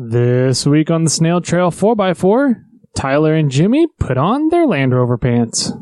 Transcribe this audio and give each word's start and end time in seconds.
This 0.00 0.64
week 0.64 0.92
on 0.92 1.02
the 1.02 1.10
Snail 1.10 1.40
Trail 1.40 1.72
4x4, 1.72 2.62
Tyler 2.94 3.34
and 3.34 3.50
Jimmy 3.50 3.88
put 3.98 4.16
on 4.16 4.48
their 4.48 4.64
Land 4.64 4.94
Rover 4.94 5.18
pants. 5.18 5.72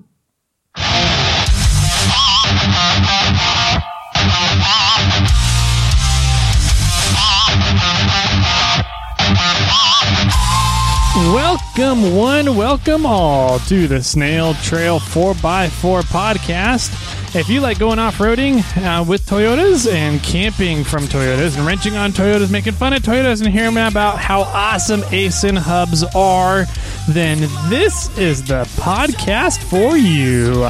Welcome, 11.14 12.16
one, 12.16 12.56
welcome 12.56 13.04
all 13.04 13.58
to 13.58 13.86
the 13.86 14.02
Snail 14.02 14.54
Trail 14.54 14.98
4x4 14.98 16.02
podcast. 16.04 17.25
If 17.36 17.50
you 17.50 17.60
like 17.60 17.78
going 17.78 17.98
off 17.98 18.16
roading 18.16 18.60
uh, 18.82 19.04
with 19.04 19.26
Toyotas 19.26 19.92
and 19.92 20.22
camping 20.22 20.82
from 20.84 21.02
Toyotas 21.02 21.58
and 21.58 21.66
wrenching 21.66 21.94
on 21.94 22.12
Toyotas, 22.12 22.50
making 22.50 22.72
fun 22.72 22.94
of 22.94 23.02
Toyotas, 23.02 23.44
and 23.44 23.52
hearing 23.52 23.76
about 23.76 24.18
how 24.18 24.40
awesome 24.40 25.02
AISIN 25.12 25.58
hubs 25.58 26.02
are, 26.14 26.64
then 27.10 27.40
this 27.68 28.16
is 28.16 28.42
the 28.44 28.64
podcast 28.80 29.62
for 29.64 29.98
you. 29.98 30.62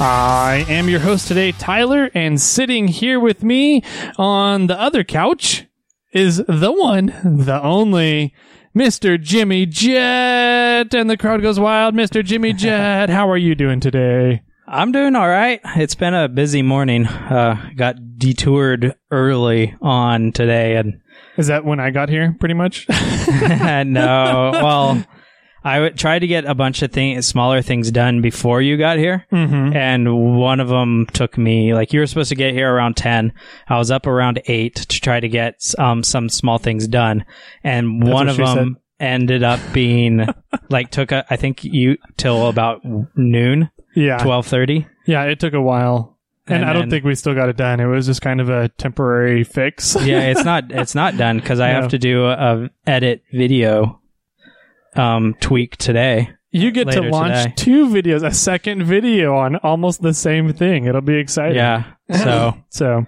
I 0.00 0.64
am 0.70 0.88
your 0.88 1.00
host 1.00 1.28
today, 1.28 1.52
Tyler, 1.52 2.10
and 2.14 2.40
sitting 2.40 2.88
here 2.88 3.20
with 3.20 3.42
me 3.42 3.82
on 4.16 4.68
the 4.68 4.80
other 4.80 5.04
couch 5.04 5.66
is 6.14 6.38
the 6.48 6.72
one, 6.72 7.08
the 7.24 7.60
only, 7.62 8.32
Mr. 8.74 9.20
Jimmy 9.20 9.66
Jet. 9.66 10.94
And 10.94 11.10
the 11.10 11.18
crowd 11.18 11.42
goes 11.42 11.60
wild. 11.60 11.94
Mr. 11.94 12.24
Jimmy 12.24 12.52
Jet, 12.54 13.10
how 13.10 13.28
are 13.28 13.36
you 13.36 13.54
doing 13.54 13.80
today? 13.80 14.40
I'm 14.68 14.90
doing 14.90 15.14
all 15.14 15.28
right. 15.28 15.60
It's 15.76 15.94
been 15.94 16.14
a 16.14 16.28
busy 16.28 16.60
morning. 16.60 17.06
Uh, 17.06 17.70
got 17.76 18.18
detoured 18.18 18.96
early 19.12 19.76
on 19.80 20.32
today, 20.32 20.76
and 20.76 21.00
Is 21.36 21.46
that 21.46 21.64
when 21.64 21.78
I 21.78 21.90
got 21.90 22.08
here, 22.08 22.36
pretty 22.40 22.54
much? 22.54 22.88
no, 22.88 24.50
well, 24.54 25.04
I 25.62 25.78
would 25.78 25.96
try 25.96 26.18
to 26.18 26.26
get 26.26 26.46
a 26.46 26.54
bunch 26.54 26.82
of 26.82 26.90
things, 26.90 27.28
smaller 27.28 27.62
things 27.62 27.92
done 27.92 28.22
before 28.22 28.60
you 28.60 28.76
got 28.76 28.98
here, 28.98 29.24
mm-hmm. 29.30 29.76
and 29.76 30.36
one 30.36 30.58
of 30.58 30.68
them 30.68 31.06
took 31.12 31.38
me 31.38 31.72
like 31.72 31.92
you 31.92 32.00
were 32.00 32.06
supposed 32.06 32.30
to 32.30 32.36
get 32.36 32.52
here 32.52 32.72
around 32.72 32.96
ten. 32.96 33.32
I 33.68 33.78
was 33.78 33.92
up 33.92 34.08
around 34.08 34.42
eight 34.46 34.74
to 34.76 35.00
try 35.00 35.20
to 35.20 35.28
get 35.28 35.60
um, 35.78 36.02
some 36.02 36.28
small 36.28 36.58
things 36.58 36.88
done, 36.88 37.24
and 37.62 38.02
one 38.02 38.28
of 38.28 38.36
them 38.36 38.78
ended 38.98 39.42
up 39.42 39.60
being 39.72 40.26
like 40.70 40.90
took 40.90 41.12
a, 41.12 41.24
I 41.30 41.36
think 41.36 41.62
you 41.62 41.98
till 42.16 42.48
about 42.48 42.80
noon, 43.14 43.70
Yeah. 43.96 44.18
twelve 44.18 44.46
thirty. 44.46 44.86
Yeah, 45.06 45.24
it 45.24 45.40
took 45.40 45.54
a 45.54 45.60
while. 45.60 46.12
And, 46.48 46.58
And 46.58 46.64
I 46.64 46.72
don't 46.72 46.82
then- 46.82 46.90
think 46.90 47.04
we 47.04 47.16
still 47.16 47.34
got 47.34 47.48
it 47.48 47.56
done. 47.56 47.80
It 47.80 47.86
was 47.86 48.06
just 48.06 48.22
kind 48.22 48.40
of 48.40 48.48
a 48.48 48.68
temporary 48.68 49.42
fix. 49.42 49.96
yeah, 50.00 50.20
it's 50.30 50.44
not 50.44 50.70
it's 50.70 50.94
not 50.94 51.16
done 51.16 51.38
because 51.38 51.58
I 51.58 51.72
No. 51.72 51.80
have 51.80 51.90
to 51.90 51.98
do 51.98 52.24
a, 52.26 52.32
a 52.32 52.70
edit 52.86 53.24
video 53.32 54.00
um 54.94 55.34
tweak 55.40 55.76
today. 55.76 56.30
You 56.52 56.70
get 56.70 56.90
to 56.92 57.02
launch 57.02 57.42
today. 57.42 57.54
two 57.56 57.88
videos, 57.88 58.24
a 58.24 58.32
second 58.32 58.84
video 58.84 59.36
on 59.36 59.56
almost 59.56 60.00
the 60.00 60.14
same 60.14 60.52
thing. 60.54 60.86
It'll 60.86 61.00
be 61.02 61.16
exciting. 61.16 61.56
Yeah. 61.56 61.84
So, 62.12 62.54
So 62.70 63.06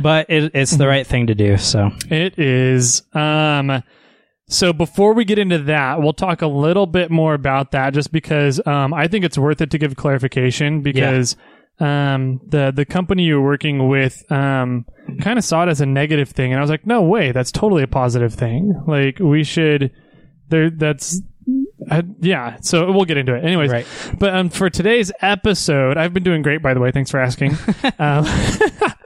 but 0.00 0.30
it, 0.30 0.52
it's 0.54 0.76
the 0.76 0.86
right 0.86 1.04
thing 1.04 1.26
to 1.26 1.34
do. 1.34 1.56
So 1.58 1.90
it 2.08 2.38
is. 2.38 3.02
Um, 3.12 3.82
so 4.50 4.72
before 4.72 5.14
we 5.14 5.24
get 5.24 5.38
into 5.38 5.58
that, 5.58 6.02
we'll 6.02 6.12
talk 6.12 6.42
a 6.42 6.48
little 6.48 6.86
bit 6.86 7.08
more 7.10 7.34
about 7.34 7.70
that 7.70 7.94
just 7.94 8.10
because 8.10 8.60
um, 8.66 8.92
I 8.92 9.06
think 9.06 9.24
it's 9.24 9.38
worth 9.38 9.60
it 9.60 9.70
to 9.70 9.78
give 9.78 9.94
clarification 9.94 10.82
because 10.82 11.36
um, 11.78 12.40
the 12.46 12.72
the 12.74 12.84
company 12.84 13.22
you're 13.22 13.40
working 13.40 13.88
with 13.88 14.30
um, 14.30 14.86
kind 15.20 15.38
of 15.38 15.44
saw 15.44 15.62
it 15.62 15.68
as 15.68 15.80
a 15.80 15.86
negative 15.86 16.30
thing, 16.30 16.52
and 16.52 16.58
I 16.58 16.62
was 16.62 16.70
like, 16.70 16.84
no 16.84 17.00
way, 17.00 17.30
that's 17.30 17.52
totally 17.52 17.84
a 17.84 17.88
positive 17.88 18.34
thing. 18.34 18.74
Like 18.88 19.20
we 19.20 19.44
should 19.44 19.92
there. 20.48 20.68
That's 20.68 21.22
uh, 21.90 22.02
yeah. 22.20 22.58
So 22.60 22.90
we'll 22.92 23.04
get 23.04 23.16
into 23.16 23.34
it. 23.34 23.44
Anyways, 23.44 23.70
right. 23.70 23.86
but 24.18 24.34
um, 24.34 24.48
for 24.48 24.70
today's 24.70 25.10
episode, 25.20 25.96
I've 25.96 26.14
been 26.14 26.22
doing 26.22 26.42
great, 26.42 26.62
by 26.62 26.72
the 26.72 26.80
way. 26.80 26.92
Thanks 26.92 27.10
for 27.10 27.18
asking. 27.18 27.56
um, 27.98 28.24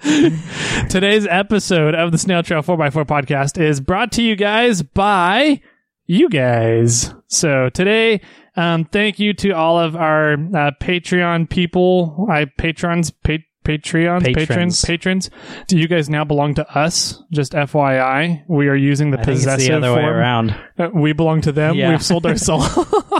today's 0.89 1.27
episode 1.27 1.95
of 1.95 2.13
the 2.13 2.19
Snail 2.19 2.43
Trail 2.43 2.63
4x4 2.63 3.05
podcast 3.07 3.61
is 3.61 3.81
brought 3.81 4.13
to 4.13 4.23
you 4.23 4.37
guys 4.37 4.83
by 4.83 5.61
you 6.07 6.29
guys. 6.29 7.15
So 7.29 7.71
today, 7.71 8.21
um, 8.57 8.85
thank 8.85 9.19
you 9.19 9.33
to 9.35 9.51
all 9.53 9.79
of 9.79 9.97
our 9.97 10.35
uh, 10.35 10.71
Patreon 10.81 11.49
people, 11.49 12.29
I 12.31 12.45
patrons, 12.45 13.11
pa- 13.11 13.39
Patreons, 13.65 14.25
patrons, 14.25 14.47
Patrons. 14.49 14.85
patrons. 14.85 15.31
Do 15.69 15.79
you 15.79 15.89
guys 15.89 16.09
now 16.11 16.25
belong 16.25 16.55
to 16.55 16.79
us? 16.79 17.23
Just 17.33 17.53
FYI, 17.53 18.45
we 18.47 18.69
are 18.69 18.75
using 18.77 19.11
the 19.11 19.19
I 19.19 19.25
possessive 19.25 19.67
the 19.67 19.77
other 19.77 19.95
way 19.95 20.03
form. 20.03 20.15
around. 20.15 20.57
Uh, 20.79 20.91
we 20.93 21.13
belong 21.13 21.41
to 21.43 21.53
them. 21.53 21.75
Yeah. 21.77 21.91
We've 21.91 22.03
sold 22.03 22.27
our 22.27 22.37
soul. 22.37 22.63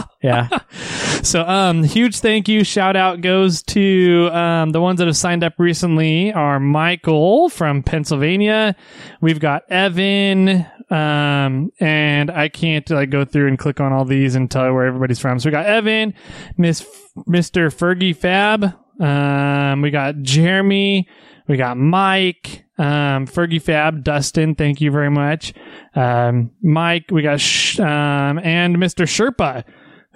Yeah. 0.23 0.47
So, 1.21 1.43
um, 1.43 1.83
huge 1.83 2.17
thank 2.17 2.47
you. 2.47 2.63
Shout 2.63 2.95
out 2.95 3.21
goes 3.21 3.61
to 3.63 4.29
um, 4.31 4.71
the 4.71 4.81
ones 4.81 4.97
that 4.97 5.05
have 5.05 5.17
signed 5.17 5.43
up 5.43 5.53
recently 5.59 6.33
are 6.33 6.59
Michael 6.59 7.47
from 7.49 7.83
Pennsylvania. 7.83 8.75
We've 9.21 9.39
got 9.39 9.69
Evan, 9.69 10.65
um, 10.89 11.71
and 11.79 12.31
I 12.31 12.49
can't 12.49 12.89
like 12.89 13.11
go 13.11 13.23
through 13.23 13.49
and 13.49 13.59
click 13.59 13.79
on 13.79 13.93
all 13.93 14.05
these 14.05 14.33
and 14.33 14.49
tell 14.49 14.65
you 14.65 14.73
where 14.73 14.85
everybody's 14.87 15.19
from. 15.19 15.37
So 15.37 15.49
we 15.49 15.51
got 15.51 15.67
Evan, 15.67 16.15
Miss 16.57 16.83
Mister 17.27 17.69
Fergie 17.69 18.15
Fab. 18.15 18.73
Um, 18.99 19.81
we 19.81 19.91
got 19.91 20.21
Jeremy. 20.21 21.07
We 21.47 21.57
got 21.57 21.77
Mike, 21.77 22.65
um, 22.77 23.27
Fergie 23.27 23.61
Fab, 23.61 24.03
Dustin. 24.03 24.55
Thank 24.55 24.81
you 24.81 24.91
very 24.91 25.11
much. 25.11 25.53
Um, 25.95 26.51
Mike. 26.61 27.05
We 27.11 27.21
got 27.21 27.39
Sh- 27.39 27.79
um, 27.79 28.39
and 28.39 28.79
Mister 28.79 29.03
Sherpa 29.05 29.63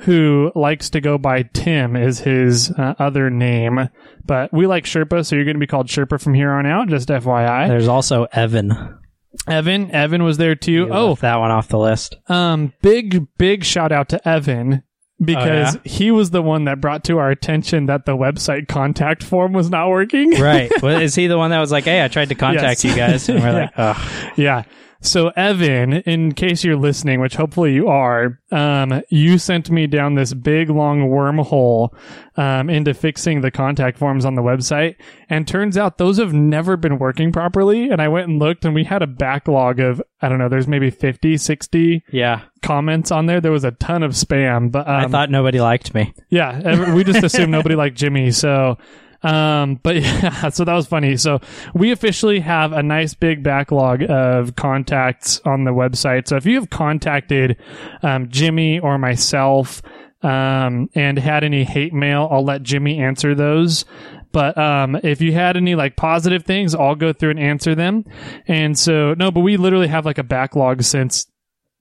who 0.04 0.50
likes 0.56 0.90
to 0.92 1.02
go 1.02 1.18
by 1.18 1.44
Tim 1.44 1.98
is 1.98 2.20
his 2.20 2.72
uh, 2.72 2.96
other 3.00 3.30
name, 3.30 3.90
but 4.26 4.50
we 4.54 4.66
like 4.66 4.86
Sherpa, 4.86 5.26
so 5.26 5.36
you're 5.36 5.44
going 5.44 5.58
to 5.58 5.60
be 5.60 5.68
called 5.68 5.88
Sherpa 5.88 6.22
from 6.22 6.34
here 6.34 6.52
on 6.52 6.66
out. 6.66 6.88
Just 6.88 7.10
FYI. 7.10 7.68
There's 7.68 7.90
also 7.90 8.26
Evan. 8.32 8.98
Evan, 9.46 9.92
Evan 9.92 10.24
was 10.24 10.38
there 10.38 10.56
too. 10.56 10.72
You 10.72 10.90
Oh, 10.94 11.16
that 11.16 11.36
one 11.36 11.52
off 11.52 11.68
the 11.68 11.78
list. 11.78 12.16
um, 12.28 12.72
big 12.82 13.28
big 13.38 13.66
shout 13.66 13.92
out 13.92 14.08
to 14.10 14.26
Evan 14.28 14.84
Oh, 15.22 15.26
because 15.26 15.76
Oh, 15.76 15.80
he 15.84 16.12
was 16.12 16.30
the 16.30 16.42
one 16.42 16.64
that 16.66 16.80
brought 16.80 17.04
to 17.06 17.18
our 17.18 17.30
attention 17.30 17.88
that 17.88 18.06
the 18.06 18.16
website 18.16 18.68
contact 18.70 19.22
form 19.22 19.52
was 19.54 19.70
not 19.70 19.90
working. 19.90 20.40
Right. 20.40 20.72
well, 20.82 21.02
is 21.02 21.14
he 21.16 21.28
the 21.28 21.38
one 21.38 21.52
that 21.52 21.60
was 21.60 21.72
like, 21.72 21.84
"Hey, 21.84 22.04
I 22.04 22.08
tried 22.08 22.30
to 22.30 22.36
contact 22.36 22.84
Yes. 22.84 22.86
you 22.86 22.96
guys," 22.96 23.28
and 23.30 23.40
we're 23.42 23.46
Yeah. 23.52 23.60
like, 23.60 23.72
"Ugh." 23.76 24.12
Yeah. 24.38 24.64
So 25.02 25.30
Evan, 25.30 25.94
in 25.94 26.34
case 26.34 26.66
you're 26.66 26.76
listening, 26.76 27.22
which 27.22 27.36
hopefully 27.38 27.74
you 27.74 27.88
are, 27.88 28.38
um, 28.52 29.02
you 29.10 29.38
sent 29.38 29.72
me 29.72 29.88
down 29.88 30.16
this 30.16 30.34
big 30.34 30.70
long 30.70 31.10
wormhole 31.10 31.94
um, 32.36 32.70
into 32.70 32.94
fixing 32.94 33.40
the 33.40 33.50
contact 33.50 33.98
forms 33.98 34.26
on 34.26 34.36
the 34.36 34.42
website, 34.42 34.96
and 35.30 35.48
turns 35.48 35.78
out 35.78 35.98
those 36.00 36.18
have 36.18 36.34
never 36.34 36.76
been 36.76 37.00
working 37.00 37.32
properly. 37.32 37.90
And 37.90 38.02
I 38.02 38.10
went 38.10 38.28
and 38.28 38.40
looked, 38.40 38.66
and 38.66 38.76
we 38.76 38.84
had 38.84 39.02
a 39.02 39.08
backlog 39.08 39.80
of 39.80 40.02
I 40.22 40.28
don't 40.28 40.38
know, 40.38 40.50
there's 40.50 40.68
maybe 40.68 40.90
50, 40.90 41.38
60 41.38 42.04
Yeah. 42.12 42.42
comments 42.62 43.10
on 43.10 43.26
there. 43.26 43.40
There 43.40 43.54
was 43.54 43.64
a 43.64 43.72
ton 43.72 44.04
of 44.04 44.12
spam, 44.12 44.70
but 44.70 44.86
um, 44.86 44.96
I 45.06 45.08
thought 45.08 45.32
nobody 45.32 45.62
liked 45.62 45.94
me. 45.94 46.14
yeah, 46.30 46.94
we 46.94 47.06
just 47.06 47.24
assumed 47.24 47.52
nobody 47.54 47.76
liked 47.76 47.96
Jimmy. 47.96 48.32
So, 48.32 48.78
um, 49.24 49.76
but 49.82 49.96
yeah, 50.02 50.50
so 50.50 50.64
that 50.66 50.74
was 50.74 50.88
funny. 50.88 51.18
So 51.18 51.40
we 51.74 51.92
officially 51.92 52.40
have 52.40 52.72
a 52.72 52.84
nice 52.84 53.14
big 53.14 53.44
backlog 53.44 54.04
of 54.10 54.56
contacts 54.56 55.42
on 55.46 55.64
the 55.64 55.72
website. 55.72 56.28
So 56.28 56.36
if 56.36 56.46
you 56.46 56.56
have 56.56 56.70
contacted 56.70 57.58
um, 58.02 58.30
Jimmy 58.30 58.80
or 58.80 58.98
myself 58.98 59.82
um, 60.22 60.90
and 60.96 61.18
had 61.18 61.44
any 61.44 61.64
hate 61.64 61.94
mail, 61.94 62.28
I'll 62.32 62.46
let 62.46 62.64
Jimmy 62.64 63.00
answer 63.00 63.36
those. 63.36 63.86
But 64.32 64.58
um, 64.58 64.96
if 65.04 65.22
you 65.22 65.34
had 65.34 65.58
any 65.58 65.76
like 65.76 65.96
positive 65.96 66.44
things, 66.46 66.76
I'll 66.76 66.96
go 66.96 67.14
through 67.14 67.32
and 67.32 67.40
answer 67.40 67.74
them. 67.74 68.06
And 68.48 68.78
so 68.78 69.16
no, 69.16 69.32
but 69.32 69.40
we 69.42 69.58
literally 69.58 69.88
have 69.88 70.06
like 70.06 70.20
a 70.20 70.24
backlog 70.24 70.84
since 70.84 71.26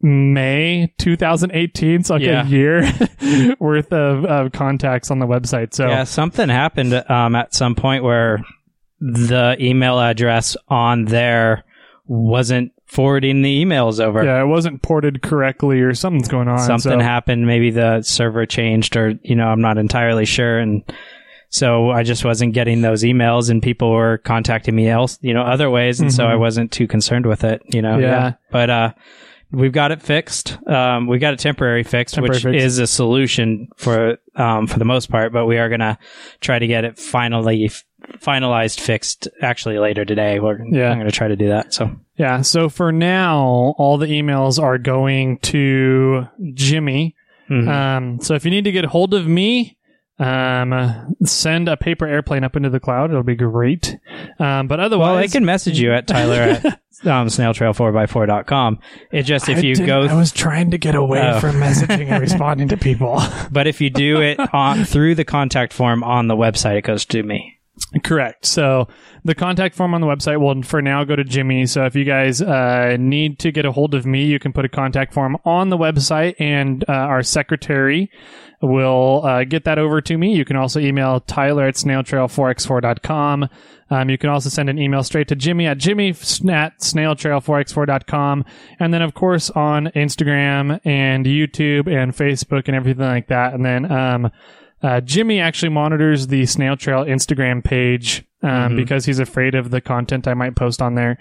May 0.01 0.93
2018, 0.99 2.05
so 2.05 2.15
like 2.15 2.23
Yeah. 2.23 2.47
a 2.47 2.49
year 2.49 2.83
worth 3.59 3.93
of, 3.93 4.25
of 4.25 4.53
contacts 4.53 5.11
on 5.11 5.19
the 5.19 5.27
website. 5.27 5.75
So 5.75 5.89
Yeah, 5.89 6.05
something 6.05 6.49
happened 6.49 6.95
um, 7.11 7.35
at 7.35 7.55
some 7.55 7.75
point 7.75 8.05
where 8.05 8.45
the 9.01 9.57
email 9.61 9.99
address 10.01 10.57
on 10.69 11.07
there 11.07 11.65
wasn't 12.07 12.73
forwarding 12.87 13.43
the 13.43 13.65
emails 13.65 14.01
over. 14.01 14.25
yeah, 14.25 14.41
it 14.41 14.47
wasn't 14.47 14.81
ported 14.83 15.21
correctly 15.23 15.81
or 15.81 15.95
something's 15.95 16.29
going 16.29 16.49
on. 16.49 16.59
Something 16.59 17.01
so, 17.01 17.05
happened. 17.05 17.47
Maybe 17.47 17.71
the 17.71 18.03
server 18.03 18.47
changed, 18.47 18.97
or 18.97 19.15
you 19.23 19.35
know, 19.37 19.47
I'm 19.49 19.61
not 19.61 19.77
entirely 19.79 20.25
sure. 20.25 20.59
And 20.59 20.83
so 21.51 21.91
I 21.91 22.03
just 22.03 22.25
wasn't 22.25 22.55
getting 22.55 22.81
those 22.81 23.03
emails, 23.03 23.51
and 23.51 23.63
people 23.63 23.91
were 23.93 24.19
contacting 24.19 24.75
me 24.75 24.89
else, 24.89 25.19
you 25.23 25.35
know, 25.35 25.43
other 25.43 25.69
ways, 25.71 26.01
and 26.01 26.13
so 26.13 26.25
Mhm. 26.25 26.31
I 26.31 26.37
wasn't 26.37 26.73
too 26.73 26.87
concerned 26.87 27.27
with 27.27 27.45
it. 27.45 27.63
You 27.67 27.83
know, 27.83 27.99
Yeah. 27.99 28.35
But 28.51 28.71
uh, 28.71 28.93
we've 29.51 29.73
got 29.73 29.93
it 29.93 30.03
fixed. 30.03 30.59
Um, 30.69 31.07
we 31.07 31.19
got 31.19 31.35
a 31.35 31.37
temporary 31.37 31.83
fix, 31.85 32.13
Temporary 32.13 32.37
which 32.37 32.43
fix. 32.45 32.65
is 32.65 32.79
a 32.79 32.87
solution 32.87 33.69
for 33.77 34.19
um, 34.37 34.67
for 34.67 34.79
the 34.79 34.85
most 34.85 35.11
part. 35.11 35.33
But 35.33 35.47
we 35.47 35.59
are 35.59 35.69
gonna 35.69 35.99
try 36.41 36.59
to 36.59 36.67
get 36.67 36.85
it 36.85 36.99
finally 36.99 37.67
f- 37.67 37.85
finalized, 38.21 38.81
fixed 38.81 39.29
actually 39.43 39.79
later 39.79 40.05
today. 40.05 40.39
We're, 40.41 40.59
Yeah. 40.67 40.91
I'm 40.91 40.99
going 40.99 41.11
to 41.11 41.13
try 41.17 41.29
to 41.29 41.37
do 41.37 41.49
that. 41.49 41.75
So 41.75 41.91
Yeah. 42.17 42.43
So 42.43 42.69
for 42.69 42.93
now, 42.93 43.75
all 43.77 43.99
the 43.99 44.07
emails 44.07 44.63
are 44.63 44.79
going 44.79 45.39
to 45.39 46.27
Jimmy. 46.55 47.17
mhm. 47.51 47.69
Um, 47.69 48.21
so 48.21 48.35
if 48.35 48.45
you 48.45 48.51
need 48.53 48.65
to 48.65 48.73
get 48.73 48.85
a 48.85 48.89
hold 48.89 49.15
of 49.15 49.27
me, 49.27 49.78
um, 50.19 51.15
send 51.25 51.69
a 51.69 51.77
paper 51.77 52.07
airplane 52.07 52.45
up 52.45 52.57
into 52.57 52.71
the 52.71 52.81
cloud. 52.81 53.11
It'll 53.11 53.23
be 53.23 53.37
great. 53.37 53.97
Um, 54.39 54.67
but 54.69 54.81
otherwise, 54.81 55.07
well, 55.09 55.17
they 55.17 55.29
can 55.29 55.45
message 55.45 55.79
you 55.79 55.93
at 55.93 56.07
Tyler 56.07 56.35
at 56.43 56.65
um, 56.65 57.29
snailtrail4x4.com. 57.29 58.79
It 59.13 59.23
just 59.23 59.49
if 59.49 59.59
I 59.59 59.61
you 59.61 59.77
go, 59.77 60.03
I 60.03 60.15
was 60.15 60.33
trying 60.33 60.71
to 60.73 60.79
get 60.79 60.95
away 60.95 61.21
Oh. 61.23 61.41
from 61.41 61.57
messaging 61.57 62.09
and 62.09 62.21
responding 62.21 62.69
to 62.69 62.77
people. 62.77 63.21
but 63.51 63.67
if 63.67 63.81
you 63.81 63.91
do 63.91 64.21
it 64.21 64.39
on 64.53 64.85
through 64.85 65.15
the 65.15 65.25
contact 65.25 65.73
form 65.73 66.03
on 66.03 66.29
the 66.29 66.37
website, 66.37 66.77
it 66.79 66.83
goes 66.83 67.05
to 67.07 67.23
me. 67.23 67.55
Correct. 68.03 68.45
So 68.45 68.89
the 69.25 69.37
contact 69.37 69.77
form 69.77 69.95
on 69.95 70.01
the 70.01 70.07
website 70.09 70.41
will 70.41 70.63
for 70.65 70.83
now 70.83 71.05
go 71.05 71.15
to 71.15 71.23
Jimmy. 71.23 71.65
So 71.67 71.85
if 71.85 71.95
you 71.95 72.05
guys 72.05 72.43
uh, 72.43 72.97
need 72.99 73.39
to 73.41 73.53
get 73.53 73.65
a 73.67 73.71
hold 73.73 73.95
of 73.95 74.05
me, 74.05 74.25
you 74.25 74.41
can 74.41 74.53
put 74.53 74.65
a 74.65 74.69
contact 74.69 75.15
form 75.15 75.37
on 75.45 75.69
the 75.69 75.79
website, 75.79 76.35
and 76.41 76.85
uh, 76.89 76.93
our 76.93 77.23
secretary 77.23 78.11
will 78.61 79.23
uh, 79.25 79.45
get 79.45 79.65
that 79.65 79.79
over 79.79 80.01
to 80.01 80.19
me. 80.19 80.35
You 80.35 80.45
can 80.45 80.57
also 80.57 80.81
email 80.81 81.21
Tyler 81.21 81.67
at 81.67 81.75
snailtrail4x4.com. 81.75 83.49
Um, 83.91 84.11
you 84.11 84.19
can 84.19 84.31
also 84.31 84.49
send 84.49 84.69
an 84.69 84.79
email 84.79 85.03
straight 85.03 85.29
to 85.29 85.37
Jimmy 85.37 85.67
at 85.67 85.79
Jimmy 85.79 86.11
at 86.11 86.15
snailtrail4x4.com. 86.81 88.45
And 88.79 88.93
then, 88.93 89.03
of 89.03 89.15
course, 89.15 89.51
on 89.51 89.87
Instagram 89.89 90.81
and 90.85 91.25
YouTube 91.25 91.91
and 91.91 92.13
Facebook 92.13 92.67
and 92.67 92.77
everything 92.77 93.05
like 93.05 93.29
that. 93.29 93.55
And 93.55 93.65
then, 93.65 93.91
um, 93.91 94.31
uh, 94.83 95.01
Jimmy 95.01 95.41
actually 95.41 95.71
monitors 95.71 96.29
the 96.29 96.47
Snail 96.47 96.77
Trail 96.77 97.05
Instagram 97.05 97.65
page 97.65 98.25
um, 98.43 98.51
Mhm. 98.73 98.77
because 98.77 99.05
he's 99.05 99.19
afraid 99.19 99.55
of 99.55 99.71
the 99.71 99.81
content 99.81 100.29
I 100.29 100.35
might 100.35 100.55
post 100.57 100.81
on 100.83 100.95
there. 100.95 101.19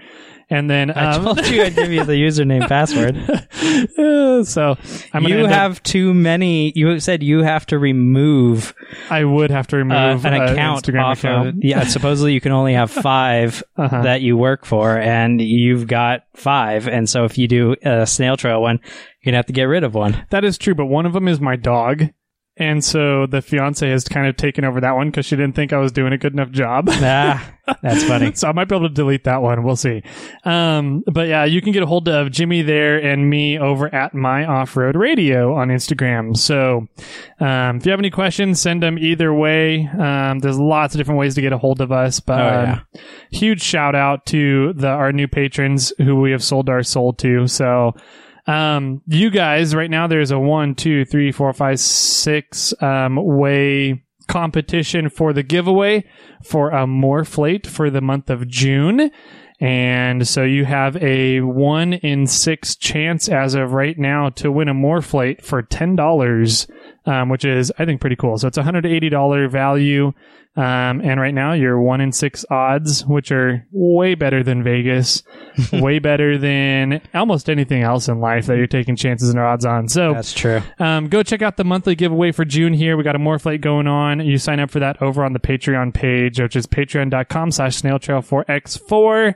And 0.50 0.69
then, 0.69 0.92
I 0.92 1.12
um, 1.16 1.25
told 1.25 1.46
you 1.48 1.62
I'd 1.62 1.75
give 1.75 1.92
you 1.92 2.06
the 2.06 2.14
username 2.28 2.68
password. 2.69 3.18
uh, 3.98 4.44
so 4.46 4.78
I'm 5.14 5.24
you 5.28 5.36
end 5.40 5.48
up- 5.48 5.52
have 5.52 5.84
too 5.84 6.14
many. 6.14 6.72
You 6.75 7.00
said 7.02 7.22
you 7.22 7.44
have 7.44 7.66
to 7.68 7.78
remove 7.78 8.74
I 9.10 9.25
would 9.25 9.50
have 9.52 9.68
to 9.68 9.75
uh, 9.75 9.80
remove 9.80 10.25
an 10.25 10.34
uh, 10.34 10.46
account 10.54 10.86
Instagram 10.86 11.04
off 11.04 11.19
account. 11.19 11.48
of. 11.50 11.56
Yeah, 11.60 11.84
supposedly 11.84 12.34
you 12.34 12.40
can 12.42 12.54
only 12.54 12.74
have 12.74 12.92
five 13.12 13.62
Uh-huh. 13.75 14.04
that 14.04 14.22
you 14.22 14.38
work 14.38 14.63
for, 14.66 14.98
and 14.98 15.42
you've 15.42 15.88
got 15.88 16.22
five. 16.36 16.88
And 16.88 17.10
so 17.10 17.25
if 17.25 17.38
you 17.38 17.48
do 17.50 17.75
a 17.84 18.08
snail 18.08 18.38
trail 18.38 18.62
one, 18.62 18.80
you're 19.22 19.31
gonna 19.31 19.38
have 19.38 19.48
to 19.48 19.54
get 19.54 19.63
rid 19.63 19.84
of 19.84 19.94
one. 19.96 20.25
That 20.30 20.46
is 20.46 20.58
true, 20.58 20.75
but 20.75 20.86
one 20.86 21.06
of 21.06 21.12
them 21.13 21.28
is 21.28 21.42
my 21.42 21.58
dog. 21.58 22.06
And 22.59 22.83
so 22.83 23.27
the 23.27 23.42
fiance 23.42 23.88
has 23.88 24.04
kind 24.06 24.27
of 24.27 24.36
taken 24.36 24.65
over 24.65 24.81
that 24.81 24.95
one 24.95 25.09
because 25.09 25.25
she 25.25 25.36
didn't 25.36 25.56
think 25.56 25.74
I 25.74 25.77
was 25.77 25.92
doing 25.92 26.12
a 26.13 26.18
good 26.18 26.33
enough 26.33 26.50
job. 26.51 26.86
ah, 26.89 27.54
that's 27.83 28.04
funny. 28.04 28.31
so 28.36 28.48
I 28.48 28.51
might 28.51 28.68
be 28.68 28.75
able 28.75 28.88
to 28.89 28.94
delete 28.94 29.25
that 29.25 29.42
one. 29.44 29.63
We'll 29.63 29.75
see. 29.75 30.01
Um, 30.44 31.04
but 31.12 31.27
yeah, 31.27 31.45
you 31.45 31.62
can 31.62 31.71
get 31.71 31.83
a 31.83 31.86
hold 31.86 32.09
of 32.09 32.31
Jimmy 32.31 32.63
there 32.63 32.98
and 32.98 33.30
me 33.30 33.59
over 33.59 33.94
at 33.94 34.15
my 34.15 34.45
off 34.45 34.75
road 34.75 34.95
radio 34.95 35.54
on 35.56 35.68
Instagram. 35.68 36.36
So, 36.36 36.88
um, 37.39 37.77
if 37.77 37.86
you 37.86 37.92
have 37.92 38.00
any 38.00 38.09
questions, 38.09 38.60
send 38.60 38.81
them 38.81 38.98
either 38.98 39.33
way. 39.33 39.88
Um, 39.88 40.39
there's 40.39 40.57
lots 40.60 40.95
of 40.95 41.00
different 41.00 41.19
ways 41.19 41.36
to 41.36 41.42
get 41.42 41.53
a 41.53 41.57
hold 41.57 41.80
of 41.81 41.92
us, 41.92 42.19
but, 42.19 42.39
Oh, 42.42 42.48
um, 42.48 42.81
yeah. 42.94 43.01
huge 43.31 43.62
shout 43.62 43.94
out 43.95 44.25
to 44.27 44.74
the, 44.74 44.88
our 44.88 45.12
new 45.12 45.27
patrons 45.27 45.94
who 46.00 46.15
we 46.19 46.31
have 46.31 46.44
sold 46.44 46.69
our 46.69 46.81
soul 46.83 47.13
to. 47.13 47.48
So, 47.48 47.94
um, 48.48 49.02
you 49.08 49.30
guys 49.30 49.76
right 49.76 49.90
now, 49.90 50.08
there's 50.08 50.32
a 50.32 50.40
one, 50.40 50.74
two, 50.74 51.06
three, 51.06 51.32
four, 51.32 51.52
five, 51.54 51.80
six, 51.80 52.74
um, 52.82 53.18
way 53.18 54.04
competition 54.28 55.10
for 55.10 55.34
the 55.34 55.44
giveaway 55.44 56.04
for 56.44 56.70
a 56.72 56.86
MORRFlate 56.86 57.66
for 57.66 57.90
the 57.90 58.02
month 58.02 58.30
of 58.30 58.48
June. 58.48 59.10
And 59.60 60.28
so 60.28 60.44
you 60.44 60.66
have 60.66 60.96
a 60.98 61.42
one 61.42 61.94
in 61.94 62.28
six 62.28 62.76
chance 62.76 63.28
as 63.28 63.56
of 63.56 63.74
right 63.74 63.98
now 63.98 64.30
to 64.32 64.52
win 64.52 64.70
a 64.70 64.74
MORRFlate 64.74 65.42
for 65.42 65.64
$10, 65.64 66.70
um, 67.07 67.30
which 67.30 67.45
is, 67.45 67.71
I 67.80 67.86
think, 67.86 68.01
pretty 68.01 68.15
cool. 68.15 68.38
So 68.38 68.48
it's 68.48 68.57
a 68.57 68.63
$180 68.63 69.50
value. 69.50 70.13
Um, 70.56 71.01
and 71.01 71.19
right 71.21 71.36
now 71.36 71.54
you're 71.54 71.80
one 71.80 72.01
in 72.01 72.12
six 72.12 72.44
odds, 72.50 73.06
which 73.06 73.31
are 73.31 73.63
way 73.71 74.15
better 74.15 74.42
than 74.42 74.63
Vegas, 74.63 75.21
way 75.71 76.00
better 76.00 76.39
than 76.39 77.00
almost 77.13 77.48
anything 77.48 77.83
else 77.83 78.07
in 78.07 78.19
life 78.19 78.48
that 78.48 78.57
you're 78.57 78.65
taking 78.65 78.95
chances 78.95 79.30
and 79.30 79.38
odds 79.39 79.65
on. 79.65 79.88
So 79.88 80.15
That's 80.15 80.33
true. 80.33 80.63
um, 80.80 81.09
go 81.09 81.21
check 81.21 81.44
out 81.44 81.57
the 81.57 81.63
monthly 81.63 81.94
giveaway 81.94 82.31
for 82.31 82.44
June 82.44 82.74
here. 82.74 82.98
We 82.98 83.04
got 83.04 83.15
a 83.15 83.19
MORRFlate 83.19 83.62
going 83.62 83.86
on. 83.86 84.19
You 84.25 84.39
sign 84.39 84.60
up 84.60 84.71
for 84.71 84.80
that 84.80 85.00
over 85.00 85.24
on 85.24 85.33
the 85.33 85.39
Patreon 85.39 85.94
page, 85.94 86.39
which 86.39 86.56
is 86.56 86.65
patreon.com 86.65 87.51
slash 87.51 87.80
snailtrail4x4. 87.80 89.36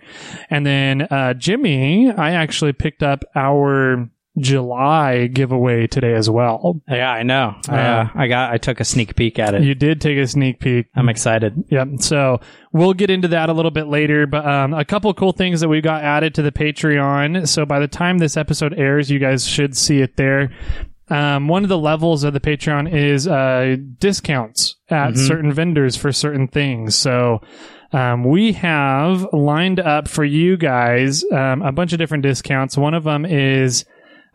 And 0.49 0.65
then, 0.65 1.01
uh, 1.03 1.35
Jimmy, 1.35 2.11
I 2.11 2.31
actually 2.31 2.73
picked 2.73 3.03
up 3.03 3.23
our 3.35 4.09
July 4.41 5.27
giveaway 5.27 5.87
today 5.87 6.13
as 6.13 6.29
well. 6.29 6.81
Yeah, 6.89 7.09
I 7.11 7.23
know. 7.23 7.55
I, 7.69 7.79
uh, 7.79 8.09
I 8.15 8.27
got. 8.27 8.51
I 8.53 8.57
took 8.57 8.79
a 8.79 8.83
sneak 8.85 9.15
peek 9.15 9.39
at 9.39 9.53
it. 9.53 9.63
You 9.63 9.75
did 9.75 10.01
take 10.01 10.17
a 10.17 10.27
sneak 10.27 10.59
peek. 10.59 10.87
I'm 10.95 11.09
excited. 11.09 11.63
Yep. 11.69 11.87
So 11.99 12.39
we'll 12.73 12.93
get 12.93 13.09
into 13.09 13.27
that 13.29 13.49
a 13.49 13.53
little 13.53 13.71
bit 13.71 13.87
later, 13.87 14.27
but 14.27 14.45
um, 14.45 14.73
a 14.73 14.83
couple 14.85 15.13
cool 15.13 15.31
things 15.31 15.61
that 15.61 15.69
we 15.69 15.81
got 15.81 16.03
added 16.03 16.35
to 16.35 16.41
the 16.41 16.51
Patreon. 16.51 17.47
So 17.47 17.65
by 17.65 17.79
the 17.79 17.87
time 17.87 18.17
this 18.17 18.37
episode 18.37 18.73
airs, 18.77 19.09
you 19.09 19.19
guys 19.19 19.47
should 19.47 19.77
see 19.77 20.01
it 20.01 20.17
there. 20.17 20.51
Um, 21.09 21.47
one 21.49 21.63
of 21.63 21.69
the 21.69 21.77
levels 21.77 22.23
of 22.23 22.33
the 22.33 22.39
Patreon 22.39 22.93
is 22.93 23.27
uh, 23.27 23.75
discounts 23.99 24.77
at 24.89 25.11
Mhm. 25.13 25.17
certain 25.27 25.51
vendors 25.51 25.97
for 25.97 26.11
certain 26.13 26.47
things. 26.47 26.95
So 26.95 27.41
um, 27.91 28.23
we 28.23 28.53
have 28.53 29.27
lined 29.33 29.81
up 29.81 30.07
for 30.07 30.23
you 30.23 30.55
guys 30.55 31.25
um, 31.33 31.61
a 31.63 31.73
bunch 31.73 31.91
of 31.91 31.99
different 31.99 32.23
discounts. 32.23 32.77
One 32.77 32.93
of 32.93 33.03
them 33.03 33.25
is 33.25 33.83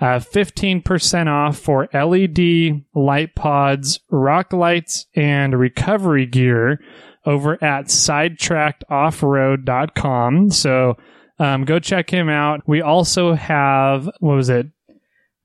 uh, 0.00 0.18
15% 0.18 1.28
off 1.28 1.58
for 1.58 1.88
LED 1.92 2.82
light 2.94 3.34
pods, 3.34 4.00
rock 4.10 4.52
lights, 4.52 5.06
and 5.14 5.58
recovery 5.58 6.26
gear 6.26 6.80
over 7.24 7.54
at 7.64 7.86
sidetrackedoffroad.com. 7.86 10.50
So 10.50 10.96
um, 11.38 11.64
go 11.64 11.78
check 11.78 12.10
him 12.10 12.28
out. 12.28 12.62
We 12.66 12.82
also 12.82 13.34
have, 13.34 14.10
what 14.20 14.34
was 14.34 14.48
it? 14.48 14.66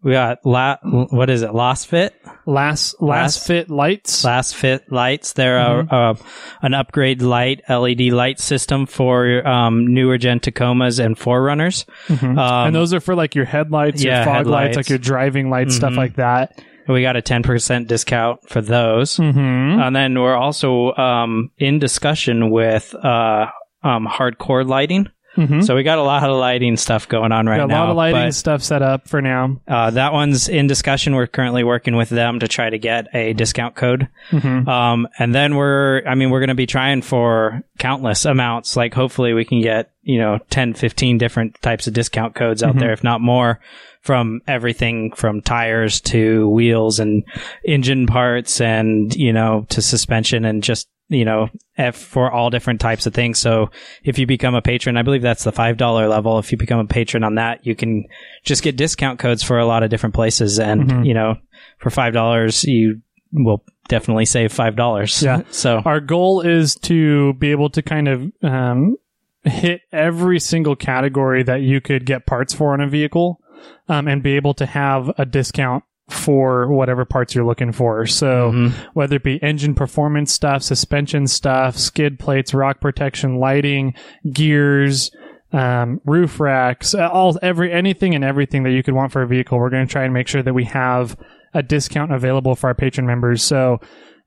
We 0.03 0.13
got 0.13 0.39
la- 0.45 0.77
what 0.83 1.29
is 1.29 1.43
it? 1.43 1.51
Lasfit, 1.51 2.09
Last, 2.47 2.95
last, 2.99 3.01
Last- 3.01 3.47
fit 3.47 3.69
lights. 3.69 4.23
Lasfit 4.25 4.81
lights. 4.89 5.33
They're 5.33 5.59
Mm-hmm. 5.59 5.93
uh, 5.93 6.11
uh, 6.11 6.15
an 6.63 6.73
upgrade 6.73 7.21
light 7.21 7.61
LED 7.69 8.11
light 8.11 8.39
system 8.39 8.87
for 8.87 9.47
um, 9.47 9.93
newer 9.93 10.17
gen 10.17 10.39
Tacomas 10.39 11.03
and 11.03 11.15
4Runners. 11.15 11.85
Mhm. 12.07 12.37
Um, 12.37 12.67
and 12.67 12.75
those 12.75 12.93
are 12.95 12.99
for 12.99 13.13
like 13.13 13.35
your 13.35 13.45
headlights, 13.45 14.03
your 14.03 14.13
yeah, 14.13 14.25
fog 14.25 14.47
lights, 14.47 14.75
like 14.75 14.89
your 14.89 14.97
driving 14.97 15.49
lights, 15.51 15.75
stuff 15.75 15.93
Mhm. 15.93 15.97
like 15.97 16.15
that. 16.15 16.59
we 16.87 17.03
got 17.03 17.15
a 17.15 17.21
ten 17.21 17.43
percent 17.43 17.87
discount 17.87 18.49
for 18.49 18.59
those. 18.59 19.17
Mm-hmm. 19.17 19.79
And 19.81 19.95
then 19.95 20.19
we're 20.19 20.35
also 20.35 20.93
um, 20.95 21.51
in 21.59 21.77
discussion 21.79 22.49
with 22.49 22.93
uh, 22.95 23.45
um, 23.83 24.07
hardcore 24.07 24.67
lighting. 24.67 25.07
Mm-hmm. 25.37 25.61
So 25.61 25.75
we 25.75 25.83
got 25.83 25.97
a 25.97 26.03
lot 26.03 26.23
of 26.29 26.35
lighting 26.37 26.77
stuff 26.77 27.07
going 27.07 27.31
on 27.31 27.45
right 27.47 27.57
Got 27.57 27.65
a 27.65 27.67
now. 27.67 27.79
lot 27.83 27.89
of 27.91 27.95
lighting 27.97 28.27
but, 28.27 28.35
stuff 28.35 28.61
set 28.63 28.81
up 28.81 29.07
for 29.07 29.21
now. 29.21 29.59
uh, 29.67 29.91
that 29.91 30.13
one's 30.13 30.47
in 30.49 30.67
discussion. 30.67 31.15
We're 31.15 31.27
currently 31.27 31.63
working 31.63 31.95
with 31.95 32.09
them 32.09 32.39
to 32.39 32.47
try 32.47 32.69
to 32.69 32.77
get 32.77 33.07
a 33.13 33.33
discount 33.33 33.75
code. 33.75 34.07
Mm-hmm. 34.31 34.67
Um, 34.69 35.07
and 35.19 35.33
then 35.33 35.55
we're, 35.55 36.03
I 36.07 36.15
mean, 36.15 36.29
we're 36.29 36.39
going 36.39 36.49
to 36.49 36.55
be 36.55 36.65
trying 36.67 37.01
for 37.01 37.63
countless 37.79 38.25
amounts. 38.25 38.75
Like 38.75 38.93
hopefully 38.93 39.33
we 39.33 39.45
can 39.45 39.61
get, 39.61 39.91
you 40.03 40.19
know, 40.19 40.39
10, 40.49 40.73
15 40.73 41.17
different 41.17 41.61
types 41.61 41.87
of 41.87 41.93
discount 41.93 42.35
codes 42.35 42.63
out 42.63 42.75
Mhm. 42.75 42.79
there, 42.79 42.91
if 42.93 43.03
not 43.03 43.21
more, 43.21 43.59
from 44.01 44.41
everything 44.47 45.11
from 45.13 45.41
tires 45.41 46.01
to 46.01 46.49
wheels 46.49 46.99
and 46.99 47.23
engine 47.63 48.07
parts 48.07 48.59
and, 48.59 49.15
you 49.15 49.31
know, 49.31 49.65
to 49.69 49.81
suspension 49.81 50.43
and 50.45 50.63
just, 50.63 50.87
you 51.11 51.25
know, 51.25 51.49
F 51.77 51.95
for 51.97 52.31
all 52.31 52.49
different 52.49 52.79
types 52.79 53.05
of 53.05 53.13
things. 53.13 53.37
So 53.37 53.69
if 54.03 54.17
you 54.17 54.25
become 54.25 54.55
a 54.55 54.61
patron, 54.61 54.95
I 54.97 55.01
believe 55.01 55.21
that's 55.21 55.43
the 55.43 55.51
$5 55.51 56.09
level. 56.09 56.39
If 56.39 56.51
you 56.51 56.57
become 56.57 56.79
a 56.79 56.85
patron 56.85 57.23
on 57.23 57.35
that, 57.35 57.65
you 57.65 57.75
can 57.75 58.05
just 58.43 58.63
get 58.63 58.77
discount 58.77 59.19
codes 59.19 59.43
for 59.43 59.59
a 59.59 59.65
lot 59.65 59.83
of 59.83 59.89
different 59.89 60.15
places. 60.15 60.57
And, 60.59 60.83
Mhm. 60.89 61.05
you 61.05 61.13
know, 61.13 61.35
for 61.79 61.89
$5, 61.89 62.63
you 62.63 63.01
will 63.33 63.63
definitely 63.89 64.25
save 64.25 64.53
$5. 64.53 65.21
Yeah. 65.21 65.41
So 65.51 65.81
Our 65.85 65.99
goal 65.99 66.41
is 66.41 66.75
to 66.75 67.33
be 67.33 67.51
able 67.51 67.69
to 67.71 67.81
kind 67.81 68.07
of 68.07 68.31
um, 68.41 68.95
hit 69.43 69.81
every 69.91 70.39
single 70.39 70.75
category 70.75 71.43
that 71.43 71.61
you 71.61 71.81
could 71.81 72.05
get 72.05 72.25
parts 72.25 72.53
for 72.53 72.73
on 72.73 72.79
a 72.81 72.87
vehicle 72.87 73.41
um, 73.89 74.07
and 74.07 74.23
be 74.23 74.35
able 74.37 74.53
to 74.55 74.65
have 74.65 75.11
a 75.17 75.25
discount 75.25 75.83
for 76.11 76.71
whatever 76.71 77.05
parts 77.05 77.33
you're 77.33 77.45
looking 77.45 77.71
for. 77.71 78.05
So 78.05 78.51
Mhm. 78.51 78.71
whether 78.93 79.15
it 79.15 79.23
be 79.23 79.41
engine 79.43 79.73
performance 79.75 80.31
stuff, 80.31 80.61
suspension 80.63 81.27
stuff, 81.27 81.77
skid 81.77 82.19
plates, 82.19 82.53
rock 82.53 82.79
protection, 82.81 83.37
lighting, 83.37 83.93
gears, 84.31 85.11
um, 85.53 85.99
roof 86.05 86.39
racks, 86.39 86.95
uh, 86.95 87.09
all 87.11 87.37
every 87.41 87.71
anything 87.71 88.15
and 88.15 88.23
everything 88.23 88.63
that 88.63 88.71
you 88.71 88.83
could 88.83 88.93
want 88.93 89.11
for 89.11 89.21
a 89.21 89.27
vehicle, 89.27 89.57
we're 89.57 89.69
going 89.69 89.85
to 89.85 89.91
try 89.91 90.03
and 90.03 90.13
make 90.13 90.27
sure 90.27 90.41
that 90.43 90.53
we 90.53 90.63
have 90.65 91.17
a 91.53 91.61
discount 91.61 92.13
available 92.13 92.55
for 92.55 92.67
our 92.67 92.73
patron 92.75 93.05
members. 93.05 93.43
So 93.43 93.79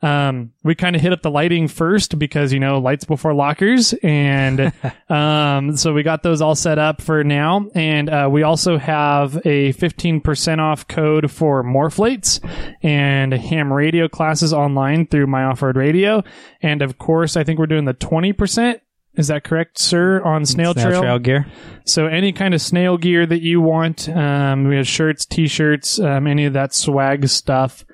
um, 0.04 0.52
we 0.62 0.75
kind 0.75 0.94
of 0.94 1.00
hit 1.00 1.14
up 1.14 1.23
the 1.23 1.30
lighting 1.30 1.66
first 1.66 2.18
because 2.18 2.52
you 2.52 2.61
know 2.61 2.78
lights 2.78 3.06
before 3.06 3.32
lockers, 3.32 3.94
and 4.02 4.70
um, 5.08 5.78
so 5.78 5.94
we 5.94 6.02
got 6.02 6.23
those 6.23 6.42
all 6.42 6.54
set 6.54 6.78
up 6.78 7.00
for 7.00 7.25
now. 7.25 7.68
And 7.75 8.11
uh, 8.11 8.28
we 8.30 8.42
also 8.42 8.76
have 8.76 9.40
a 9.46 9.73
fifteen 9.73 10.20
percent 10.20 10.61
off 10.61 10.87
code 10.87 11.30
for 11.30 11.64
MORRFlates 11.64 12.40
and 12.82 13.32
ham 13.32 13.73
radio 13.73 14.06
classes 14.06 14.52
online 14.52 15.06
through 15.06 15.26
My 15.26 15.44
Off 15.44 15.62
Road 15.62 15.76
Radio, 15.76 16.23
and 16.61 16.82
of 16.82 16.99
course, 16.99 17.34
I 17.34 17.42
think 17.42 17.58
we're 17.58 17.66
doing 17.66 17.87
the 17.87 17.94
twenty 17.94 18.34
percent. 18.34 18.82
Is 19.14 19.28
that 19.28 19.44
correct, 19.44 19.78
sir? 19.78 20.20
On 20.23 20.44
Snail, 20.44 20.75
Snail 20.75 21.00
trail 21.00 21.18
gear. 21.20 21.46
so 21.87 22.06
any 22.06 22.32
kind 22.32 22.52
of 22.52 22.61
snail 22.61 22.99
gear 22.99 23.25
that 23.25 23.42
you 23.42 23.61
want, 23.61 24.08
um, 24.08 24.64
we 24.64 24.76
have 24.76 24.88
shirts, 24.88 25.25
t-shirts, 25.25 26.00
um, 26.00 26.26
any 26.26 26.46
of 26.46 26.52
that 26.54 26.75
swag 26.75 27.28
stuff, 27.28 27.84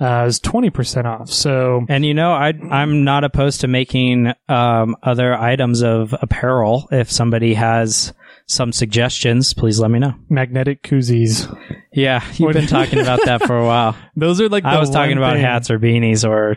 uh, 0.00 0.24
is 0.26 0.40
20% 0.40 1.04
off. 1.04 1.30
So 1.30 1.84
And 1.88 2.04
you 2.04 2.14
know, 2.14 2.32
I 2.32 2.52
I'm 2.70 3.04
not 3.04 3.24
opposed 3.24 3.62
to 3.62 3.68
making 3.68 4.32
um, 4.48 4.96
other 5.02 5.34
items 5.34 5.82
of 5.82 6.14
apparel. 6.20 6.88
If 6.92 7.10
somebody 7.10 7.54
has 7.54 8.12
some 8.46 8.72
suggestions, 8.72 9.54
please 9.54 9.80
let 9.80 9.90
me 9.90 9.98
know. 9.98 10.14
magnetic 10.28 10.82
koozies. 10.82 11.52
Yeah, 11.92 12.22
you've 12.34 12.52
been 12.52 12.66
talking 12.66 13.00
about 13.00 13.20
that 13.24 13.42
for 13.46 13.56
a 13.58 13.64
while. 13.66 13.96
Those 14.14 14.40
are 14.40 14.48
like 14.48 14.62
the 14.64 14.68
I 14.68 14.78
was 14.78 14.90
talking 14.90 15.16
about 15.16 15.34
thing- 15.34 15.42
hats 15.44 15.70
or 15.70 15.78
beanies 15.78 16.28
or 16.28 16.56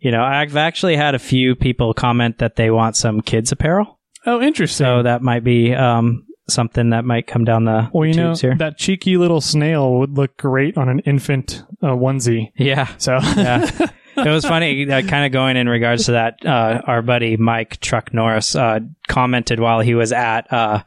you 0.00 0.10
know, 0.10 0.22
I've 0.22 0.56
actually 0.56 0.96
had 0.96 1.14
a 1.14 1.18
few 1.18 1.54
people 1.54 1.92
comment 1.92 2.38
that 2.38 2.56
they 2.56 2.70
want 2.70 2.96
some 2.96 3.20
kids 3.20 3.52
apparel. 3.52 3.98
Oh, 4.26 4.40
interesting. 4.40 4.84
So 4.86 5.02
that 5.02 5.20
might 5.22 5.44
be 5.44 5.74
um, 5.74 6.26
something 6.50 6.90
that 6.90 7.04
might 7.04 7.26
come 7.26 7.44
down 7.44 7.64
the 7.64 7.88
well, 7.92 8.06
you 8.06 8.14
know, 8.14 8.28
tubes 8.30 8.40
here. 8.40 8.56
that 8.56 8.76
cheeky 8.78 9.16
little 9.16 9.40
snail 9.40 9.94
would 9.94 10.16
look 10.16 10.36
great 10.36 10.76
on 10.76 10.88
an 10.88 10.98
infant 11.00 11.64
uh, 11.82 11.88
onesie. 11.88 12.52
yeah. 12.56 12.88
So 12.98 13.18
yeah. 13.36 13.70
It 14.16 14.28
was 14.28 14.44
funny, 14.44 14.90
uh, 14.90 15.00
kind 15.02 15.24
of 15.24 15.32
going 15.32 15.56
in 15.56 15.66
regards 15.68 16.06
to 16.06 16.12
that. 16.12 16.44
Uh, 16.44 16.82
our 16.86 17.00
buddy 17.00 17.36
Mike 17.38 17.78
Truck 17.80 18.12
Norris 18.12 18.54
uh, 18.54 18.80
commented 19.08 19.60
while 19.60 19.80
he 19.80 19.94
was 19.94 20.12
at 20.12 20.52
uh, 20.52 20.82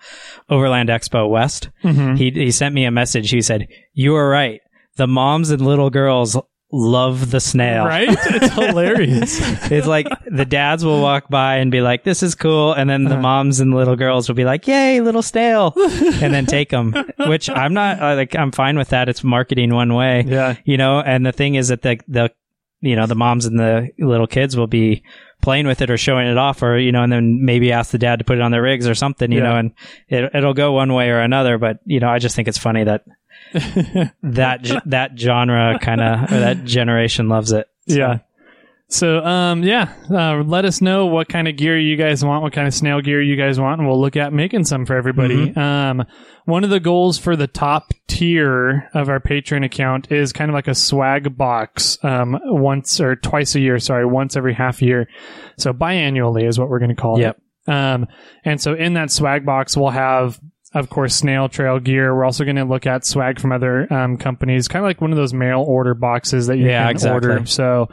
Overland 0.50 0.90
Expo 0.90 1.28
West. 1.28 1.70
Mhm. 1.84 2.16
He 2.18 2.30
he 2.30 2.52
sent 2.52 2.76
me 2.76 2.84
a 2.86 2.92
message. 2.92 3.32
He 3.32 3.42
said, 3.42 3.68
"You 3.94 4.12
were 4.12 4.30
right. 4.30 4.60
The 4.98 5.08
moms 5.08 5.50
and 5.50 5.66
little 5.66 5.90
girls 5.90 6.38
love 6.76 7.30
the 7.30 7.40
snail. 7.40 7.86
right? 7.86 8.08
It's 8.10 8.54
hilarious. 8.56 9.40
It's 9.72 9.86
like 9.88 10.08
the 10.26 10.44
dads 10.44 10.84
will 10.84 11.02
walk 11.02 11.30
by 11.30 11.58
and 11.58 11.70
be 11.72 11.82
like, 11.82 12.04
"This 12.04 12.24
is 12.24 12.34
cool," 12.36 12.74
and 12.74 12.90
then 12.90 13.04
the 13.04 13.12
Uh-huh. 13.14 13.22
moms 13.22 13.60
and 13.60 13.72
the 13.72 13.78
little 13.78 13.96
girls 13.96 14.28
will 14.28 14.36
be 14.36 14.44
like, 14.44 14.68
"Yay, 14.68 15.00
little 15.00 15.22
snail!" 15.22 15.74
and 15.78 16.34
then 16.34 16.46
take 16.48 16.70
them. 16.70 16.94
Which 17.28 17.50
I'm 17.50 17.74
not 17.74 18.00
like. 18.00 18.36
I'm 18.36 18.52
fine 18.52 18.78
with 18.78 18.90
that. 18.90 19.08
It's 19.08 19.24
marketing 19.24 19.74
one 19.74 19.94
way 19.94 20.24
yeah. 20.28 20.56
you 20.66 20.78
know 20.78 21.00
and 21.00 21.26
the 21.26 21.32
thing 21.32 21.56
is 21.56 21.68
that 21.68 21.84
the 21.84 22.00
the 22.08 22.32
you 22.82 22.96
know 22.96 23.06
the 23.06 23.16
moms 23.16 23.46
and 23.46 23.60
the 23.60 23.90
little 24.00 24.28
kids 24.28 24.58
will 24.58 24.68
be 24.68 25.04
playing 25.42 25.68
with 25.68 25.82
it 25.82 25.90
or 25.92 25.98
showing 25.98 26.28
it 26.28 26.38
off 26.38 26.64
or 26.64 26.78
you 26.78 26.92
know 26.92 27.04
and 27.04 27.12
then 27.14 27.46
maybe 27.46 27.72
ask 27.72 27.92
the 27.92 27.98
dad 27.98 28.20
to 28.20 28.26
put 28.26 28.38
it 28.38 28.42
on 28.42 28.52
their 28.52 28.62
rigs 28.62 28.88
or 28.88 28.96
something 28.96 29.32
you 29.32 29.38
Yeah. 29.40 29.44
know 29.44 29.56
and 29.58 29.72
it, 30.08 30.32
it'll 30.34 30.54
go 30.54 30.72
one 30.72 30.94
way 30.94 31.10
or 31.10 31.20
another 31.20 31.58
but 31.58 31.80
you 31.86 32.00
know 32.00 32.10
i 32.10 32.18
just 32.20 32.36
think 32.36 32.48
it's 32.48 32.58
funny 32.58 32.84
that 32.86 33.04
that 34.24 34.82
that 34.86 35.12
genre 35.18 35.78
kind 35.82 36.02
of 36.02 36.32
or 36.32 36.40
that 36.40 36.64
generation 36.66 37.30
loves 37.30 37.52
it 37.52 37.68
So, 37.88 37.96
Yeah. 37.98 38.20
So, 38.90 39.26
um, 39.26 39.64
yeah, 39.64 39.92
uh, 40.12 40.44
let 40.44 40.66
us 40.66 40.80
know 40.80 41.08
what 41.08 41.28
kind 41.28 41.48
of 41.48 41.56
gear 41.56 41.80
you 41.80 41.96
guys 41.96 42.24
want, 42.24 42.44
what 42.44 42.54
kind 42.54 42.68
of 42.68 42.76
snail 42.76 43.02
gear 43.02 43.24
you 43.24 43.36
guys 43.36 43.60
want, 43.60 43.80
and 43.80 43.88
we'll 43.88 44.00
look 44.00 44.16
at 44.16 44.34
making 44.34 44.66
some 44.66 44.86
for 44.86 44.96
everybody. 44.96 45.52
Um, 45.56 46.06
one 46.46 46.64
of 46.64 46.70
the 46.70 46.80
goals 46.82 47.18
for 47.18 47.36
the 47.36 47.48
top 47.48 47.92
tier 48.08 48.90
of 48.94 49.10
our 49.10 49.20
Patreon 49.20 49.66
account 49.66 50.12
is 50.12 50.32
kind 50.32 50.52
of 50.52 50.54
like 50.54 50.68
a 50.68 50.76
swag 50.76 51.36
box, 51.36 51.98
um, 52.04 52.38
once 52.44 53.00
or 53.02 53.16
twice 53.16 53.56
a 53.56 53.60
year. 53.62 53.80
Sorry, 53.80 54.06
once 54.06 54.36
every 54.36 54.54
half 54.54 54.80
year. 54.80 55.08
So 55.58 55.74
biannually 55.74 56.48
is 56.48 56.60
what 56.60 56.70
we're 56.70 56.80
going 56.80 56.96
to 56.96 57.02
call 57.02 57.20
Yep. 57.20 57.38
it. 57.68 57.72
Um, 57.72 58.06
and 58.46 58.62
so 58.62 58.76
in 58.76 58.94
that 58.94 59.10
swag 59.10 59.44
box, 59.44 59.76
we'll 59.76 59.90
have 59.90 60.40
of 60.74 60.90
course, 60.90 61.16
snail 61.16 61.50
trail 61.50 61.80
gear. 61.80 62.16
We're 62.16 62.26
also 62.26 62.44
going 62.44 62.56
to 62.58 62.66
look 62.66 62.86
at 62.88 63.06
swag 63.06 63.40
from 63.40 63.52
other 63.52 63.92
um, 63.94 64.18
companies, 64.18 64.68
kind 64.68 64.84
of 64.84 64.90
like 64.90 65.02
one 65.02 65.12
of 65.12 65.18
those 65.18 65.34
mail 65.34 65.62
order 65.62 65.94
boxes 65.94 66.48
that 66.48 66.58
you 66.58 66.66
Yeah, 66.68 66.84
can 66.84 66.92
exactly. 66.92 67.30
order. 67.30 67.46
So 67.46 67.90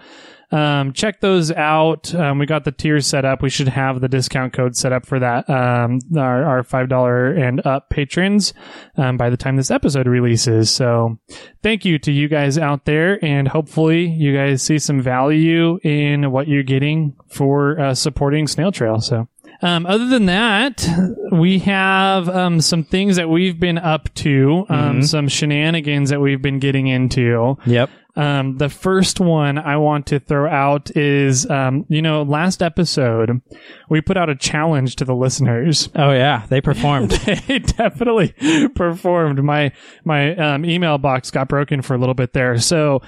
um, 0.53 0.93
check 0.95 1.21
those 1.21 1.53
out. 1.53 2.13
Um, 2.13 2.39
we 2.41 2.47
got 2.47 2.65
the 2.65 2.73
tiers 2.73 3.07
set 3.07 3.25
up. 3.25 3.41
We 3.41 3.51
should 3.51 3.69
have 3.69 4.01
the 4.01 4.09
discount 4.09 4.53
code 4.53 4.75
set 4.77 4.93
up 4.93 5.07
for 5.07 5.21
that. 5.21 5.49
Um, 5.49 6.01
our, 6.17 6.43
our 6.45 6.63
five 6.65 6.89
dollar 6.89 7.33
and 7.33 7.65
up 7.65 7.89
patrons 7.89 8.53
um, 8.97 9.17
by 9.17 9.31
the 9.31 9.37
time 9.37 9.55
this 9.57 9.71
episode 9.71 10.09
releases. 10.09 10.69
So 10.69 11.19
thank 11.63 11.85
you 11.85 12.01
to 12.01 12.11
you 12.11 12.27
guys 12.27 12.59
out 12.59 12.85
there, 12.85 13.25
and 13.25 13.47
hopefully 13.47 14.09
you 14.09 14.35
guys 14.35 14.63
see 14.63 14.81
some 14.81 15.01
value 15.01 15.79
in 15.85 16.33
what 16.33 16.49
you're 16.49 16.65
getting 16.65 17.15
for 17.29 17.79
uh, 17.79 17.95
supporting 17.95 18.49
Snail 18.49 18.73
Trail. 18.73 19.01
So. 19.01 19.29
Um, 19.63 19.85
other 19.87 20.07
than 20.09 20.27
that, 20.27 20.87
we 21.33 21.59
have 21.61 22.29
um, 22.29 22.61
some 22.61 22.83
things 22.83 23.17
that 23.17 23.29
we've 23.29 23.61
been 23.61 23.77
up 23.79 24.13
to, 24.15 24.65
um, 24.71 25.01
Mhm. 25.01 25.05
some 25.05 25.29
shenanigans 25.29 26.11
that 26.11 26.21
we've 26.21 26.41
been 26.41 26.59
getting 26.61 26.87
into. 26.87 27.59
Yep. 27.67 27.91
Um, 28.17 28.57
the 28.59 28.69
first 28.69 29.21
one 29.21 29.57
I 29.57 29.77
want 29.77 30.07
to 30.07 30.19
throw 30.19 30.51
out 30.51 30.91
is, 30.97 31.49
um, 31.49 31.85
you 31.89 32.03
know, 32.03 32.23
last 32.23 32.61
episode 32.63 33.41
we 33.89 34.01
put 34.01 34.17
out 34.17 34.29
a 34.29 34.35
challenge 34.35 34.97
to 34.97 35.05
the 35.05 35.15
listeners. 35.15 35.89
Oh 35.95 36.11
yeah, 36.11 36.43
they 36.49 36.61
performed. 36.61 37.11
they 37.47 37.61
definitely 37.61 38.35
performed. 38.75 39.43
My 39.45 39.71
my 40.05 40.35
um, 40.37 40.65
email 40.65 40.99
box 40.99 41.31
got 41.31 41.49
broken 41.49 41.83
for 41.83 41.95
a 41.95 41.99
little 41.99 42.15
bit 42.15 42.33
there. 42.33 42.59
So, 42.59 43.01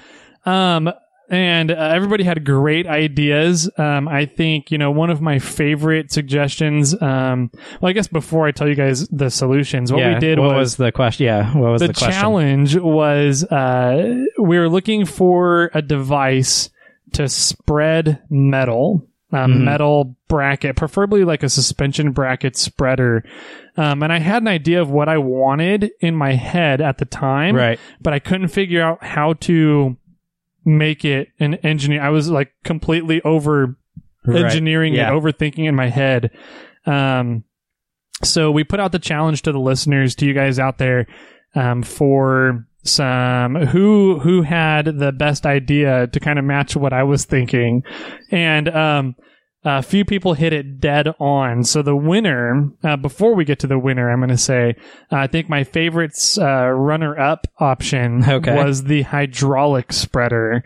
um, 0.45 0.89
and 1.33 1.71
uh, 1.71 1.75
everybody 1.75 2.23
had 2.23 2.45
great 2.45 2.85
ideas. 2.85 3.69
Um, 3.77 4.07
I 4.07 4.25
think 4.25 4.69
you 4.69 4.77
know 4.77 4.91
one 4.91 5.09
of 5.09 5.19
my 5.19 5.39
favorite 5.39 6.11
suggestions. 6.11 6.93
Um, 7.01 7.49
well, 7.81 7.89
I 7.89 7.93
guess 7.93 8.07
before 8.07 8.45
I 8.45 8.51
tell 8.51 8.69
you 8.69 8.75
guys 8.75 9.07
the 9.07 9.29
solutions, 9.29 9.91
what 9.91 9.99
yeah. 9.99 10.13
we 10.13 10.19
did 10.19 10.37
what 10.37 10.49
was 10.49 10.63
was 10.63 10.75
the 10.77 10.91
question? 10.91 11.25
Yeah. 11.25 11.57
What 11.57 11.71
was 11.71 11.81
the, 11.81 11.87
the, 11.87 11.93
challenge 11.93 12.75
was 12.77 13.43
uh, 13.45 14.25
we 14.39 14.59
were 14.59 14.69
looking 14.69 15.05
for 15.05 15.71
a 15.73 15.81
device 15.81 16.69
to 17.13 17.27
spread 17.27 18.21
metal, 18.29 19.07
a 19.31 19.47
Mhm. 19.47 19.61
metal 19.61 20.15
bracket, 20.27 20.75
preferably 20.75 21.23
like 21.23 21.43
a 21.43 21.49
suspension 21.49 22.11
bracket 22.11 22.55
spreader. 22.55 23.23
Um, 23.75 24.03
and 24.03 24.13
I 24.13 24.19
had 24.19 24.43
an 24.43 24.47
idea 24.47 24.81
of 24.81 24.91
what 24.91 25.09
I 25.09 25.17
wanted 25.17 25.91
in 25.99 26.15
my 26.15 26.33
head 26.33 26.79
at 26.79 26.99
the 26.99 27.05
time, 27.05 27.55
Right. 27.55 27.79
but 28.01 28.13
I 28.13 28.19
couldn't 28.19 28.49
figure 28.49 28.81
out 28.81 29.03
how 29.03 29.33
to 29.41 29.97
make 30.65 31.03
it 31.05 31.29
an 31.39 31.55
engineer. 31.55 32.01
I 32.01 32.09
was 32.09 32.29
like 32.29 32.51
completely 32.63 33.21
over 33.23 33.75
Right. 34.25 34.45
engineering 34.45 34.93
Yeah. 34.93 35.11
and 35.11 35.21
overthinking 35.21 35.65
in 35.67 35.75
my 35.75 35.89
head. 35.89 36.31
Um, 36.85 37.43
so 38.23 38.51
we 38.51 38.63
put 38.63 38.79
out 38.79 38.93
the 38.93 38.99
challenge 38.99 39.41
to 39.41 39.51
the 39.51 39.59
listeners, 39.59 40.15
to 40.15 40.25
you 40.25 40.33
guys 40.33 40.59
out 40.59 40.77
there, 40.77 41.07
um, 41.55 41.83
for 41.83 42.65
some 42.85 43.55
who 43.55 44.19
who 44.19 44.41
had 44.43 44.85
the 44.99 45.11
best 45.11 45.45
idea 45.45 46.07
to 46.07 46.19
kind 46.19 46.37
of 46.39 46.45
match 46.45 46.75
what 46.75 46.93
I 46.93 47.03
was 47.03 47.25
thinking, 47.25 47.83
and 48.31 48.67
um, 48.69 49.15
a 49.65 49.81
few 49.81 50.03
people 50.05 50.33
hit 50.33 50.51
it 50.53 50.79
dead 50.79 51.07
on. 51.19 51.63
So 51.63 51.81
the 51.81 51.95
winner, 51.95 52.69
uh, 52.83 52.97
before 52.97 53.33
we 53.35 53.45
get 53.45 53.59
to 53.59 53.67
the 53.67 53.79
winner, 53.79 54.11
I'm 54.11 54.19
going 54.19 54.29
to 54.29 54.37
say 54.37 54.75
uh, 55.11 55.15
I 55.17 55.27
think 55.27 55.47
my 55.49 55.63
favorite 55.63 56.13
uh, 56.37 56.67
runner 56.69 57.17
up 57.19 57.47
option 57.59 58.23
Okay. 58.27 58.55
was 58.55 58.83
the 58.83 59.03
hydraulic 59.03 59.93
spreader 59.93 60.63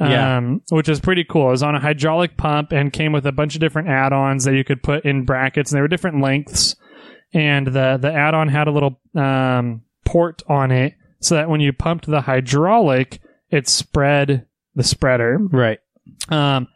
Yeah. 0.00 0.38
um, 0.38 0.62
which 0.70 0.88
is 0.88 0.98
pretty 1.00 1.24
cool. 1.24 1.48
It 1.48 1.52
was 1.52 1.62
on 1.62 1.74
a 1.74 1.80
hydraulic 1.80 2.36
pump 2.36 2.72
and 2.72 2.92
came 2.92 3.12
with 3.12 3.26
a 3.26 3.32
bunch 3.32 3.54
of 3.54 3.60
different 3.60 3.88
add-ons 3.88 4.44
that 4.44 4.54
you 4.54 4.64
could 4.64 4.82
put 4.82 5.04
in 5.04 5.24
brackets, 5.24 5.70
and 5.70 5.76
they 5.76 5.82
were 5.82 5.88
different 5.88 6.20
lengths. 6.22 6.74
And 7.34 7.66
the 7.68 7.98
the 8.00 8.12
add-on 8.12 8.48
had 8.48 8.66
a 8.68 8.70
little 8.72 9.00
um, 9.14 9.82
port 10.04 10.42
on 10.48 10.70
it, 10.70 10.94
so 11.20 11.34
that 11.36 11.48
when 11.48 11.60
you 11.60 11.72
pumped 11.72 12.06
the 12.06 12.22
hydraulic, 12.22 13.20
it 13.50 13.68
spread 13.68 14.46
the 14.74 14.82
spreader. 14.82 15.38
Right. 15.38 15.78
Um, 16.28 16.68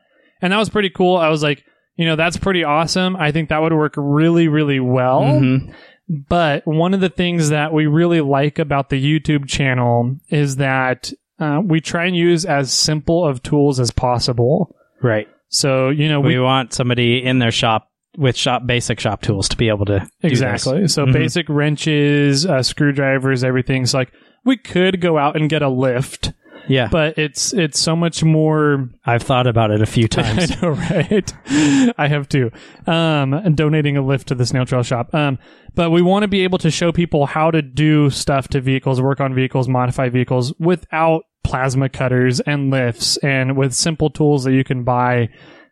and 0.42 0.52
that 0.52 0.58
was 0.58 0.68
pretty 0.70 0.90
cool. 0.90 1.16
I 1.16 1.28
was 1.28 1.42
like, 1.42 1.64
you 1.96 2.04
know, 2.04 2.16
that's 2.16 2.36
pretty 2.36 2.64
awesome. 2.64 3.16
I 3.16 3.32
think 3.32 3.48
that 3.48 3.60
would 3.62 3.72
work 3.72 3.94
really, 3.96 4.48
really 4.48 4.80
well. 4.80 5.22
Mhm. 5.22 5.72
But 6.08 6.66
one 6.66 6.94
of 6.94 7.00
the 7.00 7.08
things 7.08 7.48
that 7.50 7.72
we 7.72 7.86
really 7.86 8.20
like 8.20 8.58
about 8.58 8.90
the 8.90 9.02
YouTube 9.02 9.48
channel 9.48 10.16
is 10.30 10.56
that 10.56 11.12
uh, 11.40 11.60
we 11.64 11.80
try 11.80 12.06
and 12.06 12.16
use 12.16 12.44
as 12.44 12.72
simple 12.72 13.26
of 13.26 13.42
tools 13.42 13.80
as 13.80 13.90
possible. 13.90 14.74
Right. 15.02 15.26
So, 15.48 15.90
you 15.90 16.08
know, 16.08 16.20
we, 16.20 16.34
We 16.34 16.40
want 16.40 16.72
somebody 16.72 17.22
in 17.22 17.38
their 17.40 17.50
shop 17.50 17.88
with 18.16 18.36
shop 18.36 18.66
basic 18.66 18.98
shop 19.00 19.20
tools 19.20 19.48
to 19.50 19.56
be 19.56 19.68
able 19.68 19.84
to 19.86 20.06
exactly. 20.22 20.88
So 20.88 21.04
Mhm. 21.06 21.12
basic 21.12 21.46
wrenches, 21.48 22.46
uh, 22.46 22.62
screwdrivers, 22.62 23.44
everything's 23.44 23.92
like 23.92 24.10
we 24.44 24.56
could 24.56 25.00
go 25.00 25.18
out 25.18 25.36
and 25.36 25.50
get 25.50 25.60
a 25.62 25.68
lift, 25.68 26.32
Yeah. 26.68 26.88
but 26.90 27.18
it's 27.18 27.52
it's 27.52 27.78
so 27.78 27.94
much 27.96 28.23
more 28.25 28.88
I've 29.04 29.23
thought 29.23 29.46
about 29.46 29.70
it 29.70 29.82
a 29.82 29.87
few 29.87 30.08
times. 30.08 30.52
I 30.52 30.61
know, 30.61 30.68
right? 30.70 31.32
I 31.99 32.08
have 32.08 32.28
too. 32.28 32.50
Um, 32.87 33.32
and 33.35 33.56
donating 33.56 33.96
a 33.96 34.02
lift 34.02 34.28
to 34.28 34.35
the 34.35 34.46
snail 34.46 34.66
trail 34.66 34.82
shop. 34.82 35.14
Um, 35.14 35.38
but 35.75 35.90
we 35.90 36.02
want 36.02 36.23
to 36.23 36.28
be 36.28 36.42
able 36.44 36.58
to 36.58 36.70
show 36.70 36.92
people 36.92 37.26
how 37.26 37.50
to 37.50 37.62
do 37.62 38.11
stuff 38.11 38.49
to 38.49 38.61
vehicles, 38.61 39.00
work 39.00 39.20
on 39.20 39.35
vehicles, 39.35 39.68
modify 39.68 40.08
vehicles 40.08 40.54
without 40.58 41.25
plasma 41.44 41.88
cutters 41.88 42.40
and 42.40 42.70
lifts, 42.70 43.16
and 43.18 43.56
with 43.56 43.73
simple 43.75 44.11
tools 44.11 44.44
that 44.44 44.52
you 44.52 44.64
can 44.64 44.82
buy 44.85 45.28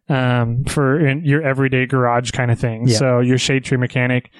um, 0.09 0.65
for 0.65 1.05
in 1.05 1.25
your 1.25 1.43
everyday 1.43 1.87
garage 1.87 2.31
kind 2.31 2.51
of 2.51 2.59
thing. 2.59 2.87
Yeah. 2.87 2.97
So 2.99 3.21
your 3.21 3.39
shade 3.39 3.65
tree 3.65 3.79
mechanic. 3.79 4.31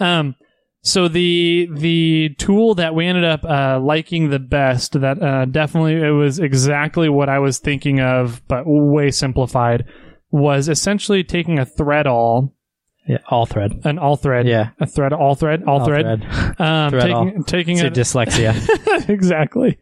Um, 0.00 0.34
so 0.82 1.08
the 1.08 1.68
the 1.72 2.34
tool 2.38 2.74
that 2.76 2.94
we 2.94 3.06
ended 3.06 3.24
up 3.24 3.44
uh, 3.44 3.78
liking 3.80 4.30
the 4.30 4.38
best, 4.38 5.00
that 5.00 5.22
uh, 5.22 5.44
definitely 5.44 5.94
it 5.96 6.10
was 6.10 6.38
exactly 6.38 7.08
what 7.08 7.28
I 7.28 7.38
was 7.38 7.58
thinking 7.58 8.00
of, 8.00 8.42
but 8.48 8.64
way 8.66 9.10
simplified, 9.10 9.84
was 10.30 10.68
essentially 10.68 11.22
taking 11.22 11.58
a 11.58 11.64
thread 11.64 12.06
all, 12.06 12.52
Yeah, 13.06 13.18
all 13.30 13.46
thread. 13.46 13.80
an 13.84 13.98
all 13.98 14.16
thread, 14.16 14.46
Yeah. 14.48 14.70
a 14.80 14.86
thread, 14.86 15.12
all 15.12 15.34
thread, 15.34 15.62
all, 15.64 15.84
thread, 15.84 16.06
um, 16.58 16.90
Thread 16.90 17.02
taking 17.02 17.44
taking 17.44 17.78
It's 17.78 17.84
a, 17.86 17.90
dyslexia. 18.00 19.08
exactly. 19.08 19.78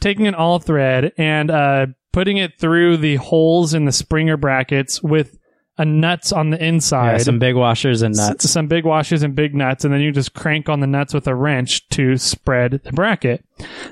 Taking 0.00 0.26
an 0.26 0.34
all 0.34 0.58
thread 0.58 1.12
and 1.16 1.50
uh, 1.50 1.86
putting 2.12 2.36
it 2.36 2.58
through 2.58 2.98
the 2.98 3.16
holes 3.16 3.72
in 3.74 3.84
the 3.86 3.92
springer 3.92 4.36
brackets 4.36 5.02
with 5.02 5.38
a 5.78 5.84
nuts 5.84 6.32
on 6.32 6.50
the 6.50 6.56
yeah, 6.58 6.64
inside. 6.68 7.20
some 7.22 7.38
big 7.38 7.54
washers 7.54 8.02
and 8.02 8.16
nuts. 8.16 8.44
S- 8.46 8.50
some 8.50 8.66
big 8.66 8.84
washers 8.84 9.22
and 9.22 9.34
big 9.34 9.54
nuts, 9.54 9.84
and 9.84 9.92
then 9.92 10.00
you 10.00 10.10
just 10.12 10.32
crank 10.34 10.68
on 10.68 10.80
the 10.80 10.86
nuts 10.86 11.12
with 11.12 11.26
a 11.26 11.34
wrench 11.34 11.86
to 11.90 12.16
spread 12.16 12.80
the 12.84 12.92
bracket. 12.92 13.44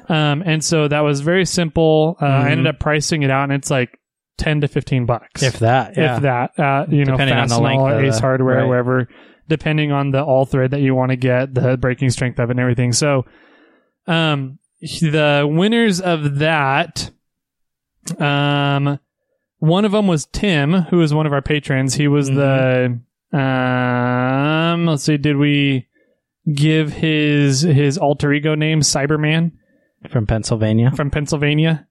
Um, 0.09 0.43
and 0.47 0.65
so 0.65 0.89
that 0.89 1.01
was 1.01 1.21
very 1.21 1.45
simple. 1.45 2.17
Uh, 2.21 2.25
I 2.27 2.29
Mhm. 2.29 2.51
ended 2.51 2.67
up 2.69 2.79
pricing 2.81 3.23
it 3.23 3.31
out, 3.31 3.45
and 3.45 3.53
it's 3.53 3.71
like 3.71 3.99
ten 4.39 4.61
to 4.63 4.69
fifteen 4.69 5.05
bucks, 5.07 5.43
If 5.43 5.59
that, 5.61 5.97
yeah. 5.97 6.17
if 6.17 6.23
that. 6.23 6.59
Uh, 6.59 6.87
you 6.89 7.05
know, 7.05 7.13
Depending 7.13 7.37
on 7.37 7.49
the 7.49 7.55
Fastenal 7.57 7.61
length 7.63 7.81
or 7.81 7.95
of 7.99 8.05
Ace 8.05 8.15
the- 8.17 8.21
Hardware, 8.23 8.57
right. 8.61 8.69
wherever, 8.69 9.09
depending 9.49 9.93
on 9.93 10.11
the 10.11 10.23
all 10.25 10.47
thread 10.47 10.71
that 10.71 10.81
you 10.81 10.95
want 10.95 11.11
to 11.11 11.17
get, 11.17 11.53
the 11.55 11.77
breaking 11.77 12.11
strength 12.11 12.39
of 12.39 12.49
it, 12.49 12.53
and 12.53 12.61
everything. 12.61 12.93
So, 12.93 13.27
um, 14.07 14.59
the 14.81 15.47
winners 15.49 16.01
of 16.01 16.39
that, 16.39 17.11
um, 18.19 18.99
one 19.65 19.85
of 19.85 19.93
them 19.93 20.07
was 20.07 20.27
Tim, 20.27 20.73
who 20.73 20.99
was 20.99 21.15
one 21.15 21.27
of 21.27 21.33
our 21.33 21.43
patrons. 21.43 21.95
He 21.95 22.07
was 22.09 22.29
the, 22.29 23.01
um, 23.33 24.87
let's 24.87 25.05
see, 25.05 25.17
did 25.17 25.37
we 25.37 25.87
give 26.53 26.93
his 26.93 27.63
his 27.63 27.97
alter 27.97 28.33
ego 28.33 28.55
name 28.55 28.81
Cyberman? 28.81 29.53
From 30.11 30.27
Pennsylvania. 30.27 30.91
from 30.95 31.11
Pennsylvania. 31.11 31.87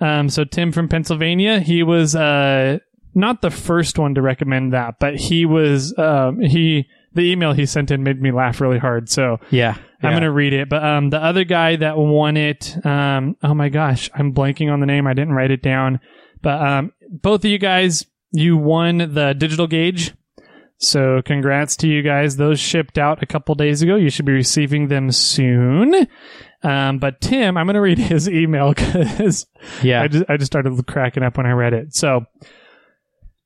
Um, 0.00 0.28
so 0.28 0.44
Tim 0.44 0.70
from 0.70 0.88
Pennsylvania, 0.88 1.60
he 1.60 1.82
was 1.82 2.14
uh, 2.14 2.78
not 3.14 3.40
the 3.40 3.50
first 3.50 3.98
one 3.98 4.14
to 4.16 4.22
recommend 4.22 4.74
that, 4.74 4.96
but 5.00 5.16
he 5.16 5.46
was 5.46 5.96
um, 5.98 6.40
he 6.40 6.86
the 7.14 7.22
email 7.22 7.52
he 7.52 7.64
sent 7.64 7.90
in 7.90 8.02
made 8.02 8.20
me 8.20 8.32
laugh 8.32 8.60
really 8.60 8.78
hard. 8.78 9.08
So 9.08 9.38
Yeah. 9.50 9.76
I'm 10.02 10.12
gonna 10.12 10.30
read 10.32 10.52
it. 10.52 10.68
But 10.68 10.84
um, 10.84 11.08
the 11.08 11.16
other 11.22 11.44
guy 11.44 11.76
that 11.76 11.96
won 11.96 12.36
it, 12.36 12.76
um, 12.84 13.36
oh 13.42 13.54
my 13.54 13.70
gosh, 13.70 14.10
I'm 14.14 14.34
blanking 14.34 14.70
on 14.70 14.80
the 14.80 14.86
name. 14.86 15.06
I 15.06 15.14
didn't 15.14 15.32
write 15.32 15.50
it 15.50 15.62
down. 15.62 15.98
But 16.42 16.60
um, 16.60 16.92
both 17.22 17.44
of 17.44 17.50
you 17.50 17.58
guys, 17.58 18.06
you 18.32 18.56
won 18.56 18.98
the 18.98 19.34
digital 19.38 19.66
gauge. 19.66 20.12
So 20.78 21.22
congrats 21.24 21.76
to 21.78 21.88
you 21.88 22.02
guys. 22.02 22.36
Those 22.36 22.58
shipped 22.58 22.98
out 22.98 23.22
a 23.22 23.26
couple 23.26 23.54
days 23.54 23.80
ago. 23.80 23.94
You 23.96 24.10
should 24.10 24.26
be 24.26 24.32
receiving 24.32 24.88
them 24.88 25.10
soon. 25.12 26.06
Um, 26.62 26.98
but 26.98 27.20
Tim, 27.20 27.56
I'm 27.56 27.66
going 27.66 27.74
to 27.74 27.80
read 27.80 27.98
his 28.12 28.28
email 28.28 28.74
because 28.74 29.46
Yeah. 29.82 30.02
I 30.02 30.08
just 30.08 30.24
I 30.28 30.36
just 30.36 30.50
started 30.52 30.86
cracking 30.86 31.22
up 31.22 31.36
when 31.36 31.46
I 31.46 31.52
read 31.52 31.72
it. 31.74 31.94
So 31.94 32.24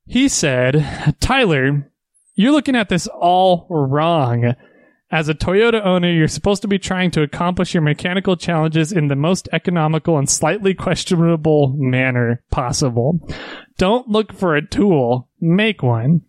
he 0.07 0.29
said, 0.29 1.17
Tyler, 1.21 1.93
you're 2.35 2.53
looking 2.53 2.77
at 2.77 2.89
this 2.89 3.07
all 3.09 3.67
wrong. 3.69 4.55
As 5.11 5.29
a 5.29 5.35
Toyota 5.35 5.85
owner, 5.85 6.11
you're 6.13 6.29
supposed 6.29 6.61
to 6.63 6.69
be 6.69 6.79
trying 6.79 7.11
to 7.13 7.23
accomplish 7.23 7.73
your 7.73 7.83
mechanical 7.83 8.37
challenges 8.37 8.93
in 8.93 9.09
the 9.09 9.17
most 9.17 9.49
economical 9.53 10.19
and 10.19 10.29
slightly 10.29 10.75
questionable 10.75 11.69
manner 11.79 12.43
possible. 12.51 13.19
Don't 13.79 14.09
look 14.09 14.35
for 14.35 14.55
a 14.55 14.67
tool, 14.67 15.29
make 15.41 15.83
one. 15.83 16.23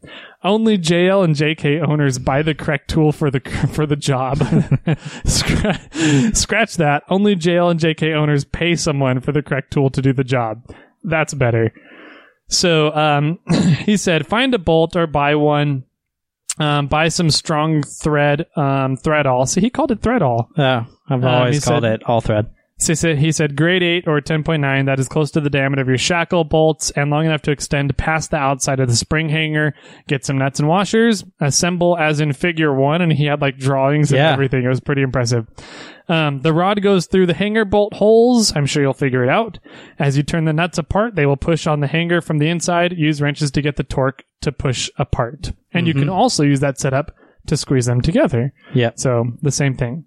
Only 0.45 0.77
JL 0.77 1.25
and 1.25 1.35
JK 1.35 1.85
owners 1.85 2.19
buy 2.19 2.41
the 2.41 2.55
correct 2.55 2.89
tool 2.89 3.11
for 3.11 3.29
the 3.29 3.41
for 3.73 3.85
the 3.85 3.97
job. 3.97 4.37
Scra- 5.25 6.35
Scratch 6.35 6.77
that. 6.77 7.03
Only 7.09 7.35
JL 7.35 7.71
and 7.71 7.79
JK 7.79 8.15
owners 8.15 8.45
pay 8.45 8.75
someone 8.75 9.19
for 9.19 9.33
the 9.33 9.41
correct 9.41 9.73
tool 9.73 9.89
to 9.89 10.01
do 10.01 10.13
the 10.13 10.23
job. 10.23 10.63
That's 11.03 11.33
better. 11.33 11.73
So 12.47 12.93
um, 12.95 13.39
he 13.79 13.97
said, 13.97 14.25
find 14.25 14.53
a 14.53 14.59
bolt 14.59 14.95
or 14.95 15.05
buy 15.05 15.35
one. 15.35 15.83
Um, 16.59 16.87
buy 16.87 17.07
some 17.07 17.29
strong 17.29 17.83
thread, 17.83 18.45
um, 18.57 18.97
thread 18.97 19.25
all. 19.25 19.45
See, 19.45 19.61
he 19.61 19.69
called 19.69 19.91
it 19.91 20.01
thread 20.01 20.21
all. 20.21 20.49
Yeah, 20.57 20.85
I've 21.09 21.23
Um, 21.23 21.29
always 21.29 21.63
called 21.63 21.83
said- 21.83 21.93
it 21.93 22.03
all 22.05 22.19
thread. 22.21 22.47
So 22.81 22.93
he 22.93 22.95
said, 22.95 23.17
he 23.17 23.31
said 23.33 23.57
grade 23.57 23.83
8 23.83 24.07
or 24.07 24.21
10.9 24.21 24.85
that 24.85 24.99
is 25.01 25.09
close 25.09 25.31
to 25.31 25.41
the 25.41 25.49
diameter 25.49 25.81
of 25.81 25.89
your 25.89 25.97
shackle 25.97 26.45
bolts 26.45 26.91
and 26.91 27.09
long 27.11 27.25
enough 27.25 27.41
to 27.41 27.51
extend 27.51 27.95
past 27.97 28.31
the 28.31 28.37
outside 28.37 28.79
of 28.79 28.87
the 28.87 28.95
spring 28.95 29.27
hanger. 29.27 29.73
Get 30.07 30.23
some 30.23 30.37
nuts 30.37 30.59
and 30.59 30.67
washers. 30.69 31.25
Assemble 31.41 31.97
as 31.97 32.21
in 32.21 32.31
figure 32.31 32.73
1 32.73 33.01
and 33.01 33.11
he 33.11 33.25
had 33.25 33.41
like 33.41 33.57
drawings 33.57 34.11
and 34.13 34.19
Yeah. 34.19 34.31
everything. 34.31 34.63
It 34.63 34.69
was 34.69 34.79
pretty 34.79 35.01
impressive. 35.01 35.45
Um, 36.07 36.39
the 36.39 36.53
rod 36.53 36.81
goes 36.81 37.05
through 37.05 37.25
the 37.25 37.33
hanger 37.33 37.65
bolt 37.65 37.93
holes. 37.95 38.55
I'm 38.55 38.65
sure 38.65 38.81
you'll 38.81 38.93
figure 38.93 39.23
it 39.23 39.29
out. 39.29 39.59
As 39.99 40.15
you 40.15 40.23
turn 40.23 40.45
the 40.45 40.53
nuts 40.53 40.77
apart, 40.77 41.15
they 41.15 41.25
will 41.25 41.37
push 41.37 41.67
on 41.67 41.81
the 41.81 41.87
hanger 41.87 42.21
from 42.21 42.37
the 42.37 42.47
inside. 42.47 42.93
Use 42.97 43.21
wrenches 43.21 43.51
to 43.51 43.61
get 43.61 43.75
the 43.75 43.83
torque 43.83 44.23
to 44.41 44.53
push 44.53 44.89
apart. 44.97 45.51
And 45.73 45.85
you 45.85 45.93
can 45.93 46.07
also 46.09 46.43
use 46.43 46.61
that 46.61 46.79
setup 46.79 47.13
to 47.47 47.57
squeeze 47.57 47.87
them 47.87 47.99
together. 48.01 48.53
Yeah. 48.73 48.91
So 48.95 49.25
the 49.41 49.51
same 49.51 49.75
thing. 49.75 50.05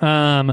Um, 0.00 0.52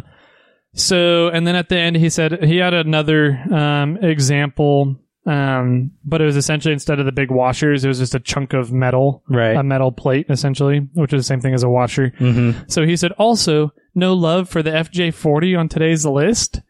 so 0.76 1.30
and 1.30 1.48
then 1.48 1.56
at 1.56 1.70
the 1.70 1.78
end 1.78 1.96
he 1.96 2.10
said 2.10 2.44
he 2.44 2.58
had 2.58 2.74
another 2.74 3.32
um, 3.52 3.98
example, 3.98 4.96
um, 5.26 5.92
but 6.04 6.22
it 6.22 6.26
was 6.26 6.36
essentially 6.36 6.74
instead 6.74 7.00
of 7.00 7.06
the 7.06 7.12
big 7.12 7.32
washers, 7.32 7.84
it 7.84 7.88
was 7.88 8.00
just 8.00 8.14
a 8.14 8.20
chunk 8.20 8.54
of 8.54 8.72
metal, 8.72 9.24
Right. 9.28 9.56
a 9.56 9.64
metal 9.64 9.92
plate 9.92 10.28
essentially, 10.30 10.80
which 10.94 11.14
is 11.14 11.20
the 11.22 11.24
same 11.28 11.42
thing 11.42 11.54
as 11.54 11.64
a 11.64 11.70
washer. 11.70 12.12
mm-hmm. 12.20 12.60
So 12.68 12.86
he 12.86 12.96
said 12.96 13.12
also 13.14 13.74
no 13.96 14.14
love 14.14 14.50
for 14.50 14.62
the 14.62 14.72
FJ40 14.72 15.58
on 15.58 15.70
today's 15.70 16.06
list. 16.06 16.62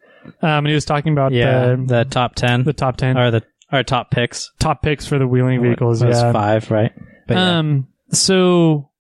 Um, 0.42 0.60
and 0.66 0.68
he 0.68 0.74
was 0.74 0.86
talking 0.86 1.12
about 1.14 1.34
Yeah. 1.34 1.76
the 1.76 1.84
The 1.88 2.06
top 2.06 2.36
10 2.36 2.64
the 2.64 2.74
top 2.74 2.98
ten 2.98 3.18
or 3.18 3.32
the 3.32 3.44
our 3.72 3.84
top 3.84 4.12
picks. 4.12 4.52
top 4.60 4.82
picks 4.84 5.06
for 5.08 5.18
the 5.18 5.28
wheeling 5.28 5.62
vehicles. 5.62 6.00
That 6.00 6.10
yeah, 6.12 6.32
five, 6.32 6.70
right? 6.72 6.92
But 7.28 7.34
yeah. 7.38 7.58
Um. 7.60 7.88
So, 8.12 8.92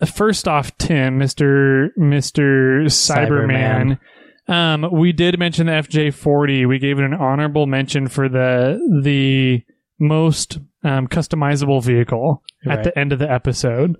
uh, 0.00 0.06
first 0.06 0.48
off, 0.48 0.76
Tim, 0.76 1.18
Mister 1.18 1.92
Mister 1.96 2.82
Cyberman. 2.86 3.98
Um, 4.48 4.88
we 4.92 5.12
did 5.12 5.38
mention 5.38 5.66
the 5.66 5.72
FJ40. 5.72 6.66
We 6.66 6.78
gave 6.78 6.98
it 6.98 7.04
an 7.04 7.14
honorable 7.14 7.66
mention 7.66 8.08
for 8.08 8.28
the 8.28 8.78
the 9.02 9.62
most 9.98 10.58
um, 10.84 11.08
customizable 11.08 11.82
vehicle 11.82 12.42
at 12.66 12.84
the 12.84 12.98
end 12.98 13.12
of 13.12 13.18
the 13.18 13.30
episode. 13.30 13.96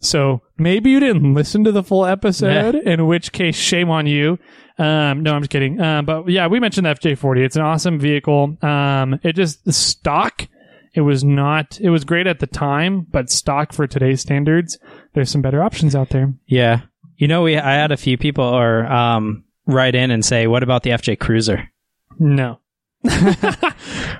So 0.00 0.42
maybe 0.58 0.90
you 0.90 1.00
didn't 1.00 1.34
listen 1.34 1.64
to 1.64 1.72
the 1.72 1.82
full 1.82 2.04
episode, 2.06 2.74
in 2.86 3.06
which 3.06 3.32
case, 3.32 3.56
shame 3.56 3.90
on 3.90 4.06
you. 4.06 4.38
Um, 4.78 5.22
no, 5.24 5.34
I'm 5.34 5.42
just 5.42 5.50
kidding. 5.50 5.80
Um, 5.80 6.04
but 6.04 6.28
yeah, 6.28 6.46
we 6.46 6.60
mentioned 6.60 6.86
the 6.86 6.94
FJ40. 6.94 7.44
It's 7.44 7.56
an 7.56 7.62
awesome 7.62 7.98
vehicle. 7.98 8.56
Um, 8.62 9.18
it 9.24 9.34
just 9.34 9.72
stock. 9.72 10.46
It 10.94 11.00
was 11.00 11.24
not. 11.24 11.80
It 11.80 11.90
was 11.90 12.04
great 12.04 12.26
at 12.26 12.38
the 12.40 12.46
time, 12.46 13.06
but 13.10 13.30
stock 13.30 13.72
for 13.72 13.86
today's 13.86 14.20
standards, 14.20 14.78
there's 15.14 15.30
some 15.30 15.42
better 15.42 15.62
options 15.62 15.94
out 15.96 16.10
there. 16.10 16.32
yeah. 16.46 16.82
You 17.16 17.26
know, 17.26 17.42
we 17.42 17.56
I 17.56 17.72
had 17.74 17.90
a 17.90 17.96
few 17.96 18.16
people 18.16 18.44
or 18.44 18.86
um 18.86 19.42
write 19.68 19.94
in 19.94 20.10
and 20.10 20.24
say, 20.24 20.48
"What 20.48 20.64
about 20.64 20.82
the 20.82 20.90
FJ 20.90 21.20
Cruiser?" 21.20 21.70
No. 22.18 22.58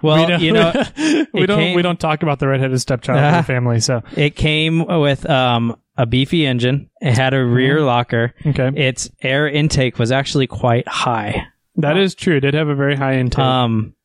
Well, 0.00 0.40
you 0.40 0.52
know, 0.52 0.72
we 1.32 1.46
don't 1.46 1.58
came- 1.58 1.74
we 1.74 1.82
don't 1.82 1.98
talk 1.98 2.22
about 2.22 2.38
the 2.38 2.46
redheaded 2.46 2.80
stepchild 2.80 3.18
in 3.18 3.32
the 3.38 3.42
family. 3.42 3.80
So 3.80 4.02
it 4.16 4.36
came 4.36 4.84
with 4.86 5.28
um 5.28 5.76
a 5.96 6.06
beefy 6.06 6.46
engine. 6.46 6.88
It 7.00 7.14
had 7.14 7.34
a 7.34 7.44
rear 7.44 7.80
locker. 7.80 8.32
okay, 8.46 8.70
Its 8.76 9.10
air 9.20 9.48
intake 9.48 9.98
was 9.98 10.12
actually 10.12 10.46
quite 10.46 10.86
high. 10.86 11.44
that 11.76 11.96
is 11.96 12.14
true. 12.14 12.36
It 12.36 12.40
did 12.40 12.54
have 12.54 12.68
a 12.68 12.76
very 12.76 12.94
high 12.94 13.14
intake. 13.18 13.40
Um, 13.40 13.96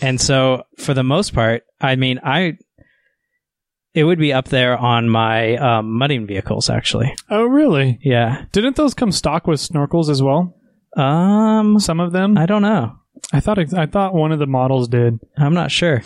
and 0.00 0.18
so 0.18 0.64
for 0.78 0.94
the 0.94 1.04
most 1.04 1.34
part, 1.34 1.64
I 1.78 1.96
mean, 1.96 2.18
I 2.24 2.56
it 3.92 4.04
would 4.04 4.18
be 4.18 4.32
up 4.32 4.48
there 4.48 4.76
on 4.78 5.08
my 5.10 5.56
um, 5.56 5.92
mudding 5.92 6.26
vehicles, 6.26 6.70
actually. 6.70 7.14
oh, 7.30 7.44
really? 7.44 7.98
Yeah. 8.02 8.46
Didn't 8.52 8.76
those 8.76 8.94
come 8.94 9.12
stock 9.12 9.46
with 9.46 9.60
snorkels 9.60 10.08
as 10.08 10.22
well? 10.22 10.56
Um, 10.96 11.78
Some 11.80 12.00
of 12.00 12.12
them. 12.12 12.36
I 12.38 12.46
don't 12.46 12.62
know. 12.62 12.96
I 13.32 13.40
thought 13.40 13.58
I 13.74 13.86
thought 13.86 14.14
one 14.14 14.32
of 14.32 14.38
the 14.38 14.46
models 14.46 14.88
did. 14.88 15.18
I'm 15.36 15.54
not 15.54 15.70
sure. 15.70 16.02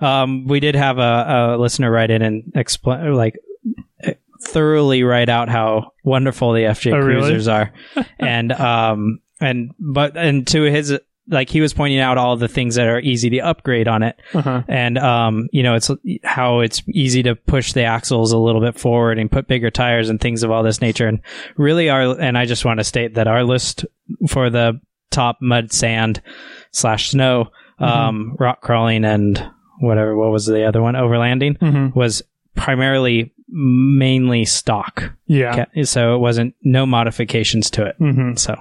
Um, 0.00 0.46
we 0.46 0.60
did 0.60 0.74
have 0.74 0.98
a, 0.98 1.54
a 1.54 1.58
listener 1.58 1.90
write 1.90 2.10
in 2.10 2.22
and 2.22 2.52
explain, 2.54 3.14
like, 3.14 3.36
thoroughly 4.42 5.02
write 5.02 5.28
out 5.28 5.48
how 5.48 5.92
wonderful 6.02 6.52
the 6.52 6.60
FJ 6.62 6.92
Oh, 6.92 6.98
really? 6.98 7.20
cruisers 7.22 7.48
are, 7.48 7.72
and 8.18 8.52
um, 8.52 9.20
and 9.40 9.72
but 9.78 10.16
and 10.16 10.46
to 10.48 10.62
his 10.62 10.98
like 11.28 11.48
he 11.48 11.62
was 11.62 11.72
pointing 11.72 12.00
out 12.00 12.18
all 12.18 12.36
the 12.36 12.48
things 12.48 12.74
that 12.74 12.86
are 12.86 13.00
easy 13.00 13.30
to 13.30 13.38
upgrade 13.38 13.88
on 13.88 14.02
it, 14.02 14.16
Uh-huh. 14.34 14.62
and 14.68 14.98
um, 14.98 15.48
you 15.52 15.62
know, 15.62 15.74
it's 15.74 15.90
how 16.22 16.60
it's 16.60 16.82
easy 16.88 17.22
to 17.22 17.34
push 17.34 17.72
the 17.72 17.84
axles 17.84 18.32
a 18.32 18.38
little 18.38 18.60
bit 18.60 18.78
forward 18.78 19.18
and 19.18 19.30
put 19.30 19.46
bigger 19.48 19.70
tires 19.70 20.10
and 20.10 20.20
things 20.20 20.42
of 20.42 20.50
all 20.50 20.62
this 20.62 20.82
nature. 20.82 21.08
And 21.08 21.20
really, 21.56 21.88
our 21.88 22.20
and 22.20 22.36
I 22.36 22.44
just 22.44 22.64
want 22.66 22.80
to 22.80 22.84
state 22.84 23.14
that 23.14 23.26
our 23.26 23.42
list 23.44 23.86
for 24.28 24.50
the 24.50 24.80
top 25.10 25.38
mud, 25.40 25.72
sand 25.72 26.20
slash 26.70 27.10
snow, 27.10 27.50
Mm-hmm. 27.80 27.84
um, 27.84 28.36
rock 28.38 28.60
crawling, 28.60 29.04
and 29.04 29.50
whatever. 29.80 30.16
What 30.16 30.30
was 30.30 30.46
the 30.46 30.64
other 30.64 30.80
one? 30.80 30.94
Overlanding 30.94 31.58
Mhm. 31.58 31.92
was 31.96 32.22
primarily 32.54 33.32
mainly 33.48 34.44
stock. 34.44 35.12
Yeah. 35.26 35.64
So 35.82 36.14
it 36.14 36.18
wasn't 36.18 36.54
no 36.62 36.86
modifications 36.86 37.70
to 37.70 37.84
it. 37.86 37.96
hmm 37.98 38.34
So 38.36 38.54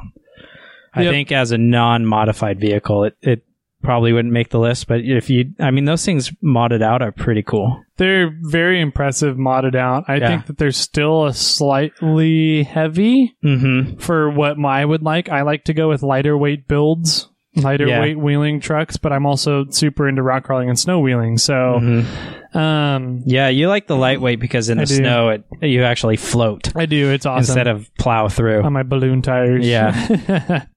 I 0.95 1.03
Yep. 1.03 1.11
think 1.11 1.31
as 1.31 1.51
a 1.51 1.59
non-modified 1.59 2.59
vehicle, 2.59 3.03
it, 3.03 3.15
it 3.21 3.43
probably 3.83 4.13
wouldn't 4.13 4.33
make 4.33 4.49
the 4.49 4.59
list. 4.59 4.87
But 4.87 5.01
if 5.01 5.29
you, 5.29 5.53
I 5.59 5.69
mean, 5.71 5.85
those 5.85 6.03
things 6.05 6.31
modded 6.43 6.81
out 6.81 7.01
are 7.01 7.11
pretty 7.11 7.43
cool. 7.43 7.83
They're 7.97 8.35
very 8.41 8.81
impressive 8.81 9.37
modded 9.37 9.75
out. 9.75 10.05
I 10.07 10.15
Yeah. 10.15 10.27
think 10.29 10.45
that 10.47 10.57
they're 10.57 10.71
still 10.71 11.25
a 11.25 11.33
slightly 11.33 12.63
heavy 12.63 13.35
Mm-hmm. 13.43 13.97
for 13.99 14.29
what 14.31 14.57
my 14.57 14.83
would 14.83 15.03
like. 15.03 15.29
I 15.29 15.41
like 15.43 15.65
to 15.65 15.73
go 15.73 15.89
with 15.89 16.01
lighter 16.01 16.35
weight 16.37 16.67
builds, 16.67 17.29
lighter 17.55 17.85
Yeah. 17.87 18.01
weight 18.01 18.17
wheeling 18.17 18.59
trucks, 18.61 18.97
but 18.97 19.11
I'm 19.13 19.25
also 19.25 19.65
super 19.69 20.07
into 20.07 20.23
rock 20.23 20.45
crawling 20.45 20.69
and 20.69 20.79
snow 20.79 20.99
wheeling. 20.99 21.37
So, 21.37 21.53
Mm-hmm. 21.53 22.57
um, 22.57 23.21
Yeah, 23.25 23.49
you 23.49 23.67
like 23.67 23.87
the 23.87 23.95
lightweight 23.97 24.39
because 24.39 24.69
in 24.69 24.77
the 24.79 24.87
snow, 24.87 25.29
it 25.29 25.43
you 25.61 25.83
actually 25.83 26.17
float 26.17 26.75
I 26.75 26.85
do. 26.87 27.11
It's 27.11 27.25
awesome. 27.25 27.41
instead 27.41 27.67
of 27.67 27.89
plow 27.99 28.27
through. 28.27 28.63
on 28.63 28.73
my 28.73 28.83
balloon 28.83 29.21
tires. 29.21 29.67
Yeah. 29.67 30.65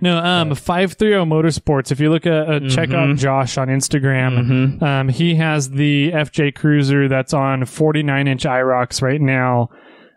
no, 0.00 0.18
um, 0.18 0.54
five 0.54 0.94
three 0.94 1.10
zero 1.10 1.24
Motorsports. 1.24 1.90
If 1.92 2.00
you 2.00 2.10
look 2.10 2.26
at 2.26 2.48
uh, 2.48 2.60
check 2.68 2.90
out 2.90 3.08
Mhm. 3.10 3.18
Josh 3.18 3.58
on 3.58 3.68
Instagram, 3.68 4.76
hmm 4.78 4.84
um, 4.84 5.08
he 5.08 5.34
has 5.36 5.70
the 5.70 6.12
FJ 6.12 6.54
Cruiser 6.54 7.08
that's 7.08 7.34
on 7.34 7.64
forty 7.64 8.02
nine 8.02 8.28
inch 8.28 8.44
Iroks 8.44 9.02
right 9.02 9.20
now. 9.20 9.70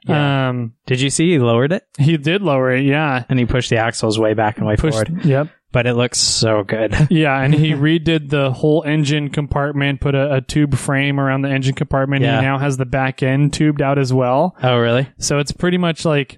Yeah. 0.05 0.49
Um, 0.49 0.73
Did 0.85 0.99
you 0.99 1.09
see 1.09 1.31
he 1.31 1.39
lowered 1.39 1.71
it 1.71 1.83
he 1.97 2.17
did 2.17 2.41
lower 2.41 2.71
it, 2.71 2.83
yeah. 2.83 3.23
and 3.29 3.39
he 3.39 3.45
pushed 3.45 3.69
the 3.69 3.77
axles 3.77 4.19
way 4.19 4.33
back 4.33 4.57
and 4.57 4.67
way 4.67 4.75
Pushed, 4.75 5.07
forward? 5.07 5.23
yep, 5.23 5.47
But 5.71 5.87
it 5.87 5.93
looks 5.93 6.19
so 6.19 6.61
good. 6.65 6.93
yeah, 7.09 7.39
and 7.39 7.53
he 7.53 7.71
redid 7.71 8.29
the 8.29 8.51
whole 8.51 8.83
engine 8.85 9.29
compartment, 9.29 10.01
put 10.01 10.13
a, 10.13 10.35
a 10.35 10.41
tube 10.41 10.75
frame 10.75 11.21
around 11.21 11.43
the 11.43 11.49
engine 11.51 11.73
compartment. 11.73 12.21
Yeah. 12.21 12.41
He 12.41 12.45
now 12.45 12.57
has 12.57 12.75
the 12.75 12.85
back 12.85 13.23
end 13.23 13.53
tubed 13.53 13.81
out 13.81 13.97
as 13.97 14.11
well, 14.11 14.57
oh, 14.61 14.77
really? 14.77 15.07
so 15.19 15.39
it's 15.39 15.53
pretty 15.53 15.77
much 15.77 16.03
like 16.03 16.37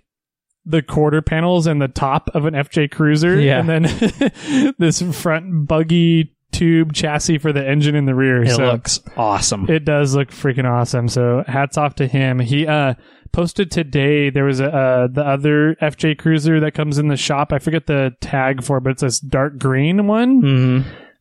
the 0.65 0.81
quarter 0.81 1.21
panels 1.21 1.67
and 1.67 1.81
the 1.81 1.87
top 1.87 2.29
of 2.33 2.45
an 2.45 2.53
FJ 2.53 2.91
Cruiser, 2.91 3.39
Yeah. 3.39 3.59
and 3.59 3.69
then 3.69 4.73
this 4.79 5.01
front 5.01 5.67
buggy 5.67 6.31
tube 6.51 6.93
chassis 6.93 7.37
for 7.37 7.51
the 7.51 7.67
engine 7.67 7.95
in 7.95 8.05
the 8.05 8.15
rear. 8.15 8.43
It 8.43 8.51
so 8.51 8.65
looks 8.65 8.99
awesome. 9.17 9.69
it 9.69 9.83
does 9.85 10.15
look 10.15 10.29
freaking 10.29 10.69
awesome. 10.69 11.07
So 11.09 11.43
hats 11.47 11.77
off 11.77 11.95
to 11.95 12.07
him. 12.07 12.39
He 12.39 12.65
uh 12.65 12.93
posted 13.33 13.69
today. 13.69 14.29
There 14.29 14.45
was 14.45 14.61
a 14.61 14.73
uh, 14.73 15.07
the 15.07 15.21
other 15.25 15.75
FJ 15.81 16.17
Cruiser 16.17 16.61
that 16.61 16.71
comes 16.73 16.97
in 16.97 17.09
the 17.09 17.17
shop. 17.17 17.51
I 17.51 17.59
forget 17.59 17.85
the 17.87 18.15
tag 18.21 18.63
for, 18.63 18.77
it, 18.77 18.81
but 18.85 18.91
it's 18.91 19.01
this 19.01 19.19
dark 19.19 19.57
green 19.59 20.07
one. 20.07 20.39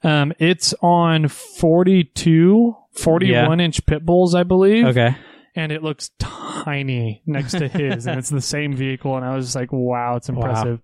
hmm 0.02 0.06
Um, 0.08 0.32
it's 0.38 0.72
on 0.80 1.26
42, 1.28 2.76
41 2.92 3.60
inch 3.60 3.84
pit 3.86 4.04
bulls, 4.06 4.34
I 4.34 4.42
believe. 4.44 4.84
Okay. 4.86 5.16
And 5.56 5.70
it 5.70 5.82
looks 5.82 6.10
tiny 6.18 7.22
next 7.26 7.52
to 7.52 7.68
his, 7.68 8.06
and 8.06 8.18
it's 8.18 8.30
the 8.30 8.40
same 8.54 8.74
vehicle. 8.74 9.16
And 9.16 9.24
I 9.24 9.36
was 9.36 9.46
just 9.46 9.56
like, 9.56 9.72
wow, 9.72 10.16
it's 10.16 10.28
impressive. 10.28 10.80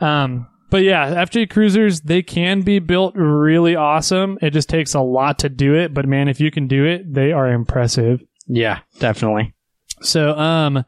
Um, 0.00 0.46
but 0.70 0.82
yeah, 0.82 1.24
FJ 1.24 1.50
Cruisers, 1.50 2.00
they 2.00 2.22
can 2.22 2.62
be 2.62 2.78
built 2.78 3.14
really 3.14 3.76
awesome. 3.76 4.38
It 4.40 4.50
just 4.50 4.68
takes 4.68 4.94
a 4.94 5.00
lot 5.00 5.38
to 5.40 5.48
do 5.48 5.74
it. 5.74 5.92
But 5.92 6.06
man, 6.06 6.28
if 6.28 6.40
you 6.40 6.50
can 6.50 6.66
do 6.66 6.84
it, 6.84 7.12
they 7.12 7.32
are 7.32 7.52
impressive. 7.52 8.22
Yeah, 8.46 8.80
definitely. 8.98 9.54
So, 10.00 10.36
um, 10.36 10.84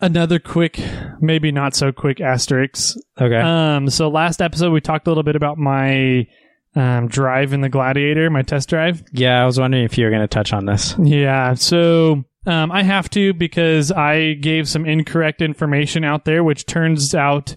another 0.00 0.38
quick, 0.38 0.80
maybe 1.20 1.52
not 1.52 1.74
so 1.74 1.92
quick 1.92 2.20
asterisk. 2.20 2.96
Okay. 3.20 3.40
Um, 3.40 3.90
so 3.90 4.08
last 4.08 4.40
episode 4.40 4.72
we 4.72 4.80
talked 4.80 5.06
a 5.06 5.10
little 5.10 5.22
bit 5.22 5.36
about 5.36 5.58
my 5.58 6.26
um, 6.74 7.08
drive 7.08 7.52
in 7.52 7.60
the 7.60 7.68
Gladiator, 7.68 8.30
my 8.30 8.42
test 8.42 8.68
drive. 8.68 9.02
yeah, 9.12 9.42
I 9.42 9.46
was 9.46 9.58
wondering 9.58 9.84
if 9.84 9.98
you 9.98 10.04
were 10.04 10.10
going 10.10 10.22
to 10.22 10.28
touch 10.28 10.52
on 10.52 10.66
this. 10.66 10.94
Yeah, 10.98 11.54
so 11.54 12.24
um, 12.46 12.70
I 12.72 12.82
have 12.82 13.10
to 13.10 13.32
because 13.34 13.90
I 13.90 14.34
gave 14.34 14.68
some 14.68 14.86
incorrect 14.86 15.42
information 15.42 16.04
out 16.04 16.24
there, 16.24 16.44
which 16.44 16.66
turns 16.66 17.14
out, 17.14 17.54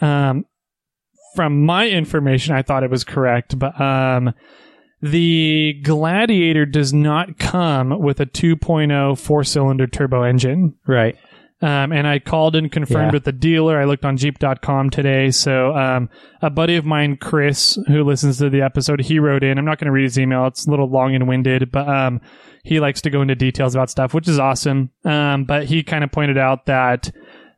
um, 0.00 0.44
from 1.36 1.64
my 1.64 1.88
information, 1.88 2.54
I 2.54 2.62
thought 2.62 2.82
it 2.82 2.90
was 2.90 3.04
correct, 3.04 3.58
but 3.58 3.80
um, 3.80 4.34
the 5.00 5.80
Gladiator 5.84 6.66
does 6.66 6.92
not 6.92 7.38
come 7.38 8.00
with 8.00 8.20
a 8.20 8.26
2.0 8.26 9.18
four 9.18 9.44
cylinder 9.44 9.86
turbo 9.86 10.22
engine. 10.22 10.74
Right. 10.86 11.16
Um, 11.62 11.92
and 11.92 12.06
I 12.06 12.18
called 12.20 12.56
and 12.56 12.72
confirmed 12.72 13.08
Yeah. 13.08 13.12
with 13.12 13.24
the 13.24 13.32
dealer. 13.32 13.78
I 13.78 13.84
looked 13.84 14.04
on 14.06 14.16
Jeep.com 14.16 14.88
today. 14.88 15.30
So 15.30 15.76
um, 15.76 16.08
a 16.40 16.48
buddy 16.48 16.76
of 16.76 16.86
mine, 16.86 17.18
Chris, 17.18 17.78
who 17.86 18.02
listens 18.02 18.38
to 18.38 18.48
the 18.48 18.62
episode, 18.62 19.00
he 19.02 19.18
wrote 19.18 19.44
in. 19.44 19.58
I'm 19.58 19.66
not 19.66 19.78
going 19.78 19.86
to 19.86 19.92
read 19.92 20.04
his 20.04 20.18
email; 20.18 20.46
it's 20.46 20.66
a 20.66 20.70
little 20.70 20.88
long 20.88 21.14
and 21.14 21.28
winded, 21.28 21.70
but 21.70 21.86
um, 21.86 22.20
he 22.64 22.80
likes 22.80 23.02
to 23.02 23.10
go 23.10 23.20
into 23.20 23.34
details 23.34 23.74
about 23.74 23.90
stuff, 23.90 24.14
which 24.14 24.26
is 24.26 24.38
awesome. 24.38 24.90
Um, 25.04 25.44
but 25.44 25.64
he 25.66 25.82
kind 25.82 26.02
of 26.02 26.10
pointed 26.10 26.38
out 26.38 26.64
that 26.66 27.10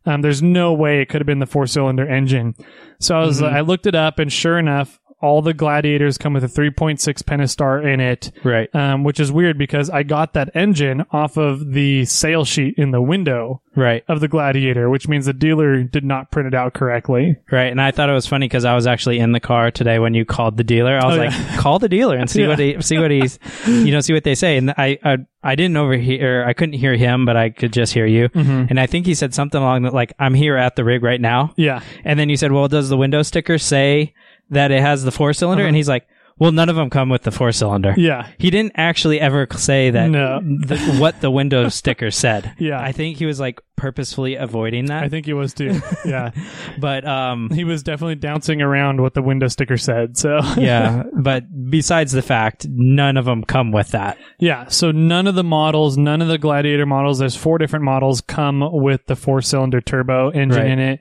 um, 0.05 0.21
there's 0.23 0.43
no 0.43 0.73
way 0.73 1.01
it 1.01 1.09
could 1.09 1.21
have 1.21 1.27
been 1.27 1.39
the 1.39 1.47
four 1.47 1.69
cylinder 1.69 2.05
engine. 2.09 2.57
So 2.99 3.17
I 3.17 3.25
was, 3.25 3.41
Mhm. 3.41 3.53
I 3.53 3.61
looked 3.61 3.87
it 3.87 3.95
up, 3.95 4.19
and 4.19 4.33
sure 4.33 4.59
enough, 4.59 4.99
all 5.23 5.41
the 5.41 5.55
Gladiators 5.55 6.19
come 6.19 6.33
with 6.35 6.45
a 6.45 6.49
3.6 6.49 6.99
Pentastar 7.23 7.85
in 7.85 8.01
it 8.01 8.31
Right. 8.45 8.69
um, 8.75 9.05
which 9.05 9.21
is 9.21 9.31
weird 9.33 9.57
because 9.57 9.89
I 9.89 10.03
got 10.03 10.33
that 10.35 10.51
engine 10.55 11.05
off 11.11 11.37
of 11.37 11.73
the 11.73 12.05
sale 12.05 12.45
sheet 12.45 12.75
in 12.77 12.91
the 12.91 13.01
window 13.01 13.63
Right. 13.75 14.05
of 14.09 14.21
the 14.21 14.29
Gladiator, 14.29 14.91
which 14.91 15.09
means 15.09 15.25
the 15.25 15.33
dealer 15.33 15.83
did 15.83 16.05
not 16.05 16.31
print 16.31 16.47
it 16.47 16.55
out 16.55 16.75
correctly. 16.75 17.37
Right. 17.51 17.71
And 17.71 17.81
I 17.81 17.91
thought 17.91 18.11
it 18.11 18.13
was 18.13 18.27
funny 18.27 18.47
because 18.47 18.67
I 18.67 18.75
was 18.75 18.87
actually 18.87 19.19
in 19.19 19.33
the 19.33 19.41
car 19.41 19.71
today 19.71 19.99
when 19.99 20.13
you 20.13 20.27
called 20.27 20.59
the 20.59 20.65
dealer. 20.65 20.99
I 20.99 21.07
was 21.07 21.17
Oh, 21.17 21.21
like, 21.23 21.31
yeah. 21.31 21.57
call 21.57 21.79
the 21.79 21.89
dealer 21.89 22.17
and 22.19 22.29
see 22.29 22.43
Yeah. 22.43 22.49
what 22.49 22.59
he, 22.59 22.77
see 22.83 22.99
what 22.99 23.11
he's, 23.11 23.39
you 23.67 23.91
know, 23.93 24.01
see 24.01 24.13
what 24.13 24.25
they 24.25 24.35
say. 24.35 24.59
And 24.59 24.73
I, 24.73 24.99
I, 25.03 25.17
I 25.43 25.55
didn't 25.55 25.77
overhear, 25.79 26.45
I 26.47 26.53
couldn't 26.53 26.75
hear 26.75 26.95
him, 26.97 27.25
but 27.25 27.37
I 27.37 27.49
could 27.51 27.73
just 27.73 27.95
hear 27.95 28.05
you. 28.07 28.29
Mm-hmm. 28.29 28.67
And 28.71 28.79
I 28.79 28.87
think 28.87 29.07
he 29.07 29.15
said 29.15 29.33
something 29.33 29.61
along 29.61 29.83
that, 29.85 29.95
like, 29.95 30.13
I'm 30.19 30.35
here 30.35 30.57
at 30.57 30.77
the 30.77 30.85
rig 30.85 31.03
right 31.03 31.21
now. 31.21 31.55
Yeah, 31.57 31.81
And 32.05 32.19
then 32.19 32.29
you 32.29 32.37
said, 32.37 32.53
well, 32.53 32.69
does 32.69 32.89
the 32.91 32.97
window 32.99 33.23
sticker 33.23 33.57
say 33.59 34.13
that 34.51 34.71
it 34.71 34.81
has 34.81 35.05
the 35.05 35.13
four 35.13 35.33
cylinder? 35.33 35.63
Uh-huh. 35.65 35.69
And 35.69 35.77
he's 35.77 35.89
like, 35.89 36.07
well, 36.39 36.51
none 36.51 36.69
of 36.71 36.77
them 36.77 36.89
come 36.91 37.09
with 37.11 37.23
the 37.23 37.31
four 37.31 37.53
cylinder. 37.53 37.95
yeah, 37.97 38.27
He 38.39 38.51
didn't 38.51 38.73
actually 38.75 39.21
ever 39.21 39.47
say 39.55 39.91
that 39.91 40.09
No. 40.11 40.41
the, 40.41 40.79
what 40.99 41.21
the 41.21 41.31
window 41.31 41.69
sticker 41.69 42.11
said. 42.11 42.55
Yeah. 42.59 42.81
I 42.81 42.91
think 42.93 43.19
he 43.19 43.27
was 43.27 43.39
like 43.39 43.61
purposefully 43.77 44.37
avoiding 44.37 44.87
that. 44.87 45.05
I 45.05 45.09
think 45.09 45.27
he 45.27 45.35
was 45.35 45.53
too. 45.53 45.81
Yeah, 46.05 46.31
but 46.81 47.07
um 47.07 47.51
he 47.51 47.65
was 47.65 47.83
definitely 47.83 48.15
bouncing 48.15 48.63
around 48.63 49.01
what 49.01 49.13
the 49.15 49.23
window 49.23 49.49
sticker 49.49 49.77
said. 49.77 50.17
So 50.17 50.41
yeah, 50.57 51.03
but 51.13 51.45
besides 51.71 52.13
the 52.13 52.23
fact 52.23 52.67
none 52.69 53.17
of 53.19 53.25
them 53.27 53.45
come 53.45 53.71
with 53.71 53.91
that. 53.91 54.17
yeah. 54.41 54.69
So 54.69 54.91
none 54.91 55.27
of 55.27 55.35
the 55.35 55.45
models, 55.45 55.99
none 55.99 56.23
of 56.23 56.29
the 56.29 56.39
Gladiator 56.39 56.87
models. 56.87 57.19
There's 57.19 57.37
four 57.37 57.59
different 57.59 57.85
models 57.85 58.21
come 58.23 58.67
with 58.73 59.05
the 59.07 59.17
four 59.17 59.43
cylinder 59.43 59.81
turbo 59.81 60.31
engine 60.31 60.63
Right. 60.63 60.71
in 60.71 60.79
it. 60.79 61.01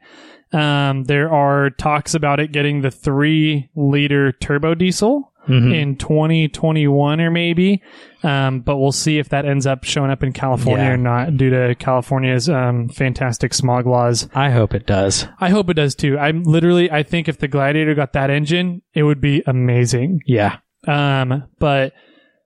Um, 0.54 1.04
there 1.06 1.32
are 1.32 1.70
talks 1.70 2.14
about 2.14 2.40
it 2.40 2.52
getting 2.52 2.82
the 2.82 2.92
three 2.92 3.70
liter 3.76 4.32
turbo 4.32 4.76
diesel. 4.76 5.28
Mhm. 5.48 5.74
in 5.76 5.96
2021 5.96 7.20
or 7.20 7.32
maybe. 7.32 7.82
Um, 8.24 8.60
but 8.60 8.78
we'll 8.78 8.92
see 8.92 9.18
if 9.18 9.30
that 9.30 9.44
ends 9.44 9.66
up 9.66 9.84
showing 9.84 10.12
up 10.12 10.22
in 10.22 10.34
California 10.34 10.86
Yeah. 10.86 10.92
or 10.92 10.98
not 10.98 11.36
due 11.36 11.50
to 11.50 11.74
California's 11.74 12.48
um, 12.48 12.90
fantastic 12.90 13.52
smog 13.56 13.88
laws. 13.88 14.30
I 14.36 14.52
hope 14.52 14.76
it 14.76 14.86
does. 14.86 15.28
I 15.40 15.50
hope 15.50 15.68
it 15.72 15.74
does 15.74 15.96
too. 15.96 16.16
I'm 16.20 16.44
literally, 16.44 16.92
I 16.92 17.02
think 17.02 17.28
if 17.28 17.40
the 17.40 17.48
Gladiator 17.48 17.96
got 17.96 18.14
that 18.14 18.30
engine, 18.30 18.84
it 18.94 19.02
would 19.02 19.20
be 19.20 19.42
amazing. 19.48 20.20
Yeah. 20.28 20.58
Um, 20.88 21.44
but 21.58 21.94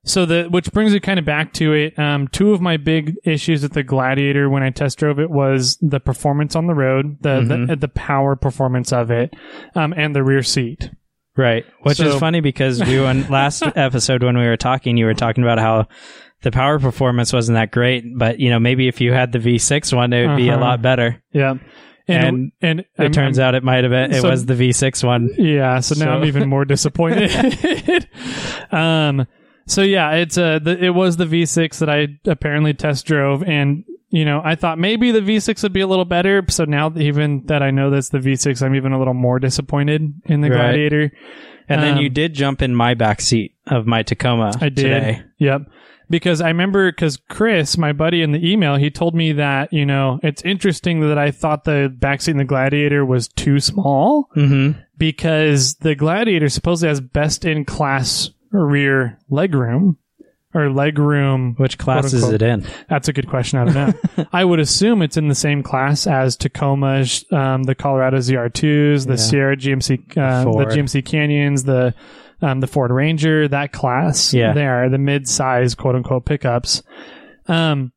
so 0.06 0.26
the 0.26 0.44
which 0.50 0.72
brings 0.72 0.94
it 0.94 1.02
kind 1.02 1.20
of 1.20 1.26
back 1.26 1.52
to 1.54 1.74
it. 1.74 2.00
Um, 2.00 2.28
two 2.30 2.54
of 2.54 2.62
my 2.62 2.78
big 2.78 3.15
issues 3.26 3.63
with 3.63 3.74
the 3.74 3.84
Gladiator 3.84 4.50
when 4.50 4.63
I 4.63 4.70
test 4.70 4.98
drove 4.98 5.20
it 5.20 5.30
was 5.30 5.78
the 5.82 6.00
performance 6.00 6.56
on 6.56 6.68
the 6.68 6.74
road, 6.76 7.18
the 7.22 7.41
Mhm. 7.41 7.68
the, 7.68 7.76
the 7.76 7.88
power 7.89 8.36
performance 8.36 8.94
of 8.94 9.12
it, 9.12 9.34
um, 9.76 9.94
and 9.98 10.15
the 10.15 10.24
rear 10.24 10.44
seat. 10.44 10.89
Right. 11.38 11.65
Which 11.82 12.00
is 12.00 12.15
funny 12.15 12.39
because 12.39 12.82
we 12.82 12.98
went 13.02 13.30
last 13.41 13.62
episode 13.76 14.24
when 14.24 14.38
we 14.38 14.46
were 14.46 14.56
talking, 14.56 14.96
you 14.96 15.06
were 15.06 15.13
talking 15.13 15.44
about 15.44 15.60
how 15.60 15.88
the 16.44 16.52
power 16.52 16.80
performance 16.80 17.34
wasn't 17.34 17.56
that 17.58 17.72
great, 17.72 18.06
but 18.18 18.39
you 18.39 18.50
know, 18.50 18.60
maybe 18.60 18.88
if 18.88 19.02
you 19.02 19.12
had 19.12 19.32
the 19.34 19.39
V6 19.39 19.94
one, 19.94 20.13
it 20.13 20.28
would 20.28 20.38
be 20.38 20.48
a 20.48 20.54
Uh-huh. 20.54 20.62
lot 20.62 20.82
better. 20.82 21.22
Yeah, 21.34 21.56
and 22.08 22.52
and, 22.62 22.86
It 23.00 23.12
turns 23.13 23.38
out 23.39 23.56
it 23.56 23.63
might 23.63 23.84
have 23.84 23.91
been, 23.91 24.12
it 24.12 24.22
so- 24.22 24.30
was 24.30 24.46
the 24.46 24.54
V6 24.54 25.04
one. 25.04 25.30
Yeah, 25.38 25.80
so 25.80 25.96
now 25.96 26.12
So- 26.12 26.18
I'm 26.20 26.26
even 26.26 26.48
more 26.48 26.63
disappointed. 26.76 27.32
um, 28.72 29.26
so 29.67 29.82
yeah, 29.82 30.12
it's 30.13 30.38
uh, 30.38 30.60
the, 30.60 30.78
it 30.84 30.91
was 30.91 31.17
the 31.17 31.25
V6 31.25 31.80
that 31.80 31.89
I 31.89 32.08
apparently 32.25 32.73
test 32.73 33.06
drove, 33.06 33.43
and 33.43 33.84
you 34.10 34.23
know, 34.23 34.41
I 34.43 34.56
thought 34.56 34.78
maybe 34.80 35.12
the 35.12 35.19
V6 35.19 35.62
would 35.63 35.73
be 35.73 35.82
a 35.82 35.88
little 35.88 36.06
better. 36.06 36.43
So 36.49 36.63
now 36.65 36.91
even 36.95 37.45
that 37.47 37.62
I 37.63 37.71
know 37.71 37.89
that's 37.89 38.10
the 38.10 38.19
V6, 38.19 38.62
I'm 38.62 38.75
even 38.75 38.93
a 38.93 38.99
little 38.99 39.13
more 39.15 39.39
disappointed 39.39 40.13
in 40.25 40.41
the 40.41 40.49
Right. 40.49 40.58
Gladiator. 40.58 41.12
And 41.67 41.82
then 41.82 41.97
Um, 41.97 42.04
you 42.04 42.10
did 42.10 42.34
jump 42.34 42.62
in 42.62 42.75
my 42.75 42.93
back 42.93 43.19
seat 43.19 43.56
of 43.67 43.86
my 43.88 44.04
Tacoma 44.04 44.54
I 44.62 44.69
did. 44.69 44.75
today. 44.84 45.21
Yep. 45.39 45.63
because 46.10 46.39
I 46.39 46.47
remember 46.49 46.91
because 46.91 47.17
Chris, 47.17 47.78
my 47.78 47.91
buddy 47.91 48.21
in 48.21 48.32
the 48.32 48.47
email, 48.49 48.75
he 48.75 48.91
told 48.91 49.15
me 49.15 49.32
that 49.34 49.73
you 49.73 49.86
know 49.86 50.19
it's 50.23 50.43
interesting 50.43 51.01
that 51.01 51.17
I 51.17 51.32
thought 51.32 51.63
the 51.63 51.93
backseat 51.99 52.30
in 52.30 52.38
the 52.38 52.43
Gladiator 52.45 53.04
was 53.04 53.28
too 53.28 53.60
small 53.60 54.30
Mm-hmm. 54.38 54.80
because 54.97 55.75
the 55.75 55.95
Gladiator 55.95 56.47
supposedly 56.49 56.89
has 56.89 57.01
best 57.01 57.43
in 57.45 57.65
class 57.65 58.30
rear 58.63 59.18
legroom 59.32 59.98
or 60.54 60.68
legroom. 60.68 61.58
Which 61.60 61.78
class 61.78 62.13
is 62.13 62.30
it 62.30 62.41
in? 62.41 62.65
That's 62.89 63.08
a 63.08 63.13
good 63.13 63.28
question. 63.28 63.60
I 63.60 63.65
don't 63.65 63.74
know. 64.18 64.26
I 64.34 64.46
would 64.46 64.60
assume 64.60 65.02
it's 65.02 65.18
in 65.18 65.28
the 65.28 65.36
same 65.36 65.63
class 65.63 66.08
as 66.08 66.38
Tacomas, 66.38 67.32
um, 67.34 67.63
the 67.63 67.76
Colorado 67.76 68.18
ZR2s, 68.18 69.06
the 69.06 69.12
Yeah. 69.13 69.15
Sierra 69.18 69.58
GMC, 69.58 70.18
uh, 70.18 70.44
the 70.46 70.52
Ford. 70.52 70.68
GMC 70.70 71.04
Canyons, 71.06 71.63
the 71.63 71.94
um, 72.41 72.60
the 72.60 72.68
Ford 72.68 72.91
Ranger, 72.91 73.48
that 73.48 73.72
class. 73.72 74.34
Yeah. 74.34 74.54
there, 74.54 74.89
the 74.89 74.98
mid-size 74.98 75.74
quote 75.76 75.96
unquote 75.96 76.26
pickups. 76.26 76.84
Um, 77.48 77.91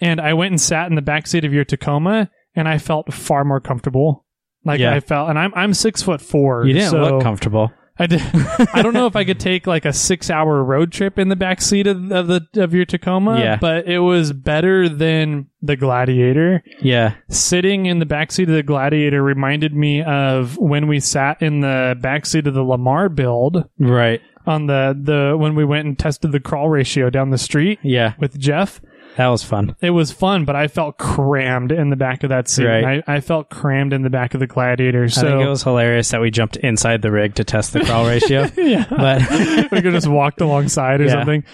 and 0.00 0.20
I 0.20 0.34
went 0.34 0.52
and 0.52 0.60
sat 0.60 0.88
in 0.88 0.94
the 0.94 1.02
back 1.02 1.26
seat 1.26 1.44
of 1.44 1.52
your 1.52 1.64
Tacoma, 1.64 2.30
and 2.54 2.66
I 2.68 2.78
felt 2.78 3.12
far 3.12 3.44
more 3.44 3.60
comfortable. 3.60 4.24
Like 4.64 4.80
Yeah. 4.80 4.94
I 4.94 5.00
felt, 5.00 5.28
and 5.30 5.38
I'm 5.38 5.52
I'm 5.54 5.72
six 5.74 6.02
foot 6.02 6.20
four. 6.20 6.64
You 6.66 6.74
didn't 6.74 6.90
so 6.90 7.00
look 7.00 7.22
comfortable. 7.22 7.72
I 8.00 8.06
did. 8.06 8.22
I 8.74 8.80
don't 8.82 8.94
know 8.94 9.06
if 9.06 9.14
I 9.14 9.24
could 9.24 9.38
take 9.38 9.66
like 9.66 9.84
a 9.84 9.92
six-hour 9.92 10.64
road 10.64 10.90
trip 10.90 11.18
in 11.18 11.28
the 11.28 11.36
back 11.36 11.60
seat 11.60 11.86
of, 11.86 12.10
of 12.10 12.26
the 12.28 12.46
of 12.56 12.72
your 12.74 12.84
Tacoma, 12.86 13.38
Yeah. 13.38 13.56
but 13.60 13.86
it 13.86 13.98
was 13.98 14.32
better 14.32 14.88
than 14.88 15.48
the 15.62 15.76
Gladiator. 15.76 16.62
Yeah. 16.80 17.14
Sitting 17.28 17.84
in 17.86 17.98
the 17.98 18.06
back 18.06 18.32
seat 18.32 18.48
of 18.48 18.54
the 18.54 18.62
Gladiator 18.62 19.22
reminded 19.22 19.74
me 19.74 20.02
of 20.02 20.56
when 20.56 20.86
we 20.88 20.98
sat 20.98 21.42
in 21.42 21.60
the 21.60 21.94
back 22.00 22.24
seat 22.26 22.46
of 22.46 22.54
the 22.54 22.62
Lamar 22.64 23.08
build 23.10 23.68
Right. 23.78 24.22
on 24.46 24.66
the 24.66 24.98
the 25.00 25.36
when 25.36 25.54
we 25.54 25.64
went 25.66 25.86
and 25.86 25.98
tested 25.98 26.32
the 26.32 26.40
crawl 26.40 26.70
ratio 26.70 27.10
down 27.10 27.28
the 27.30 27.38
street 27.38 27.78
Yeah. 27.82 28.14
with 28.18 28.38
Jeff. 28.38 28.80
That 29.20 29.28
was 29.28 29.44
fun. 29.44 29.76
It 29.82 29.90
was 29.90 30.10
fun, 30.12 30.46
but 30.46 30.56
I 30.56 30.66
felt 30.66 30.96
crammed 30.96 31.72
in 31.72 31.90
the 31.90 31.96
back 31.96 32.22
of 32.22 32.30
that 32.30 32.48
seat. 32.48 32.64
Right. 32.64 33.04
I, 33.06 33.16
I 33.16 33.20
felt 33.20 33.50
crammed 33.50 33.92
in 33.92 34.00
the 34.00 34.08
back 34.08 34.32
of 34.32 34.40
the 34.40 34.46
Gladiator. 34.46 35.04
I 35.04 35.08
So 35.08 35.20
think 35.28 35.42
it 35.42 35.48
was 35.48 35.62
hilarious 35.62 36.08
that 36.08 36.22
we 36.22 36.30
jumped 36.30 36.56
inside 36.56 37.02
the 37.02 37.10
rig 37.10 37.34
to 37.34 37.44
test 37.44 37.74
the 37.74 37.80
crawl 37.84 38.06
ratio. 38.08 38.48
yeah. 38.56 38.86
But 38.88 39.20
we 39.70 39.82
could 39.82 39.92
just 39.92 40.08
walked 40.08 40.40
alongside 40.40 41.02
or 41.02 41.04
Yeah. 41.04 41.10
something. 41.10 41.44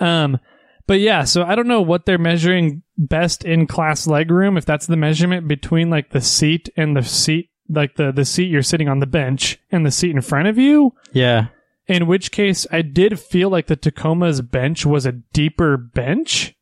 Um, 0.00 0.38
but 0.86 1.00
yeah, 1.00 1.24
so 1.24 1.44
I 1.44 1.54
don't 1.54 1.66
know 1.66 1.80
what 1.80 2.04
they're 2.04 2.18
measuring 2.18 2.82
best 2.98 3.42
in 3.42 3.66
class 3.66 4.06
legroom. 4.06 4.58
If 4.58 4.66
that's 4.66 4.86
the 4.86 4.96
measurement 4.98 5.48
between 5.48 5.88
like 5.88 6.10
the 6.10 6.20
seat 6.20 6.68
and 6.76 6.94
the 6.94 7.02
seat, 7.02 7.48
like 7.70 7.96
the 7.96 8.12
the 8.12 8.26
seat 8.26 8.50
you're 8.50 8.60
sitting 8.62 8.90
on 8.90 8.98
the 8.98 9.06
bench 9.06 9.58
and 9.72 9.86
the 9.86 9.90
seat 9.90 10.10
in 10.10 10.20
front 10.20 10.48
of 10.48 10.58
you. 10.58 10.92
yeah. 11.12 11.46
In 11.86 12.06
which 12.06 12.30
case, 12.32 12.66
I 12.72 12.80
did 12.82 13.18
feel 13.20 13.50
like 13.50 13.66
the 13.66 13.76
Tacoma's 13.76 14.40
bench 14.40 14.84
was 14.86 15.04
a 15.06 15.12
deeper 15.12 15.76
bench. 15.76 16.54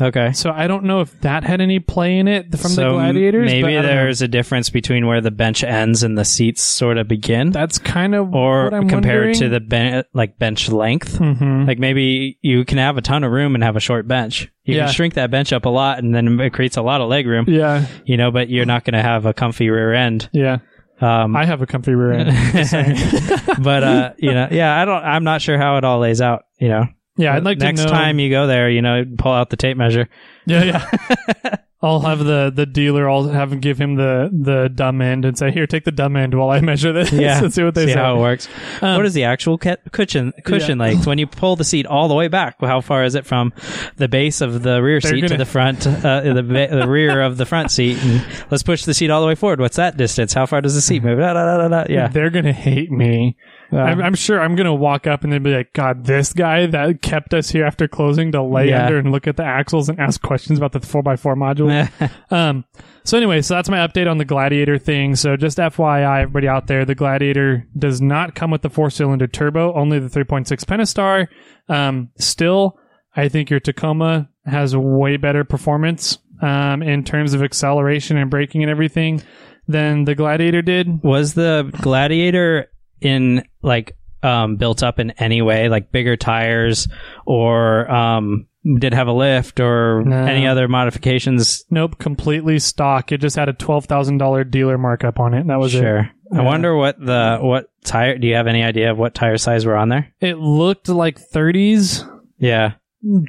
Okay. 0.00 0.32
So 0.32 0.50
I 0.50 0.66
don't 0.66 0.84
know 0.84 1.00
if 1.00 1.20
that 1.20 1.44
had 1.44 1.60
any 1.60 1.78
play 1.78 2.18
in 2.18 2.28
it 2.28 2.50
from 2.58 2.70
so 2.70 2.82
the 2.82 2.90
gladiators. 2.96 3.50
but 3.50 3.52
maybe 3.52 3.72
don't 3.74 3.82
know. 3.82 3.88
there's 3.88 4.22
a 4.22 4.28
difference 4.28 4.70
between 4.70 5.06
where 5.06 5.20
the 5.20 5.30
bench 5.30 5.62
ends 5.64 6.02
and 6.02 6.16
the 6.16 6.24
seats 6.24 6.62
sort 6.62 6.98
of 6.98 7.08
begin, 7.08 7.50
that's 7.50 7.78
kind 7.78 8.14
of 8.14 8.34
or 8.34 8.64
what 8.64 8.74
I'm 8.74 8.88
compared 8.88 9.34
to 9.36 9.48
the 9.48 9.60
ben- 9.60 10.04
like 10.14 10.38
bench 10.38 10.68
length. 10.70 11.18
Mhm. 11.18 11.66
Like 11.66 11.78
maybe 11.78 12.38
you 12.42 12.64
can 12.64 12.78
have 12.78 12.96
a 12.96 13.02
ton 13.02 13.24
of 13.24 13.32
room 13.32 13.54
and 13.54 13.62
have 13.64 13.76
a 13.76 13.80
short 13.80 14.06
bench. 14.08 14.50
You 14.64 14.76
Yeah. 14.76 14.84
can 14.86 14.94
shrink 14.94 15.14
that 15.14 15.30
bench 15.30 15.52
up 15.52 15.64
a 15.64 15.70
lot, 15.70 15.98
and 15.98 16.14
then 16.14 16.38
it 16.40 16.52
creates 16.52 16.76
a 16.76 16.82
lot 16.82 17.00
of 17.00 17.08
leg 17.08 17.26
room. 17.26 17.46
yeah, 17.48 17.86
You 18.04 18.16
know, 18.16 18.30
but 18.30 18.48
you're 18.50 18.66
not 18.66 18.84
going 18.84 18.94
to 18.94 19.02
have 19.02 19.26
a 19.26 19.32
comfy 19.34 19.68
rear 19.70 19.92
end. 19.94 20.28
yeah. 20.32 20.58
Um, 21.02 21.34
I 21.34 21.46
have 21.46 21.62
a 21.62 21.66
comfy 21.66 21.94
rear 21.94 22.12
end. 22.12 22.28
But 23.62 23.82
uh, 23.82 24.12
you 24.18 24.32
know, 24.32 24.48
yeah, 24.50 24.80
I 24.80 24.84
don't. 24.84 25.02
I'm 25.02 25.24
not 25.24 25.40
sure 25.42 25.56
how 25.58 25.76
it 25.78 25.84
all 25.84 25.98
lays 25.98 26.20
out. 26.20 26.42
You 26.58 26.68
know, 26.68 26.84
yeah, 27.20 27.34
I'd 27.36 27.44
like 27.44 27.58
next 27.58 27.80
to 27.80 27.86
know. 27.86 27.92
Next 27.92 28.00
time 28.02 28.18
you 28.18 28.30
go 28.30 28.46
there, 28.46 28.68
you 28.70 28.82
know, 28.82 29.04
pull 29.18 29.32
out 29.32 29.50
the 29.50 29.56
tape 29.56 29.76
measure. 29.76 30.08
Yeah, 30.46 30.64
yeah. 30.64 31.56
I'll 31.82 32.00
have 32.00 32.18
the 32.18 32.52
the 32.54 32.66
dealer. 32.66 33.08
I'll 33.08 33.28
have 33.28 33.52
him 33.54 33.60
give 33.60 33.80
him 33.80 33.94
the 33.94 34.28
the 34.30 34.68
dumb 34.68 35.00
end 35.00 35.24
and 35.24 35.38
say, 35.38 35.50
"Here, 35.50 35.66
take 35.66 35.84
the 35.84 35.92
dumb 35.92 36.14
end 36.14 36.34
while 36.34 36.50
I 36.50 36.60
measure 36.60 36.92
this." 36.92 37.10
Yeah, 37.10 37.38
and 37.42 37.54
see 37.54 37.62
what 37.62 37.74
they 37.74 37.86
see 37.86 37.92
say. 37.94 37.98
how 37.98 38.16
it 38.16 38.20
works. 38.20 38.48
Um, 38.82 38.96
what 38.96 39.06
is 39.06 39.14
the 39.14 39.24
actual 39.24 39.56
ca- 39.56 39.78
cushion 39.90 40.34
cushion 40.44 40.76
Yeah. 40.78 40.84
length 40.84 41.06
when 41.06 41.16
you 41.16 41.26
pull 41.26 41.56
the 41.56 41.64
seat 41.64 41.86
all 41.86 42.08
the 42.08 42.14
way 42.14 42.28
back? 42.28 42.56
How 42.60 42.82
far 42.82 43.04
is 43.04 43.14
it 43.14 43.24
from 43.24 43.54
the 43.96 44.08
base 44.08 44.42
of 44.42 44.62
the 44.62 44.82
rear 44.82 45.00
They're 45.00 45.10
seat 45.12 45.20
to 45.22 45.28
gonna- 45.28 45.38
the 45.38 45.46
front, 45.46 45.86
uh, 45.86 46.20
the, 46.20 46.42
ba- 46.42 46.68
the 46.70 46.86
rear 46.86 47.22
of 47.22 47.38
the 47.38 47.46
front 47.46 47.70
seat? 47.70 47.96
And 48.04 48.26
let's 48.50 48.62
push 48.62 48.84
the 48.84 48.92
seat 48.92 49.10
all 49.10 49.22
the 49.22 49.26
way 49.26 49.34
forward. 49.34 49.58
What's 49.60 49.76
that 49.76 49.96
distance? 49.96 50.34
How 50.34 50.44
far 50.44 50.60
does 50.60 50.74
the 50.74 50.82
seat 50.82 51.02
move? 51.02 51.18
Da, 51.18 51.32
da, 51.32 51.66
da. 51.66 51.84
Yeah, 51.88 52.08
they're 52.08 52.28
gonna 52.30 52.52
hate 52.52 52.90
me. 52.90 53.36
I'm, 53.72 54.00
I'm 54.02 54.14
sure 54.14 54.40
I'm 54.40 54.56
gonna 54.56 54.74
walk 54.74 55.06
up 55.06 55.22
and 55.24 55.32
they'll 55.32 55.40
be 55.40 55.54
like, 55.54 55.72
"God, 55.72 56.04
this 56.04 56.32
guy 56.32 56.66
that 56.66 57.02
kept 57.02 57.34
us 57.34 57.50
here 57.50 57.64
after 57.64 57.86
closing 57.88 58.32
to 58.32 58.42
lay 58.42 58.70
Yeah. 58.70 58.84
under 58.86 58.98
and 58.98 59.12
look 59.12 59.26
at 59.26 59.36
the 59.36 59.44
axles 59.44 59.88
and 59.88 59.98
ask 60.00 60.20
questions 60.22 60.58
about 60.58 60.72
the 60.72 60.80
four 60.80 61.02
x 61.08 61.20
four 61.22 61.36
module." 61.36 61.88
Um, 62.30 62.64
so 63.04 63.16
anyway, 63.16 63.42
so 63.42 63.54
that's 63.54 63.68
my 63.68 63.78
update 63.78 64.08
on 64.08 64.18
the 64.18 64.24
Gladiator 64.24 64.78
thing. 64.78 65.16
So 65.16 65.36
just 65.36 65.58
FYI, 65.58 66.22
everybody 66.22 66.46
out 66.48 66.66
there, 66.68 66.84
the 66.84 66.94
Gladiator 66.94 67.66
does 67.76 68.00
not 68.00 68.34
come 68.34 68.50
with 68.50 68.62
the 68.62 68.70
four 68.70 68.88
cylinder 68.90 69.26
turbo, 69.26 69.72
only 69.74 69.98
the 69.98 70.08
3.6 70.08 70.64
Pentastar. 70.64 71.26
Um, 71.68 72.10
still, 72.18 72.78
I 73.16 73.28
think 73.28 73.50
your 73.50 73.58
Tacoma 73.60 74.28
has 74.46 74.76
way 74.76 75.16
better 75.16 75.42
performance, 75.44 76.18
um, 76.40 76.82
in 76.82 77.02
terms 77.04 77.34
of 77.34 77.42
acceleration 77.42 78.16
and 78.16 78.30
braking 78.30 78.62
and 78.62 78.70
everything 78.70 79.22
than 79.66 80.04
the 80.04 80.14
Gladiator 80.14 80.62
did. 80.62 81.02
was 81.02 81.34
the 81.34 81.70
Gladiator 81.82 82.68
in 83.00 83.44
like 83.62 83.96
um, 84.22 84.56
built 84.56 84.82
up 84.82 84.98
in 84.98 85.10
any 85.12 85.40
way, 85.42 85.68
like 85.68 85.92
bigger 85.92 86.16
tires, 86.16 86.88
or 87.26 87.90
um, 87.90 88.46
did 88.78 88.92
have 88.92 89.08
a 89.08 89.12
lift 89.12 89.60
or 89.60 90.02
No. 90.04 90.16
any 90.24 90.46
other 90.46 90.68
modifications? 90.68 91.64
Nope, 91.70 91.98
completely 91.98 92.58
stock. 92.58 93.12
It 93.12 93.18
just 93.18 93.36
had 93.36 93.48
a 93.48 93.52
twelve 93.54 93.86
thousand 93.86 94.18
dollar 94.18 94.44
dealer 94.44 94.76
markup 94.78 95.18
on 95.18 95.32
it. 95.34 95.40
and 95.40 95.50
That 95.50 95.58
was 95.58 95.72
sure. 95.72 96.10
I 96.32 96.36
Yeah. 96.36 96.42
wonder 96.42 96.76
what 96.76 97.00
the 97.00 97.38
what 97.40 97.70
tire. 97.84 98.18
Do 98.18 98.26
you 98.28 98.34
have 98.34 98.46
any 98.46 98.62
idea 98.62 98.90
of 98.90 98.98
what 98.98 99.14
tire 99.14 99.38
size 99.38 99.64
were 99.64 99.76
on 99.76 99.88
there? 99.88 100.12
it. 100.20 100.30
It 100.32 100.38
looked 100.38 100.88
like 100.88 101.18
thirties, 101.18 102.04
Yeah, 102.38 102.72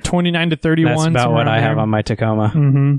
twenty 0.04 0.30
nine 0.32 0.50
to 0.50 0.56
thirty 0.58 0.84
one. 0.84 0.96
that's 0.96 1.06
about 1.26 1.32
what 1.32 1.48
I 1.48 1.62
have 1.62 1.78
on 1.78 1.90
my 1.90 2.02
Tacoma. 2.02 2.50
hmm 2.50 2.98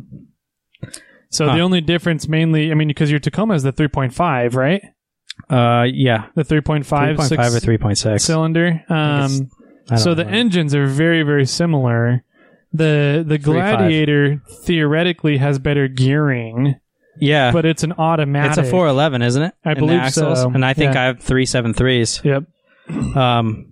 So 1.28 1.46
Huh. 1.48 1.54
the 1.56 1.61
only 1.61 1.80
difference, 1.80 2.26
mainly, 2.28 2.70
I 2.70 2.74
mean, 2.74 2.88
because 2.88 3.11
your 3.11 3.20
Tacoma 3.20 3.54
is 3.54 3.62
the 3.62 3.72
three 3.72 3.88
point 3.88 4.12
five, 4.14 4.54
right? 4.54 4.82
Uh, 5.50 5.85
yeah, 5.92 6.26
The 6.35 6.44
three 6.44 6.61
point 6.61 6.85
three 6.85 6.90
five 6.90 7.16
point 7.16 7.35
five 7.35 7.55
or 7.55 7.61
three 7.61 7.78
point 7.78 7.98
six. 7.98 8.24
cylinder. 8.24 8.83
Um, 8.88 9.50
I 9.90 9.96
so 9.96 10.14
the 10.14 10.24
know. 10.24 10.31
engines 10.31 10.74
are 10.74 10.87
very 10.87 11.22
very 11.22 11.44
similar. 11.46 12.24
The 12.72 13.22
the 13.26 13.38
3.5. 13.38 13.42
Gladiator 13.42 14.42
theoretically 14.64 15.37
has 15.37 15.59
better 15.59 15.88
gearing, 15.88 16.76
yeah, 17.20 17.52
but 17.52 17.66
it's 17.66 17.83
an 17.83 17.92
automatic. 17.92 18.57
it's 18.57 18.66
a 18.68 18.70
four 18.70 18.87
eleven, 18.87 19.20
isn't 19.20 19.42
it? 19.42 19.55
I 19.64 19.72
In 19.72 19.78
believe 19.78 20.11
so. 20.12 20.48
And 20.48 20.64
I 20.64 20.72
think 20.72 20.94
Yeah. 20.94 21.02
I 21.02 21.05
have 21.07 21.20
three 21.20 21.44
seven 21.44 21.74
threes. 21.74 22.22
Yep. 22.24 22.44
Um, 23.14 23.66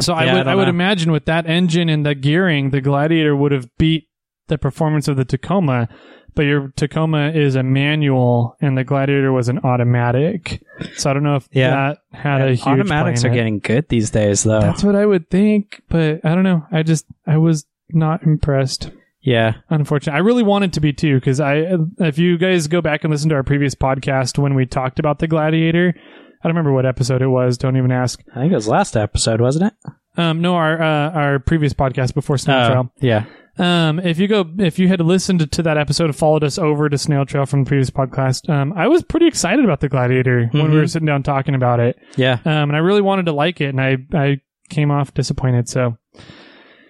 So 0.00 0.12
I 0.12 0.24
Yeah, 0.24 0.30
I 0.32 0.34
would 0.34 0.40
I, 0.40 0.44
don't 0.50 0.56
would 0.58 0.64
know. 0.64 0.70
imagine 0.70 1.12
with 1.12 1.24
that 1.26 1.46
engine 1.46 1.88
and 1.88 2.04
the 2.04 2.14
gearing, 2.14 2.70
the 2.70 2.80
Gladiator 2.80 3.34
would 3.36 3.52
have 3.52 3.68
beat 3.78 4.08
the 4.48 4.58
performance 4.58 5.06
of 5.08 5.16
the 5.16 5.24
Tacoma. 5.24 5.88
But 6.36 6.42
your 6.42 6.68
Tacoma 6.76 7.30
is 7.30 7.56
a 7.56 7.62
manual, 7.64 8.56
and 8.60 8.78
the 8.78 8.84
Gladiator 8.84 9.32
was 9.32 9.48
an 9.48 9.58
automatic. 9.64 10.62
So 10.96 11.10
I 11.10 11.14
don't 11.14 11.24
know 11.24 11.36
if 11.36 11.48
Yeah. 11.50 11.70
that 11.70 11.98
had 12.12 12.42
a 12.42 12.54
huge 12.54 12.66
automatics 12.66 13.24
are 13.24 13.30
getting 13.30 13.58
good 13.58 13.88
these 13.88 14.10
days, 14.10 14.44
though. 14.44 14.60
That's 14.60 14.84
what 14.84 14.94
I 14.94 15.04
would 15.06 15.30
think, 15.30 15.80
but 15.88 16.20
I 16.24 16.34
don't 16.34 16.44
know. 16.44 16.64
I 16.70 16.82
just 16.84 17.06
I 17.26 17.38
was 17.38 17.66
not 17.90 18.22
impressed. 18.22 18.90
yeah, 19.22 19.54
Unfortunately, 19.70 20.16
I 20.16 20.20
really 20.22 20.42
wanted 20.44 20.74
to 20.74 20.80
be 20.80 20.92
too 20.92 21.16
because 21.16 21.40
I, 21.40 21.66
if 21.98 22.16
you 22.18 22.38
guys 22.38 22.68
go 22.68 22.80
back 22.80 23.02
and 23.02 23.10
listen 23.10 23.30
to 23.30 23.34
our 23.34 23.42
previous 23.42 23.74
podcast 23.74 24.38
when 24.38 24.54
we 24.54 24.66
talked 24.66 24.98
about 25.00 25.18
the 25.18 25.26
Gladiator, 25.26 25.94
I 25.96 26.48
don't 26.48 26.54
remember 26.54 26.72
what 26.72 26.86
episode 26.86 27.22
it 27.22 27.28
was. 27.28 27.56
Don't 27.58 27.76
even 27.76 27.90
ask. 27.90 28.22
I 28.34 28.40
think 28.40 28.52
it 28.52 28.56
was 28.56 28.68
last 28.68 28.96
episode, 28.96 29.40
wasn't 29.40 29.72
it? 29.72 29.92
Um, 30.20 30.40
no, 30.42 30.54
our 30.54 30.80
uh, 30.80 31.10
our 31.10 31.38
previous 31.38 31.72
podcast 31.72 32.14
before 32.14 32.36
Oh, 32.36 32.68
Trail. 32.68 32.92
yeah. 33.00 33.24
Um, 33.58 33.98
if 34.00 34.18
you 34.18 34.28
go, 34.28 34.44
if 34.58 34.78
you 34.78 34.88
had 34.88 35.00
listened 35.00 35.50
to 35.50 35.62
that 35.62 35.78
episode, 35.78 36.10
of 36.10 36.16
followed 36.16 36.44
us 36.44 36.58
over 36.58 36.88
to 36.88 36.98
Snail 36.98 37.24
Trail 37.24 37.46
from 37.46 37.64
the 37.64 37.68
previous 37.68 37.90
podcast, 37.90 38.50
um, 38.50 38.72
I 38.74 38.88
was 38.88 39.02
pretty 39.02 39.26
excited 39.26 39.64
about 39.64 39.80
the 39.80 39.88
Gladiator 39.88 40.48
when 40.52 40.70
we 40.70 40.76
were 40.78 40.86
sitting 40.86 41.06
down 41.06 41.22
talking 41.22 41.54
about 41.54 41.80
it. 41.80 41.98
Yeah. 42.16 42.38
Um, 42.44 42.70
and 42.70 42.76
I 42.76 42.80
really 42.80 43.00
wanted 43.02 43.26
to 43.26 43.32
like 43.32 43.60
it, 43.60 43.68
and 43.70 43.80
I 43.80 43.96
I 44.12 44.40
came 44.68 44.90
off 44.90 45.14
disappointed. 45.14 45.68
So 45.68 45.96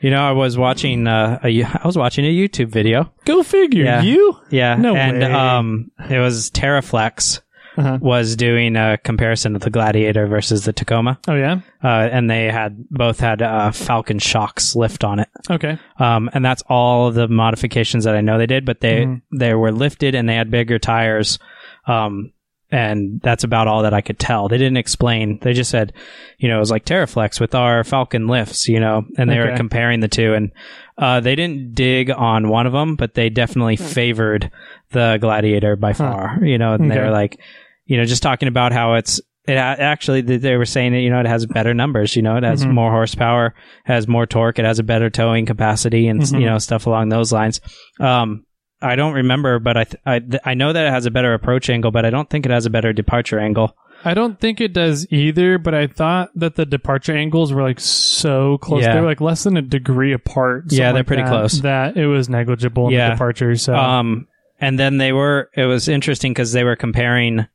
You 0.01 0.11
know, 0.11 0.21
I 0.29 0.33
was 0.33 0.59
watching 0.59 1.07
uh, 1.07 1.39
a, 1.45 1.63
I 1.63 1.83
was 1.85 1.97
watching 1.97 2.25
a 2.25 2.35
YouTube 2.35 2.69
video. 2.69 3.13
go 3.25 3.43
figure. 3.43 3.85
Yeah. 3.85 4.03
You? 4.03 4.37
Yeah. 4.51 4.77
No 4.77 4.95
and 4.97 5.19
way. 5.19 5.33
um 5.33 5.91
it 6.11 6.19
was 6.19 6.51
Teraflex 6.51 7.41
Uh-huh. 7.77 7.99
was 8.01 8.37
doing 8.37 8.77
a 8.77 8.99
comparison 8.99 9.55
of 9.55 9.63
the 9.63 9.71
Gladiator 9.71 10.27
versus 10.27 10.65
the 10.65 10.73
Tacoma. 10.73 11.19
Oh 11.29 11.35
yeah. 11.35 11.61
Uh, 11.85 12.09
and 12.11 12.31
they 12.31 12.47
had 12.47 12.89
both 12.91 13.21
had 13.21 13.43
uh, 13.43 13.71
Falcon 13.73 14.19
shocks 14.19 14.75
lift 14.75 15.05
on 15.05 15.19
it. 15.19 15.29
Okay. 15.51 15.79
Um, 15.99 16.31
and 16.33 16.45
that's 16.45 16.63
all 16.69 17.11
the 17.11 17.29
modifications 17.29 18.05
that 18.05 18.17
I 18.17 18.21
know 18.23 18.39
they 18.39 18.47
did, 18.47 18.65
but 18.65 18.81
they 18.81 19.05
Mhm. 19.07 19.23
they 19.39 19.55
were 19.55 19.73
lifted 19.73 20.15
and 20.15 20.29
they 20.29 20.35
had 20.37 20.51
bigger 20.51 20.79
tires. 20.79 21.39
Um, 21.87 22.33
and 22.73 23.21
that's 23.23 23.45
about 23.45 23.69
all 23.69 23.83
that 23.85 23.95
I 23.95 24.01
could 24.01 24.19
tell. 24.19 24.49
They 24.49 24.59
didn't 24.59 24.77
explain. 24.79 25.39
They 25.41 25.53
just 25.53 25.71
said, 25.71 25.93
you 26.39 26.49
know, 26.49 26.57
it 26.57 26.61
was 26.61 26.71
like 26.73 26.85
Teraflex 26.85 27.39
with 27.41 27.55
our 27.55 27.85
Falcon 27.85 28.27
lifts, 28.27 28.67
you 28.69 28.81
know, 28.81 29.05
and 29.17 29.31
they 29.31 29.39
were 29.39 29.57
comparing 29.57 30.01
the 30.01 30.09
two, 30.09 30.35
and 30.35 30.51
uh, 30.99 31.21
they 31.21 31.37
didn't 31.37 31.77
dig 31.77 32.11
on 32.11 32.49
one 32.49 32.67
of 32.67 32.73
them, 32.73 32.97
but 32.97 33.15
they 33.15 33.31
definitely 33.31 33.77
favored 33.77 34.51
the 34.91 35.17
Gladiator 35.21 35.77
by 35.77 35.93
far. 35.93 36.41
You 36.43 36.59
know, 36.59 36.73
and 36.75 36.91
they 36.91 36.97
Okay. 36.97 37.05
were 37.05 37.11
like, 37.13 37.39
you 37.87 37.97
know, 37.97 38.05
just 38.05 38.23
talking 38.23 38.49
about 38.49 38.73
how 38.73 38.95
it's. 38.95 39.21
It 39.49 39.53
actually, 39.57 40.23
they 40.23 40.57
were 40.57 40.65
saying 40.65 40.91
that 40.93 40.99
you 41.03 41.09
know 41.11 41.21
it 41.21 41.27
has 41.27 41.47
better 41.47 41.73
numbers. 41.73 42.17
You 42.17 42.23
know, 42.23 42.37
it 42.37 42.43
has 42.43 42.65
Mhm. 42.67 42.73
more 42.73 42.91
horsepower, 42.91 43.55
has 43.85 44.09
more 44.09 44.27
torque, 44.27 44.59
it 44.59 44.65
has 44.65 44.81
a 44.81 44.83
better 44.83 45.09
towing 45.09 45.47
capacity, 45.47 46.09
and 46.09 46.21
Mhm. 46.21 46.41
you 46.41 46.47
know 46.47 46.59
stuff 46.59 46.87
along 46.87 47.11
those 47.11 47.33
lines. 47.33 47.61
Um, 48.01 48.45
I 48.83 48.97
don't 48.97 49.13
remember, 49.15 49.61
but 49.61 49.77
I 49.77 49.85
th- 49.85 50.03
I, 50.05 50.19
th- 50.19 50.43
I 50.45 50.55
know 50.55 50.73
that 50.73 50.87
it 50.87 50.91
has 50.91 51.07
a 51.07 51.13
better 51.13 51.33
approach 51.33 51.71
angle, 51.71 51.93
but 51.93 52.05
I 52.05 52.11
don't 52.11 52.29
think 52.29 52.45
it 52.45 52.51
has 52.51 52.67
a 52.67 52.71
better 52.71 52.93
departure 52.93 53.39
angle. 53.39 53.77
I 54.05 54.15
don't 54.15 54.39
think 54.41 54.61
it 54.61 54.73
does 54.73 55.07
either, 55.13 55.59
but 55.59 55.75
I 55.75 55.87
thought 55.87 56.31
that 56.35 56.57
the 56.57 56.67
departure 56.67 57.17
angles 57.17 57.53
were 57.53 57.63
like 57.63 57.79
so 57.81 58.59
close. 58.59 58.83
Yeah. 58.83 58.95
They 58.95 59.01
were 59.01 59.07
like 59.07 59.21
less 59.21 59.45
than 59.45 59.57
a 59.57 59.63
degree 59.63 60.13
apart. 60.13 60.65
Yeah, 60.73 60.87
they're 60.91 61.01
like 61.01 61.07
pretty 61.07 61.23
that, 61.23 61.29
close. 61.31 61.61
That 61.61 61.97
it 61.97 62.07
was 62.09 62.29
negligible 62.29 62.89
in 62.89 62.95
Yeah. 62.95 63.11
the 63.11 63.15
departure. 63.15 63.55
So 63.55 63.75
Um, 63.77 64.27
and 64.61 64.77
then 64.79 64.99
they 64.99 65.13
were. 65.13 65.51
It 65.57 65.65
was 65.67 65.89
interesting 65.89 66.33
because 66.33 66.53
they 66.53 66.65
were 66.65 66.77
comparing 66.77 67.47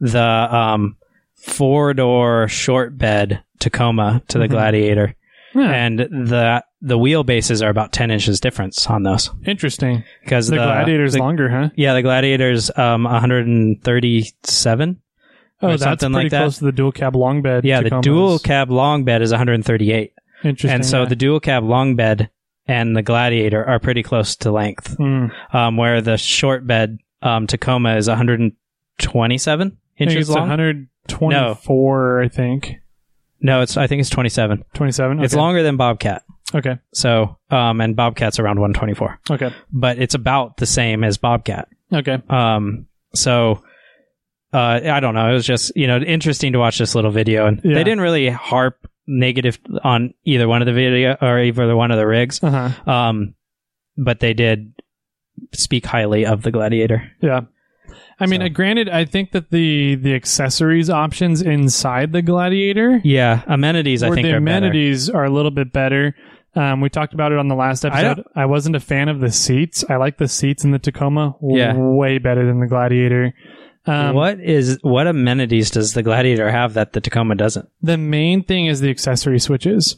the 0.00 0.22
um 0.22 0.96
four 1.34 1.94
door 1.94 2.48
short 2.48 2.96
bed 2.98 3.42
Tacoma 3.58 4.22
to 4.28 4.38
the 4.38 4.46
Mhm. 4.46 4.50
Gladiator, 4.50 5.14
yeah, 5.54 5.70
and 5.70 5.98
the 5.98 6.62
the 6.80 6.98
wheelbases 6.98 7.64
are 7.64 7.70
about 7.70 7.92
ten 7.92 8.10
inches 8.10 8.38
difference 8.40 8.86
on 8.88 9.02
those 9.02 9.30
interesting. 9.44 10.04
because 10.22 10.48
The, 10.48 10.56
Gladiator's 10.56 11.14
the- 11.14 11.18
longer, 11.18 11.48
huh? 11.48 11.70
Yeah, 11.76 11.94
the 11.94 12.02
Gladiator's 12.02 12.70
um 12.78 13.04
137. 13.04 15.00
Oh, 15.60 15.68
that's 15.70 15.82
something 15.82 16.12
pretty 16.12 16.24
like 16.26 16.30
that. 16.30 16.38
close 16.42 16.58
to 16.58 16.64
the 16.66 16.72
dual 16.72 16.92
cab 16.92 17.16
long 17.16 17.42
bed. 17.42 17.64
Yeah, 17.64 17.80
the 17.80 17.98
dual 18.00 18.38
cab 18.38 18.70
long 18.70 19.02
bed 19.04 19.22
is 19.22 19.32
138. 19.32 20.12
Interesting. 20.44 20.70
and 20.70 20.86
so 20.86 21.02
yeah. 21.02 21.08
the 21.08 21.16
dual 21.16 21.40
cab 21.40 21.64
long 21.64 21.96
bed 21.96 22.30
and 22.68 22.96
the 22.96 23.02
Gladiator 23.02 23.64
are 23.64 23.80
pretty 23.80 24.04
close 24.04 24.36
to 24.36 24.52
length, 24.52 24.96
Mm. 24.98 25.32
um, 25.52 25.76
where 25.76 26.00
the 26.00 26.16
short 26.16 26.64
bed 26.64 26.98
um, 27.22 27.48
Tacoma 27.48 27.96
is 27.96 28.06
127 28.08 29.76
I 30.00 30.04
think 30.06 30.10
inches 30.12 30.28
it's 30.28 30.36
long. 30.36 30.48
124, 30.48 32.22
I 32.22 32.28
think. 32.28 32.74
No, 33.40 33.62
it's 33.62 33.76
I 33.76 33.86
think 33.86 34.00
it's 34.00 34.10
27. 34.10 34.64
27. 34.74 35.22
It's 35.22 35.34
longer 35.34 35.62
than 35.62 35.76
Bobcat. 35.76 36.22
Okay. 36.54 36.78
So, 36.94 37.36
um, 37.50 37.80
and 37.80 37.94
Bobcat's 37.94 38.38
around 38.38 38.58
124, 38.60 39.20
Okay. 39.30 39.50
but 39.70 39.98
it's 39.98 40.14
about 40.14 40.56
the 40.56 40.66
same 40.66 41.04
as 41.04 41.18
Bobcat. 41.18 41.68
Okay. 41.92 42.18
Um, 42.30 42.86
so, 43.14 43.62
uh, 44.52 44.80
I 44.82 45.00
don't 45.00 45.14
know. 45.14 45.28
It 45.30 45.34
was 45.34 45.46
just, 45.46 45.72
you 45.76 45.86
know, 45.86 45.98
interesting 45.98 46.52
to 46.54 46.58
watch 46.58 46.78
this 46.78 46.94
little 46.94 47.10
video 47.10 47.46
and 47.46 47.60
Yeah. 47.62 47.74
they 47.74 47.84
didn't 47.84 48.00
really 48.00 48.30
harp 48.30 48.88
negative 49.06 49.58
on 49.84 50.14
either 50.24 50.48
one 50.48 50.62
of 50.62 50.66
the 50.66 50.72
video 50.72 51.16
or 51.20 51.38
either 51.38 51.76
one 51.76 51.90
of 51.90 51.98
the 51.98 52.06
rigs. 52.06 52.42
Uh 52.42 52.70
huh. 52.70 52.90
Um, 52.90 53.34
but 53.98 54.20
they 54.20 54.32
did 54.32 54.72
speak 55.52 55.84
highly 55.86 56.24
of 56.26 56.42
the 56.42 56.50
Gladiator. 56.50 57.10
Yeah. 57.20 57.42
I 58.20 58.26
mean, 58.26 58.40
So- 58.40 58.46
uh, 58.46 58.48
granted, 58.48 58.88
I 58.88 59.04
think 59.04 59.32
that 59.32 59.50
the 59.50 59.94
the 59.96 60.14
accessories 60.14 60.90
options 60.90 61.40
inside 61.42 62.12
the 62.12 62.22
Gladiator, 62.22 63.00
Yeah, 63.04 63.42
amenities 63.46 64.02
I 64.02 64.10
think 64.10 64.22
the 64.22 64.28
are 64.34 64.40
better. 64.40 64.56
amenities 64.66 65.08
are 65.10 65.24
a 65.24 65.30
little 65.30 65.50
bit 65.52 65.72
better. 65.72 66.14
Um, 66.56 66.80
we 66.80 66.88
talked 66.88 67.14
about 67.14 67.30
it 67.30 67.38
on 67.38 67.46
the 67.48 67.54
last 67.54 67.84
I 67.84 67.88
episode. 68.02 68.24
I, 68.34 68.46
wasn't 68.46 68.74
a 68.74 68.80
fan 68.80 69.08
of 69.08 69.20
the 69.20 69.30
seats. 69.30 69.84
I 69.88 69.96
like 69.96 70.16
the 70.18 70.26
seats 70.26 70.64
in 70.64 70.72
the 70.72 70.78
Tacoma 70.80 71.36
Yeah. 71.42 71.74
way 71.76 72.18
better 72.18 72.44
than 72.44 72.58
the 72.58 72.66
Gladiator. 72.66 73.32
Um, 73.86 74.14
what 74.14 74.40
is 74.40 74.78
what 74.82 75.06
amenities 75.06 75.70
does 75.70 75.94
the 75.94 76.02
Gladiator 76.02 76.50
have 76.50 76.74
that 76.74 76.94
the 76.94 77.00
Tacoma 77.00 77.36
doesn't? 77.36 77.68
The 77.82 77.96
main 77.96 78.42
thing 78.42 78.66
is 78.66 78.80
the 78.80 78.90
accessory 78.90 79.38
switches. 79.38 79.96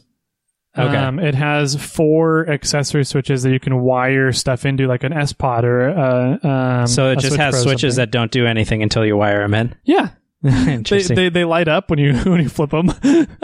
Okay. 0.77 0.95
Um, 0.95 1.19
it 1.19 1.35
has 1.35 1.75
four 1.75 2.49
accessory 2.49 3.03
switches 3.03 3.43
that 3.43 3.51
you 3.51 3.59
can 3.59 3.81
wire 3.81 4.31
stuff 4.31 4.65
into, 4.65 4.87
like 4.87 5.03
an 5.03 5.11
sPOD 5.11 5.63
or 5.63 5.89
uh, 5.89 6.47
um, 6.81 6.87
so 6.87 7.11
it 7.11 7.15
just 7.15 7.27
Switch 7.29 7.39
has 7.41 7.55
Pro 7.55 7.61
switches 7.63 7.95
something. 7.95 8.01
that 8.03 8.11
don't 8.11 8.31
do 8.31 8.45
anything 8.45 8.81
until 8.81 9.05
you 9.05 9.17
wire 9.17 9.41
them 9.41 9.53
in. 9.53 9.75
yeah, 9.83 10.11
they, 10.41 10.73
Interesting. 10.75 11.15
they 11.17 11.27
they 11.29 11.43
light 11.43 11.67
up 11.67 11.89
when 11.89 11.99
you 11.99 12.13
when 12.23 12.41
you 12.41 12.47
flip 12.49 12.69
them. 12.71 12.89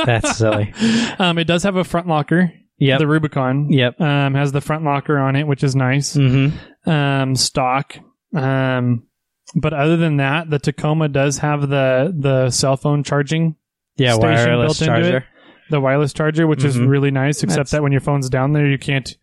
That's 0.05 0.37
silly. 0.37 0.73
um, 1.19 1.37
it 1.37 1.43
does 1.45 1.63
have 1.63 1.75
a 1.75 1.83
front 1.83 2.07
locker. 2.07 2.51
Yeah, 2.79 2.97
The 2.99 3.07
Rubicon. 3.07 3.71
Yep. 3.71 3.99
Um, 3.99 4.35
has 4.35 4.51
the 4.51 4.61
front 4.61 4.83
locker 4.85 5.17
on 5.17 5.35
it, 5.35 5.47
which 5.47 5.63
is 5.63 5.75
nice. 5.75 6.15
Mm-hmm. 6.15 6.87
Um, 6.89 7.35
stock. 7.35 7.97
Um, 8.35 9.07
but 9.55 9.73
other 9.73 9.97
than 9.97 10.17
that, 10.17 10.49
the 10.49 10.59
Tacoma 10.59 11.07
does 11.09 11.39
have 11.39 11.67
the 11.69 12.13
the 12.15 12.51
cell 12.51 12.77
phone 12.77 13.03
charging 13.03 13.55
Yeah, 13.97 14.13
Station 14.13 14.29
wireless 14.29 14.79
built 14.79 14.89
into 14.89 15.01
charger. 15.01 15.17
it. 15.17 15.23
The 15.69 15.80
wireless 15.82 16.13
charger, 16.13 16.47
which 16.47 16.63
is 16.63 16.77
Mhm. 16.77 16.88
really 16.88 17.12
nice. 17.12 17.43
Except 17.43 17.58
That's- 17.58 17.71
that 17.71 17.84
when 17.84 17.91
your 17.91 18.01
phone's 18.01 18.30
down 18.30 18.53
there, 18.53 18.65
you 18.67 18.77
can't 18.77 19.15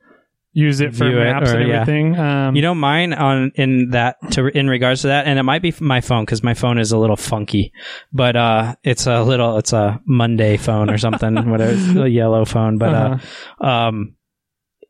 use 0.57 0.81
it 0.81 0.95
for 0.95 1.09
View 1.09 1.19
it 1.19 1.25
maps 1.25 1.53
or- 1.53 1.59
and 1.59 1.69
yeah. 1.69 1.81
everything. 1.81 2.17
Um, 2.17 2.55
You 2.55 2.63
know, 2.63 2.75
mine 2.77 3.13
on 3.13 3.51
in 3.57 3.91
that 3.91 4.17
to 4.33 4.47
in 4.57 4.69
regards 4.69 5.01
to 5.03 5.09
that, 5.09 5.27
and 5.27 5.37
it 5.39 5.43
might 5.43 5.63
be 5.63 5.75
my 5.81 6.01
phone 6.01 6.25
because 6.25 6.45
my 6.45 6.55
phone 6.55 6.79
is 6.79 6.93
a 6.93 6.99
little 6.99 7.17
funky, 7.17 7.73
but 8.13 8.37
uh, 8.37 8.77
it's 8.85 9.09
a 9.09 9.25
little, 9.25 9.59
it's 9.59 9.73
a 9.73 10.01
Monday 10.07 10.57
phone 10.57 10.91
or 10.91 10.99
something, 10.99 11.35
whatever, 11.51 11.73
it's 11.73 11.97
a 11.97 12.09
yellow 12.09 12.45
phone, 12.45 12.79
but 12.79 12.95
uh, 12.95 13.19
uh-huh. 13.61 13.67
um, 13.89 14.15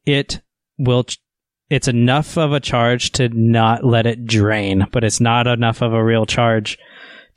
it 0.05 0.43
will. 0.77 1.05
Ch- 1.05 1.19
it's 1.71 1.89
enough 1.89 2.37
of 2.37 2.53
a 2.53 2.61
charge 2.61 3.13
to 3.13 3.31
not 3.31 3.85
let 3.85 4.05
it 4.07 4.27
drain, 4.27 4.87
but 4.93 5.03
it's 5.03 5.19
not 5.19 5.47
enough 5.47 5.81
of 5.81 5.95
a 5.95 6.05
real 6.05 6.27
charge 6.27 6.77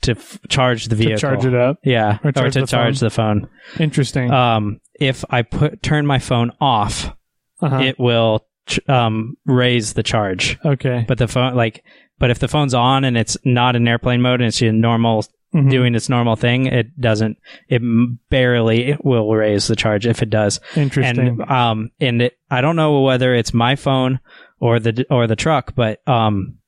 to 0.02 0.12
f- 0.12 0.38
charge 0.48 0.86
the 0.86 0.96
vehicle, 0.96 1.16
to 1.16 1.20
charge 1.20 1.44
it 1.44 1.54
up. 1.54 1.78
Yeah, 1.84 2.18
Or 2.24 2.28
or, 2.28 2.50
to 2.50 2.60
the 2.60 2.66
charge 2.66 3.00
the 3.00 3.10
phone. 3.10 3.48
Interesting. 3.78 4.30
Um, 4.30 4.80
if 4.98 5.24
I 5.30 5.42
put 5.42 5.82
turn 5.82 6.06
my 6.06 6.18
phone 6.18 6.52
off, 6.60 7.14
uh-huh. 7.60 7.80
it 7.80 7.98
will 7.98 8.46
ch- 8.66 8.80
um 8.88 9.36
raise 9.46 9.94
the 9.94 10.02
charge. 10.02 10.58
okay. 10.64 11.04
But 11.08 11.18
the 11.18 11.28
phone, 11.28 11.54
like, 11.54 11.84
but 12.18 12.30
if 12.30 12.38
the 12.38 12.48
phone's 12.48 12.74
on 12.74 13.04
and 13.04 13.16
it's 13.16 13.36
not 13.44 13.76
in 13.76 13.86
airplane 13.88 14.22
mode 14.22 14.40
and 14.40 14.48
it's 14.48 14.62
in 14.62 14.80
normal 14.80 15.24
Mhm. 15.54 15.70
doing 15.70 15.94
its 15.94 16.10
normal 16.10 16.36
thing, 16.36 16.66
it 16.66 17.00
doesn't. 17.00 17.38
It 17.70 17.80
barely 18.28 18.98
will 19.02 19.34
raise 19.34 19.66
the 19.66 19.76
charge 19.76 20.06
if 20.06 20.20
it 20.22 20.28
does. 20.28 20.60
Interesting. 20.76 21.40
And 21.40 21.50
um, 21.50 21.90
and 21.98 22.20
it, 22.20 22.38
I 22.50 22.60
don't 22.60 22.76
know 22.76 23.00
whether 23.00 23.34
it's 23.34 23.54
my 23.54 23.74
phone 23.74 24.20
or 24.60 24.78
the 24.78 25.06
or 25.08 25.26
the 25.26 25.36
truck, 25.36 25.74
but 25.74 26.06
um, 26.06 26.58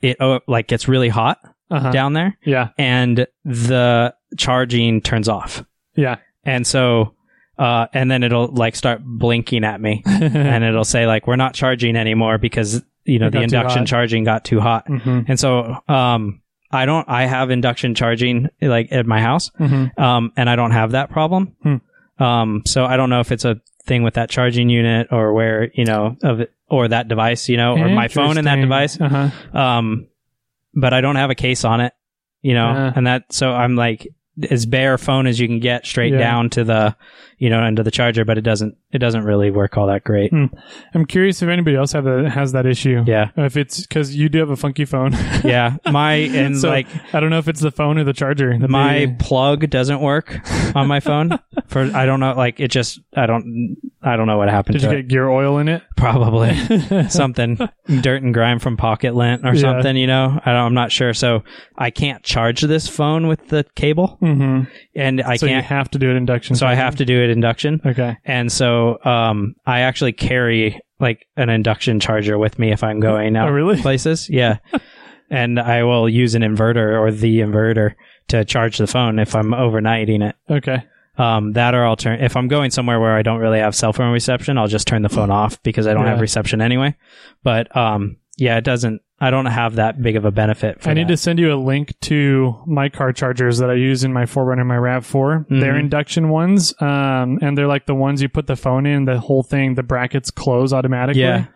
it 0.00 0.16
oh, 0.20 0.38
like 0.46 0.68
gets 0.68 0.86
really 0.86 1.08
hot 1.08 1.38
uh-huh. 1.70 1.90
down 1.90 2.12
there, 2.12 2.36
Yeah. 2.44 2.68
and 2.78 3.26
the 3.44 4.14
charging 4.36 5.00
turns 5.00 5.28
off, 5.28 5.64
Yeah. 5.96 6.16
and 6.44 6.66
so. 6.66 7.14
Uh, 7.58 7.88
and 7.92 8.08
then 8.08 8.22
it'll 8.22 8.46
like 8.54 8.76
start 8.76 9.00
blinking 9.04 9.64
at 9.64 9.80
me 9.80 10.00
and 10.06 10.62
it'll 10.62 10.84
say 10.84 11.08
like 11.08 11.26
we're 11.26 11.34
not 11.34 11.54
charging 11.54 11.96
anymore 11.96 12.38
because 12.38 12.80
you 13.04 13.18
know 13.18 13.26
It 13.26 13.32
the 13.32 13.40
induction 13.42 13.84
charging 13.84 14.22
got 14.22 14.44
too 14.44 14.60
hot 14.60 14.86
Mhm. 14.86 15.24
and 15.28 15.40
so 15.40 15.76
um 15.88 16.40
i 16.70 16.86
don't 16.86 17.08
i 17.08 17.26
have 17.26 17.50
induction 17.50 17.96
charging 17.96 18.48
like 18.62 18.92
at 18.92 19.06
my 19.06 19.20
house 19.20 19.50
Mhm. 19.58 19.98
um 19.98 20.32
and 20.36 20.48
i 20.48 20.54
don't 20.54 20.70
have 20.70 20.92
that 20.92 21.10
problem 21.10 21.56
Hmm. 21.64 22.22
um 22.22 22.62
so 22.64 22.84
i 22.84 22.96
don't 22.96 23.10
know 23.10 23.18
if 23.18 23.32
it's 23.32 23.44
a 23.44 23.60
thing 23.86 24.04
with 24.04 24.14
that 24.14 24.30
charging 24.30 24.68
unit 24.68 25.08
or 25.10 25.32
where 25.34 25.68
you 25.74 25.84
know 25.84 26.16
of 26.22 26.38
it 26.42 26.52
or 26.68 26.86
that 26.86 27.08
device 27.08 27.48
you 27.48 27.56
know 27.56 27.76
or 27.76 27.88
my 27.88 28.06
phone 28.06 28.38
and 28.38 28.46
that 28.46 28.60
device 28.60 29.00
Uh-huh. 29.00 29.30
But 30.80 30.92
i 30.94 31.00
don't 31.00 31.16
have 31.16 31.30
a 31.30 31.34
case 31.34 31.64
on 31.64 31.80
it 31.80 31.92
you 32.42 32.54
know 32.54 32.92
and 32.94 33.06
that 33.06 33.32
so 33.32 33.50
i'm 33.52 33.74
like 33.76 34.06
as 34.50 34.66
bare 34.66 34.96
phone 34.98 35.26
as 35.26 35.38
you 35.40 35.46
can 35.48 35.58
get 35.60 35.84
straight 35.84 36.12
Yeah. 36.12 36.18
down 36.18 36.50
to 36.50 36.64
the 36.64 36.96
you 37.38 37.48
know 37.50 37.64
into 37.64 37.82
the 37.82 37.90
charger 37.90 38.24
but 38.24 38.36
it 38.38 38.42
doesn't 38.42 38.76
it 38.92 38.98
doesn't 38.98 39.24
really 39.24 39.50
work 39.50 39.76
all 39.76 39.86
that 39.86 40.04
great 40.04 40.30
Hmm. 40.30 40.46
I'm 40.94 41.06
curious 41.06 41.40
if 41.42 41.48
anybody 41.48 41.76
else 41.76 41.92
have 41.92 42.04
the, 42.04 42.28
has 42.30 42.52
that 42.52 42.66
issue. 42.66 43.04
yeah 43.06 43.30
If 43.36 43.56
it's 43.56 43.80
because 43.80 44.14
you 44.16 44.28
do 44.28 44.38
have 44.38 44.50
a 44.50 44.56
funky 44.56 44.84
phone. 44.84 45.12
yeah 45.44 45.76
my 45.90 46.14
and 46.14 46.58
so 46.60 46.68
like 46.68 46.86
I 47.14 47.20
don't 47.20 47.30
know 47.30 47.38
if 47.38 47.48
it's 47.48 47.60
the 47.60 47.70
phone 47.70 47.98
or 47.98 48.04
the 48.04 48.12
charger. 48.12 48.58
My 48.58 49.14
plug 49.18 49.70
doesn't 49.70 50.00
work 50.00 50.38
on 50.74 50.86
my 50.88 51.00
phone 51.00 51.38
for 51.68 51.80
i 51.94 52.06
don't 52.06 52.20
know 52.20 52.32
like 52.34 52.60
it 52.60 52.68
just 52.70 53.00
i 53.14 53.26
don't 53.26 53.76
i 54.02 54.16
don't 54.16 54.26
know 54.26 54.36
what 54.38 54.48
happened 54.48 54.74
did 54.74 54.82
you 54.82 54.88
to 54.88 54.94
get 54.96 55.04
it 55.04 55.08
gear 55.08 55.28
oil 55.28 55.58
in 55.58 55.68
it? 55.68 55.82
probably 55.96 56.54
something 57.08 57.56
dirt 58.00 58.22
and 58.22 58.32
grime 58.34 58.58
from 58.58 58.76
pocket 58.76 59.14
lint 59.14 59.44
or 59.46 59.54
Yeah. 59.54 59.60
something 59.60 59.96
you 59.96 60.06
know 60.06 60.40
I 60.44 60.52
don't, 60.52 60.66
i'm 60.66 60.74
not 60.74 60.92
sure 60.92 61.12
so 61.14 61.42
i 61.76 61.90
can't 61.90 62.22
charge 62.22 62.60
this 62.62 62.88
phone 62.88 63.26
with 63.26 63.48
the 63.48 63.64
cable 63.74 64.16
hmm 64.20 64.62
and 64.94 65.20
i 65.22 65.36
so 65.36 65.46
can't 65.46 65.64
have 65.64 65.90
to 65.92 65.98
do 65.98 66.10
it 66.10 66.16
induction. 66.16 66.56
so 66.56 66.66
i 66.66 66.74
have 66.74 66.96
to 66.96 67.04
do 67.04 67.22
it 67.22 67.27
induction 67.28 67.80
Okay. 67.84 68.16
and 68.24 68.50
so 68.50 68.98
um 69.04 69.54
i 69.66 69.80
actually 69.80 70.12
carry 70.12 70.80
like 71.00 71.26
an 71.36 71.48
induction 71.48 72.00
charger 72.00 72.38
with 72.38 72.58
me 72.58 72.72
if 72.72 72.82
i'm 72.82 73.00
going 73.00 73.36
out 73.36 73.48
Oh, 73.48 73.52
really? 73.52 73.80
places 73.82 74.28
yeah 74.30 74.58
and 75.30 75.58
i 75.60 75.82
will 75.84 76.08
use 76.08 76.34
an 76.34 76.42
inverter 76.42 76.98
or 76.98 77.10
the 77.10 77.40
inverter 77.40 77.94
to 78.28 78.44
charge 78.44 78.78
the 78.78 78.86
phone 78.86 79.18
if 79.18 79.34
i'm 79.34 79.50
overnighting 79.50 80.26
it 80.28 80.36
Okay. 80.50 80.82
um, 81.16 81.52
that 81.54 81.74
or 81.74 81.84
I'll 81.84 81.96
turn 81.96 82.20
if 82.20 82.36
I'm 82.36 82.46
going 82.48 82.70
somewhere 82.70 83.00
where 83.00 83.16
I 83.16 83.22
don't 83.22 83.40
really 83.40 83.58
have 83.58 83.74
cell 83.74 83.92
phone 83.92 84.12
reception, 84.12 84.56
I'll 84.56 84.68
just 84.68 84.86
turn 84.86 85.02
the 85.02 85.08
phone 85.08 85.30
off 85.32 85.60
because 85.64 85.86
I 85.88 85.92
don't 85.94 86.04
Yeah. 86.04 86.10
have 86.12 86.20
reception 86.20 86.60
anyway. 86.60 86.94
But 87.42 87.74
um, 87.76 88.18
yeah, 88.38 88.56
it 88.56 88.64
doesn't. 88.64 89.02
I 89.20 89.30
don't 89.30 89.46
have 89.46 89.74
that 89.74 90.00
big 90.00 90.14
of 90.16 90.24
a 90.24 90.30
benefit. 90.30 90.80
For 90.80 90.90
I 90.90 90.94
need 90.94 91.08
that. 91.08 91.12
to 91.12 91.16
send 91.16 91.38
you 91.40 91.52
a 91.52 91.56
link 91.58 91.92
to 92.02 92.54
my 92.66 92.88
car 92.88 93.12
chargers 93.12 93.58
that 93.58 93.68
I 93.68 93.74
use 93.74 94.04
in 94.04 94.12
my 94.12 94.24
4Runner 94.26 94.60
and 94.60 94.68
my 94.68 94.76
Rav4. 94.76 95.46
They're 95.50 95.74
Mhm. 95.74 95.80
induction 95.80 96.28
ones, 96.28 96.72
um, 96.80 97.38
and 97.42 97.58
they're 97.58 97.66
like 97.66 97.86
the 97.86 97.96
ones 97.96 98.22
you 98.22 98.28
put 98.28 98.46
the 98.46 98.54
phone 98.56 98.86
in, 98.86 99.04
the 99.06 99.18
whole 99.18 99.42
thing, 99.42 99.74
the 99.74 99.82
brackets 99.82 100.30
close 100.30 100.72
automatically. 100.72 101.22
Yeah. 101.22 101.46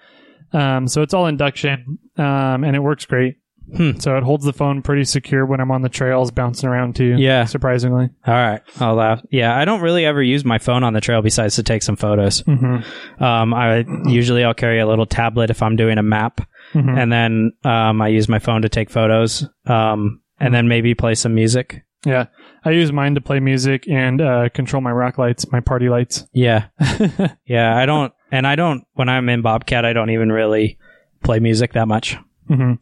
Um, 0.53 0.89
so 0.89 1.03
it's 1.03 1.15
all 1.15 1.27
induction, 1.29 1.99
um, 2.19 2.65
and 2.65 2.75
it 2.77 2.81
works 2.81 3.07
great. 3.07 3.37
Hmm. 3.77 3.93
So 4.01 4.17
it 4.19 4.25
holds 4.25 4.45
the 4.45 4.53
phone 4.53 4.83
pretty 4.83 5.05
secure 5.05 5.47
when 5.47 5.61
I'm 5.61 5.71
on 5.71 5.83
the 5.83 5.89
trails 5.89 6.31
bouncing 6.33 6.69
around 6.69 6.97
too. 6.97 7.15
Yeah. 7.17 7.45
Surprisingly. 7.45 8.11
All 8.27 8.35
right. 8.35 8.61
I'll 8.81 8.97
laugh. 8.97 9.23
yeah, 9.31 9.57
I 9.57 9.65
don't 9.65 9.81
really 9.81 10.05
ever 10.05 10.21
use 10.21 10.45
my 10.45 10.59
phone 10.59 10.83
on 10.83 10.93
the 10.95 11.01
trail 11.01 11.23
besides 11.23 11.55
to 11.57 11.63
take 11.63 11.83
some 11.85 11.95
photos. 11.97 12.41
hmm 12.41 12.79
Um, 13.21 13.55
I 13.55 13.85
usually 14.07 14.43
I'll 14.45 14.53
carry 14.53 14.81
a 14.81 14.87
little 14.87 15.07
tablet 15.07 15.49
if 15.51 15.63
I'm 15.63 15.77
doing 15.77 15.97
a 15.97 16.03
map, 16.03 16.41
hmm 16.73 16.89
and 16.99 17.13
then 17.13 17.53
um, 17.65 18.01
I 18.03 18.09
use 18.09 18.29
my 18.29 18.39
phone 18.39 18.63
to 18.63 18.69
take 18.69 18.91
photos. 18.91 19.47
Um, 19.67 20.21
and 20.41 20.53
then 20.53 20.67
maybe 20.67 20.95
play 20.95 21.15
some 21.15 21.35
music. 21.35 21.85
Yeah. 22.05 22.27
I 22.65 22.71
use 22.71 22.91
mine 22.91 23.15
to 23.15 23.21
play 23.21 23.39
music 23.39 23.85
and, 23.89 24.21
uh, 24.21 24.49
control 24.49 24.81
my 24.83 24.91
rock 24.91 25.19
lights, 25.19 25.51
my 25.53 25.61
party 25.61 25.89
lights. 25.89 26.27
Yeah, 26.33 26.65
yeah. 27.47 27.77
I 27.77 27.87
don't, 27.87 28.13
and 28.33 28.45
I 28.47 28.57
don't 28.57 28.83
when 28.95 29.09
I'm 29.09 29.29
in 29.29 29.43
Bobcat, 29.43 29.85
I 29.85 29.93
don't 29.93 30.11
even 30.11 30.33
really 30.33 30.79
play 31.23 31.39
music 31.39 31.75
that 31.75 31.87
much. 31.87 32.17
hmm 32.49 32.75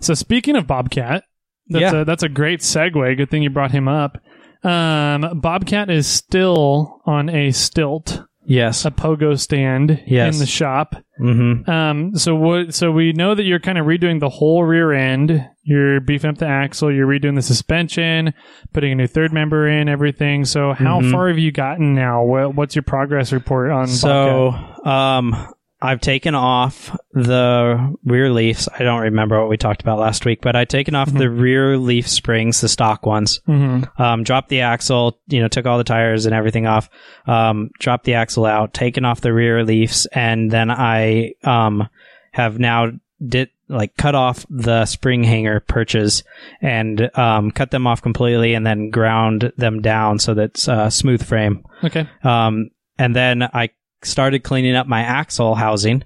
So 0.00 0.14
speaking 0.14 0.54
of 0.54 0.66
Bobcat, 0.68 1.24
that's 1.68 1.92
Yeah. 1.92 2.00
a 2.02 2.04
that's 2.04 2.22
a 2.22 2.28
great 2.28 2.60
segue. 2.60 3.16
Good 3.16 3.30
thing 3.30 3.42
you 3.42 3.50
brought 3.50 3.72
him 3.72 3.88
up. 3.88 4.18
Um, 4.62 5.40
Bobcat 5.40 5.90
is 5.90 6.06
still 6.06 7.00
on 7.04 7.28
a 7.28 7.50
stilt, 7.52 8.22
Yes. 8.48 8.84
a 8.84 8.90
pogo 8.90 9.38
stand 9.38 10.02
Yes. 10.06 10.34
in 10.34 10.40
the 10.40 10.46
shop. 10.46 10.96
Mm-hmm. 11.20 11.68
Um, 11.70 12.14
so 12.16 12.34
what? 12.34 12.74
So 12.74 12.90
we 12.90 13.12
know 13.12 13.34
that 13.34 13.42
you're 13.44 13.60
kind 13.60 13.76
of 13.78 13.86
redoing 13.86 14.20
the 14.20 14.28
whole 14.28 14.64
rear 14.64 14.92
end. 14.92 15.44
You're 15.64 16.00
beefing 16.00 16.30
up 16.30 16.38
the 16.38 16.46
axle. 16.46 16.90
You're 16.92 17.06
redoing 17.06 17.34
the 17.34 17.42
suspension, 17.42 18.32
putting 18.72 18.92
a 18.92 18.94
new 18.94 19.06
third 19.06 19.32
member 19.32 19.68
in, 19.68 19.88
everything. 19.88 20.44
So 20.44 20.72
how 20.72 21.00
Mhm. 21.00 21.10
far 21.10 21.28
have 21.28 21.38
you 21.38 21.52
gotten 21.52 21.94
now? 21.94 22.24
What, 22.24 22.54
what's 22.54 22.74
your 22.74 22.84
progress 22.84 23.32
report 23.32 23.70
on 23.70 23.86
So, 23.88 24.54
um, 24.84 25.36
I've 25.80 26.00
taken 26.00 26.34
off 26.34 26.96
the 27.12 27.96
rear 28.04 28.30
leafs. 28.30 28.68
I 28.72 28.82
don't 28.82 29.02
remember 29.02 29.38
what 29.40 29.48
we 29.48 29.56
talked 29.56 29.80
about 29.80 29.98
last 30.00 30.24
week, 30.24 30.40
but 30.40 30.56
I've 30.56 30.68
taken 30.68 30.94
off 30.96 31.12
the 31.12 31.30
rear 31.30 31.76
leaf 31.78 32.08
springs, 32.08 32.60
the 32.60 32.68
stock 32.68 33.06
ones. 33.06 33.40
hmm 33.46 33.82
Um, 33.96 34.24
dropped 34.24 34.48
the 34.48 34.62
axle, 34.62 35.20
you 35.28 35.40
know, 35.40 35.48
took 35.48 35.66
all 35.66 35.78
the 35.78 35.84
tires 35.84 36.26
and 36.26 36.34
everything 36.34 36.66
off. 36.66 36.90
Um, 37.26 37.70
dropped 37.78 38.04
the 38.04 38.14
axle 38.14 38.44
out, 38.44 38.74
taken 38.74 39.04
off 39.04 39.20
the 39.20 39.32
rear 39.32 39.64
leafs, 39.64 40.06
and 40.06 40.50
then 40.50 40.70
I 40.70 41.34
um 41.44 41.88
have 42.32 42.58
now 42.58 42.90
did 43.24 43.50
like 43.68 43.96
cut 43.96 44.14
off 44.14 44.46
the 44.48 44.86
spring 44.86 45.22
hanger 45.24 45.60
perches 45.60 46.24
and 46.60 47.10
um 47.16 47.50
cut 47.50 47.70
them 47.70 47.86
off 47.86 48.02
completely, 48.02 48.54
and 48.54 48.66
then 48.66 48.90
ground 48.90 49.52
them 49.56 49.80
down 49.80 50.18
so 50.18 50.34
that's 50.34 50.66
uh, 50.68 50.90
smooth 50.90 51.24
frame. 51.24 51.64
Okay. 51.84 52.08
Um, 52.24 52.70
and 52.98 53.14
then 53.14 53.42
I 53.42 53.70
started 54.02 54.44
cleaning 54.44 54.76
up 54.76 54.86
my 54.86 55.00
axle 55.02 55.54
housing, 55.54 56.04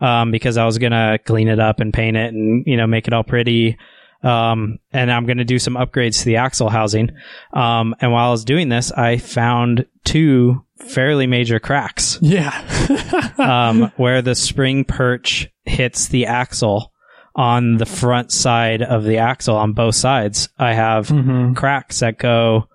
um, 0.00 0.30
because 0.30 0.56
I 0.56 0.64
was 0.64 0.78
gonna 0.78 1.18
clean 1.24 1.48
it 1.48 1.60
up 1.60 1.80
and 1.80 1.92
paint 1.92 2.16
it 2.16 2.32
and, 2.34 2.64
you 2.66 2.76
know, 2.76 2.86
make 2.86 3.06
it 3.06 3.12
all 3.12 3.24
pretty. 3.24 3.76
Um, 4.22 4.78
and 4.92 5.10
I'm 5.10 5.26
gonna 5.26 5.44
do 5.44 5.58
some 5.58 5.74
upgrades 5.74 6.20
to 6.20 6.24
the 6.26 6.36
axle 6.36 6.68
housing. 6.68 7.10
Um, 7.52 7.94
and 8.00 8.12
while 8.12 8.28
I 8.28 8.30
was 8.30 8.44
doing 8.44 8.68
this, 8.68 8.92
I 8.92 9.16
found 9.16 9.86
two 10.04 10.64
fairly 10.78 11.26
major 11.26 11.58
cracks, 11.60 12.18
Yeah. 12.20 12.52
um, 13.38 13.92
where 13.96 14.22
the 14.22 14.34
spring 14.34 14.84
perch 14.84 15.48
hits 15.64 16.08
the 16.08 16.26
axle 16.26 16.92
on 17.34 17.78
the 17.78 17.86
front 17.86 18.30
side 18.30 18.82
of 18.82 19.04
the 19.04 19.18
axle 19.18 19.56
on 19.56 19.72
both 19.72 19.94
sides. 19.94 20.48
I 20.58 20.74
have 20.74 21.08
hmm 21.08 21.54
cracks 21.54 22.00
that 22.00 22.18
go 22.18 22.68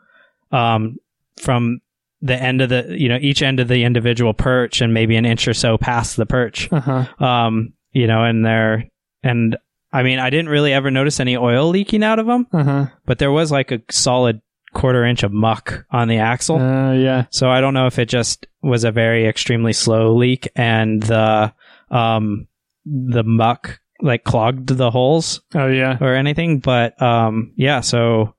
um, 0.51 0.97
from 1.39 1.79
the 2.21 2.35
end 2.35 2.61
of 2.61 2.69
the 2.69 2.95
you 2.97 3.07
know 3.09 3.17
each 3.21 3.41
end 3.41 3.59
of 3.59 3.67
the 3.67 3.83
individual 3.83 4.33
perch 4.33 4.81
and 4.81 4.93
maybe 4.93 5.15
an 5.15 5.25
inch 5.25 5.47
or 5.47 5.53
so 5.53 5.77
past 5.77 6.15
the 6.17 6.25
perch 6.25 6.67
Uh-huh. 6.71 7.05
um 7.23 7.73
you 7.91 8.07
know 8.07 8.23
and 8.23 8.45
there 8.45 8.85
and 9.23 9.55
i 9.93 10.01
mean 10.03 10.17
i 10.19 10.29
didn't 10.29 10.49
really 10.49 10.73
ever 10.73 10.89
notice 10.91 11.19
any 11.19 11.37
oil 11.37 11.69
leaking 11.69 12.03
out 12.03 12.17
of 12.19 12.25
them 12.25 12.47
Uh-huh. 12.51 12.87
but 13.05 13.19
there 13.19 13.31
was 13.31 13.51
like 13.51 13.71
a 13.71 13.81
solid 13.91 14.41
quarter 14.73 15.05
inch 15.05 15.23
of 15.23 15.31
muck 15.31 15.85
on 15.91 16.07
the 16.07 16.17
axle 16.17 16.57
Uh, 16.59 16.93
yeah. 16.93 17.25
so 17.29 17.49
i 17.49 17.61
don't 17.61 17.73
know 17.73 17.85
if 17.87 17.99
it 17.99 18.09
just 18.09 18.47
was 18.63 18.83
a 18.83 18.91
very 18.91 19.25
extremely 19.27 19.73
slow 19.73 20.15
leak 20.15 20.47
and 20.55 21.03
the 21.03 21.53
um 21.91 22.47
the 22.85 23.23
muck 23.23 23.79
like 24.01 24.23
clogged 24.23 24.67
the 24.69 24.91
holes 24.91 25.41
Oh, 25.55 25.67
yeah. 25.67 25.97
or 25.99 26.13
anything. 26.13 26.59
But 26.59 27.01
um, 27.01 27.51
yeah, 27.55 27.81
so 27.81 28.35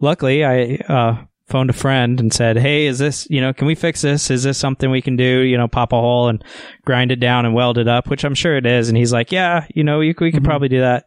luckily 0.00 0.44
I 0.44 0.76
uh, 0.88 1.24
phoned 1.54 1.70
a 1.70 1.72
friend 1.72 2.18
and 2.18 2.32
said, 2.32 2.56
"Hey, 2.58 2.86
is 2.86 2.98
this 2.98 3.28
you 3.30 3.40
know 3.40 3.52
can 3.52 3.66
we 3.68 3.76
fix 3.76 4.02
this? 4.02 4.28
Is 4.30 4.42
this 4.42 4.58
something 4.58 4.90
we 4.90 5.00
can 5.00 5.14
do? 5.16 5.24
You 5.42 5.56
know, 5.56 5.68
pop 5.68 5.92
a 5.92 6.00
hole 6.00 6.26
and 6.28 6.42
grind 6.84 7.12
it 7.12 7.20
down 7.20 7.46
and 7.46 7.54
weld 7.54 7.78
it 7.78 7.86
up, 7.86 8.08
which 8.10 8.24
I'm 8.24 8.34
sure 8.34 8.56
it 8.56 8.66
is." 8.66 8.88
And 8.88 8.98
he's 8.98 9.12
like, 9.12 9.30
"Yeah, 9.30 9.66
you 9.74 9.84
know, 9.84 10.00
you, 10.00 10.14
we 10.20 10.32
could 10.32 10.42
Mhm. 10.42 10.46
probably 10.46 10.68
do 10.68 10.80
that." 10.80 11.04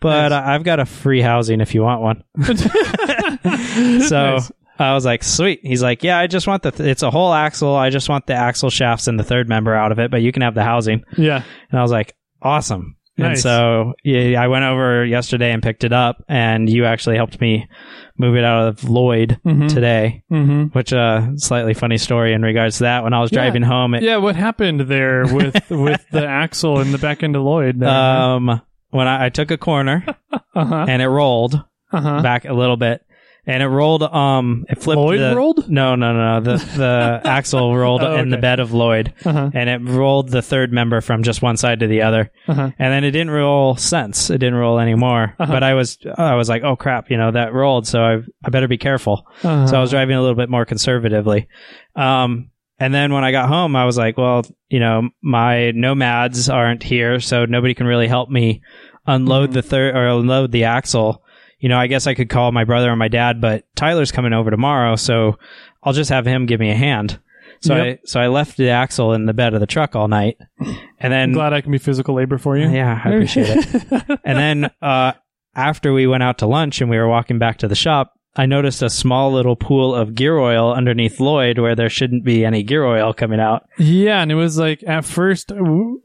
But 0.00 0.30
Nice. 0.30 0.32
I 0.42 0.54
I've 0.54 0.64
got 0.64 0.80
a 0.80 0.86
free 0.86 1.20
housing 1.20 1.60
if 1.60 1.74
you 1.74 1.82
want 1.82 2.00
one. 2.00 2.24
So 4.08 4.32
Nice. 4.36 4.52
I 4.78 4.94
was 4.94 5.04
like, 5.04 5.22
sweet. 5.22 5.60
He's 5.62 5.82
like, 5.82 6.02
yeah, 6.02 6.18
I 6.18 6.26
just 6.26 6.46
want 6.46 6.62
the, 6.62 6.70
th- 6.72 6.88
it's 6.88 7.02
a 7.02 7.10
whole 7.10 7.32
axle. 7.32 7.74
I 7.76 7.90
just 7.90 8.08
want 8.08 8.26
the 8.26 8.34
axle 8.34 8.70
shafts 8.70 9.06
and 9.06 9.18
the 9.18 9.22
third 9.24 9.48
member 9.48 9.74
out 9.74 9.92
of 9.92 9.98
it, 9.98 10.10
but 10.10 10.22
you 10.22 10.32
can 10.32 10.42
have 10.42 10.54
the 10.54 10.62
housing. 10.64 11.04
yeah. 11.16 11.42
And 11.70 11.78
I 11.78 11.82
was 11.82 11.90
like, 11.92 12.14
awesome. 12.40 12.96
And 13.18 13.38
so 13.38 13.92
yeah, 14.04 14.40
I 14.42 14.48
went 14.48 14.64
over 14.64 15.04
yesterday 15.04 15.52
and 15.52 15.62
picked 15.62 15.84
it 15.84 15.92
up, 15.92 16.24
and 16.28 16.68
you 16.68 16.84
actually 16.86 17.16
helped 17.16 17.40
me 17.40 17.68
move 18.18 18.36
it 18.36 18.44
out 18.44 18.68
of 18.68 18.84
Lloyd 18.88 19.38
Mhm. 19.44 19.68
today, 19.72 20.22
hmm 20.28 20.64
which 20.72 20.92
uh 20.92 21.36
slightly 21.36 21.74
funny 21.74 21.98
story 21.98 22.32
in 22.32 22.42
regards 22.42 22.78
to 22.78 22.84
that. 22.84 23.04
When 23.04 23.12
I 23.12 23.20
was 23.20 23.30
Yeah. 23.32 23.40
driving 23.42 23.62
home, 23.62 23.94
it, 23.94 24.02
Yeah, 24.02 24.16
what 24.16 24.36
happened 24.36 24.80
there 24.82 25.24
with 25.26 25.54
with 25.70 26.04
the 26.10 26.26
axle 26.26 26.80
in 26.80 26.92
the 26.92 26.98
back 26.98 27.22
end 27.22 27.36
of 27.36 27.42
Lloyd? 27.42 27.80
There? 27.80 27.88
um, 27.88 28.60
when 28.90 29.08
I, 29.08 29.26
I 29.26 29.28
took 29.28 29.50
a 29.50 29.56
corner 29.58 30.04
uh-huh. 30.54 30.86
and 30.88 31.02
it 31.02 31.08
rolled 31.08 31.54
Uh-huh. 31.92 32.22
back 32.22 32.44
a 32.46 32.54
little 32.54 32.76
bit, 32.78 33.04
and 33.46 33.62
it 33.62 33.66
rolled. 33.66 34.02
Um, 34.02 34.64
it 34.68 34.80
flipped. 34.82 34.98
Lloyd 34.98 35.20
the, 35.20 35.34
rolled? 35.36 35.68
No, 35.68 35.94
no, 35.96 36.12
no, 36.12 36.38
no. 36.38 36.40
The 36.40 36.64
the 36.76 37.20
axle 37.24 37.74
rolled 37.76 38.02
Oh, 38.02 38.16
in 38.16 38.28
the 38.30 38.36
bed 38.38 38.60
of 38.60 38.72
Lloyd, 38.72 39.12
Uh-huh. 39.24 39.50
and 39.52 39.68
it 39.68 39.80
rolled 39.90 40.28
the 40.30 40.42
third 40.42 40.72
member 40.72 41.00
from 41.00 41.22
just 41.22 41.42
one 41.42 41.56
side 41.56 41.80
to 41.80 41.86
the 41.86 42.02
other. 42.02 42.30
Uh-huh. 42.48 42.70
and 42.78 42.92
then 42.92 43.04
it 43.04 43.10
didn't 43.12 43.30
roll 43.30 43.76
since 43.76 44.30
it 44.30 44.38
didn't 44.38 44.54
roll 44.56 44.78
anymore 44.80 45.34
Uh-huh. 45.38 45.52
but 45.52 45.62
i 45.62 45.74
was 45.74 45.98
i 46.18 46.34
was 46.34 46.48
like 46.48 46.62
oh 46.64 46.74
crap 46.76 47.08
you 47.10 47.16
know 47.16 47.30
that 47.30 47.52
rolled 47.52 47.86
so 47.86 48.02
i 48.02 48.16
i 48.44 48.50
better 48.50 48.66
be 48.68 48.78
careful 48.78 49.24
Uh-huh. 49.42 49.66
so 49.68 49.76
i 49.76 49.80
was 49.80 49.90
driving 49.90 50.16
a 50.16 50.20
little 50.20 50.34
bit 50.36 50.50
more 50.50 50.64
conservatively 50.64 51.46
um 51.94 52.50
and 52.80 52.92
then 52.92 53.12
when 53.12 53.22
i 53.24 53.30
got 53.30 53.48
home 53.48 53.76
i 53.76 53.84
was 53.84 53.96
like 53.96 54.18
well 54.18 54.42
you 54.68 54.80
know 54.80 55.08
my 55.22 55.70
nomads 55.70 56.48
aren't 56.48 56.82
here 56.82 57.20
so 57.20 57.44
nobody 57.44 57.74
can 57.74 57.86
really 57.86 58.08
help 58.08 58.28
me 58.28 58.60
unload 59.06 59.50
Mhm. 59.50 59.54
the 59.54 59.62
third 59.62 59.94
or 59.94 60.08
unload 60.08 60.50
the 60.52 60.64
axle 60.64 61.22
you 61.62 61.68
know 61.70 61.78
i 61.78 61.86
guess 61.86 62.06
i 62.06 62.12
could 62.14 62.28
call 62.28 62.52
my 62.52 62.64
brother 62.64 62.90
or 62.90 62.96
my 62.96 63.08
dad 63.08 63.40
but 63.40 63.64
tyler's 63.74 64.12
coming 64.12 64.32
over 64.34 64.50
tomorrow 64.50 64.96
so 64.96 65.38
i'll 65.82 65.92
just 65.94 66.10
have 66.10 66.26
him 66.26 66.44
give 66.46 66.60
me 66.60 66.70
a 66.70 66.74
hand 66.74 67.18
so 67.60 67.74
Yep. 67.76 67.86
i 67.86 68.06
so 68.06 68.20
i 68.20 68.26
left 68.26 68.56
the 68.58 68.68
axle 68.70 69.12
in 69.14 69.26
the 69.26 69.32
bed 69.32 69.54
of 69.54 69.60
the 69.60 69.66
truck 69.66 69.94
all 69.96 70.08
night 70.08 70.36
and 70.60 71.12
then 71.12 71.30
I'm 71.30 71.32
glad 71.32 71.52
I 71.52 71.60
can 71.60 71.72
be 71.72 71.78
physical 71.78 72.14
labor 72.14 72.38
for 72.38 72.56
you. 72.56 72.68
yeah, 72.68 73.00
I 73.04 73.08
appreciate 73.10 73.46
it. 73.48 74.20
and 74.24 74.38
then 74.38 74.70
uh, 74.80 75.12
after 75.56 75.92
we 75.92 76.06
went 76.06 76.22
out 76.22 76.38
to 76.38 76.46
lunch 76.46 76.80
and 76.80 76.88
we 76.88 76.96
were 76.96 77.08
walking 77.08 77.38
back 77.40 77.58
to 77.58 77.66
the 77.68 77.74
shop, 77.74 78.12
I 78.36 78.46
noticed 78.46 78.80
a 78.82 78.88
small 78.88 79.32
little 79.32 79.56
pool 79.56 79.94
of 79.94 80.14
gear 80.14 80.38
oil 80.38 80.72
underneath 80.72 81.18
Lloyd 81.18 81.58
where 81.58 81.74
there 81.74 81.90
shouldn't 81.90 82.24
be 82.24 82.44
any 82.44 82.62
gear 82.62 82.84
oil 82.84 83.12
coming 83.12 83.40
out. 83.40 83.68
Yeah, 83.78 84.22
and 84.22 84.30
it 84.30 84.36
was 84.36 84.56
like 84.58 84.84
at 84.86 85.04
first 85.04 85.50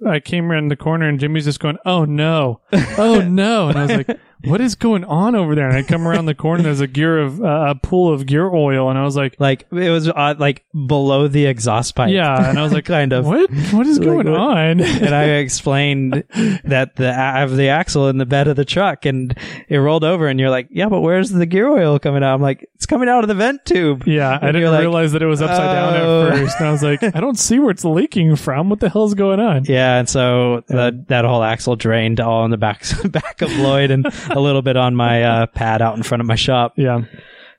I 0.08 0.20
came 0.20 0.52
around 0.52 0.70
the 0.70 0.76
corner 0.76 1.08
and 1.08 1.20
Jimmy's 1.20 1.46
just 1.46 1.60
going, 1.60 1.78
"Oh 1.86 2.04
no, 2.06 2.62
oh 2.98 3.22
no," 3.28 3.70
and 3.70 3.78
I 3.78 3.82
was 3.84 3.92
like, 3.98 4.20
"What 4.44 4.62
is 4.62 4.76
going 4.76 5.04
on 5.06 5.36
over 5.36 5.56
there?" 5.56 5.68
And 5.68 5.78
I 5.78 5.84
come 5.84 6.08
around 6.08 6.26
the 6.26 6.36
corner, 6.36 6.64
there's 6.64 6.80
a 6.82 6.88
gear 6.88 7.20
of 7.20 7.42
uh, 7.42 7.66
a 7.70 7.76
pool 7.76 8.14
of 8.14 8.26
gear 8.26 8.50
oil, 8.54 8.90
and 8.90 8.98
I 8.98 9.04
was 9.04 9.16
like, 9.16 9.36
Like 9.40 9.66
it 9.72 9.90
was 9.90 10.08
uh, 10.10 10.36
like 10.38 10.64
below 10.74 11.28
the 11.28 11.46
exhaust 11.46 11.96
pipe. 11.96 12.12
"Yeah," 12.12 12.50
and 12.50 12.58
I 12.60 12.64
was 12.64 12.74
like, 12.74 12.86
kind 12.98 13.14
of. 13.14 13.26
"What? 13.26 13.50
What 13.72 13.88
is 13.88 14.00
Like, 14.00 14.08
going 14.08 14.32
what- 14.32 14.40
on?" 14.40 14.80
and 14.82 15.14
I 15.16 15.24
explained 15.40 16.24
that 16.64 16.96
the 16.96 17.10
I 17.10 17.40
have 17.40 17.56
the 17.56 17.70
axle 17.70 18.08
in 18.10 18.18
the 18.18 18.26
bed 18.26 18.48
of 18.48 18.56
the 18.56 18.66
truck, 18.66 19.06
and 19.06 19.36
it 19.70 19.78
rolled 19.78 20.04
over. 20.04 20.28
And 20.28 20.40
you're 20.40 20.50
like, 20.50 20.68
"Yeah, 20.72 20.90
but 20.90 21.02
where's 21.02 21.30
the 21.32 21.46
gear 21.46 21.68
oil 21.70 22.00
coming 22.00 22.24
out?" 22.24 22.36
I'm 22.36 22.42
like, 22.42 22.68
"It's 22.76 22.86
coming 22.86 23.10
out 23.10 23.24
of 23.24 23.28
the 23.28 23.36
vent 23.36 23.66
tube." 23.66 24.04
Yeah, 24.08 24.38
I 24.42 24.52
didn't 24.52 24.72
like, 24.72 24.82
realize 24.82 25.12
that 25.14 25.22
it 25.22 25.28
was 25.28 25.42
upside 25.42 25.76
down 25.76 25.94
"Oh." 25.96 26.28
at 26.28 26.38
first, 26.38 26.58
and 26.60 26.68
I 26.68 26.72
was 26.72 26.84
like, 26.84 27.04
"I 27.04 27.20
don't 27.20 27.40
see 27.40 27.60
where 27.60 27.72
it's 27.72 27.84
leaking 27.86 28.36
from. 28.36 28.70
What 28.70 28.80
the 28.80 28.90
hell's 28.90 29.14
going 29.14 29.40
on?" 29.40 29.66
Yeah, 29.66 29.98
and 30.00 30.08
so 30.08 30.64
the, 30.68 31.04
that 31.08 31.26
whole 31.26 31.44
axle 31.44 31.76
drained 31.76 32.20
all 32.20 32.46
in 32.46 32.52
the 32.52 32.58
back 32.58 32.84
back 33.12 33.42
of 33.42 33.52
Lloyd 33.58 33.92
and 33.92 34.06
a 34.30 34.40
little 34.40 34.62
bit 34.62 34.78
on 34.78 34.96
my 34.96 35.24
uh, 35.24 35.46
pad 35.48 35.82
out 35.82 35.96
in 35.98 36.04
front 36.04 36.22
of 36.22 36.28
my 36.28 36.36
shop. 36.36 36.74
Yeah, 36.78 37.02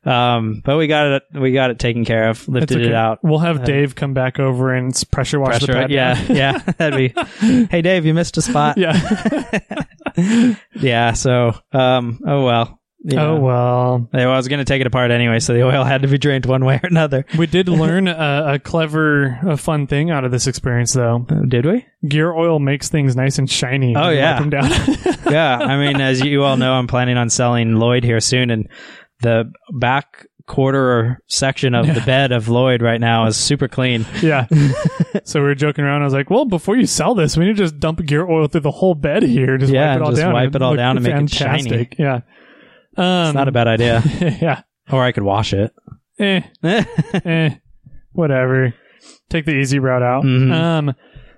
Um, 0.05 0.63
but 0.65 0.77
we 0.79 0.87
got 0.87 1.07
it. 1.07 1.23
We 1.35 1.53
got 1.53 1.71
it 1.71 1.79
taken 1.79 2.05
care 2.05 2.29
of. 2.31 2.47
Lifted 2.49 2.79
okay. 2.79 2.87
it 2.89 2.95
out. 2.95 3.19
We'll 3.23 3.41
have 3.41 3.65
Dave 3.65 3.95
come 3.95 4.15
back 4.15 4.39
over 4.39 4.73
and 4.75 4.93
pressure 5.11 5.41
wash 5.41 5.61
the 5.61 5.67
Pressure. 5.67 5.81
pad. 5.83 5.91
Yeah, 5.91 6.23
yeah. 6.33 6.59
That'd 6.79 6.97
be. 6.97 7.67
Hey, 7.71 7.83
Dave, 7.83 8.07
you 8.07 8.15
missed 8.15 8.37
a 8.37 8.43
spot. 8.43 8.77
yeah. 8.79 9.55
Yeah. 10.75 11.13
So, 11.13 11.55
um. 11.73 12.21
Oh 12.27 12.45
well. 12.45 12.81
You 13.05 13.17
Oh 13.19 13.39
well. 13.39 14.09
Well, 14.13 14.31
I 14.31 14.37
was 14.37 14.49
going 14.49 14.59
to 14.59 14.65
take 14.65 14.81
it 14.81 14.87
apart 14.87 15.11
anyway, 15.13 15.39
so 15.39 15.55
the 15.55 15.63
oil 15.63 15.85
had 15.85 16.03
to 16.03 16.09
be 16.09 16.19
drained 16.19 16.47
one 16.47 16.65
way 16.65 16.81
or 16.83 16.87
another. 16.89 17.25
We 17.39 17.47
did 17.47 17.69
learn 17.69 18.09
a, 18.09 18.55
a 18.55 18.59
clever, 18.59 19.39
a 19.47 19.57
fun 19.57 19.87
thing 19.87 20.11
out 20.11 20.25
of 20.25 20.33
this 20.33 20.47
experience, 20.49 20.95
though. 20.95 21.25
Uh, 21.31 21.43
Did 21.47 21.65
we? 21.65 21.87
Gear 22.09 22.33
oil 22.35 22.59
makes 22.59 22.89
things 22.89 23.15
nice 23.15 23.39
and 23.39 23.49
shiny. 23.49 23.95
Oh, 23.97 24.11
yeah. 24.11 24.41
them 24.41 24.51
down. 24.51 24.69
yeah, 25.31 25.59
I 25.59 25.77
mean, 25.79 26.01
as 26.01 26.21
you 26.21 26.43
all 26.43 26.57
know, 26.57 26.73
I'm 26.75 26.89
planning 26.89 27.17
on 27.17 27.31
selling 27.31 27.77
Lloyd 27.77 28.03
here 28.03 28.19
soon, 28.21 28.51
and 28.51 28.69
the 29.21 29.53
back 29.73 30.27
quarter 30.47 31.23
section 31.29 31.75
of 31.75 31.87
the 31.87 32.01
bed 32.01 32.33
of 32.33 32.49
Lloyd 32.49 32.83
right 32.83 33.01
now 33.01 33.27
is 33.27 33.37
super 33.37 33.69
clean. 33.69 34.07
yeah. 34.23 34.47
so 35.25 35.41
we 35.41 35.47
were 35.47 35.55
joking 35.55 35.85
around. 35.85 36.03
I 36.03 36.05
was 36.07 36.15
like, 36.15 36.31
"Well, 36.31 36.47
before 36.47 36.77
you 36.77 36.87
sell 36.87 37.15
this, 37.15 37.37
we 37.37 37.45
need 37.45 37.57
to 37.59 37.63
just 37.63 37.79
dump 37.79 38.05
gear 38.05 38.27
oil 38.27 38.49
through 38.49 38.63
the 38.63 38.71
whole 38.71 38.95
bed 38.95 39.23
here. 39.23 39.57
Just 39.59 39.73
Yeah, 39.73 39.91
wipe 39.93 39.97
it 39.97 40.03
all 40.03 40.11
just 40.11 40.23
down. 40.23 40.33
wipe 40.33 40.55
it 40.57 40.63
all 40.63 40.71
look 40.71 40.79
down 40.79 40.97
and 40.97 41.05
make 41.05 41.15
it 41.15 41.31
shiny. 41.31 41.63
fantastic. 41.63 41.99
Yeah. 41.99 42.21
Um, 42.99 43.27
It's 43.29 43.35
not 43.35 43.49
a 43.49 43.53
bad 43.53 43.69
idea. 43.69 44.03
yeah. 44.41 44.63
Or 44.91 45.03
I 45.05 45.13
could 45.13 45.23
wash 45.23 45.53
it. 45.53 45.73
Eh. 46.19 46.41
eh, 47.25 47.51
whatever. 48.13 48.75
Take 49.31 49.45
the 49.45 49.53
easy 49.55 49.79
route 49.79 50.03
out. 50.03 50.25
Mhm. 50.25 50.53
Um, 50.53 50.95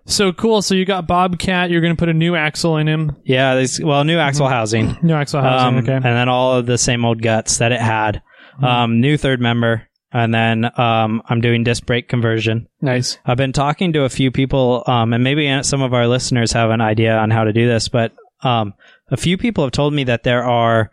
so 0.07 0.33
cool. 0.33 0.63
So 0.63 0.75
you 0.75 0.85
got 0.85 1.07
Bobcat. 1.07 1.71
You're 1.71 1.81
going 1.83 1.95
to 1.95 1.99
put 1.99 2.09
a 2.09 2.15
new 2.15 2.35
axle 2.35 2.77
in 2.79 2.89
him. 2.89 3.17
yeah, 3.25 3.55
this, 3.57 3.79
well, 3.81 4.05
new 4.05 4.19
axle 4.19 4.49
housing. 4.49 4.97
New 5.03 5.15
axle 5.15 5.41
housing. 5.43 5.69
Um, 5.79 5.85
okay. 5.85 5.95
And 5.95 6.05
then 6.05 6.29
all 6.29 6.55
of 6.57 6.67
the 6.67 6.79
same 6.79 7.05
old 7.05 7.23
guts 7.23 7.59
that 7.59 7.73
it 7.73 7.81
had. 7.81 8.23
Um, 8.63 9.01
new 9.01 9.17
third 9.17 9.41
member. 9.41 9.87
And 10.13 10.35
then 10.35 10.65
um, 10.79 11.23
I'm 11.27 11.41
doing 11.41 11.63
disc 11.63 11.87
brake 11.87 12.09
conversion. 12.09 12.67
nice. 12.81 13.19
I've 13.25 13.37
been 13.37 13.53
talking 13.53 13.93
to 13.93 14.03
a 14.03 14.09
few 14.09 14.31
people, 14.33 14.83
um, 14.89 15.13
and 15.13 15.23
maybe 15.23 15.63
some 15.63 15.83
of 15.83 15.95
our 15.95 16.09
listeners 16.09 16.53
have 16.53 16.71
an 16.71 16.81
idea 16.81 17.17
on 17.17 17.31
how 17.31 17.45
to 17.45 17.53
do 17.53 17.69
this, 17.69 17.89
but 17.89 18.13
um, 18.43 18.75
a 19.11 19.17
few 19.17 19.39
people 19.39 19.63
have 19.65 19.71
told 19.73 19.95
me 19.95 20.03
that 20.05 20.25
there 20.25 20.43
are 20.45 20.91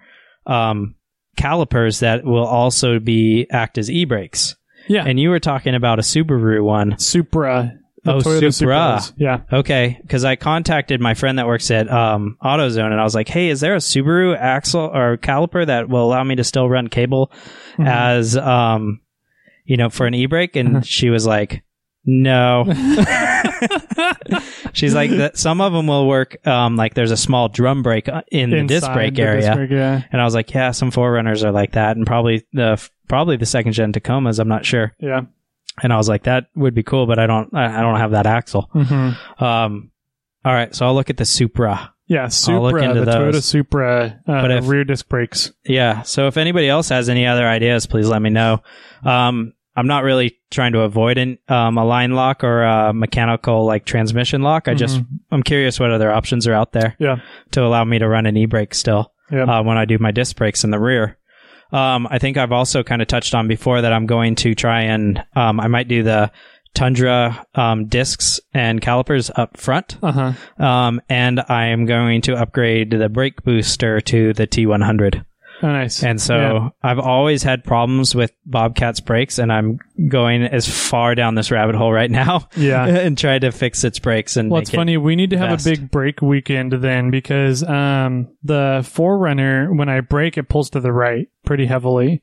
um, 0.48 0.96
calipers 1.36 2.00
that 2.00 2.24
will 2.26 2.46
also 2.46 3.00
be 3.00 3.46
act 3.52 3.78
as 3.78 3.92
e-brakes. 3.92 4.56
Yeah. 4.88 5.04
And 5.06 5.20
you 5.20 5.30
were 5.30 5.40
talking 5.40 5.76
about 5.76 6.00
a 6.00 6.02
Subaru 6.02 6.64
one. 6.64 6.98
Supra. 6.98 7.74
Oh, 8.06 8.20
Toyota 8.20 8.54
Supra. 8.54 8.76
Supras. 9.02 9.14
Yeah. 9.18 9.42
Okay, 9.52 9.98
because 10.02 10.24
I 10.24 10.38
contacted 10.38 11.02
my 11.02 11.14
friend 11.14 11.38
that 11.40 11.46
works 11.48 11.70
at 11.72 11.92
um, 11.92 12.38
AutoZone, 12.42 12.92
and 12.92 13.00
I 13.02 13.04
was 13.04 13.14
like, 13.14 13.28
"Hey, 13.28 13.50
is 13.50 13.60
there 13.60 13.74
a 13.76 13.80
Subaru 13.80 14.38
axle 14.38 14.90
or 14.94 15.18
caliper 15.18 15.66
that 15.66 15.90
will 15.90 16.06
allow 16.06 16.24
me 16.24 16.36
to 16.36 16.44
still 16.46 16.70
run 16.70 16.88
cable 16.88 17.32
Mhm. 17.78 17.86
as 17.88 18.38
um, 18.38 19.02
you 19.66 19.76
know, 19.76 19.90
for 19.90 20.06
an 20.08 20.14
e-brake?" 20.14 20.56
And 20.56 20.70
Uh-huh. 20.78 20.82
she 20.86 21.10
was 21.10 21.28
like, 21.28 21.64
"No." 22.08 22.66
She's 24.74 24.94
like, 24.96 25.12
that 25.12 25.38
some 25.38 25.62
of 25.62 25.74
them 25.74 25.88
will 25.88 26.08
work. 26.08 26.46
Um, 26.48 26.76
like 26.76 26.94
there's 26.94 27.12
a 27.12 27.18
small 27.18 27.50
drum 27.50 27.84
brake 27.84 28.10
uh, 28.10 28.22
in 28.32 28.50
the 28.50 28.62
disc 28.64 28.84
Inside 28.88 28.94
brake 28.94 29.16
the 29.16 29.22
area, 29.22 29.42
disc 29.42 29.54
brake, 29.54 29.72
yeah. 29.72 30.02
and 30.12 30.22
I 30.22 30.26
was 30.26 30.36
like, 30.36 30.54
"Yeah, 30.54 30.72
some 30.72 30.92
4Runners 30.92 31.44
are 31.44 31.52
like 31.52 31.74
that, 31.74 31.98
and 31.98 32.06
probably 32.06 32.46
the 32.54 32.82
probably 33.08 33.38
the 33.38 33.46
second 33.46 33.74
gen 33.74 33.94
Tacomas. 33.94 34.40
I'm 34.40 34.48
not 34.48 34.66
sure." 34.66 34.94
Yeah. 35.00 35.22
And 35.84 35.94
I 35.94 35.98
was 35.98 36.10
like, 36.10 36.24
"That 36.24 36.48
would 36.56 36.74
be 36.74 36.84
cool, 36.84 37.06
but 37.06 37.20
I 37.20 37.28
don't, 37.28 37.54
I 37.54 37.80
I 37.80 37.82
don't 37.82 38.00
have 38.00 38.12
that 38.12 38.26
axle." 38.26 38.70
hmm 38.74 39.12
Um, 39.44 39.92
all 40.46 40.54
right, 40.54 40.74
so 40.74 40.86
I'll 40.86 40.96
look 40.96 41.10
at 41.10 41.18
the 41.18 41.26
Supra. 41.26 41.94
Yeah. 42.08 42.30
I'll 42.48 42.62
look 42.62 42.72
Supra. 42.72 42.84
into 42.90 43.02
The 43.04 43.12
Toyota 43.12 43.32
those. 43.34 43.46
Supra. 43.46 44.20
Uh, 44.26 44.42
But 44.42 44.52
if- 44.52 44.68
rear 44.68 44.86
disc 44.86 45.10
brakes. 45.10 45.52
Yeah. 45.66 46.04
So 46.04 46.28
if 46.28 46.38
anybody 46.38 46.70
else 46.70 46.88
has 46.90 47.10
any 47.10 47.26
other 47.28 47.46
ideas, 47.46 47.86
please 47.86 48.08
let 48.08 48.22
me 48.22 48.30
know. 48.30 48.64
Um, 49.04 49.54
I'm 49.78 49.88
not 49.88 50.04
really 50.04 50.38
trying 50.52 50.74
to 50.74 50.82
avoid 50.82 51.18
an, 51.18 51.38
um, 51.48 51.78
a 51.78 51.86
line 51.86 52.12
lock 52.14 52.44
or 52.44 52.64
a 52.64 52.92
mechanical 52.94 53.66
like 53.66 53.86
transmission 53.86 54.42
lock. 54.42 54.68
I 54.68 54.74
just 54.74 55.00
I'm 55.32 55.44
curious 55.44 55.80
what 55.80 55.92
other 55.92 56.12
options 56.12 56.48
are 56.48 56.54
out 56.54 56.74
there 56.74 56.96
Yeah. 57.00 57.18
to 57.52 57.64
allow 57.64 57.86
me 57.86 58.00
to 58.00 58.08
run 58.10 58.26
an 58.26 58.36
e-brake 58.36 58.74
still 58.74 59.14
Yeah. 59.32 59.44
uh, 59.44 59.64
when 59.64 59.78
I 59.78 59.86
do 59.86 59.98
my 60.00 60.12
disc 60.12 60.36
brakes 60.36 60.64
in 60.66 60.72
the 60.72 60.80
rear. 60.80 61.18
Um, 61.72 62.08
I 62.10 62.18
think 62.18 62.38
I've 62.38 62.52
also 62.52 62.82
kind 62.82 63.02
of 63.02 63.08
touched 63.08 63.36
on 63.36 63.48
before 63.48 63.82
that 63.82 63.94
I'm 63.94 64.06
going 64.08 64.36
to 64.36 64.56
try 64.56 64.82
and 64.82 65.24
um, 65.36 65.60
I 65.60 65.68
might 65.68 65.88
do 65.88 66.02
the 66.02 66.32
Tundra 66.74 67.46
um, 67.56 67.88
discs 67.88 68.40
and 68.54 68.80
calipers 68.82 69.32
up 69.36 69.58
front. 69.58 69.98
Uh 70.04 70.12
huh. 70.60 70.64
Um, 70.64 71.02
and 71.10 71.42
I 71.50 71.68
am 71.68 71.86
going 71.86 72.22
to 72.22 72.36
upgrade 72.36 72.92
the 72.92 73.10
brake 73.10 73.44
booster 73.44 74.00
to 74.02 74.34
the 74.34 74.46
T100. 74.48 75.26
Oh, 75.64 75.68
nice. 75.68 76.04
And 76.04 76.22
so 76.22 76.36
Yeah. 76.38 76.70
I've 76.84 77.00
always 77.00 77.42
had 77.42 77.64
problems 77.64 78.14
with 78.14 78.32
Bobcat's 78.46 79.00
brakes, 79.00 79.40
and 79.40 79.52
I'm 79.52 79.80
going 80.08 80.44
as 80.44 80.68
far 80.68 81.16
down 81.16 81.34
this 81.36 81.50
rabbit 81.50 81.76
hole 81.76 81.92
right 81.92 82.12
now 82.12 82.48
Yeah. 82.56 82.86
and 82.86 83.18
try 83.18 83.40
to 83.40 83.52
fix 83.52 83.84
its 83.84 83.98
brakes 84.00 84.38
and 84.38 84.52
Well, 84.52 84.62
it's 84.62 84.72
it- 84.72 84.76
funny. 84.76 84.98
We 84.98 85.16
need 85.16 85.32
to 85.32 85.38
have 85.40 85.50
best. 85.58 85.66
a 85.68 85.70
big 85.72 85.90
brake 85.92 86.22
weekend 86.22 86.74
then 86.74 87.10
because 87.10 87.64
um, 87.64 88.28
the 88.44 88.80
4Runner, 88.84 89.76
when 89.76 89.90
I 89.90 90.02
brake, 90.02 90.38
it 90.38 90.48
pulls 90.50 90.70
to 90.72 90.80
the 90.80 90.92
right 90.94 91.28
pretty 91.46 91.66
heavily. 91.66 92.22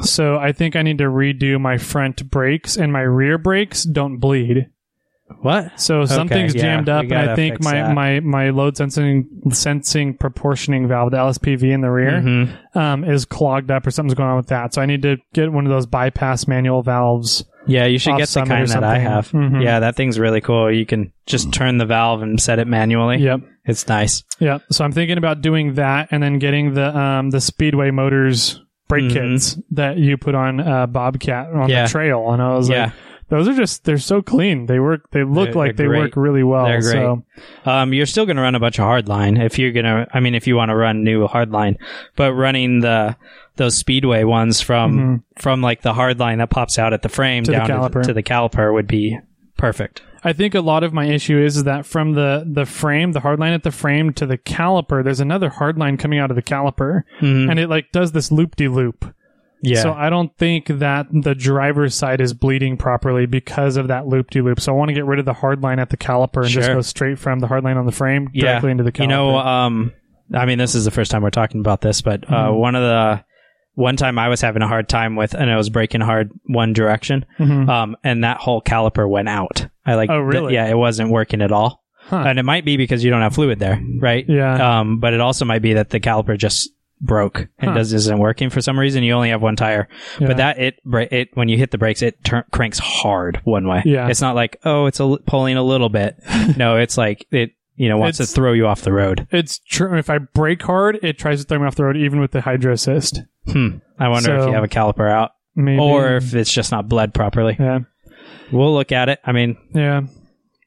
So 0.00 0.38
I 0.38 0.52
think 0.52 0.74
I 0.74 0.80
need 0.80 0.98
to 0.98 1.04
redo 1.04 1.60
my 1.60 1.76
front 1.76 2.30
brakes 2.30 2.78
and 2.78 2.90
my 2.90 3.02
rear 3.02 3.36
brakes 3.36 3.82
don't 3.84 4.16
bleed. 4.18 4.68
What? 5.40 5.80
So 5.80 6.04
something's 6.04 6.54
yeah, 6.54 6.62
jammed 6.62 6.88
up, 6.88 7.04
and 7.04 7.14
I 7.14 7.34
think 7.34 7.62
my, 7.62 7.72
that. 7.72 7.94
my, 7.94 8.20
my 8.20 8.50
load 8.50 8.76
sensing 8.76 9.26
sensing 9.50 10.14
proportioning 10.16 10.88
valve, 10.88 11.10
the 11.12 11.16
LSPV 11.18 11.72
in 11.72 11.80
the 11.80 11.90
rear, 11.90 12.12
Mhm. 12.20 12.76
um, 12.76 13.04
is 13.04 13.24
clogged 13.24 13.70
up 13.70 13.86
or 13.86 13.90
something's 13.90 14.14
going 14.14 14.28
on 14.30 14.36
with 14.36 14.48
that. 14.48 14.74
So 14.74 14.82
I 14.82 14.86
need 14.86 15.02
to 15.02 15.16
get 15.34 15.52
one 15.52 15.64
of 15.66 15.70
those 15.70 15.86
bypass 15.86 16.46
manual 16.46 16.82
valves. 16.82 17.44
Yeah, 17.66 17.84
you 17.86 17.98
should 17.98 18.16
get 18.18 18.28
the 18.28 18.42
kind 18.44 18.66
that 18.68 18.82
I 18.82 18.98
have. 18.98 19.30
Mhm. 19.30 19.62
Yeah, 19.62 19.78
that 19.80 19.94
thing's 19.94 20.18
really 20.18 20.40
cool. 20.40 20.72
You 20.72 20.84
can 20.84 21.12
just 21.26 21.52
turn 21.52 21.78
the 21.78 21.86
valve 21.86 22.20
and 22.22 22.40
set 22.40 22.58
it 22.58 22.66
manually. 22.66 23.18
Yep. 23.18 23.40
It's 23.64 23.86
nice. 23.86 24.24
Yeah. 24.40 24.58
So 24.72 24.84
I'm 24.84 24.90
thinking 24.90 25.16
about 25.16 25.40
doing 25.42 25.74
that 25.74 26.08
and 26.10 26.20
then 26.22 26.38
getting 26.40 26.74
the 26.74 26.96
um 26.98 27.30
the 27.30 27.40
Speedway 27.40 27.92
Motors 27.92 28.60
brake 28.88 29.04
Mhm. 29.04 29.12
kits 29.12 29.58
that 29.70 29.96
you 29.96 30.16
put 30.16 30.34
on 30.34 30.58
uh, 30.60 30.86
Bobcat 30.88 31.50
on 31.54 31.68
Yeah. 31.70 31.84
the 31.84 31.88
trail, 31.90 32.32
and 32.32 32.42
I 32.42 32.54
was 32.56 32.68
Yeah. 32.68 32.82
like, 32.86 32.92
those 33.36 33.48
are 33.48 33.54
just 33.54 33.84
they're 33.84 33.96
so 33.98 34.20
clean. 34.20 34.66
They 34.66 34.78
work. 34.78 35.10
They 35.10 35.24
look 35.24 35.46
They're- 35.48 35.54
like 35.54 35.76
they 35.76 35.84
they're 35.84 35.96
work 35.98 36.16
really 36.16 36.42
well. 36.42 36.66
They're 36.66 36.80
great. 36.82 36.92
So 36.92 37.24
Um, 37.64 37.92
you're 37.94 38.06
still 38.06 38.26
going 38.26 38.36
to 38.36 38.42
run 38.42 38.54
a 38.54 38.60
bunch 38.60 38.78
of 38.78 38.84
hardline 38.84 39.42
if 39.42 39.58
you're 39.58 39.72
going 39.72 39.86
to, 39.86 40.06
I 40.12 40.20
mean, 40.20 40.34
if 40.34 40.46
you 40.46 40.54
want 40.56 40.68
to 40.68 40.76
run 40.76 41.02
new 41.02 41.26
hardline, 41.26 41.76
but 42.14 42.34
running 42.34 42.80
the, 42.80 43.16
those 43.56 43.74
speedway 43.74 44.24
ones 44.24 44.60
from, 44.60 45.24
from 45.36 45.62
like 45.62 45.80
the 45.82 45.92
hardline 45.94 46.38
that 46.38 46.50
pops 46.50 46.78
out 46.78 46.92
at 46.92 47.00
the 47.02 47.08
frame 47.08 47.44
Mm-hmm. 47.44 47.52
To 47.54 47.58
the 47.60 47.66
down 47.66 47.80
caliper. 47.90 48.02
To, 48.02 48.08
to 48.08 48.12
the 48.14 48.22
caliper 48.22 48.72
would 48.72 48.86
be 48.86 49.18
perfect. 49.56 50.02
I 50.24 50.32
think 50.32 50.54
a 50.54 50.60
lot 50.60 50.84
of 50.84 50.92
my 50.92 51.06
issue 51.06 51.38
is, 51.38 51.56
is 51.56 51.64
that 51.64 51.84
from 51.86 52.12
the 52.12 52.44
the 52.46 52.64
frame, 52.66 53.10
the 53.12 53.20
hard 53.20 53.40
line 53.40 53.54
at 53.54 53.64
the 53.64 53.72
frame 53.72 54.12
to 54.14 54.26
the 54.26 54.38
caliper, 54.38 55.02
there's 55.02 55.18
another 55.20 55.48
hard 55.48 55.78
line 55.78 55.96
coming 55.96 56.18
out 56.20 56.30
of 56.30 56.36
the 56.36 56.42
caliper, 56.42 57.02
Mhm. 57.20 57.50
and 57.50 57.58
it 57.58 57.68
like 57.68 57.90
does 57.90 58.12
this 58.12 58.30
loop 58.30 58.54
de 58.54 58.68
loop. 58.68 59.12
Yeah. 59.62 59.80
So 59.82 59.92
I 59.92 60.10
don't 60.10 60.36
think 60.36 60.66
that 60.66 61.06
the 61.12 61.34
driver's 61.34 61.94
side 61.94 62.20
is 62.20 62.34
bleeding 62.34 62.76
properly 62.76 63.26
because 63.26 63.76
of 63.76 63.88
that 63.88 64.06
loop 64.08 64.30
de 64.30 64.40
loop. 64.40 64.60
So 64.60 64.72
I 64.72 64.76
want 64.76 64.88
to 64.88 64.94
get 64.94 65.04
rid 65.06 65.18
of 65.20 65.24
the 65.24 65.32
hard 65.32 65.62
line 65.62 65.78
at 65.78 65.90
the 65.90 65.96
caliper 65.96 66.42
and 66.42 66.48
just 66.50 66.68
go 66.68 66.80
straight 66.80 67.18
from 67.18 67.38
the 67.38 67.46
hard 67.46 67.62
line 67.64 67.76
on 67.76 67.86
the 67.86 67.92
frame 67.92 68.28
directly 68.34 68.70
into 68.72 68.82
the 68.84 68.90
caliper. 68.92 69.00
You 69.02 69.06
know, 69.08 69.38
um, 69.38 69.92
I 70.34 70.46
mean, 70.46 70.58
this 70.58 70.74
is 70.74 70.84
the 70.84 70.90
first 70.90 71.10
time 71.10 71.22
we're 71.22 71.30
talking 71.30 71.60
about 71.60 71.80
this, 71.80 72.00
but 72.02 72.24
uh, 72.28 72.48
Mhm. 72.48 72.58
one 72.58 72.74
of 72.74 72.82
the 72.82 73.24
one 73.74 73.96
time 73.96 74.18
I 74.18 74.28
was 74.28 74.40
having 74.42 74.60
a 74.62 74.68
hard 74.68 74.86
time 74.88 75.16
with, 75.16 75.32
and 75.32 75.50
I 75.50 75.56
was 75.56 75.70
breaking 75.70 76.02
hard 76.02 76.30
one 76.46 76.72
direction, 76.74 77.24
Mhm. 77.38 77.68
um, 77.70 77.96
and 78.04 78.22
that 78.24 78.36
whole 78.38 78.60
caliper 78.60 79.08
went 79.08 79.28
out. 79.30 79.66
I 79.86 79.94
like, 79.94 80.10
Oh, 80.10 80.18
really? 80.20 80.52
yeah, 80.54 80.66
it 80.66 80.76
wasn't 80.76 81.08
working 81.10 81.40
at 81.40 81.52
all, 81.52 81.82
Huh. 82.08 82.24
and 82.26 82.38
it 82.38 82.42
might 82.42 82.66
be 82.66 82.76
because 82.76 83.02
you 83.02 83.10
don't 83.10 83.22
have 83.22 83.34
fluid 83.34 83.58
there, 83.60 83.80
right? 83.98 84.26
Yeah. 84.28 84.80
Um, 84.80 84.98
but 84.98 85.14
it 85.14 85.20
also 85.22 85.46
might 85.46 85.62
be 85.62 85.72
that 85.74 85.88
the 85.88 86.00
caliper 86.00 86.36
just 86.36 86.68
broke 87.02 87.48
and 87.58 87.70
Huh. 87.70 87.74
does 87.74 87.92
isn't 87.92 88.18
working 88.18 88.48
for 88.48 88.60
some 88.60 88.78
reason. 88.78 89.02
You 89.02 89.12
only 89.14 89.30
have 89.30 89.42
one 89.42 89.56
tire, 89.56 89.88
Yeah. 90.20 90.28
but 90.28 90.36
that 90.38 90.58
it 90.58 90.76
it 91.10 91.28
when 91.34 91.48
you 91.48 91.58
hit 91.58 91.72
the 91.72 91.78
brakes, 91.78 92.00
it 92.00 92.22
turn, 92.24 92.44
cranks 92.52 92.78
hard 92.78 93.40
one 93.44 93.66
way. 93.66 93.82
Yeah. 93.84 94.08
it's 94.08 94.20
not 94.20 94.34
like 94.36 94.56
oh, 94.64 94.86
it's 94.86 95.00
a, 95.00 95.16
pulling 95.26 95.56
a 95.56 95.62
little 95.62 95.88
bit. 95.88 96.16
no, 96.56 96.76
it's 96.76 96.96
like 96.96 97.26
it 97.32 97.50
you 97.74 97.88
know 97.88 97.96
wants 97.98 98.20
It's- 98.20 98.30
to 98.30 98.34
throw 98.34 98.52
you 98.52 98.66
off 98.66 98.82
the 98.82 98.92
road. 98.92 99.26
It's 99.32 99.58
true. 99.58 99.96
If 99.98 100.08
I 100.10 100.18
brake 100.18 100.62
hard, 100.62 100.98
it 101.02 101.18
tries 101.18 101.40
to 101.42 101.46
throw 101.46 101.58
me 101.58 101.66
off 101.66 101.74
the 101.74 101.84
road, 101.84 101.96
even 101.96 102.20
with 102.20 102.30
the 102.30 102.40
hydro 102.42 102.72
assist. 102.72 103.20
Hmm. 103.50 103.78
I 103.98 104.08
wonder 104.08 104.36
if 104.38 104.46
you 104.46 104.52
have 104.52 104.62
a 104.64 104.68
caliper 104.68 105.10
out 105.10 105.32
Maybe. 105.56 105.80
or 105.80 106.16
if 106.16 106.34
it's 106.34 106.52
just 106.52 106.70
not 106.70 106.88
bled 106.88 107.12
properly. 107.14 107.56
yeah, 107.58 107.80
We'll 108.52 108.72
look 108.74 108.92
at 108.92 109.08
it. 109.08 109.18
I 109.24 109.32
mean, 109.32 109.56
yeah. 109.74 110.02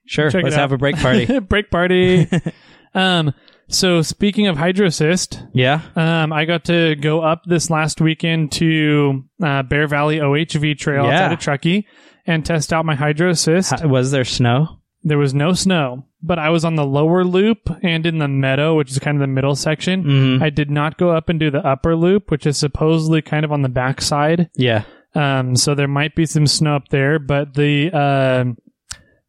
sure. 0.05 0.29
Check 0.29 0.43
let's 0.43 0.55
have 0.57 0.73
a 0.73 0.77
brake 0.77 0.97
party. 0.97 1.39
brake 1.39 1.71
party. 1.71 2.27
um. 2.93 3.33
So 3.67 4.01
speaking 4.01 4.47
of 4.47 4.57
hydro 4.57 4.87
assist, 4.87 5.41
yeah. 5.53 5.81
um, 5.95 6.31
I 6.31 6.45
got 6.45 6.65
to 6.65 6.95
go 6.95 7.21
up 7.21 7.43
this 7.45 7.69
last 7.69 7.99
weekend 7.99 8.51
to 8.53 9.23
uh, 9.43 9.63
Bear 9.63 9.87
Valley 9.87 10.17
OHV 10.17 10.77
Trail 10.77 11.05
Yeah. 11.05 11.11
outside 11.23 11.33
of 11.33 11.39
Truckee 11.39 11.87
and 12.27 12.45
test 12.45 12.71
out 12.71 12.85
my 12.85 12.95
hydro 12.95 13.29
assist. 13.31 13.83
Was 13.85 14.11
there 14.11 14.25
snow? 14.25 14.79
there 15.07 15.19
was 15.19 15.35
no 15.35 15.53
snow, 15.53 16.03
but 16.23 16.39
I 16.39 16.49
was 16.49 16.65
on 16.65 16.73
the 16.73 16.83
lower 16.83 17.23
loop 17.23 17.69
and 17.83 18.07
in 18.07 18.17
the 18.17 18.27
meadow, 18.27 18.75
which 18.75 18.89
is 18.89 18.97
kind 18.97 19.15
of 19.15 19.21
the 19.21 19.27
middle 19.27 19.55
section. 19.55 20.03
Mhm. 20.03 20.41
I 20.41 20.49
did 20.49 20.71
not 20.71 20.97
go 20.97 21.11
up 21.11 21.29
and 21.29 21.39
do 21.39 21.51
the 21.51 21.63
upper 21.63 21.95
loop, 21.95 22.31
which 22.31 22.47
is 22.47 22.57
supposedly 22.57 23.21
kind 23.21 23.45
of 23.45 23.51
on 23.51 23.61
the 23.61 23.69
backside. 23.69 24.49
Yeah. 24.55 24.81
Um, 25.13 25.55
so 25.55 25.75
there 25.75 25.87
might 25.87 26.15
be 26.15 26.25
some 26.25 26.47
snow 26.47 26.75
up 26.77 26.87
there, 26.89 27.19
but 27.19 27.53
the 27.53 27.91
um 27.91 28.57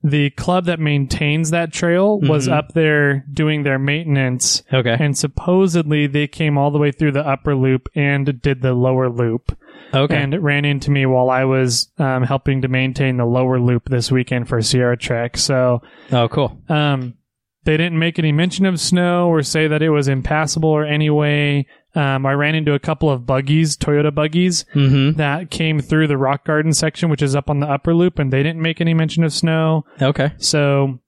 the 0.02 0.30
club 0.30 0.66
that 0.66 0.78
maintains 0.78 1.50
that 1.50 1.72
trail 1.72 2.20
was 2.20 2.46
Mhm. 2.48 2.52
up 2.52 2.72
there 2.74 3.24
doing 3.32 3.62
their 3.64 3.78
maintenance, 3.78 4.62
Okay. 4.72 4.96
and 4.98 5.16
supposedly 5.16 6.06
they 6.06 6.26
came 6.26 6.56
all 6.58 6.70
the 6.70 6.78
way 6.78 6.90
through 6.92 7.12
the 7.12 7.26
upper 7.26 7.54
loop 7.56 7.88
and 7.94 8.40
did 8.42 8.62
the 8.62 8.72
lower 8.74 9.08
loop, 9.08 9.56
Okay. 9.94 10.16
and 10.16 10.34
it 10.34 10.40
ran 10.42 10.64
into 10.64 10.90
me 10.90 11.06
while 11.06 11.30
I 11.30 11.44
was 11.44 11.90
um, 11.98 12.22
helping 12.24 12.62
to 12.62 12.68
maintain 12.68 13.16
the 13.16 13.24
lower 13.26 13.58
loop 13.58 13.88
this 13.88 14.12
weekend 14.12 14.48
for 14.48 14.60
Sierra 14.62 14.96
Trek. 14.96 15.36
So 15.36 15.82
oh, 16.12 16.28
cool. 16.28 16.58
um, 16.68 17.14
they 17.64 17.76
didn't 17.76 17.98
make 17.98 18.18
any 18.18 18.30
mention 18.32 18.64
of 18.66 18.78
snow 18.78 19.28
or 19.28 19.42
say 19.42 19.66
that 19.66 19.82
it 19.82 19.90
was 19.90 20.06
impassable 20.08 20.68
or 20.68 20.84
any 20.84 21.10
way. 21.10 21.66
Um, 21.96 22.26
I 22.26 22.32
ran 22.34 22.54
into 22.54 22.74
a 22.74 22.78
couple 22.78 23.10
of 23.10 23.24
buggies, 23.26 23.76
Toyota 23.76 24.14
buggies, 24.14 24.64
Mm-hmm. 24.74 25.16
that 25.18 25.50
came 25.50 25.80
through 25.80 26.06
the 26.08 26.18
rock 26.18 26.44
garden 26.44 26.72
section, 26.72 27.08
which 27.08 27.22
is 27.22 27.34
up 27.34 27.48
on 27.50 27.60
the 27.60 27.66
upper 27.66 27.94
loop, 27.94 28.18
and 28.18 28.32
they 28.32 28.42
didn't 28.42 28.60
make 28.62 28.80
any 28.80 28.92
mention 28.94 29.24
of 29.24 29.32
snow. 29.32 29.84
Okay. 30.00 30.32
So 30.36 31.00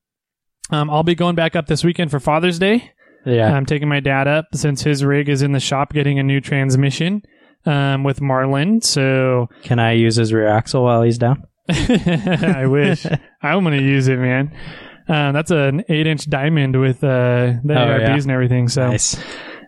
um, 0.71 0.91
I'll 0.91 1.03
be 1.03 1.15
going 1.15 1.35
back 1.35 1.55
up 1.55 1.67
this 1.67 1.85
weekend 1.85 2.11
for 2.11 2.19
Father's 2.19 2.59
Day. 2.59 2.91
Yeah. 3.27 3.53
I'm 3.55 3.67
taking 3.67 3.89
my 3.89 4.01
dad 4.01 4.27
up 4.27 4.47
since 4.55 4.83
his 4.83 5.05
rig 5.05 5.29
is 5.29 5.43
in 5.43 5.53
the 5.53 5.61
shop 5.61 5.93
getting 5.93 6.19
a 6.19 6.23
new 6.23 6.41
transmission 6.41 7.21
um, 7.67 8.03
with 8.05 8.21
Marlin. 8.23 8.81
So 8.81 9.49
Can 9.63 9.79
I 9.79 9.93
use 9.93 10.17
his 10.17 10.33
rear 10.33 10.49
axle 10.49 10.85
while 10.85 11.03
he's 11.03 11.19
down? 11.19 11.43
I 11.69 12.65
wish 12.67 13.05
I'm 13.43 13.63
going 13.65 13.77
to 13.79 13.85
use 13.85 14.09
it, 14.09 14.19
man. 14.19 14.57
Um, 15.07 15.33
that's 15.35 15.51
an 15.51 15.85
eight 15.89 16.07
inch 16.07 16.29
diamond 16.31 16.79
with 16.81 17.03
uh, 17.05 17.55
the 17.65 17.75
Oh, 17.75 17.99
ARBs 17.99 18.01
yeah. 18.01 18.15
and 18.23 18.31
everything. 18.31 18.69
So 18.69 18.89
Nice. 18.91 19.17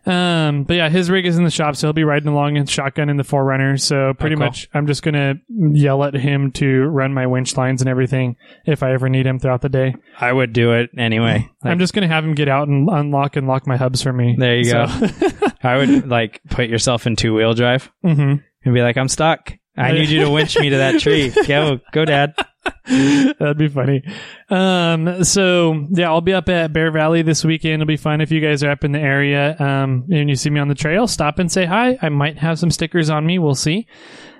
Um, 0.06 0.64
but 0.64 0.74
yeah, 0.76 0.88
his 0.88 1.10
rig 1.10 1.26
is 1.26 1.36
in 1.36 1.44
the 1.44 1.50
shop, 1.50 1.76
so 1.76 1.86
he'll 1.88 1.92
be 1.92 2.04
riding 2.04 2.28
along 2.28 2.56
in 2.56 2.66
shotgun 2.66 3.08
in 3.10 3.16
the 3.16 3.22
4Runner. 3.22 3.78
So 3.80 4.14
pretty 4.14 4.34
Oh, 4.36 4.38
cool. 4.38 4.46
much, 4.46 4.68
I'm 4.72 4.86
just 4.86 5.02
gonna 5.02 5.34
yell 5.48 6.02
at 6.04 6.14
him 6.14 6.52
to 6.52 6.82
run 6.84 7.12
my 7.12 7.26
winch 7.26 7.56
lines 7.56 7.82
and 7.82 7.88
everything 7.88 8.36
if 8.66 8.82
I 8.82 8.92
ever 8.92 9.08
need 9.08 9.26
him 9.26 9.38
throughout 9.38 9.60
the 9.60 9.68
day. 9.68 9.94
I 10.18 10.32
would 10.32 10.52
do 10.52 10.72
it 10.72 10.90
anyway. 10.96 11.48
I'm 11.62 11.78
just 11.78 11.92
gonna 11.92 12.08
have 12.08 12.24
him 12.24 12.34
get 12.34 12.48
out 12.48 12.68
and 12.68 12.88
unlock 12.90 13.36
and 13.36 13.46
lock 13.46 13.66
my 13.66 13.76
hubs 13.76 14.02
for 14.02 14.12
me. 14.12 14.36
There 14.38 14.56
you 14.56 14.64
So- 14.64 14.86
I 15.62 15.76
would 15.76 16.08
like 16.08 16.40
put 16.50 16.68
yourself 16.68 17.06
in 17.06 17.16
two 17.16 17.34
wheel 17.34 17.52
drive 17.52 17.90
Mhm. 18.04 18.42
and 18.64 18.74
be 18.74 18.80
like, 18.82 18.96
I'm 18.96 19.08
stuck. 19.08 19.52
I 19.76 19.92
need 19.92 20.08
you 20.08 20.24
to 20.24 20.30
winch 20.30 20.58
me 20.58 20.70
to 20.70 20.76
that 20.78 21.00
tree. 21.00 21.30
Go, 21.46 21.78
go, 21.92 22.04
dad. 22.04 22.34
That'd 23.38 23.58
be 23.58 23.68
funny. 23.68 24.02
Um, 24.48 25.24
so 25.24 25.86
yeah, 25.90 26.08
I'll 26.08 26.20
be 26.20 26.32
up 26.32 26.48
at 26.48 26.72
Bear 26.72 26.90
Valley 26.90 27.22
this 27.22 27.44
weekend. 27.44 27.74
It'll 27.74 27.86
be 27.86 27.96
fun 27.96 28.20
if 28.20 28.30
you 28.30 28.40
guys 28.40 28.62
are 28.62 28.70
up 28.70 28.84
in 28.84 28.92
the 28.92 29.00
area. 29.00 29.56
Um, 29.58 30.06
and 30.10 30.28
you 30.28 30.36
see 30.36 30.50
me 30.50 30.60
on 30.60 30.68
the 30.68 30.74
trail, 30.74 31.06
stop 31.06 31.38
and 31.38 31.50
say 31.50 31.64
hi. 31.64 31.98
I 32.02 32.08
might 32.08 32.38
have 32.38 32.58
some 32.58 32.70
stickers 32.70 33.10
on 33.10 33.26
me. 33.26 33.38
We'll 33.38 33.54
see. 33.54 33.86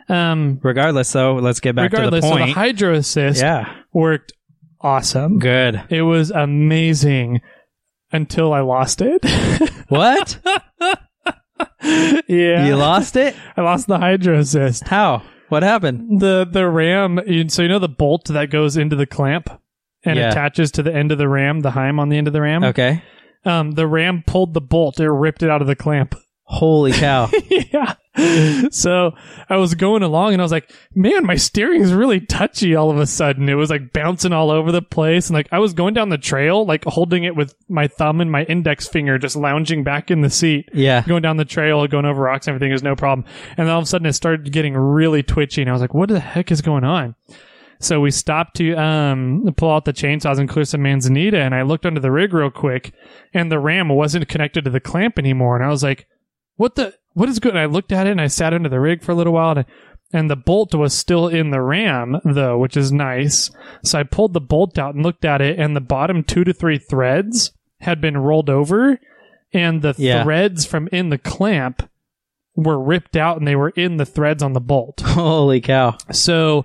Um, 0.08 0.58
Regardless, 0.62 1.12
though, 1.12 1.34
let's 1.36 1.60
get 1.60 1.76
back 1.76 1.92
to 1.92 2.10
the 2.10 2.20
so 2.20 2.36
the. 2.36 2.52
Hydro 2.52 2.94
Assist 2.94 3.40
yeah. 3.40 3.72
worked 3.92 4.32
awesome. 4.80 5.38
Good. 5.38 5.82
It 5.88 6.02
was 6.02 6.30
amazing 6.30 7.40
until 8.12 8.52
I 8.52 8.60
lost 8.60 9.00
it. 9.00 9.24
What? 9.90 10.38
yeah, 11.82 12.64
You 12.64 12.76
lost 12.76 13.16
it? 13.16 13.34
I 13.56 13.62
lost 13.62 13.88
the 13.88 13.98
Hydro 13.98 14.38
Assist. 14.38 14.86
How? 14.86 15.24
What 15.50 15.62
happened? 15.62 16.20
The 16.20 16.48
the 16.50 16.66
ram. 16.68 17.20
So 17.48 17.62
you 17.62 17.68
know 17.68 17.78
the 17.78 17.88
bolt 17.88 18.26
that 18.28 18.50
goes 18.50 18.76
into 18.76 18.96
the 18.96 19.06
clamp 19.06 19.50
and 20.04 20.16
Yeah. 20.18 20.30
attaches 20.30 20.70
to 20.72 20.82
the 20.82 20.94
end 20.94 21.12
of 21.12 21.18
the 21.18 21.28
ram, 21.28 21.60
the 21.60 21.72
heim 21.72 22.00
on 22.00 22.08
the 22.08 22.16
end 22.16 22.26
of 22.26 22.32
the 22.32 22.40
ram. 22.40 22.64
Okay. 22.64 23.02
Um, 23.44 23.72
the 23.72 23.86
ram 23.86 24.22
pulled 24.26 24.54
the 24.54 24.60
bolt. 24.60 24.98
It 25.00 25.08
ripped 25.10 25.42
it 25.42 25.50
out 25.50 25.60
of 25.60 25.66
the 25.66 25.76
clamp. 25.76 26.14
Holy 26.44 26.92
cow. 26.92 27.30
yeah. 27.50 27.94
So 28.70 29.12
I 29.48 29.56
was 29.56 29.74
going 29.74 30.02
along 30.02 30.32
and 30.32 30.42
I 30.42 30.44
was 30.44 30.52
like, 30.52 30.70
man, 30.94 31.24
my 31.26 31.36
steering 31.36 31.80
is 31.82 31.92
really 31.92 32.20
touchy 32.20 32.74
all 32.74 32.90
of 32.90 32.98
a 32.98 33.06
sudden. 33.06 33.48
It 33.48 33.54
was 33.54 33.70
like 33.70 33.92
bouncing 33.92 34.32
all 34.32 34.50
over 34.50 34.70
the 34.72 34.82
place. 34.82 35.28
And 35.28 35.34
like 35.34 35.48
I 35.52 35.58
was 35.58 35.72
going 35.72 35.94
down 35.94 36.08
the 36.08 36.18
trail, 36.18 36.64
like 36.66 36.84
holding 36.84 37.24
it 37.24 37.34
with 37.36 37.54
my 37.68 37.88
thumb 37.88 38.20
and 38.20 38.30
my 38.30 38.44
index 38.44 38.86
finger, 38.88 39.18
just 39.18 39.36
lounging 39.36 39.82
back 39.84 40.10
in 40.10 40.20
the 40.20 40.30
seat, 40.30 40.68
Yeah. 40.72 41.02
going 41.06 41.22
down 41.22 41.36
the 41.36 41.44
trail, 41.44 41.86
going 41.86 42.04
over 42.04 42.22
rocks 42.22 42.46
and 42.46 42.54
everything 42.54 42.72
is 42.72 42.82
no 42.82 42.94
problem. 42.94 43.26
And 43.56 43.66
then 43.66 43.70
all 43.72 43.78
of 43.80 43.84
a 43.84 43.86
sudden 43.86 44.06
it 44.06 44.12
started 44.12 44.52
getting 44.52 44.74
really 44.74 45.22
twitchy. 45.22 45.62
And 45.62 45.70
I 45.70 45.72
was 45.72 45.82
like, 45.82 45.94
what 45.94 46.08
the 46.08 46.20
heck 46.20 46.50
is 46.52 46.60
going 46.62 46.84
on? 46.84 47.14
So 47.82 48.00
we 48.00 48.10
stopped 48.10 48.56
to 48.56 48.74
um, 48.74 49.48
pull 49.56 49.70
out 49.72 49.86
the 49.86 49.92
chainsaws 49.94 50.38
and 50.38 50.48
clear 50.48 50.66
some 50.66 50.82
manzanita. 50.82 51.38
And 51.38 51.54
I 51.54 51.62
looked 51.62 51.86
under 51.86 52.00
the 52.00 52.10
rig 52.12 52.34
real 52.34 52.50
quick 52.50 52.92
and 53.32 53.50
the 53.50 53.58
ram 53.58 53.88
wasn't 53.88 54.28
connected 54.28 54.64
to 54.64 54.70
the 54.70 54.80
clamp 54.80 55.18
anymore. 55.18 55.56
And 55.56 55.64
I 55.64 55.68
was 55.68 55.82
like, 55.82 56.06
what 56.56 56.74
the, 56.74 56.94
what 57.20 57.28
is 57.28 57.38
good? 57.38 57.50
And 57.50 57.58
I 57.58 57.66
looked 57.66 57.92
at 57.92 58.06
it 58.06 58.10
and 58.10 58.20
I 58.20 58.26
sat 58.28 58.54
under 58.54 58.68
the 58.68 58.80
rig 58.80 59.02
for 59.02 59.12
a 59.12 59.14
little 59.14 59.34
while 59.34 59.56
and, 59.56 59.66
and 60.12 60.30
the 60.30 60.36
bolt 60.36 60.74
was 60.74 60.94
still 60.94 61.28
in 61.28 61.50
the 61.50 61.60
ram 61.60 62.18
though, 62.24 62.58
which 62.58 62.76
is 62.76 62.90
nice. 62.90 63.50
So 63.84 63.98
I 64.00 64.02
pulled 64.04 64.32
the 64.32 64.40
bolt 64.40 64.78
out 64.78 64.94
and 64.94 65.04
looked 65.04 65.24
at 65.24 65.40
it 65.40 65.58
and 65.58 65.76
the 65.76 65.80
bottom 65.80 66.24
two 66.24 66.44
to 66.44 66.52
three 66.52 66.78
threads 66.78 67.52
had 67.80 68.00
been 68.00 68.16
rolled 68.16 68.48
over 68.50 68.98
and 69.52 69.82
the 69.82 69.94
Yeah. 69.98 70.22
threads 70.22 70.64
from 70.64 70.88
in 70.92 71.10
the 71.10 71.18
clamp 71.18 71.88
were 72.56 72.78
ripped 72.82 73.16
out 73.16 73.38
and 73.38 73.46
they 73.46 73.56
were 73.56 73.70
in 73.70 73.96
the 73.98 74.06
threads 74.06 74.42
on 74.42 74.52
the 74.54 74.60
bolt. 74.60 75.00
Holy 75.04 75.60
cow. 75.60 75.96
So, 76.12 76.64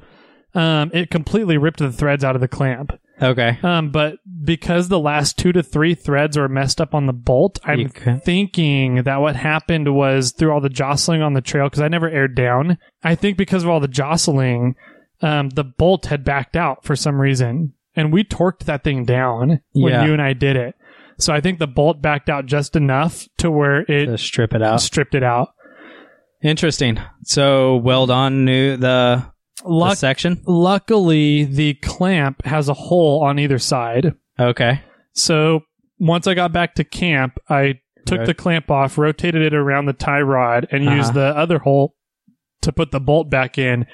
um, 0.54 0.90
it 0.94 1.10
completely 1.12 1.58
ripped 1.58 1.80
the 1.80 1.92
threads 1.92 2.24
out 2.24 2.36
of 2.36 2.42
the 2.42 2.48
clamp. 2.48 2.98
Okay. 3.22 3.58
Um, 3.64 3.92
but 3.92 4.18
because 4.44 4.90
the 4.90 5.00
last 5.00 5.38
two 5.38 5.52
to 5.54 5.64
three 5.64 5.96
threads 5.96 6.38
were 6.38 6.50
messed 6.50 6.82
up 6.82 6.94
on 6.94 7.06
the 7.06 7.14
bolt, 7.14 7.60
I'm 7.64 7.90
can- 7.90 8.20
thinking 8.20 9.04
that 9.04 9.22
what 9.22 9.36
happened 9.38 9.96
was 9.96 10.32
through 10.32 10.52
all 10.52 10.60
the 10.62 10.70
jostling 10.70 11.22
on 11.22 11.34
the 11.34 11.42
trail, 11.42 11.68
because 11.68 11.82
I 11.82 11.88
never 11.88 12.10
aired 12.10 12.36
down. 12.36 12.78
I 13.04 13.16
think 13.16 13.38
because 13.38 13.64
of 13.64 13.70
all 13.70 13.80
the 13.80 13.88
jostling, 13.88 14.76
um, 15.22 15.50
the 15.50 15.64
bolt 15.64 16.08
had 16.08 16.24
backed 16.26 16.56
out 16.58 16.84
for 16.84 16.96
some 16.96 17.20
reason. 17.22 17.74
And 17.96 18.12
we 18.12 18.26
torqued 18.26 18.66
that 18.66 18.84
thing 18.84 19.06
down 19.06 19.62
when 19.72 19.94
Yeah. 19.94 20.06
you 20.06 20.12
and 20.12 20.22
I 20.22 20.34
did 20.34 20.58
it. 20.58 20.76
So 21.18 21.34
I 21.34 21.40
think 21.40 21.60
the 21.60 21.68
bolt 21.68 22.02
backed 22.02 22.30
out 22.30 22.46
just 22.46 22.76
enough 22.76 23.26
to 23.38 23.50
where 23.50 23.84
it 23.90 24.08
To 24.08 24.18
strip 24.18 24.54
it 24.54 24.62
out. 24.62 24.82
stripped 24.82 25.16
it 25.16 25.24
out. 25.24 25.52
Interesting. 26.44 27.00
So 27.24 27.78
weld 27.78 28.12
on 28.12 28.44
new 28.44 28.76
the, 29.64 29.70
the 29.90 29.96
section. 29.96 30.42
luckily, 30.46 31.44
the 31.46 31.76
clamp 31.76 32.46
has 32.46 32.70
a 32.70 32.74
hole 32.74 33.24
on 33.24 33.40
either 33.40 33.60
side. 33.60 34.14
Okay. 34.40 34.82
So 35.14 35.62
once 36.00 36.28
I 36.28 36.34
got 36.34 36.52
back 36.52 36.76
to 36.76 36.84
camp, 36.84 37.38
I 37.50 37.80
took 38.06 38.20
Right. 38.20 38.26
the 38.28 38.34
clamp 38.34 38.70
off, 38.70 38.98
rotated 38.98 39.42
it 39.42 39.54
around 39.54 39.86
the 39.86 39.94
tie 39.94 40.22
rod, 40.22 40.68
and 40.72 40.86
Uh-huh. 40.88 40.98
used 40.98 41.14
the 41.14 41.36
other 41.38 41.60
hole 41.60 41.96
to 42.62 42.72
put 42.74 42.92
the 42.92 43.00
bolt 43.00 43.30
back 43.30 43.58
in. 43.58 43.86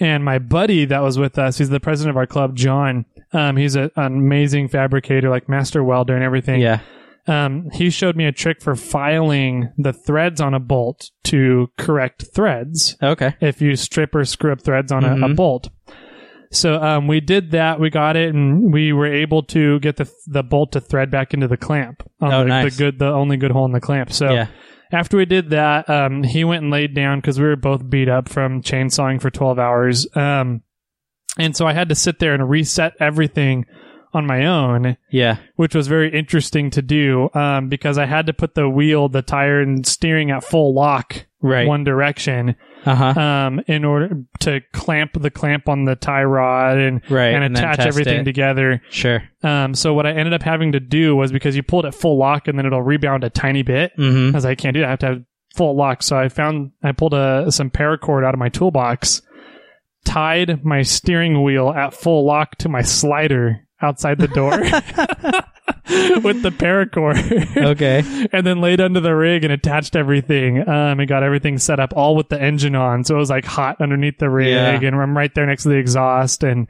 And 0.00 0.24
my 0.24 0.38
buddy 0.38 0.84
that 0.84 1.02
was 1.02 1.18
with 1.18 1.38
us, 1.38 1.58
he's 1.58 1.70
the 1.70 1.80
president 1.80 2.10
of 2.10 2.16
our 2.16 2.26
club, 2.26 2.54
John. 2.54 3.04
Um, 3.32 3.56
he's 3.56 3.74
a, 3.76 3.90
an 3.96 4.06
amazing 4.16 4.68
fabricator, 4.68 5.28
like 5.28 5.48
master 5.48 5.82
welder 5.82 6.14
and 6.14 6.24
everything. 6.24 6.60
Yeah. 6.60 6.80
Um, 7.28 7.68
he 7.72 7.90
showed 7.90 8.16
me 8.16 8.24
a 8.24 8.32
trick 8.32 8.60
for 8.62 8.74
filing 8.74 9.70
the 9.76 9.92
threads 9.92 10.40
on 10.40 10.54
a 10.54 10.60
bolt 10.60 11.10
to 11.24 11.68
correct 11.76 12.24
threads 12.34 12.96
Okay. 13.02 13.34
if 13.40 13.60
you 13.60 13.76
strip 13.76 14.14
or 14.14 14.24
screw 14.24 14.52
up 14.52 14.62
threads 14.62 14.90
on 14.90 15.04
a, 15.04 15.12
a 15.12 15.28
Mhm. 15.28 15.36
bolt. 15.36 15.68
So 16.50 16.82
um, 16.82 17.06
we 17.06 17.20
did 17.20 17.50
that. 17.50 17.78
We 17.78 17.90
got 17.90 18.16
it, 18.16 18.34
and 18.34 18.72
we 18.72 18.92
were 18.94 19.06
able 19.12 19.42
to 19.44 19.78
get 19.80 19.96
the 19.96 20.10
the 20.26 20.42
bolt 20.42 20.72
to 20.72 20.80
thread 20.80 21.10
back 21.10 21.34
into 21.34 21.46
the 21.48 21.58
clamp. 21.58 22.02
on 22.20 22.32
Oh, 22.32 22.38
the, 22.42 22.48
nice. 22.48 22.74
the 22.76 22.84
good, 22.84 22.98
the 22.98 23.08
only 23.12 23.36
good 23.36 23.50
hole 23.50 23.66
in 23.66 23.72
the 23.72 23.80
clamp. 23.80 24.10
So 24.12 24.32
Yeah. 24.32 24.46
after 24.90 25.18
we 25.18 25.26
did 25.26 25.50
that, 25.50 25.88
um, 25.90 26.22
he 26.22 26.44
went 26.44 26.62
and 26.62 26.72
laid 26.72 26.94
down 26.94 27.18
because 27.20 27.38
we 27.38 27.46
were 27.46 27.56
both 27.56 27.88
beat 27.90 28.08
up 28.08 28.28
from 28.30 28.62
chainsawing 28.62 29.20
for 29.20 29.28
twelve 29.30 29.58
hours. 29.58 30.06
Um, 30.16 30.62
and 31.38 31.54
so 31.54 31.66
I 31.66 31.74
had 31.74 31.90
to 31.90 31.94
sit 31.94 32.18
there 32.18 32.32
and 32.32 32.48
reset 32.48 32.94
everything 32.98 33.66
on 34.14 34.26
my 34.26 34.46
own 34.46 34.96
Yeah. 35.10 35.36
which 35.56 35.74
was 35.74 35.86
very 35.88 36.10
interesting 36.16 36.70
to 36.70 36.82
do 36.82 37.28
um, 37.34 37.68
because 37.68 37.98
I 37.98 38.06
had 38.06 38.26
to 38.26 38.32
put 38.32 38.54
the 38.54 38.68
wheel, 38.68 39.08
the 39.08 39.22
tire, 39.22 39.60
and 39.60 39.86
steering 39.86 40.30
at 40.30 40.44
full 40.44 40.74
lock 40.74 41.26
Right. 41.40 41.68
one 41.68 41.84
direction 41.84 42.56
Uh 42.84 42.94
huh. 42.96 43.20
um, 43.20 43.60
in 43.68 43.84
order 43.84 44.22
to 44.40 44.60
clamp 44.72 45.12
the 45.20 45.30
clamp 45.30 45.68
on 45.68 45.84
the 45.84 45.94
tie 45.94 46.24
rod 46.24 46.78
and 46.78 47.00
Right. 47.10 47.28
and, 47.34 47.42
then 47.54 47.62
attach 47.64 47.78
everything 47.86 48.20
it. 48.22 48.24
together. 48.24 48.82
Sure. 48.90 49.22
Um, 49.44 49.74
so 49.74 49.94
what 49.94 50.06
I 50.06 50.12
ended 50.12 50.32
up 50.32 50.42
having 50.42 50.72
to 50.72 50.80
do 50.80 51.14
was 51.14 51.30
because 51.30 51.54
you 51.54 51.62
pull 51.62 51.80
it 51.84 51.86
at 51.86 51.94
full 51.94 52.18
lock 52.18 52.48
and 52.48 52.58
then 52.58 52.66
it'll 52.66 52.82
rebound 52.82 53.22
a 53.24 53.30
tiny 53.30 53.62
bit. 53.62 53.92
Mm-hmm. 53.96 54.34
I 54.34 54.36
was 54.36 54.44
like, 54.44 54.58
I 54.58 54.60
can't 54.62 54.74
do 54.74 54.80
that. 54.80 54.86
I 54.86 54.90
have 54.90 54.98
to 55.00 55.06
have 55.06 55.22
full 55.54 55.76
lock. 55.76 56.02
So 56.02 56.16
I 56.18 56.28
found 56.28 56.72
I 56.82 56.90
pulled 56.92 57.14
a 57.14 57.52
some 57.52 57.70
paracord 57.70 58.24
out 58.26 58.34
of 58.34 58.40
my 58.40 58.48
toolbox, 58.48 59.22
tied 60.04 60.64
my 60.64 60.82
steering 60.82 61.42
wheel 61.42 61.70
at 61.70 61.94
full 61.94 62.26
lock 62.26 62.56
to 62.58 62.68
my 62.68 62.82
slider 62.82 63.60
outside 63.82 64.18
the 64.18 64.28
door 64.28 64.50
with 66.22 66.42
the 66.42 66.50
paracord. 66.50 67.56
Okay. 67.56 68.02
and 68.32 68.46
then 68.46 68.60
laid 68.60 68.80
under 68.80 69.00
the 69.00 69.14
rig 69.14 69.44
and 69.44 69.52
attached 69.52 69.96
everything 69.96 70.60
um, 70.68 71.00
and 71.00 71.08
got 71.08 71.22
everything 71.22 71.58
set 71.58 71.80
up 71.80 71.92
all 71.96 72.16
with 72.16 72.28
the 72.28 72.40
engine 72.40 72.74
on 72.74 73.04
so 73.04 73.14
it 73.14 73.18
was 73.18 73.30
like 73.30 73.44
hot 73.44 73.80
underneath 73.80 74.18
the 74.18 74.28
rig 74.30 74.48
Yeah. 74.48 74.70
and 74.80 74.96
i'm 74.96 75.16
right 75.16 75.34
there 75.34 75.46
next 75.46 75.62
to 75.64 75.70
the 75.70 75.76
exhaust 75.76 76.42
and 76.44 76.66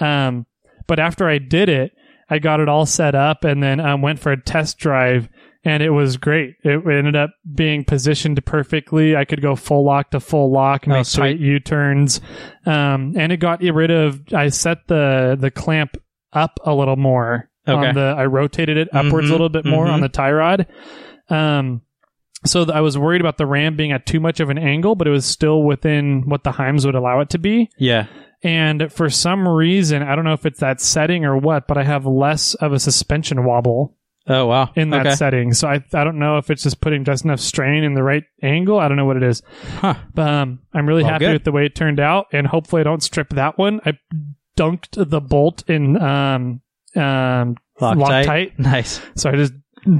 um, 0.00 0.46
but 0.86 0.98
after 0.98 1.28
i 1.28 1.38
did 1.38 1.68
it 1.68 1.92
I 2.28 2.40
got 2.40 2.58
it 2.58 2.68
all 2.68 2.86
set 2.86 3.14
up 3.14 3.44
and 3.44 3.62
then 3.62 3.78
um, 3.78 4.02
went 4.02 4.18
for 4.18 4.32
a 4.32 4.42
test 4.42 4.78
drive 4.78 5.28
and 5.64 5.80
it 5.80 5.90
was 5.90 6.16
great. 6.16 6.56
It 6.64 6.84
ended 6.84 7.14
up 7.14 7.30
being 7.54 7.84
positioned 7.84 8.44
perfectly. 8.44 9.14
I 9.14 9.24
could 9.24 9.40
go 9.40 9.54
full 9.54 9.84
lock 9.84 10.10
to 10.10 10.18
full 10.18 10.50
lock, 10.50 10.88
make 10.88 10.98
Oh, 10.98 11.02
tight 11.04 11.38
U 11.38 11.60
turns, 11.60 12.20
um, 12.66 13.14
and 13.16 13.30
it 13.30 13.36
got 13.36 13.60
rid 13.62 13.92
of. 13.92 14.22
I 14.34 14.48
set 14.48 14.88
the 14.88 15.36
the 15.38 15.52
clamp 15.52 15.96
up 16.36 16.60
a 16.64 16.74
little 16.74 16.96
more 16.96 17.48
Okay. 17.68 17.88
on 17.88 17.94
the. 17.96 18.14
I 18.16 18.26
rotated 18.26 18.76
it 18.76 18.88
upwards 18.92 19.26
Mhm, 19.26 19.30
a 19.30 19.32
little 19.32 19.48
bit 19.48 19.64
more 19.64 19.86
mhm. 19.86 19.92
on 19.94 20.00
the 20.00 20.08
tie 20.08 20.30
rod. 20.30 20.66
Um, 21.28 21.80
so 22.44 22.64
th- 22.64 22.76
I 22.76 22.80
was 22.80 22.96
worried 22.96 23.20
about 23.20 23.38
the 23.38 23.46
ram 23.46 23.74
being 23.76 23.90
at 23.90 24.06
too 24.06 24.20
much 24.20 24.38
of 24.38 24.50
an 24.50 24.58
angle, 24.58 24.94
but 24.94 25.08
it 25.08 25.10
was 25.10 25.24
still 25.24 25.64
within 25.64 26.22
what 26.28 26.44
the 26.44 26.52
Heims 26.52 26.84
would 26.86 26.94
allow 26.94 27.18
it 27.20 27.30
to 27.30 27.38
be. 27.38 27.68
Yeah. 27.78 28.06
And 28.42 28.92
for 28.92 29.10
some 29.10 29.48
reason, 29.48 30.02
I 30.02 30.14
don't 30.14 30.24
know 30.24 30.34
if 30.34 30.46
it's 30.46 30.60
that 30.60 30.80
setting 30.80 31.24
or 31.24 31.36
what, 31.36 31.66
but 31.66 31.76
I 31.78 31.82
have 31.82 32.06
less 32.06 32.54
of 32.54 32.72
a 32.72 32.78
suspension 32.78 33.44
wobble 33.44 33.96
Oh 34.28 34.46
wow. 34.46 34.70
in 34.76 34.90
that 34.90 35.06
okay. 35.06 35.14
setting. 35.16 35.52
So 35.54 35.66
I 35.66 35.82
I 35.92 36.04
don't 36.04 36.18
know 36.18 36.36
if 36.36 36.50
it's 36.50 36.62
just 36.62 36.80
putting 36.80 37.02
just 37.04 37.24
enough 37.24 37.40
strain 37.40 37.82
in 37.82 37.94
the 37.94 38.02
right 38.04 38.22
angle. 38.42 38.78
I 38.78 38.86
don't 38.86 38.96
know 38.96 39.06
what 39.06 39.16
it 39.16 39.22
is. 39.24 39.42
Huh. 39.78 39.94
But 40.14 40.28
um, 40.28 40.60
I'm 40.72 40.86
really 40.86 41.02
Well, 41.02 41.12
happy 41.14 41.24
good. 41.24 41.32
with 41.32 41.44
the 41.44 41.52
way 41.52 41.64
it 41.66 41.74
turned 41.74 41.98
out, 41.98 42.26
and 42.32 42.46
hopefully 42.46 42.80
I 42.80 42.84
don't 42.84 43.02
strip 43.02 43.30
that 43.30 43.58
one. 43.58 43.80
I 43.84 43.94
dunked 44.56 45.08
the 45.10 45.20
bolt 45.20 45.68
in 45.68 45.96
um 46.00 46.60
um 46.94 47.56
Loctite. 47.80 48.26
Loctite. 48.26 48.52
Nice. 48.58 49.00
so 49.16 49.30
I 49.30 49.36
just 49.36 49.52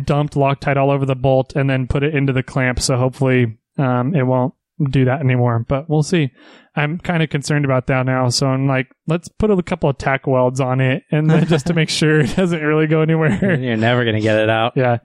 dumped 0.05 0.35
Loctite 0.35 0.77
all 0.77 0.91
over 0.91 1.05
the 1.07 1.15
bolt 1.15 1.55
and 1.55 1.69
then 1.69 1.87
put 1.87 2.03
it 2.03 2.15
into 2.15 2.33
the 2.33 2.43
clamp. 2.43 2.81
So 2.81 2.97
hopefully 2.97 3.59
um 3.79 4.15
it 4.15 4.23
won't 4.23 4.55
do 4.91 5.05
that 5.07 5.21
anymore. 5.21 5.65
But 5.69 5.89
we'll 5.89 6.03
see. 6.03 6.31
I'm 6.75 6.99
kind 6.99 7.23
of 7.23 7.31
concerned 7.31 7.65
about 7.65 7.87
that 7.87 8.05
now. 8.05 8.29
So 8.29 8.47
I'm 8.47 8.67
like, 8.67 8.89
let's 9.07 9.29
put 9.29 9.51
a 9.51 9.63
couple 9.63 9.89
of 9.89 9.97
tack 9.97 10.27
welds 10.27 10.61
on 10.61 10.81
it, 10.83 11.05
and 11.11 11.31
then 11.31 11.47
just 11.47 11.67
to 11.69 11.75
make 11.75 11.89
sure 12.01 12.21
it 12.21 12.37
doesn't 12.37 12.61
really 12.63 12.87
go 12.87 13.01
anywhere. 13.01 13.59
You're 13.59 13.77
never 13.79 14.05
gonna 14.05 14.21
get 14.21 14.39
it 14.39 14.51
out. 14.51 14.75
Yeah. 14.77 14.99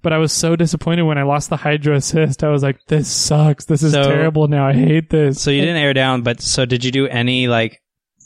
But 0.00 0.12
I 0.14 0.18
was 0.18 0.32
so 0.32 0.56
disappointed 0.56 1.02
when 1.02 1.18
I 1.18 1.22
lost 1.24 1.48
the 1.50 1.56
hydro 1.58 1.94
assist. 1.96 2.42
I 2.42 2.48
was 2.48 2.62
like, 2.62 2.78
this 2.88 3.08
sucks. 3.08 3.66
This 3.66 3.82
is 3.82 3.92
So- 3.92 4.02
terrible 4.02 4.48
now. 4.48 4.66
I 4.66 4.72
hate 4.72 5.10
this. 5.10 5.40
So 5.42 5.50
you 5.50 5.60
didn't 5.60 5.76
air 5.76 5.92
down, 5.94 6.22
but 6.22 6.40
so 6.40 6.64
did 6.64 6.82
you 6.82 6.90
do 6.90 7.06
any 7.06 7.46
like 7.48 7.81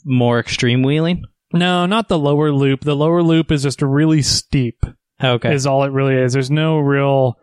more 0.07 0.39
extreme 0.39 0.83
wheeling? 0.83 1.25
No, 1.53 1.85
not 1.87 2.09
the 2.09 2.19
lower 2.19 2.51
loop. 2.53 2.81
The 2.83 2.97
lower 2.97 3.23
loop 3.23 3.51
is 3.53 3.63
just 3.65 3.83
really 3.83 4.23
steep, 4.23 4.85
Okay. 5.23 5.55
is 5.55 5.67
all 5.67 5.85
it 5.85 5.93
really 5.93 6.15
is. 6.15 6.33
There's 6.33 6.51
no 6.51 6.79
real 6.79 7.39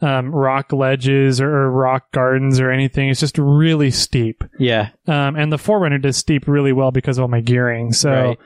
um, 0.00 0.32
rock 0.34 0.72
ledges 0.72 1.40
or, 1.40 1.50
or 1.50 1.70
rock 1.70 2.12
gardens 2.12 2.60
or 2.60 2.70
anything. 2.70 3.08
It's 3.08 3.20
just 3.20 3.36
really 3.38 3.90
steep. 3.90 4.44
yeah. 4.58 4.90
Um, 5.06 5.34
and 5.36 5.52
the 5.52 5.56
4Runner 5.56 6.00
does 6.00 6.16
steep 6.16 6.46
really 6.46 6.72
well 6.72 6.90
because 6.92 7.18
of 7.18 7.22
all 7.22 7.28
my 7.28 7.40
gearing. 7.40 7.92
So 7.92 8.36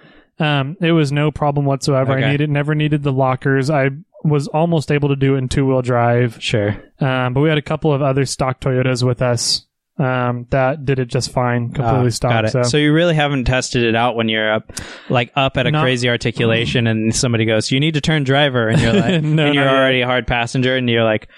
Right. 0.41 0.61
um, 0.61 0.77
it 0.81 0.93
was 0.93 1.13
no 1.13 1.31
problem 1.31 1.67
whatsoever. 1.67 2.13
Okay. 2.13 2.25
I 2.25 2.31
needed, 2.31 2.49
never 2.51 2.75
needed 2.75 3.03
the 3.03 3.13
lockers. 3.13 3.69
I 3.71 3.91
was 4.25 4.47
almost 4.49 4.91
able 4.93 5.09
to 5.11 5.17
do 5.17 5.35
it 5.35 5.39
in 5.39 5.49
two 5.49 5.67
wheel 5.67 5.83
drive. 5.83 6.39
Sure. 6.41 6.71
Um, 7.01 7.35
but 7.35 7.41
we 7.41 7.49
had 7.49 7.59
a 7.59 7.63
couple 7.63 7.93
of 7.93 8.01
other 8.03 8.25
stock 8.25 8.61
Toyotas 8.61 9.03
with 9.03 9.21
us 9.21 9.67
um, 10.03 10.47
that 10.51 10.85
did 10.85 10.99
it 10.99 11.07
just 11.07 11.31
fine, 11.31 11.71
completely 11.73 12.07
Ah, 12.07 12.11
stock. 12.11 12.31
Got 12.33 12.45
it. 12.47 12.51
So, 12.53 12.63
So. 12.63 12.77
you 12.77 12.93
really 12.93 13.15
haven't 13.15 13.45
tested 13.45 13.83
it 13.85 13.95
out 13.95 14.17
when 14.17 14.29
you're 14.29 14.53
up, 14.53 14.73
like 15.09 15.31
up 15.37 15.57
at 15.57 15.67
a 15.67 15.71
No. 15.71 15.81
crazy 15.83 16.09
articulation, 16.09 16.87
and 16.87 17.15
somebody 17.15 17.45
goes, 17.45 17.71
"You 17.71 17.79
need 17.81 17.95
to 17.95 18.01
turn 18.01 18.25
driver," 18.25 18.69
and 18.69 18.81
you're 18.81 18.93
like, 19.01 19.23
No, 19.23 19.47
and 19.47 19.55
you're 19.55 19.65
not 19.65 19.71
yet. 19.73 19.79
already 19.81 20.01
a 20.01 20.07
hard 20.07 20.27
passenger, 20.27 20.77
and 20.77 20.89
you're 20.91 21.05
like, 21.05 21.29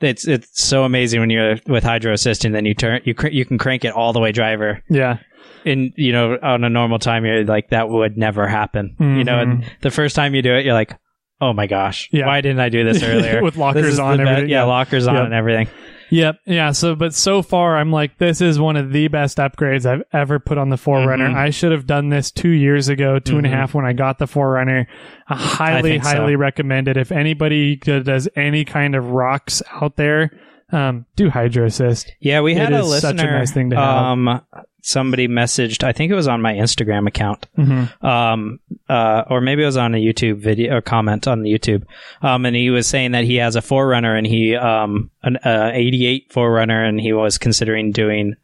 it's 0.00 0.26
it's 0.26 0.62
so 0.62 0.84
amazing 0.84 1.20
when 1.20 1.30
you're 1.30 1.56
with 1.66 1.82
hydro 1.84 2.12
assist, 2.12 2.44
and 2.44 2.54
then 2.54 2.64
you 2.64 2.74
turn 2.74 3.00
you 3.04 3.14
cr- 3.14 3.28
you 3.28 3.44
can 3.44 3.58
crank 3.58 3.84
it 3.84 3.92
all 3.92 4.12
the 4.12 4.20
way 4.20 4.30
driver, 4.32 4.82
yeah, 4.90 5.18
and 5.64 5.92
you 5.96 6.12
know 6.12 6.38
on 6.42 6.64
a 6.64 6.68
normal 6.70 6.98
time 6.98 7.24
you're 7.24 7.44
like 7.44 7.70
that 7.70 7.88
would 7.88 8.16
never 8.16 8.46
happen, 8.46 8.94
you 9.00 9.24
know, 9.24 9.38
and 9.38 9.64
the 9.80 9.90
first 9.90 10.14
time 10.14 10.34
you 10.34 10.42
do 10.42 10.54
it, 10.54 10.64
you're 10.64 10.74
like. 10.74 10.96
Oh 11.38 11.52
my 11.52 11.66
gosh! 11.66 12.08
Yeah. 12.12 12.24
Why 12.28 12.40
didn't 12.40 12.60
I 12.60 12.70
do 12.70 12.82
this 12.82 13.02
earlier? 13.02 13.42
With 13.42 13.58
lockers 13.58 13.98
on 13.98 14.16
the 14.16 14.22
and 14.22 14.24
be- 14.24 14.30
everything, 14.30 14.48
yeah, 14.48 14.60
yeah. 14.60 14.64
lockers 14.64 15.06
on 15.06 15.16
and 15.16 15.34
everything. 15.34 15.68
Yep. 16.10 16.40
Yeah. 16.46 16.72
So, 16.72 16.94
but 16.94 17.14
so 17.14 17.42
far, 17.42 17.76
I'm 17.76 17.90
like, 17.90 18.18
this 18.18 18.40
is 18.40 18.58
one 18.60 18.76
of 18.76 18.92
the 18.92 19.08
best 19.08 19.38
upgrades 19.38 19.86
I've 19.86 20.02
ever 20.12 20.38
put 20.38 20.58
on 20.58 20.68
the 20.68 20.76
4Runner. 20.76 21.30
Mhm. 21.30 21.34
I 21.36 21.50
should 21.50 21.72
have 21.72 21.86
done 21.86 22.08
this 22.10 22.30
two 22.30 22.50
years 22.50 22.88
ago, 22.88 23.18
two 23.18 23.38
and 23.38 23.46
a 23.46 23.50
Mhm. 23.50 23.54
half 23.54 23.74
when 23.74 23.84
I 23.84 23.92
got 23.92 24.18
the 24.18 24.26
4Runner. 24.26 24.86
I 25.28 25.34
highly, 25.34 25.98
so. 26.00 26.08
highly 26.08 26.36
recommend 26.36 26.88
it. 26.88 26.96
If 26.96 27.10
anybody 27.10 27.76
does 27.76 28.28
any 28.36 28.64
kind 28.64 28.94
of 28.94 29.10
rocks 29.10 29.62
out 29.80 29.96
there, 29.96 30.30
um, 30.72 31.06
do 31.16 31.30
Hydro 31.30 31.66
Assist. 31.66 32.12
Yeah, 32.20 32.40
we 32.40 32.54
had 32.54 32.72
It 32.72 32.80
a 32.80 32.84
listener. 32.84 33.18
such 33.18 33.26
a 33.26 33.30
nice 33.30 33.52
thing 33.52 33.70
to 33.70 33.76
have. 33.76 33.86
Um, 34.04 34.40
somebody 34.86 35.26
messaged. 35.26 35.82
I 35.82 35.92
think 35.92 36.12
it 36.12 36.14
was 36.14 36.28
on 36.28 36.40
my 36.40 36.52
Instagram 36.54 37.08
account. 37.08 37.46
Mm-hmm. 37.58 38.06
um, 38.06 38.60
uh, 38.88 39.24
or 39.28 39.40
maybe 39.40 39.62
it 39.62 39.66
was 39.66 39.76
on 39.76 39.94
a 39.94 39.98
YouTube 39.98 40.38
video 40.38 40.76
or 40.76 40.80
comment 40.80 41.26
on 41.26 41.42
the 41.42 41.52
YouTube. 41.52 41.84
Um, 42.22 42.46
and 42.46 42.54
he 42.54 42.70
was 42.70 42.86
saying 42.86 43.12
that 43.12 43.24
he 43.24 43.36
has 43.36 43.56
a 43.56 43.60
4Runner 43.60 44.16
and 44.16 44.26
he, 44.26 44.54
um, 44.54 45.10
an 45.24 45.38
uh, 45.38 45.70
88 45.74 46.30
4Runner 46.30 46.88
and 46.88 47.00
he 47.00 47.12
was 47.12 47.36
considering 47.38 47.90
doing, 47.90 48.34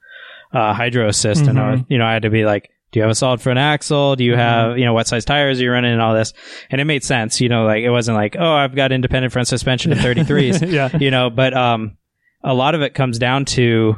uh, 0.53 0.75
hydro 0.75 1.09
assist. 1.09 1.47
And, 1.47 1.59
I 1.61 1.71
was- 1.71 1.81
Mhm. 1.81 1.87
you 1.91 1.99
know, 1.99 2.07
I 2.07 2.13
had 2.13 2.23
to 2.23 2.31
be 2.31 2.45
like, 2.45 2.71
do 2.91 2.99
you 2.99 3.03
have 3.05 3.11
a 3.11 3.15
solid 3.15 3.41
front 3.41 3.59
axle? 3.59 4.17
Do 4.17 4.25
you 4.25 4.35
have, 4.37 4.77
you 4.79 4.85
know, 4.85 4.93
what 4.93 5.07
size 5.07 5.25
tires 5.25 5.61
are 5.61 5.63
you 5.65 5.71
running 5.71 5.93
and 5.93 6.03
all 6.03 6.13
this? 6.15 6.35
And 6.71 6.81
it 6.81 6.85
made 6.85 7.03
sense, 7.05 7.41
you 7.41 7.49
know, 7.49 7.65
like 7.65 7.83
it 7.85 7.91
wasn't 7.91 8.17
like, 8.17 8.37
oh, 8.39 8.53
I've 8.53 8.75
got 8.75 8.93
independent 8.93 9.33
front 9.33 9.49
suspension 9.49 9.93
and 9.93 10.01
33s, 10.03 10.71
yeah. 10.71 10.95
you 10.99 11.11
know, 11.11 11.31
but, 11.31 11.55
um, 11.55 11.97
a 12.45 12.53
lot 12.53 12.75
of 12.75 12.83
it 12.83 12.93
comes 12.95 13.19
down 13.19 13.45
to, 13.47 13.97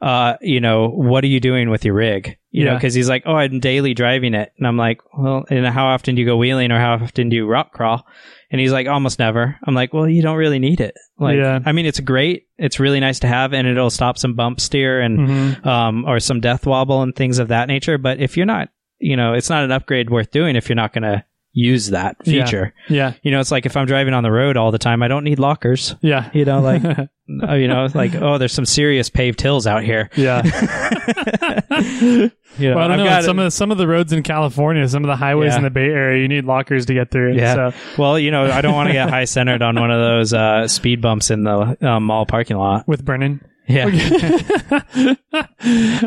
uh, 0.00 0.34
you 0.40 0.60
know, 0.60 0.88
what 0.88 1.24
are 1.24 1.28
you 1.28 1.40
doing 1.40 1.70
with 1.70 1.84
your 1.84 1.94
rig? 1.94 2.36
You 2.50 2.64
know, 2.64 2.74
because 2.74 2.94
he's 2.94 3.08
like, 3.08 3.24
oh, 3.26 3.34
I'm 3.34 3.60
daily 3.60 3.92
driving 3.94 4.32
it, 4.34 4.52
and 4.56 4.66
I'm 4.66 4.76
like, 4.78 5.00
well, 5.16 5.44
and 5.50 5.66
how 5.66 5.86
often 5.88 6.14
do 6.14 6.22
you 6.22 6.26
go 6.26 6.36
wheeling, 6.36 6.72
or 6.72 6.78
how 6.78 6.94
often 6.94 7.28
do 7.28 7.36
you 7.36 7.46
rock 7.46 7.72
crawl? 7.72 8.06
And 8.50 8.60
he's 8.60 8.72
like, 8.72 8.86
almost 8.86 9.18
never. 9.18 9.56
I'm 9.66 9.74
like, 9.74 9.92
well, 9.92 10.08
you 10.08 10.22
don't 10.22 10.36
really 10.36 10.58
need 10.58 10.80
it. 10.80 10.94
Like, 11.18 11.36
Yeah. 11.36 11.60
I 11.66 11.72
mean, 11.72 11.84
it's 11.84 12.00
great. 12.00 12.46
It's 12.56 12.78
really 12.80 13.00
nice 13.00 13.18
to 13.20 13.26
have, 13.26 13.52
and 13.52 13.66
it'll 13.68 13.90
stop 13.90 14.16
some 14.16 14.34
bump 14.34 14.60
steer 14.60 15.00
and 15.00 15.18
Mhm. 15.18 15.66
um 15.66 16.04
or 16.06 16.20
some 16.20 16.40
death 16.40 16.66
wobble 16.66 17.02
and 17.02 17.14
things 17.14 17.38
of 17.38 17.48
that 17.48 17.68
nature. 17.68 17.98
But 17.98 18.20
if 18.20 18.36
you're 18.36 18.46
not, 18.46 18.68
you 18.98 19.16
know, 19.16 19.34
it's 19.34 19.50
not 19.50 19.64
an 19.64 19.72
upgrade 19.72 20.08
worth 20.10 20.30
doing 20.30 20.56
if 20.56 20.68
you're 20.68 20.76
not 20.76 20.92
going 20.94 21.02
to 21.02 21.24
use 21.58 21.88
that 21.88 22.22
feature. 22.22 22.74
Yeah. 22.90 23.14
You 23.22 23.30
know, 23.30 23.40
it's 23.40 23.50
like 23.50 23.64
if 23.64 23.78
I'm 23.78 23.86
driving 23.86 24.12
on 24.12 24.22
the 24.22 24.30
road 24.30 24.58
all 24.58 24.70
the 24.70 24.78
time, 24.78 25.02
I 25.02 25.08
don't 25.08 25.24
need 25.24 25.38
lockers. 25.38 25.94
Yeah. 26.02 26.28
You 26.34 26.44
know, 26.44 26.60
like, 26.60 26.84
uh, 26.84 27.06
you 27.54 27.66
know, 27.66 27.88
like, 27.94 28.14
oh, 28.14 28.36
there's 28.36 28.52
some 28.52 28.66
serious 28.66 29.08
paved 29.08 29.40
hills 29.40 29.66
out 29.66 29.82
here. 29.82 30.10
yeah. 30.16 30.42
You 32.58 32.70
know, 32.70 32.76
Well, 32.76 32.84
I 32.86 32.88
don't 32.88 32.92
I've 32.92 33.04
know. 33.04 33.04
got 33.04 33.24
Some 33.24 33.38
of 33.38 33.44
the, 33.44 33.50
some 33.50 33.70
of 33.70 33.76
the 33.76 33.86
roads 33.86 34.12
in 34.14 34.22
California, 34.22 34.88
some 34.88 35.04
of 35.04 35.08
the 35.08 35.16
highways 35.16 35.52
Yeah. 35.52 35.58
in 35.58 35.64
the 35.64 35.70
Bay 35.70 35.84
Area, 35.86 36.22
you 36.22 36.28
need 36.28 36.44
lockers 36.46 36.86
to 36.86 36.94
get 36.94 37.10
through. 37.10 37.34
Yeah. 37.36 37.54
So 37.72 37.72
well, 37.98 38.18
you 38.18 38.30
know, 38.30 38.50
I 38.50 38.62
don't 38.62 38.74
want 38.74 38.86
to 38.88 38.92
get 38.94 39.10
high 39.10 39.24
centered 39.26 39.60
on 39.60 39.78
one 39.78 39.90
of 39.90 40.00
those 40.00 40.32
uh, 40.32 40.66
speed 40.66 41.02
bumps 41.02 41.30
in 41.30 41.44
the 41.44 41.76
uh, 41.86 42.00
mall 42.00 42.24
parking 42.24 42.56
lot. 42.56 42.88
with 42.88 43.04
Brennan. 43.04 43.46
Yeah, 43.68 43.86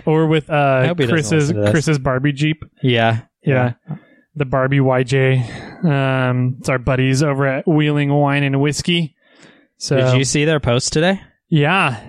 or 0.06 0.28
with 0.28 0.50
uh, 0.50 0.88
hope 0.88 1.00
he 1.00 1.06
doesn't 1.06 1.10
Chris's 1.10 1.32
listen 1.34 1.56
to 1.58 1.62
this. 1.64 1.72
Chris's 1.72 2.00
Barbie 2.00 2.32
Jeep. 2.32 2.64
yeah, 2.82 3.22
Yeah. 3.44 3.74
The 4.36 4.46
Barbie 4.46 4.80
YJ. 4.80 5.84
Um, 5.86 6.58
it's 6.60 6.70
our 6.70 6.80
buddies 6.80 7.24
over 7.24 7.46
at 7.48 7.68
Wheeling 7.68 8.12
Wine 8.14 8.44
and 8.44 8.62
Whiskey. 8.62 9.16
So 9.78 9.98
Did 9.98 10.18
you 10.18 10.24
see 10.26 10.46
their 10.46 10.60
post 10.60 10.94
today? 10.94 11.22
yeah, 11.50 12.00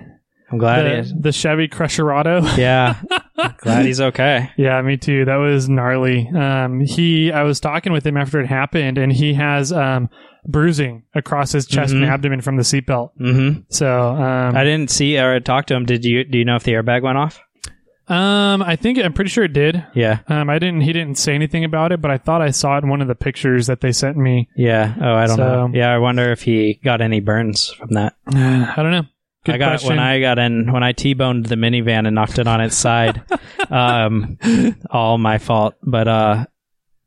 I'm 0.51 0.57
glad. 0.57 0.83
the, 0.83 1.03
he, 1.03 1.13
the 1.21 1.31
Chevy 1.31 1.67
Crusherado. 1.69 2.57
yeah, 2.57 3.01
glad 3.59 3.85
he's 3.85 4.01
okay. 4.01 4.49
Yeah, 4.57 4.81
me 4.81 4.97
too. 4.97 5.23
That 5.25 5.37
was 5.37 5.69
gnarly. 5.69 6.27
Um, 6.29 6.81
he, 6.81 7.31
I 7.31 7.43
was 7.43 7.59
talking 7.61 7.93
with 7.93 8.05
him 8.05 8.17
after 8.17 8.39
it 8.41 8.47
happened, 8.47 8.97
and 8.97 9.11
he 9.11 9.33
has 9.35 9.71
um, 9.71 10.09
bruising 10.45 11.03
across 11.15 11.53
his 11.53 11.65
chest 11.65 11.93
and 11.93 12.03
Mhm. 12.03 12.09
abdomen 12.09 12.41
from 12.41 12.57
the 12.57 12.63
seatbelt. 12.63 13.11
hmm 13.17 13.61
So, 13.69 13.89
um, 14.09 14.55
I 14.55 14.63
didn't 14.65 14.91
see 14.91 15.17
or 15.17 15.39
talk 15.39 15.67
to 15.67 15.75
him. 15.75 15.85
Did 15.85 16.03
you? 16.03 16.25
Do 16.25 16.37
you 16.37 16.43
know 16.45 16.57
if 16.57 16.63
the 16.63 16.73
airbag 16.73 17.01
went 17.03 17.17
off? 17.17 17.39
Um, 18.11 18.61
I 18.61 18.75
think 18.75 18.97
I'm 18.99 19.13
pretty 19.13 19.29
sure 19.29 19.43
it 19.45 19.53
did. 19.53 19.83
Yeah, 19.93 20.19
Um, 20.27 20.49
I 20.49 20.59
didn't. 20.59 20.81
He 20.81 20.91
didn't 20.93 21.17
say 21.17 21.33
anything 21.33 21.63
about 21.63 21.91
it, 21.91 22.01
but 22.01 22.11
I 22.11 22.17
thought 22.17 22.41
I 22.41 22.51
saw 22.51 22.77
it 22.77 22.83
in 22.83 22.89
one 22.89 23.01
of 23.01 23.07
the 23.07 23.15
pictures 23.15 23.67
that 23.67 23.81
they 23.81 23.91
sent 23.91 24.17
me. 24.17 24.49
yeah. 24.55 24.93
Oh, 25.01 25.13
I 25.13 25.25
don't 25.27 25.37
So- 25.37 25.67
know. 25.67 25.71
Yeah, 25.73 25.93
I 25.93 25.97
wonder 25.97 26.31
if 26.31 26.41
he 26.41 26.73
got 26.83 27.01
any 27.01 27.19
burns 27.21 27.69
from 27.69 27.89
that. 27.91 28.15
I 28.27 28.73
don't 28.75 28.91
know. 28.91 29.03
Good 29.43 29.55
I 29.55 29.57
got 29.57 29.69
question. 29.71 29.89
when 29.89 29.99
I 29.99 30.19
got 30.19 30.37
in 30.37 30.71
when 30.71 30.83
I 30.83 30.91
t-boned 30.91 31.47
the 31.47 31.55
minivan 31.55 32.05
and 32.05 32.13
knocked 32.13 32.37
it 32.37 32.47
on 32.47 32.61
its 32.61 32.75
side. 32.75 33.23
um, 33.71 34.37
all 34.91 35.17
my 35.17 35.37
fault, 35.39 35.73
but 35.81 36.07
uh, 36.07 36.45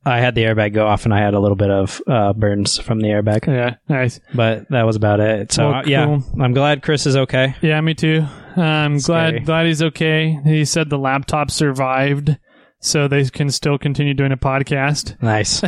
I 0.07 0.20
had 0.20 0.34
the 0.34 0.42
airbag 0.42 0.74
go 0.74 0.86
off 0.86 1.05
and 1.05 1.14
I 1.14 1.18
had 1.20 1.34
a 1.34 1.40
little 1.40 1.57
bit 1.57 1.70
of 1.70 2.00
uh, 2.07 2.32
burns 2.34 2.78
from 2.78 3.00
the 3.00 3.09
airbag, 3.09 3.46
yeah, 3.46 3.76
nice. 3.88 4.20
but 4.34 4.68
that 4.70 4.82
was 4.84 4.96
about 4.96 5.20
it. 5.20 5.52
So 5.52 5.70
Well, 5.70 5.80
uh, 5.80 5.82
yeah, 5.86 6.05
cool. 6.07 6.24
I'm 6.42 6.52
glad 6.52 6.82
Chris 6.82 7.07
is 7.07 7.16
okay. 7.16 7.55
Yeah, 7.62 7.80
me 7.80 7.94
too. 7.94 8.26
I'm 8.57 8.98
glad 8.98 9.46
glad 9.46 9.66
he's 9.66 9.82
okay. 9.82 10.38
He 10.44 10.64
said 10.64 10.90
the 10.90 10.98
laptop 10.98 11.50
survived, 11.50 12.36
so 12.80 13.09
they 13.09 13.24
can 13.24 13.50
still 13.50 13.78
continue 13.78 14.14
doing 14.14 14.30
a 14.30 14.36
podcast. 14.36 15.20
Nice, 15.22 15.62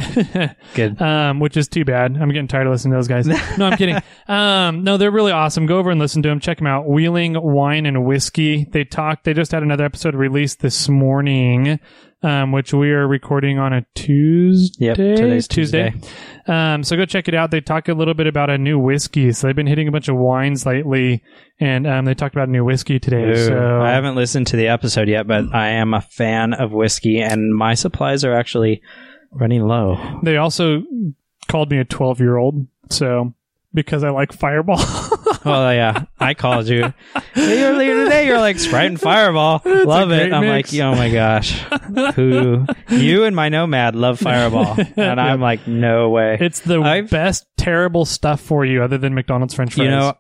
good. 0.75 1.01
um, 1.01 1.41
which 1.41 1.57
is 1.57 1.67
too 1.67 1.85
bad. 1.85 2.17
I'm 2.17 2.29
getting 2.29 2.47
tired 2.47 2.67
of 2.67 2.73
listening 2.73 2.93
to 2.93 2.99
those 2.99 3.09
guys. 3.09 3.27
No, 3.59 3.67
I'm 3.67 3.77
kidding. 3.77 3.97
Um, 4.29 4.83
no, 4.83 4.97
they're 4.97 5.13
really 5.13 5.31
awesome. 5.31 5.67
Go 5.67 5.79
over 5.79 5.89
and 5.93 6.01
listen 6.01 6.21
to 6.25 6.29
them. 6.29 6.41
Check 6.41 6.59
them 6.59 6.67
out. 6.67 6.89
Wheeling 6.89 7.41
Wine 7.41 7.87
and 7.87 8.05
Whiskey. 8.05 8.65
They 8.65 8.83
talked. 8.83 9.23
They 9.23 9.35
just 9.35 9.53
had 9.53 9.63
another 9.63 9.85
episode 9.85 10.17
released 10.17 10.59
this 10.59 10.89
morning. 10.89 11.79
Um, 12.23 12.53
which 12.53 12.73
we 12.73 12.91
are 12.91 13.07
recording 13.07 13.59
on 13.59 13.73
a 13.73 13.87
Tuesday. 13.95 14.87
Yep, 14.87 14.97
today's 14.97 15.49
Tuesday. 15.49 15.95
Um, 16.47 16.83
so 16.83 16.97
go 16.97 17.05
check 17.05 17.29
it 17.29 17.35
out. 17.35 17.51
They 17.51 17.61
talk 17.61 17.89
a 17.89 17.95
little 17.95 18.15
bit 18.15 18.27
about 18.27 18.51
a 18.51 18.59
new 18.59 18.79
whiskey. 18.79 19.33
So 19.33 19.47
they've 19.47 19.57
been 19.57 19.67
hitting 19.67 19.89
a 19.89 19.93
bunch 19.93 20.09
of 20.09 20.17
wines 20.17 20.65
lately, 20.65 21.23
and 21.61 21.87
um, 21.87 22.05
they 22.05 22.15
talked 22.15 22.35
about 22.35 22.49
a 22.49 22.53
new 22.53 22.65
whiskey 22.65 22.99
today. 22.99 23.31
Ooh, 23.31 23.47
so 23.47 23.81
I 23.83 23.91
haven't 23.91 24.15
listened 24.15 24.47
to 24.49 24.57
the 24.57 24.69
episode 24.69 25.09
yet, 25.09 25.27
but 25.27 25.55
I 25.55 25.69
am 25.71 25.95
a 25.95 26.01
fan 26.01 26.55
of 26.55 26.73
whiskey, 26.73 27.21
and 27.21 27.55
my 27.55 27.75
supplies 27.75 28.25
are 28.25 28.33
actually 28.33 28.83
running 29.33 29.67
low. 29.67 30.21
they 30.23 30.37
also 30.37 30.83
called 31.49 31.71
me 31.71 31.79
a 31.79 31.85
12 31.85 32.21
year 32.21 32.37
old. 32.37 32.67
So 32.91 33.35
because 33.75 34.03
I 34.03 34.11
like 34.11 34.33
Fireball. 34.33 34.79
well, 35.45 35.73
yeah, 35.75 36.05
I 36.19 36.35
called 36.35 36.69
you 36.69 36.93
earlier 37.37 38.05
today. 38.05 38.27
You're 38.27 38.39
like 38.39 38.59
Sprite 38.59 38.87
and 38.87 39.01
Fireball, 39.01 39.63
a 39.65 39.85
love 39.85 40.11
it. 40.13 40.33
I'm 40.33 40.43
mix. 40.45 40.73
like, 40.73 40.83
oh 40.83 40.95
my 40.95 41.11
gosh, 41.11 41.59
who? 42.15 42.65
You 42.89 43.25
and 43.25 43.35
my 43.37 43.49
Nomad 43.49 43.95
love 43.97 44.19
Fireball, 44.21 44.77
and 44.97 45.21
I'm 45.21 45.41
like, 45.41 45.67
no 45.67 46.11
way. 46.11 46.39
it's 46.41 46.61
the 46.61 46.81
I've- 46.81 47.09
best 47.09 47.47
terrible 47.57 48.05
stuff 48.05 48.41
for 48.41 48.65
you 48.65 48.83
other 48.83 48.99
than 48.99 49.15
McDonald's 49.15 49.55
French 49.55 49.75
fries. 49.75 49.85
you 49.85 49.91
know, 49.91 50.15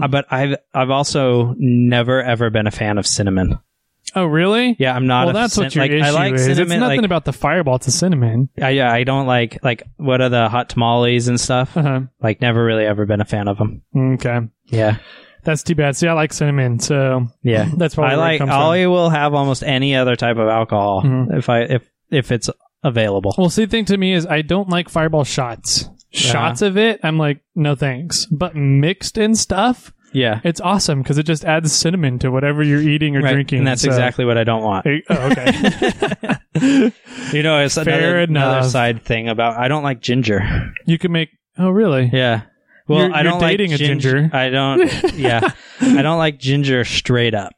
uh, 0.00 0.08
but 0.08 0.26
I've 0.30 0.56
I've 0.72 0.90
also 0.90 1.54
never 1.58 2.22
ever 2.22 2.50
been 2.50 2.66
a 2.66 2.70
fan 2.70 2.98
of 2.98 3.06
cinnamon. 3.06 3.58
Oh 4.14 4.24
really? 4.24 4.76
Yeah, 4.78 4.94
I'm 4.94 5.06
not. 5.06 5.26
well, 5.26 5.36
a 5.36 5.40
that's 5.40 5.54
cin- 5.54 5.64
what 5.64 5.74
your 5.74 5.84
like, 5.84 5.90
issue 5.92 6.04
I 6.04 6.10
like 6.10 6.34
is. 6.34 6.44
cinnamon. 6.44 6.62
it's 6.72 6.80
nothing 6.80 6.96
like, 6.98 7.04
about 7.04 7.24
the 7.24 7.32
Fireball. 7.32 7.76
It's 7.76 7.86
the 7.86 7.92
cinnamon. 7.92 8.48
I, 8.60 8.70
yeah, 8.70 8.92
I 8.92 9.04
don't 9.04 9.26
like 9.26 9.58
like 9.62 9.82
what 9.96 10.20
are 10.20 10.28
the 10.28 10.48
hot 10.48 10.68
tamales 10.70 11.28
and 11.28 11.40
stuff. 11.40 11.76
Uh-huh. 11.76 12.00
Like, 12.20 12.40
never 12.40 12.64
really 12.64 12.84
ever 12.84 13.06
been 13.06 13.20
a 13.20 13.24
fan 13.24 13.48
of 13.48 13.58
them. 13.58 13.82
Okay, 13.96 14.40
Yeah, 14.66 14.96
that's 15.44 15.62
too 15.62 15.74
bad. 15.74 15.96
See, 15.96 16.06
I 16.08 16.12
like 16.12 16.32
cinnamon, 16.32 16.78
so 16.78 17.26
yeah. 17.42 17.68
that's 17.76 17.94
probably 17.94 18.14
I 18.14 18.16
like. 18.16 18.40
I 18.40 18.86
will 18.86 19.10
have 19.10 19.34
almost 19.34 19.62
any 19.62 19.94
other 19.96 20.16
type 20.16 20.36
of 20.36 20.48
alcohol 20.48 21.02
Mhm. 21.02 21.36
if 21.38 21.48
I 21.48 21.60
if 21.62 21.88
if 22.10 22.30
it's 22.32 22.48
available. 22.84 23.34
Well, 23.38 23.50
see, 23.50 23.64
the 23.64 23.70
thing 23.70 23.84
to 23.86 23.96
me 23.96 24.12
is 24.12 24.26
I 24.26 24.42
don't 24.42 24.68
like 24.68 24.88
Fireball 24.88 25.24
shots. 25.24 25.88
Shots 26.14 26.60
of 26.60 26.76
it, 26.76 27.00
I'm 27.02 27.16
like, 27.16 27.40
no 27.54 27.74
thanks. 27.74 28.26
But 28.26 28.54
mixed 28.54 29.16
in 29.16 29.34
stuff, 29.34 29.94
Yeah, 30.12 30.40
it's 30.44 30.60
awesome 30.60 31.02
because 31.02 31.18
it 31.18 31.22
just 31.24 31.44
adds 31.44 31.72
cinnamon 31.72 32.18
to 32.20 32.30
whatever 32.30 32.62
you're 32.62 32.80
eating 32.82 33.16
or 33.16 33.20
right. 33.22 33.32
drinking. 33.32 33.58
and 33.58 33.66
that's 33.66 33.82
So- 33.82 33.88
exactly 33.88 34.24
what 34.24 34.36
I 34.38 34.44
don't 34.44 34.62
want. 34.62 34.86
Oh, 35.10 35.30
okay. 35.30 36.92
You 37.32 37.42
know, 37.42 37.64
it's 37.64 37.78
another, 37.78 38.18
another 38.18 38.68
side 38.68 39.04
thing 39.04 39.28
about 39.28 39.56
I 39.56 39.68
don't 39.68 39.82
like 39.82 40.00
ginger. 40.02 40.72
you 40.84 40.98
can 40.98 41.12
make. 41.12 41.30
Oh, 41.58 41.70
really? 41.70 42.10
Yeah. 42.12 42.42
Well, 42.88 42.98
You're- 43.04 43.12
I 43.14 43.22
don't 43.22 43.40
like 43.40 43.58
a 43.58 43.68
ginger. 43.78 44.28
I 44.32 44.50
don't. 44.50 44.82
Yeah, 45.14 45.40
I 45.80 46.02
don't 46.02 46.18
like 46.18 46.38
ginger 46.38 46.84
straight 46.84 47.34
up. 47.34 47.52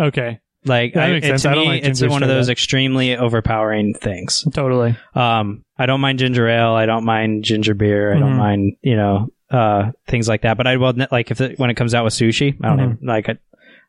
Okay. 0.00 0.40
Like, 0.64 0.94
That 0.94 1.10
I, 1.10 1.14
it- 1.16 1.38
to 1.38 1.50
I 1.50 1.54
don't 1.54 1.64
me, 1.64 1.68
like 1.68 1.84
it's 1.84 2.02
one 2.02 2.22
of 2.22 2.28
those 2.30 2.48
up. 2.48 2.52
extremely 2.52 3.16
overpowering 3.16 3.94
things. 3.94 4.44
Totally. 4.52 4.96
Um, 5.14 5.62
I 5.78 5.84
don't 5.86 6.00
mind 6.00 6.18
ginger 6.20 6.48
ale. 6.48 6.72
I 6.72 6.86
don't 6.86 7.04
mind 7.04 7.44
ginger 7.44 7.74
beer. 7.74 8.14
I 8.14 8.18
don't 8.18 8.34
Mhm. 8.34 8.38
mind, 8.38 8.72
you 8.82 8.96
know, 8.96 9.28
uh, 9.50 9.92
things 10.06 10.28
like 10.28 10.42
that. 10.42 10.56
But 10.56 10.66
I 10.66 10.76
will 10.76 10.94
like 11.10 11.30
if 11.30 11.40
it, 11.40 11.58
when 11.58 11.70
it 11.70 11.74
comes 11.74 11.94
out 11.94 12.04
with 12.04 12.14
sushi, 12.14 12.56
I 12.62 12.68
don't 12.68 12.78
Mhm. 12.78 12.94
even, 12.94 13.06
like 13.06 13.28
it. 13.28 13.40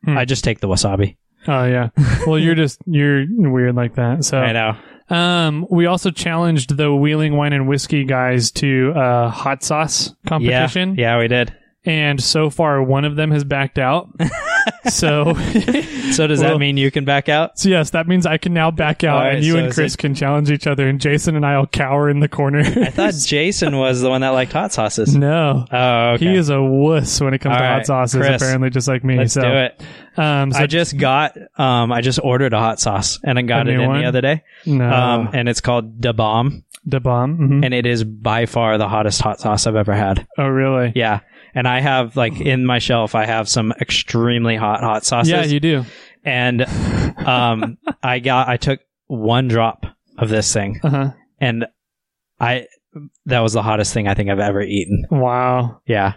Hmm. 0.05 0.18
I 0.18 0.26
just 0.26 0.43
take 0.43 0.60
the 0.60 0.68
wasabi. 0.68 1.18
Oh 1.47 1.66
yeah. 1.66 1.89
Well, 2.28 2.38
you're 2.39 2.55
just 2.55 2.80
you're 2.86 3.26
weird 3.30 3.76
like 3.76 3.95
that. 3.95 4.24
So 4.26 4.38
I 4.39 4.51
know. 4.53 4.78
Um, 5.10 5.66
we 5.72 5.88
also 5.88 6.12
challenged 6.12 6.78
the 6.78 6.93
Wheeling 6.93 7.36
Wine 7.36 7.51
and 7.53 7.68
Whiskey 7.68 8.03
guys 8.03 8.51
to 8.51 8.93
a 8.95 9.30
hot 9.30 9.64
sauce 9.64 10.10
Yeah, 10.24 10.30
competition, 10.30 10.95
yeah, 10.97 11.18
we 11.18 11.28
did. 11.28 11.51
And 11.86 12.21
so 12.21 12.49
far 12.49 12.82
one 12.84 13.05
of 13.05 13.15
them 13.15 13.32
has 13.32 13.43
backed 13.43 13.80
out. 13.80 14.09
so, 14.89 15.34
So 16.11 16.27
does 16.27 16.39
Well- 16.41 16.53
that 16.53 16.59
mean 16.59 16.77
you 16.77 16.91
can 16.91 17.05
back 17.05 17.30
out? 17.30 17.57
so 17.59 17.69
yes, 17.69 17.91
that 17.91 18.07
means 18.07 18.25
I 18.25 18.38
can 18.38 18.53
now 18.53 18.71
back 18.71 19.03
out, 19.03 19.19
right, 19.23 19.36
and 19.36 19.43
you 19.45 19.53
so 19.53 19.59
and 19.59 19.73
Chris 19.73 19.93
it- 19.93 19.97
can 19.97 20.15
challenge 20.15 20.51
each 20.51 20.67
other, 20.67 20.88
and 20.88 20.99
Jason 20.99 21.36
and 21.36 21.45
I'll 21.45 21.67
cower 21.67 22.09
in 22.09 22.19
the 22.19 22.27
corner. 22.27 22.59
I 22.59 22.89
thought 22.89 23.13
Jason 23.25 23.77
was 23.77 24.01
the 24.01 24.09
one 24.09 24.21
that 24.21 24.30
liked 24.30 24.51
hot 24.53 24.73
sauces. 24.73 25.15
no. 25.15 25.65
Oh, 25.71 26.09
okay. 26.13 26.25
He 26.25 26.36
is 26.36 26.49
a 26.49 26.61
wuss 26.61 27.21
when 27.21 27.34
it 27.34 27.39
comes 27.39 27.53
All 27.53 27.59
to 27.61 27.67
hot 27.67 27.86
sauces, 27.86 28.19
Chris, 28.19 28.41
apparently, 28.41 28.69
just 28.69 28.88
like 28.88 29.03
me. 29.03 29.17
Let's 29.17 29.34
so, 29.34 29.41
do 29.41 29.47
it. 29.47 29.82
Um, 30.17 30.51
so 30.51 30.59
I 30.59 30.65
just 30.67 30.97
got, 30.97 31.38
um, 31.57 31.91
I 31.91 32.01
just 32.01 32.19
ordered 32.21 32.53
a 32.53 32.59
hot 32.59 32.80
sauce 32.80 33.19
and 33.23 33.39
I 33.39 33.41
got 33.43 33.67
it 33.67 33.80
in 33.80 33.88
one? 33.88 34.01
the 34.01 34.07
other 34.07 34.21
day. 34.21 34.43
no, 34.65 34.91
Um, 34.91 35.30
and 35.34 35.47
it's 35.47 35.61
called 35.61 36.01
Da 36.01 36.11
Bomb, 36.11 36.65
the 36.86 36.99
bomb. 36.99 37.38
Mhm. 37.38 37.65
and 37.65 37.73
it 37.73 37.86
is 37.86 38.03
by 38.03 38.45
far 38.45 38.77
the 38.77 38.88
hottest 38.89 39.21
hot 39.21 39.39
sauce 39.39 39.65
I've 39.67 39.75
ever 39.75 39.93
had. 39.93 40.27
oh, 40.38 40.47
really? 40.47 40.91
Yeah. 40.95 41.19
And 41.56 41.68
I 41.68 41.80
have 41.82 42.16
like 42.16 42.39
in 42.39 42.66
my 42.66 42.80
shelf, 42.80 43.16
I 43.16 43.26
have 43.26 43.50
some 43.50 43.72
extremely 43.82 44.56
hot 44.56 44.82
hot 44.82 45.06
sauces. 45.06 45.32
Yeah, 45.32 45.43
you 45.45 45.60
do. 45.60 45.86
and 46.24 46.64
um, 47.26 47.78
I 48.04 48.20
got 48.20 48.47
I 48.47 48.58
took 48.58 48.80
one 49.08 49.47
drop 49.47 49.86
of 50.18 50.30
this 50.30 50.52
thing, 50.54 50.80
Uh 50.84 50.89
huh. 50.89 51.12
and 51.39 51.66
I 52.39 52.68
that 53.26 53.39
was 53.39 53.54
the 53.54 53.62
hottest 53.62 53.93
thing 53.93 54.08
I 54.08 54.14
think 54.14 54.30
I've 54.30 54.39
ever 54.39 54.62
eaten. 54.62 55.06
Wow. 55.12 55.82
Yeah. 55.86 56.14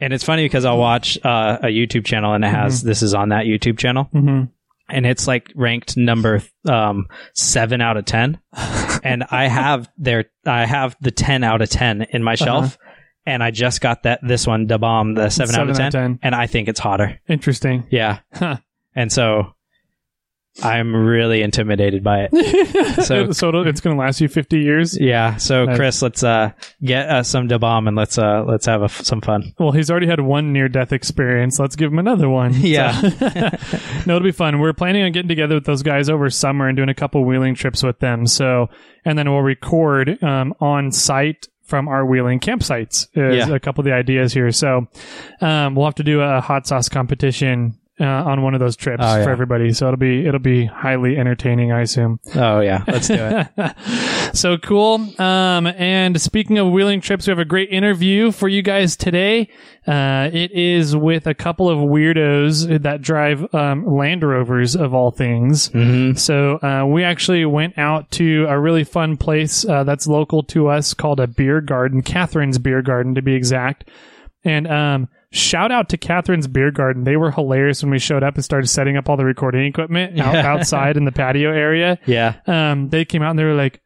And 0.00 0.12
it's 0.12 0.24
funny 0.24 0.44
because 0.44 0.64
I'll 0.64 0.78
watch 0.78 1.16
uh, 1.24 1.58
a 1.62 1.66
YouTube 1.66 2.04
channel 2.04 2.34
and 2.34 2.44
it 2.44 2.48
has 2.48 2.82
this 2.82 3.02
is 3.02 3.14
on 3.14 3.28
that 3.28 3.44
YouTube 3.46 3.78
channel 3.78 4.04
hmm 4.04 4.44
and 4.88 5.06
it's 5.06 5.26
like 5.28 5.50
ranked 5.54 5.96
number 5.96 6.42
um, 6.68 7.06
seven 7.34 7.80
out 7.80 7.96
of 7.96 8.04
ten, 8.04 8.38
and 9.02 9.24
I 9.30 9.46
have 9.48 9.88
their 9.96 10.26
I 10.44 10.66
have 10.66 10.96
the 11.00 11.10
ten 11.12 11.44
out 11.44 11.62
of 11.62 11.70
ten 11.70 12.02
in 12.10 12.22
my 12.22 12.34
shelf, 12.34 12.76
and 13.26 13.42
I 13.42 13.50
just 13.50 13.80
got 13.80 14.02
that 14.04 14.20
this 14.22 14.46
one 14.46 14.66
Da 14.66 14.78
Bomb 14.78 15.14
the 15.14 15.30
seven, 15.30 15.54
out 15.54 15.70
of 15.70 15.76
10, 15.76 16.18
and 16.22 16.34
I 16.34 16.46
think 16.46 16.68
it's 16.68 16.80
hotter. 16.80 17.20
Interesting. 17.28 17.86
Yeah, 17.90 18.18
Huh. 18.32 18.56
and 18.94 19.10
so 19.12 19.54
I'm 20.62 20.94
really 20.94 21.40
intimidated 21.40 22.04
by 22.04 22.28
it. 22.30 23.04
so, 23.06 23.32
So- 23.32 23.62
it's 23.62 23.80
going 23.80 23.96
to 23.96 24.00
last 24.00 24.20
you 24.20 24.28
50 24.28 24.58
years? 24.58 24.98
Yeah, 25.00 25.36
so. 25.36 25.64
Chris, 25.74 26.02
let's 26.02 26.22
uh, 26.22 26.50
get 26.84 27.08
uh, 27.08 27.22
some 27.22 27.48
Da 27.48 27.56
Bomb 27.56 27.88
and 27.88 27.96
let's 27.96 28.18
uh, 28.18 28.44
let's 28.46 28.66
have 28.66 28.82
a 28.82 28.84
f- 28.84 29.00
some 29.00 29.22
fun. 29.22 29.54
Well, 29.58 29.72
he's 29.72 29.90
already 29.90 30.08
had 30.08 30.20
one 30.20 30.52
near 30.52 30.68
death 30.68 30.92
experience. 30.92 31.58
Let's 31.58 31.74
give 31.74 31.90
him 31.90 31.98
another 31.98 32.28
one. 32.28 32.52
Yeah. 32.62 32.92
So- 33.00 33.78
no, 34.04 34.16
it'll 34.16 34.20
be 34.26 34.30
fun. 34.32 34.58
We're 34.58 34.74
planning 34.74 35.04
on 35.04 35.12
getting 35.12 35.28
together 35.28 35.54
with 35.54 35.64
those 35.64 35.82
guys 35.82 36.10
over 36.10 36.28
summer 36.28 36.68
and 36.68 36.76
doing 36.76 36.90
a 36.90 36.94
couple 36.94 37.24
wheeling 37.24 37.54
trips 37.54 37.82
with 37.82 37.98
them. 38.00 38.26
So, 38.26 38.68
and 39.06 39.18
then 39.18 39.30
we'll 39.30 39.40
record 39.40 40.22
um, 40.22 40.52
on 40.60 40.92
site 40.92 41.48
from 41.72 41.88
our 41.88 42.04
wheeling 42.04 42.38
campsites. 42.38 43.06
Is 43.14 43.48
Yeah. 43.48 43.54
a 43.54 43.58
couple 43.58 43.80
of 43.80 43.86
the 43.86 43.94
ideas 43.94 44.34
here. 44.34 44.52
So, 44.52 44.88
um, 45.40 45.74
we'll 45.74 45.86
have 45.86 45.94
to 45.94 46.02
do 46.04 46.20
a 46.20 46.38
hot 46.38 46.66
sauce 46.66 46.90
competition. 46.90 47.78
Uh, 48.02 48.24
on 48.24 48.42
one 48.42 48.52
of 48.52 48.58
those 48.58 48.74
trips 48.74 49.04
Oh, 49.06 49.16
yeah. 49.18 49.22
for 49.22 49.30
everybody, 49.30 49.72
so 49.72 49.86
it'll 49.86 49.96
be 49.96 50.26
it'll 50.26 50.40
be 50.40 50.64
highly 50.66 51.16
entertaining, 51.16 51.70
I 51.70 51.82
assume. 51.82 52.18
Oh 52.34 52.58
yeah, 52.58 52.82
let's 52.88 53.06
do 53.06 53.14
it. 53.16 54.34
so 54.36 54.58
cool. 54.58 54.94
Um, 55.20 55.68
and 55.68 56.20
speaking 56.20 56.58
of 56.58 56.70
wheeling 56.72 57.00
trips, 57.00 57.28
we 57.28 57.30
have 57.30 57.38
a 57.38 57.44
great 57.44 57.70
interview 57.70 58.32
for 58.32 58.48
you 58.48 58.60
guys 58.62 58.96
today. 58.96 59.48
Uh, 59.86 60.28
it 60.32 60.50
is 60.50 60.96
with 60.96 61.28
a 61.28 61.34
couple 61.34 61.68
of 61.68 61.78
weirdos 61.78 62.82
that 62.82 63.02
drive 63.02 63.52
um, 63.54 63.86
Land 63.86 64.22
Rovers 64.24 64.74
of 64.74 64.92
all 64.94 65.12
things. 65.12 65.68
hmm 65.68 66.14
So 66.14 66.56
uh, 66.62 66.84
we 66.86 67.04
actually 67.04 67.44
went 67.44 67.78
out 67.78 68.10
to 68.12 68.46
a 68.48 68.58
really 68.58 68.82
fun 68.84 69.16
place 69.16 69.64
uh, 69.64 69.84
that's 69.84 70.08
local 70.08 70.42
to 70.44 70.66
us 70.68 70.92
called 70.92 71.20
a 71.20 71.28
beer 71.28 71.60
garden, 71.60 72.02
Catherine's 72.02 72.58
Beer 72.58 72.82
Garden 72.82 73.14
to 73.14 73.22
be 73.22 73.34
exact. 73.34 73.88
And 74.44 74.66
um, 74.66 75.08
shout 75.32 75.72
out 75.72 75.88
to 75.88 75.96
Catherine's 75.96 76.46
Beer 76.46 76.70
Garden. 76.70 77.02
They 77.04 77.16
were 77.16 77.32
hilarious 77.32 77.82
when 77.82 77.90
we 77.90 77.98
showed 77.98 78.22
up 78.22 78.36
and 78.36 78.44
started 78.44 78.68
setting 78.68 78.96
up 78.96 79.08
all 79.08 79.16
the 79.16 79.24
recording 79.24 79.64
equipment 79.66 80.20
out, 80.20 80.34
Yeah. 80.34 80.46
outside 80.52 80.96
in 80.96 81.04
the 81.04 81.12
patio 81.12 81.50
area 81.50 81.98
Yeah, 82.06 82.34
um, 82.46 82.88
they 82.90 83.04
came 83.04 83.22
out 83.22 83.30
and 83.30 83.38
they 83.38 83.44
were 83.44 83.54
like, 83.54 83.80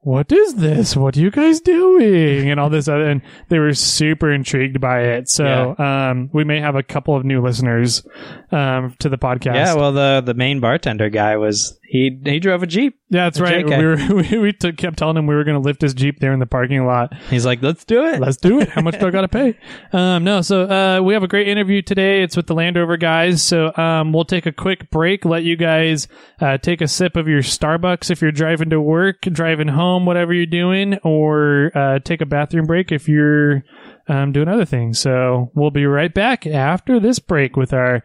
"What 0.00 0.30
is 0.32 0.54
this? 0.56 0.96
What 0.96 1.16
are 1.16 1.20
you 1.20 1.30
guys 1.30 1.60
doing?" 1.60 2.50
And 2.50 2.58
all 2.60 2.68
this 2.70 2.88
other, 2.88 3.08
and 3.08 3.22
they 3.48 3.58
were 3.58 3.74
super 3.74 4.30
intrigued 4.32 4.80
by 4.80 5.00
it. 5.02 5.28
So, 5.28 5.74
um, 5.78 6.30
we 6.32 6.44
may 6.44 6.60
have 6.60 6.74
a 6.76 6.82
couple 6.82 7.14
of 7.16 7.24
new 7.24 7.40
listeners, 7.42 8.06
um, 8.52 8.94
to 9.00 9.08
the 9.08 9.18
podcast. 9.18 9.54
yeah. 9.54 9.74
Well, 9.74 9.92
the 9.92 10.22
the 10.24 10.34
main 10.34 10.60
bartender 10.60 11.10
guy 11.10 11.36
was 11.36 11.77
he 11.88 12.20
he 12.22 12.38
drove 12.38 12.62
a 12.62 12.66
jeep. 12.66 13.00
yeah, 13.08 13.24
that's 13.24 13.40
right. 13.40 13.64
JK. 13.64 13.78
We 13.78 13.84
were 13.86 14.22
we, 14.30 14.38
we 14.38 14.52
took, 14.52 14.76
kept 14.76 14.98
telling 14.98 15.16
him 15.16 15.26
we 15.26 15.34
were 15.34 15.44
going 15.44 15.56
to 15.56 15.66
lift 15.66 15.80
his 15.80 15.94
jeep 15.94 16.20
there 16.20 16.34
in 16.34 16.38
the 16.38 16.46
parking 16.46 16.84
lot. 16.84 17.14
He's 17.30 17.46
like, 17.46 17.62
let's 17.62 17.86
do 17.86 18.04
it. 18.04 18.20
Let's 18.20 18.36
do 18.36 18.60
it. 18.60 18.68
How 18.68 18.82
much 18.82 19.00
do 19.00 19.06
I 19.06 19.10
got 19.10 19.22
to 19.22 19.28
pay? 19.28 19.58
Um, 19.90 20.22
no, 20.22 20.42
so 20.42 20.64
uh, 20.64 21.00
we 21.00 21.14
have 21.14 21.22
a 21.22 21.28
great 21.28 21.48
interview 21.48 21.80
today. 21.80 22.22
It's 22.22 22.36
with 22.36 22.46
the 22.46 22.54
Land 22.54 22.76
Rover 22.76 22.98
guys. 22.98 23.42
So 23.42 23.74
um, 23.76 24.12
we'll 24.12 24.26
take 24.26 24.44
a 24.44 24.52
quick 24.52 24.90
break, 24.90 25.24
let 25.24 25.44
you 25.44 25.56
guys 25.56 26.08
uh, 26.40 26.58
take 26.58 26.82
a 26.82 26.88
sip 26.88 27.16
of 27.16 27.26
your 27.26 27.40
Starbucks 27.40 28.10
if 28.10 28.20
you're 28.20 28.32
driving 28.32 28.68
to 28.70 28.80
work, 28.80 29.22
driving 29.22 29.68
home, 29.68 30.04
whatever 30.04 30.34
you're 30.34 30.46
doing, 30.46 30.98
or 31.04 31.72
uh, 31.74 32.00
take 32.00 32.20
a 32.20 32.26
bathroom 32.26 32.66
break 32.66 32.92
if 32.92 33.08
you're 33.08 33.64
um, 34.08 34.32
doing 34.32 34.48
other 34.48 34.66
things. 34.66 34.98
So 34.98 35.50
we'll 35.54 35.70
be 35.70 35.86
right 35.86 36.12
back 36.12 36.46
after 36.46 37.00
this 37.00 37.18
break 37.18 37.56
with 37.56 37.72
our 37.72 38.02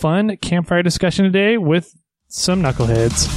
fun 0.00 0.36
campfire 0.38 0.82
discussion 0.82 1.24
today 1.24 1.58
with 1.58 1.94
some 2.30 2.62
knuckleheads. 2.62 3.28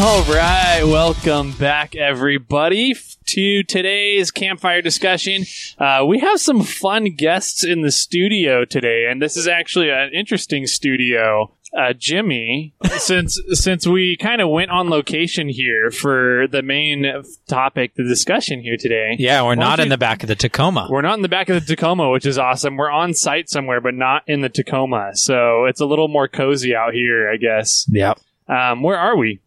All 0.00 0.22
right, 0.24 0.82
welcome 0.84 1.52
back, 1.52 1.94
everybody, 1.94 2.94
to 3.26 3.62
today's 3.62 4.30
campfire 4.30 4.82
discussion. 4.82 5.44
Uh, 5.78 6.04
we 6.08 6.18
have 6.18 6.40
some 6.40 6.62
fun 6.62 7.14
guests 7.16 7.62
in 7.62 7.82
the 7.82 7.92
studio 7.92 8.64
today, 8.64 9.06
and 9.08 9.22
this 9.22 9.36
is 9.36 9.46
actually 9.46 9.90
an 9.90 10.10
interesting 10.12 10.66
studio. 10.66 11.52
Uh, 11.74 11.94
Jimmy, 11.94 12.74
since 12.98 13.40
since 13.52 13.86
we 13.86 14.16
kind 14.18 14.42
of 14.42 14.50
went 14.50 14.70
on 14.70 14.90
location 14.90 15.48
here 15.48 15.90
for 15.90 16.46
the 16.50 16.60
main 16.62 17.06
topic, 17.48 17.94
the 17.94 18.04
discussion 18.04 18.60
here 18.60 18.76
today. 18.78 19.16
Yeah, 19.18 19.42
we're 19.42 19.54
not 19.54 19.76
don't 19.76 19.84
in 19.84 19.86
you- 19.86 19.90
the 19.94 19.98
back 19.98 20.22
of 20.22 20.28
the 20.28 20.34
Tacoma. 20.34 20.88
We're 20.90 21.00
not 21.00 21.14
in 21.14 21.22
the 21.22 21.30
back 21.30 21.48
of 21.48 21.54
the 21.54 21.66
Tacoma, 21.66 22.10
which 22.10 22.26
is 22.26 22.36
awesome. 22.36 22.76
We're 22.76 22.90
on 22.90 23.14
site 23.14 23.48
somewhere, 23.48 23.80
but 23.80 23.94
not 23.94 24.22
in 24.26 24.42
the 24.42 24.50
Tacoma, 24.50 25.12
so 25.14 25.64
it's 25.64 25.80
a 25.80 25.86
little 25.86 26.08
more 26.08 26.28
cozy 26.28 26.76
out 26.76 26.92
here, 26.92 27.30
I 27.30 27.36
guess. 27.38 27.86
Yep. 27.88 28.20
Um, 28.48 28.82
where 28.82 28.98
are 28.98 29.16
we? 29.16 29.40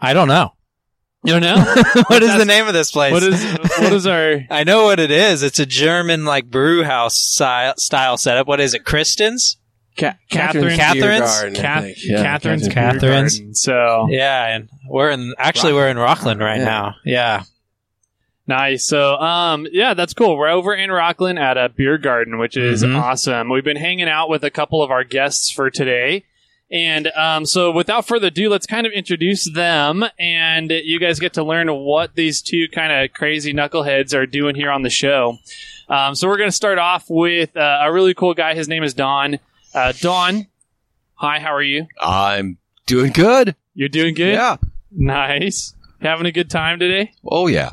I 0.00 0.12
don't 0.12 0.28
know. 0.28 0.54
You 1.22 1.38
don't 1.38 1.42
know 1.42 1.64
what 2.08 2.22
is 2.22 2.36
the 2.36 2.44
name 2.44 2.66
of 2.66 2.74
this 2.74 2.90
place? 2.90 3.12
what 3.12 3.22
is 3.22 3.42
what 3.78 3.92
is 3.92 4.06
our 4.08 4.40
I 4.50 4.64
know 4.64 4.84
what 4.84 4.98
it 4.98 5.10
is. 5.12 5.42
It's 5.44 5.60
a 5.60 5.66
German 5.66 6.24
like 6.24 6.50
brew 6.50 6.82
house 6.82 7.14
style, 7.16 7.74
style 7.78 8.16
setup. 8.16 8.48
What 8.48 8.60
is 8.60 8.74
it? 8.74 8.84
Kristen's? 8.84 9.56
Ca- 9.98 10.16
Catherine- 10.30 10.76
Catherine's? 10.78 11.40
Beer 11.40 11.50
Garden, 11.50 11.56
I 11.56 11.60
Cath- 11.60 12.04
Yeah, 12.04 12.22
Catherine's, 12.22 12.68
Catherine's 12.68 12.68
Beer 12.68 12.72
Catherine's. 12.74 13.38
Garden. 13.38 13.54
So 13.54 14.06
Yeah, 14.10 14.46
and 14.56 14.68
we're 14.88 15.10
in 15.10 15.34
actually 15.38 15.72
we're 15.72 15.88
in 15.88 15.96
Rocklin 15.96 16.40
right 16.40 16.58
Yeah. 16.58 16.64
now. 16.64 16.94
Yeah. 17.04 17.42
nice. 18.46 18.86
So 18.86 19.14
um, 19.16 19.66
yeah, 19.72 19.94
that's 19.94 20.14
cool. 20.14 20.36
We're 20.36 20.48
over 20.50 20.74
in 20.74 20.90
Rocklin 20.90 21.38
at 21.40 21.56
a 21.56 21.68
beer 21.68 21.98
garden, 21.98 22.38
which 22.38 22.56
is 22.56 22.82
Mhm. 22.82 23.00
awesome. 23.00 23.48
We've 23.50 23.64
been 23.64 23.76
hanging 23.76 24.08
out 24.08 24.28
with 24.28 24.44
a 24.44 24.50
couple 24.50 24.82
of 24.82 24.90
our 24.90 25.04
guests 25.04 25.50
for 25.50 25.70
today. 25.70 26.24
And 26.70 27.08
um, 27.08 27.46
so, 27.46 27.70
without 27.70 28.06
further 28.08 28.28
ado, 28.28 28.48
let's 28.48 28.66
kind 28.66 28.86
of 28.86 28.92
introduce 28.92 29.48
them, 29.48 30.02
and 30.18 30.70
you 30.70 30.98
guys 30.98 31.20
get 31.20 31.34
to 31.34 31.44
learn 31.44 31.68
what 31.72 32.14
these 32.16 32.40
two 32.42 32.66
kind 32.68 32.90
of 32.90 33.12
crazy 33.12 33.52
knuckleheads 33.52 34.14
are 34.14 34.26
doing 34.26 34.56
here 34.56 34.70
on 34.70 34.82
the 34.82 34.90
show. 34.90 35.38
Um, 35.90 36.14
so, 36.14 36.26
we're 36.26 36.38
going 36.38 36.48
to 36.48 36.56
start 36.56 36.78
off 36.78 37.04
with 37.08 37.54
uh, 37.56 37.80
a 37.82 37.92
really 37.92 38.14
cool 38.14 38.32
guy. 38.34 38.54
His 38.54 38.66
name 38.66 38.82
is 38.82 38.94
Don. 38.94 39.38
Uh, 39.74 39.92
Don, 40.00 40.46
hi, 41.14 41.40
how 41.40 41.52
are 41.54 41.62
you? 41.62 41.86
I'm 42.00 42.58
doing 42.86 43.12
good. 43.12 43.56
You're 43.74 43.88
doing 43.88 44.14
good. 44.14 44.34
Yeah. 44.34 44.56
Nice. 44.92 45.74
Having 46.00 46.26
a 46.26 46.32
good 46.32 46.50
time 46.50 46.78
today. 46.78 47.12
Oh 47.26 47.46
yeah. 47.48 47.70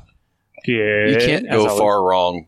Good. 0.66 1.22
You 1.22 1.28
can't 1.28 1.48
As 1.48 1.56
go 1.56 1.62
always. 1.68 1.78
far 1.80 2.04
wrong 2.04 2.48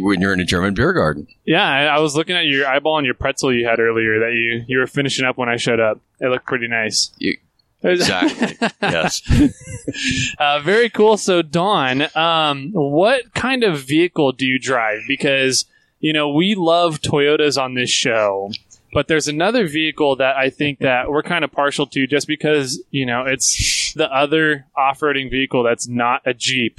when 0.00 0.20
you're 0.20 0.32
in 0.32 0.40
a 0.40 0.44
German 0.44 0.74
beer 0.74 0.92
garden. 0.92 1.26
Yeah, 1.44 1.66
I, 1.66 1.84
I 1.84 1.98
was 2.00 2.14
looking 2.14 2.36
at 2.36 2.46
your 2.46 2.66
eyeball 2.66 2.98
and 2.98 3.04
your 3.06 3.14
pretzel 3.14 3.52
you 3.52 3.66
had 3.66 3.80
earlier 3.80 4.18
that 4.20 4.32
you 4.34 4.64
you 4.68 4.78
were 4.78 4.86
finishing 4.86 5.24
up 5.24 5.38
when 5.38 5.48
I 5.48 5.56
showed 5.56 5.80
up. 5.80 6.00
It 6.20 6.26
looked 6.28 6.46
pretty 6.46 6.68
nice. 6.68 7.10
You- 7.18 7.36
Exactly. 7.82 8.58
yes. 8.82 9.22
uh, 10.38 10.60
very 10.60 10.90
cool. 10.90 11.16
So, 11.16 11.40
Don, 11.40 12.08
um, 12.14 12.72
what 12.74 13.32
kind 13.32 13.64
of 13.64 13.80
vehicle 13.80 14.32
do 14.32 14.44
you 14.44 14.58
drive? 14.58 15.00
Because 15.08 15.64
you 15.98 16.12
know 16.12 16.28
we 16.28 16.54
love 16.54 17.00
Toyotas 17.00 17.56
on 17.58 17.72
this 17.72 17.88
show, 17.88 18.50
but 18.92 19.08
there's 19.08 19.28
another 19.28 19.66
vehicle 19.68 20.16
that 20.16 20.36
I 20.36 20.50
think 20.50 20.78
that 20.80 21.10
we're 21.10 21.22
kind 21.22 21.44
of 21.44 21.52
partial 21.52 21.86
to, 21.88 22.06
just 22.06 22.26
because 22.26 22.82
you 22.90 23.06
know 23.06 23.24
it's 23.26 23.92
the 23.94 24.12
other 24.12 24.66
off-roading 24.76 25.30
vehicle 25.30 25.62
that's 25.62 25.88
not 25.88 26.22
a 26.26 26.34
Jeep 26.34 26.78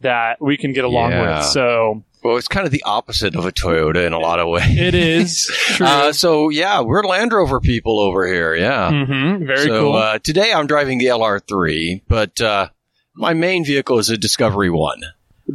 that 0.00 0.40
we 0.40 0.56
can 0.56 0.72
get 0.72 0.84
along 0.84 1.10
Yeah. 1.12 1.38
with. 1.38 1.46
So 1.46 2.02
Well, 2.24 2.36
it's 2.36 2.48
kind 2.48 2.66
of 2.66 2.72
the 2.72 2.82
opposite 2.84 3.36
of 3.36 3.46
a 3.46 3.52
Toyota 3.52 4.04
in 4.06 4.12
a 4.12 4.18
lot 4.18 4.40
of 4.40 4.48
ways. 4.48 4.64
it 4.76 4.94
is 4.96 5.46
true. 5.52 5.86
Uh, 5.86 6.12
so 6.12 6.48
yeah, 6.48 6.80
we're 6.80 7.04
Land 7.04 7.32
Rover 7.32 7.60
people 7.60 8.00
over 8.00 8.26
here. 8.26 8.54
Yeah. 8.56 8.90
hmm 8.90 9.46
Very 9.46 9.66
so 9.68 9.80
cool. 9.84 9.92
uh, 9.96 10.18
today 10.18 10.52
I'm 10.52 10.66
driving 10.66 10.98
the 10.98 11.06
LR3, 11.06 12.02
but 12.08 12.40
uh, 12.40 12.68
my 13.14 13.32
main 13.34 13.64
vehicle 13.64 13.98
is 13.98 14.10
a 14.10 14.16
Discovery 14.18 14.70
One. 14.70 15.00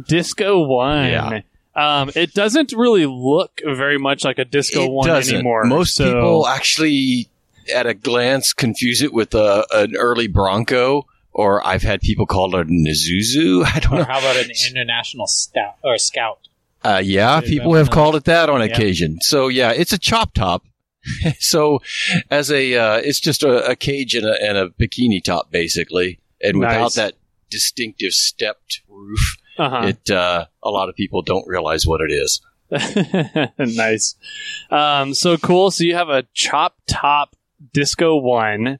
Disco 0.08 0.62
One. 0.66 1.06
Yeah. 1.08 1.40
Um, 1.76 2.10
it 2.16 2.32
doesn't 2.32 2.72
really 2.72 3.04
look 3.06 3.60
very 3.64 3.98
much 3.98 4.24
like 4.24 4.38
a 4.38 4.44
Disco 4.44 4.84
it 4.84 4.90
One 4.90 5.06
doesn't. 5.08 5.34
anymore. 5.34 5.64
Most 5.64 5.94
so- 5.94 6.12
people 6.12 6.46
actually, 6.48 7.28
at 7.74 7.86
a 7.86 7.94
glance, 7.94 8.52
confuse 8.52 9.02
it 9.02 9.12
with 9.12 9.34
a, 9.34 9.66
an 9.72 9.94
early 9.96 10.26
Bronco, 10.26 11.06
or 11.32 11.64
I've 11.66 11.82
had 11.82 12.00
people 12.00 12.24
call 12.26 12.56
it 12.56 12.66
an 12.68 12.86
Isuzu. 12.88 13.64
I 13.74 13.80
don't 13.80 13.92
know. 13.98 14.04
How 14.04 14.18
about 14.20 14.36
an 14.36 14.50
international 14.70 15.26
scout 15.26 15.76
or 15.84 15.98
scout? 15.98 16.38
Uh, 16.82 17.02
yeah, 17.04 17.40
There's 17.40 17.50
people 17.50 17.74
have 17.74 17.86
definitely- 17.86 18.02
called 18.02 18.16
it 18.16 18.24
that 18.24 18.48
on 18.48 18.60
Yeah. 18.60 18.66
occasion. 18.74 19.18
So 19.20 19.48
yeah, 19.48 19.72
it's 19.72 19.92
a 19.92 19.98
chop 19.98 20.32
top. 20.34 20.64
so 21.38 21.80
as 22.30 22.50
a, 22.50 22.74
uh, 22.76 22.96
it's 22.96 23.20
just 23.20 23.42
a, 23.42 23.70
a 23.70 23.76
cage 23.76 24.14
and 24.14 24.26
a, 24.26 24.42
and 24.42 24.56
a 24.56 24.68
bikini 24.70 25.22
top 25.22 25.50
basically, 25.50 26.20
and 26.40 26.58
without 26.58 26.94
that 26.94 27.14
distinctive 27.50 28.12
stepped 28.12 28.80
roof, 28.88 29.36
Uh-huh. 29.58 29.86
it 29.88 30.10
uh, 30.10 30.46
a 30.62 30.70
lot 30.70 30.88
of 30.88 30.94
people 30.94 31.22
don't 31.22 31.46
realize 31.46 31.86
what 31.86 32.00
it 32.00 32.12
is. 32.12 32.40
nice. 33.58 34.16
Um, 34.70 35.14
so 35.14 35.36
cool. 35.36 35.70
So 35.70 35.84
you 35.84 35.94
have 35.94 36.08
a 36.08 36.24
chop 36.34 36.76
top 36.86 37.36
Disco 37.72 38.16
One. 38.16 38.78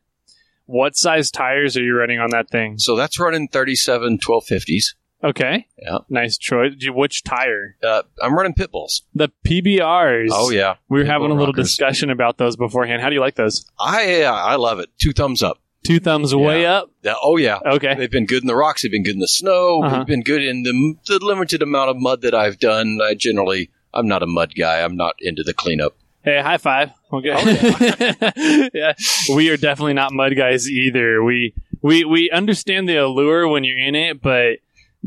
What 0.66 0.96
size 0.96 1.30
tires 1.30 1.76
are 1.76 1.82
you 1.82 1.94
running 1.94 2.18
on 2.18 2.30
that 2.30 2.50
thing? 2.50 2.78
So 2.78 2.96
that's 2.96 3.20
running 3.20 3.48
37 3.48 4.18
1250s. 4.18 4.94
Okay. 5.22 5.66
Yeah. 5.80 5.98
Nice 6.08 6.36
choice. 6.36 6.72
Which 6.88 7.22
tire? 7.24 7.76
Uh, 7.82 8.02
I'm 8.22 8.34
running 8.36 8.52
pit 8.52 8.70
bulls. 8.70 9.02
The 9.14 9.30
PBRs. 9.46 10.28
Oh 10.32 10.50
yeah, 10.50 10.74
We 10.88 10.98
were 10.98 11.04
Pit 11.04 11.12
having 11.12 11.30
a 11.30 11.34
little 11.34 11.46
rockers. 11.52 11.68
discussion 11.68 12.10
about 12.10 12.36
those 12.38 12.56
beforehand. 12.56 13.00
How 13.00 13.08
do 13.08 13.14
you 13.14 13.20
like 13.20 13.36
those? 13.36 13.64
I 13.78 14.22
uh, 14.22 14.32
I 14.32 14.56
love 14.56 14.78
it. 14.80 14.90
Two 15.00 15.12
thumbs 15.12 15.42
up. 15.42 15.58
Two 15.86 16.00
thumbs 16.00 16.34
way 16.34 16.66
up. 16.66 16.90
Yeah, 17.02 17.14
oh 17.22 17.36
yeah, 17.36 17.58
Okay. 17.64 17.94
They've 17.94 18.10
been 18.10 18.26
good 18.26 18.42
in 18.42 18.46
the 18.46 18.56
rocks. 18.56 18.82
They've 18.82 18.90
been 18.90 19.02
good 19.04 19.14
in 19.14 19.20
the 19.20 19.28
snow. 19.28 19.82
Uh-huh. 19.82 19.98
They've 19.98 20.06
been 20.06 20.22
good 20.22 20.42
in 20.42 20.62
the, 20.62 20.94
the 21.06 21.24
limited 21.24 21.62
amount 21.62 21.90
of 21.90 21.96
mud 21.96 22.22
that 22.22 22.34
I've 22.34 22.58
done. 22.58 22.98
I 23.02 23.14
generally, 23.14 23.70
I'm 23.94 24.08
not 24.08 24.22
a 24.22 24.26
mud 24.26 24.54
guy. 24.56 24.82
I'm 24.82 24.96
not 24.96 25.14
into 25.20 25.42
the 25.42 25.54
cleanup. 25.54 25.96
Hey, 26.22 26.42
high 26.42 26.58
five. 26.58 26.90
Okay. 27.12 27.30
Oh, 27.32 28.68
yeah. 28.74 28.94
We 29.34 29.48
are 29.50 29.56
definitely 29.56 29.94
not 29.94 30.12
mud 30.12 30.36
guys 30.36 30.68
either. 30.68 31.22
We 31.22 31.54
we 31.82 32.04
we 32.04 32.30
understand 32.30 32.88
the 32.88 32.96
allure 32.96 33.46
when 33.46 33.62
you're 33.62 33.78
in 33.78 33.94
it, 33.94 34.20
but 34.20 34.58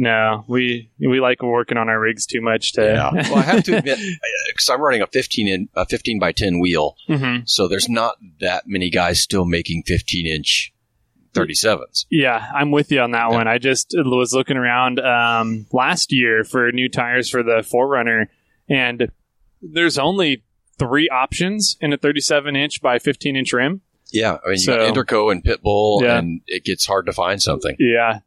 no, 0.02 0.45
we 0.47 0.89
we 1.00 1.20
like 1.20 1.43
working 1.43 1.78
on 1.78 1.89
our 1.89 2.00
rigs 2.00 2.26
too 2.26 2.41
much 2.41 2.72
to 2.74 2.82
Well, 2.82 3.36
I 3.38 3.41
have 3.41 3.64
to 3.66 3.78
admit, 3.80 4.00
because 4.47 4.70
I'm 4.70 4.82
running 4.82 5.02
a 5.02 5.08
15 5.08 5.47
in 5.47 5.70
a 5.76 5.86
15 5.86 6.18
by 6.20 6.32
10 6.32 6.60
wheel, 6.60 6.95
Mhm. 7.08 7.47
so 7.47 7.68
there's 7.68 7.89
not 7.89 8.16
that 8.39 8.64
many 8.66 8.89
guys 8.89 9.20
still 9.22 9.45
making 9.45 9.84
15 9.86 10.26
inch 10.26 10.74
37s. 11.34 12.06
Yeah, 12.10 12.43
I'm 12.56 12.72
with 12.72 12.91
you 12.91 13.02
on 13.02 13.12
that 13.12 13.30
Yeah. 13.30 13.38
one. 13.38 13.47
I 13.47 13.58
just 13.60 13.93
was 13.95 14.34
looking 14.34 14.58
around 14.58 15.00
um, 15.00 15.68
last 15.72 16.12
year 16.12 16.43
for 16.43 16.72
new 16.72 16.89
tires 16.89 17.30
for 17.30 17.43
the 17.43 17.62
4Runner, 17.62 18.26
and 18.70 19.12
there's 19.62 19.97
only 20.00 20.43
three 20.80 21.10
options 21.10 21.78
in 21.82 21.93
a 21.93 21.97
37 21.97 22.56
inch 22.56 22.82
by 22.82 22.97
15 23.00 23.36
inch 23.36 23.54
rim. 23.54 23.82
Yeah, 24.12 24.38
I 24.43 24.47
mean, 24.47 24.54
you 24.54 24.58
So- 24.58 24.78
got 24.78 24.93
Interco 24.95 25.32
and 25.32 25.43
Pitbull, 25.43 26.02
Yeah. 26.02 26.18
and 26.18 26.41
it 26.47 26.64
gets 26.64 26.86
hard 26.88 27.06
to 27.06 27.14
find 27.14 27.39
something. 27.41 27.76
Yeah. 27.80 28.20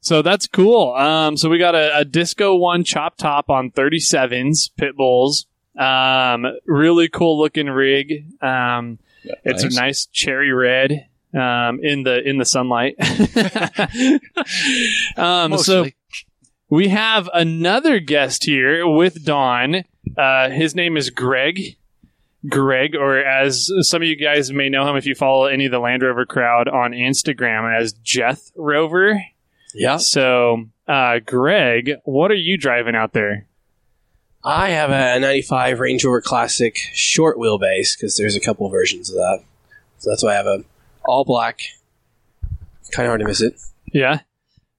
So 0.00 0.22
that's 0.22 0.46
cool. 0.46 0.94
Um, 0.94 1.36
so 1.36 1.48
we 1.50 1.58
got 1.58 1.74
a, 1.74 1.98
a 1.98 2.04
Disco 2.04 2.56
One 2.56 2.84
chop 2.84 3.16
top 3.16 3.50
on 3.50 3.70
37s, 3.70 4.70
pit 4.76 4.96
bulls. 4.96 5.46
Um, 5.78 6.46
really 6.66 7.08
cool 7.08 7.38
looking 7.38 7.66
rig. 7.68 8.26
Um, 8.42 8.98
Yeah, 9.24 9.34
it's 9.44 9.62
nice. 9.64 9.76
a 9.76 9.80
nice 9.80 10.06
cherry 10.06 10.52
red. 10.52 11.06
Um, 11.32 11.78
in 11.80 12.02
the 12.02 12.28
in 12.28 12.38
the 12.38 12.44
sunlight. 12.44 12.96
um, 15.16 15.56
so 15.58 15.86
we 16.68 16.88
have 16.88 17.30
another 17.32 18.00
guest 18.00 18.42
here 18.44 18.84
with 18.84 19.24
Don. 19.24 19.84
Uh, 20.16 20.50
his 20.50 20.74
name 20.74 20.96
is 20.96 21.10
Greg. 21.10 21.76
Greg, 22.48 22.96
or 22.96 23.18
as 23.18 23.70
some 23.82 24.02
of 24.02 24.08
you 24.08 24.16
guys 24.16 24.50
may 24.50 24.68
know 24.70 24.88
him 24.88 24.96
if 24.96 25.04
you 25.06 25.14
follow 25.14 25.44
any 25.44 25.66
of 25.66 25.70
the 25.72 25.78
Land 25.78 26.02
Rover 26.02 26.24
crowd 26.26 26.66
on 26.68 26.90
Instagram 26.92 27.78
as 27.80 27.92
Jeth 27.92 28.50
Rover. 28.56 29.22
Yeah. 29.74 29.96
So, 29.98 30.66
uh, 30.88 31.20
Greg, 31.24 31.92
what 32.04 32.30
are 32.30 32.34
you 32.34 32.56
driving 32.58 32.94
out 32.94 33.12
there? 33.12 33.46
I 34.42 34.70
have 34.70 34.90
a 34.90 35.20
95 35.20 35.80
Range 35.80 36.04
Rover 36.04 36.20
Classic 36.22 36.76
short 36.94 37.36
wheelbase 37.36 37.96
because 37.96 38.16
there's 38.16 38.36
a 38.36 38.40
couple 38.40 38.68
versions 38.70 39.10
of 39.10 39.16
that. 39.16 39.42
So 39.98 40.10
that's 40.10 40.22
why 40.22 40.30
I 40.30 40.34
have 40.36 40.46
a 40.46 40.64
all 41.04 41.24
black. 41.24 41.60
Kind 42.92 43.06
of 43.06 43.10
hard 43.10 43.20
to 43.20 43.26
miss 43.26 43.40
it. 43.42 43.54
Yeah, 43.92 44.20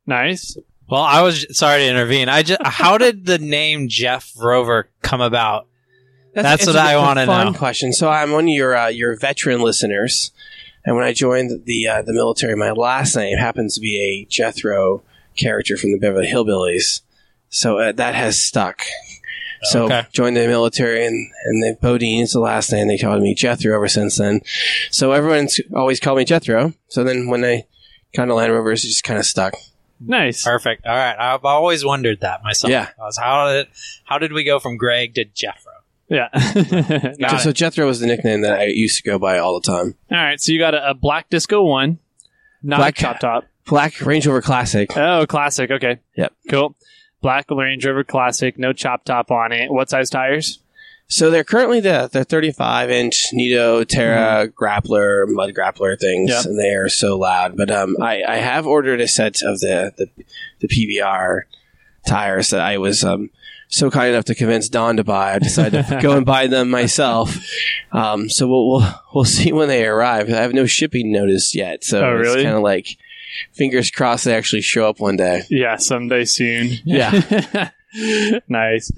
nice. 0.06 0.58
Well, 0.90 1.02
I 1.02 1.22
was 1.22 1.46
sorry 1.58 1.82
to 1.82 1.88
intervene. 1.90 2.28
I 2.28 2.42
just 2.44 2.60
how 2.66 2.98
did 2.98 3.26
the 3.26 3.38
name 3.38 3.88
Jeth 3.88 4.34
Rover 4.38 4.90
come 5.04 5.22
about? 5.22 5.68
That's 6.34 6.64
it's 6.64 6.68
what 6.68 6.76
a- 6.76 6.80
I 6.82 6.94
it's 6.96 7.02
wanna 7.02 7.26
fun 7.28 7.54
know. 7.54 7.58
question. 7.58 7.94
So 7.94 8.10
I'm 8.10 8.32
one 8.32 8.46
of 8.46 8.50
your 8.50 8.76
uh, 8.76 8.88
your 8.88 9.16
veteran 9.16 9.62
listeners, 9.62 10.32
and 10.86 10.96
when 10.96 11.06
I 11.06 11.14
joined 11.14 11.66
the 11.66 11.88
uh, 11.88 12.02
the 12.02 12.14
military, 12.14 12.56
my 12.56 12.72
last 12.72 13.16
name 13.16 13.38
happens 13.38 13.76
to 13.76 13.82
be 13.82 14.00
a 14.00 14.26
Jethro 14.30 15.04
character 15.38 15.78
from 15.78 15.92
the 15.92 15.98
Beverly 16.00 16.28
Hillbillies. 16.28 17.02
So 17.50 17.80
uh, 17.80 17.92
that 17.94 18.16
has 18.16 18.42
stuck. 18.42 18.82
So 19.64 19.86
Okay. 19.86 20.08
joined 20.12 20.36
the 20.38 20.48
military, 20.48 21.06
and 21.06 21.32
and 21.46 21.62
the 21.64 21.78
Bodine 21.80 22.22
is 22.24 22.32
the 22.34 22.40
last 22.40 22.72
name. 22.72 22.88
They 22.88 22.98
called 22.98 23.22
me 23.22 23.36
Jethro 23.36 23.76
ever 23.76 23.88
since 23.88 24.18
then. 24.18 24.42
So 24.90 25.12
everyone's 25.12 25.60
always 25.76 26.00
called 26.00 26.18
me 26.18 26.26
Jethro. 26.26 26.74
So 26.88 27.04
then 27.04 27.28
when 27.28 27.46
I 27.46 27.66
kind 28.16 28.32
of 28.32 28.38
Land 28.38 28.52
Rovers 28.52 28.82
just 28.82 29.04
kind 29.04 29.20
of 29.20 29.26
stuck. 29.26 29.54
Nice. 30.04 30.44
Perfect. 30.44 30.88
All 30.88 30.96
right. 30.96 31.16
I've 31.18 31.46
always 31.46 31.86
wondered 31.86 32.22
that 32.22 32.42
myself. 32.44 32.72
Yeah. 32.72 32.90
I 33.00 33.04
was, 33.04 33.18
how 33.20 33.52
did 33.54 33.68
how 34.06 34.18
did 34.18 34.34
we 34.34 34.44
go 34.44 34.58
from 34.60 34.78
Greg 34.78 35.14
to 35.14 35.26
Jethro? 35.26 35.71
Yeah. 36.12 36.28
Got 37.20 37.42
so 37.42 37.50
it. 37.50 37.56
Jethro 37.56 37.86
was 37.88 38.02
the 38.02 38.06
nickname 38.08 38.42
that 38.42 38.60
I 38.60 38.66
used 38.66 38.98
to 38.98 39.10
go 39.10 39.18
by 39.18 39.38
all 39.40 39.60
the 39.60 39.66
time. 39.66 39.96
All 40.12 40.18
right. 40.18 40.40
So 40.42 40.52
you 40.52 40.60
got 40.60 40.74
a, 40.76 40.90
a 40.90 40.94
black 40.94 41.30
disco 41.30 41.64
one, 41.64 42.00
not 42.62 42.78
Black- 42.78 42.98
a 42.98 43.02
chop 43.02 43.20
top. 43.20 43.46
Black 43.66 44.02
Range 44.02 44.28
Rover 44.28 44.42
Classic. 44.42 44.90
Oh, 44.98 45.26
classic. 45.26 45.72
Okay. 45.72 46.00
Yep. 46.18 46.34
Cool. 46.50 46.76
Black 47.22 47.50
Range 47.50 47.86
Rover 47.86 48.04
Classic, 48.04 48.58
no 48.60 48.74
chop 48.74 49.06
top 49.06 49.32
on 49.32 49.52
it. 49.54 49.72
What 49.72 49.90
size 49.90 50.10
tires? 50.10 50.60
So 51.08 51.30
they're 51.30 51.44
currently 51.44 51.80
the 51.80 52.10
the 52.12 52.24
35 52.26 52.90
inch 52.90 53.26
Nitto 53.34 53.86
Terra 53.88 54.48
grappler 54.50 55.26
mud 55.28 55.54
grappler 55.54 55.98
things, 56.00 56.30
Yep. 56.32 56.46
and 56.46 56.60
they 56.60 56.74
are 56.74 56.90
so 56.90 57.18
loud. 57.18 57.56
But 57.56 57.70
um, 57.72 57.96
I, 58.02 58.24
I 58.28 58.36
have 58.38 58.66
ordered 58.68 59.00
a 59.00 59.08
set 59.08 59.42
of 59.44 59.60
the 59.60 59.92
the, 59.98 60.08
the 60.62 60.68
PBR 60.68 61.42
tires 62.08 62.50
that 62.50 62.62
I 62.62 62.78
was 62.80 63.04
um 63.04 63.30
so 63.72 63.90
kind 63.90 64.10
enough 64.10 64.26
to 64.26 64.36
convince 64.36 64.70
Don 64.70 64.98
to 64.98 65.04
buy. 65.04 65.34
I 65.34 65.40
decided 65.40 65.88
to 65.88 66.00
go 66.02 66.16
and 66.18 66.26
buy 66.26 66.48
them 66.48 66.70
myself. 66.70 67.36
Um, 67.92 68.30
so 68.30 68.48
we'll, 68.48 68.68
we'll 68.70 68.94
we'll 69.16 69.26
see 69.26 69.52
when 69.52 69.68
they 69.70 69.86
arrive. 69.86 70.30
I 70.30 70.42
have 70.42 70.54
no 70.54 70.66
shipping 70.66 71.12
notice 71.12 71.56
yet, 71.56 71.84
so 71.84 72.04
Oh, 72.06 72.20
it's 72.20 72.36
kind 72.36 72.48
of 72.56 72.62
like 72.62 72.98
fingers 73.54 73.90
crossed 73.90 74.26
they 74.26 74.36
actually 74.36 74.62
show 74.62 74.88
up 74.88 75.00
one 75.00 75.16
day. 75.16 75.44
Yeah, 75.50 75.78
someday 75.78 76.26
soon. 76.26 76.74
Yeah. 76.84 77.70
nice. 78.48 78.92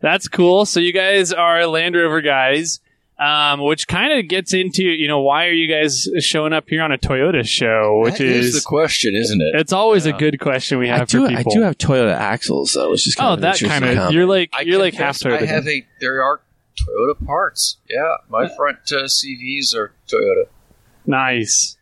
That's 0.00 0.28
cool. 0.28 0.64
So 0.64 0.80
you 0.80 0.92
guys 0.92 1.32
are 1.32 1.66
Land 1.66 1.94
Rover 1.94 2.20
guys, 2.22 2.80
um, 3.20 3.60
which 3.60 3.86
kind 3.86 4.18
of 4.18 4.28
gets 4.28 4.54
into 4.54 4.82
you 4.82 5.06
know 5.06 5.20
why 5.20 5.46
are 5.46 5.52
you 5.52 5.68
guys 5.68 6.08
showing 6.20 6.54
up 6.54 6.68
here 6.68 6.82
on 6.82 6.90
a 6.90 6.96
Toyota 6.96 7.46
show? 7.46 8.00
Which 8.02 8.18
That 8.18 8.26
is, 8.26 8.46
is, 8.46 8.62
the 8.62 8.66
question, 8.66 9.14
isn't 9.14 9.40
it? 9.40 9.54
it's 9.54 9.72
always 9.74 10.06
a 10.06 10.12
good 10.12 10.40
question 10.40 10.78
we 10.78 10.88
have 10.88 11.02
I 11.02 11.04
do 11.04 11.26
for 11.26 11.36
I 11.36 11.42
do 11.42 11.60
have 11.60 11.76
Toyota 11.76 12.14
axles 12.14 12.72
though, 12.72 12.90
which 12.90 13.06
is 13.06 13.14
kind 13.14 13.28
oh, 13.28 13.32
of 13.34 13.38
an 13.38 13.42
that 13.42 13.60
kind 13.60 13.84
of 13.84 14.12
you're 14.12 14.26
like 14.26 14.50
I 14.54 14.62
you're 14.62 14.78
like 14.78 14.94
half 14.94 15.18
Toyota. 15.18 15.42
I 15.42 15.46
have 15.46 15.68
a 15.68 15.86
there 16.00 16.22
are 16.22 16.40
Toyota 16.80 17.26
parts. 17.26 17.76
Yeah, 17.88 18.14
my 18.30 18.48
front 18.48 18.78
uh, 18.90 19.04
CVs 19.04 19.74
are 19.74 19.92
Toyota. 20.08 20.46
nice. 21.04 21.76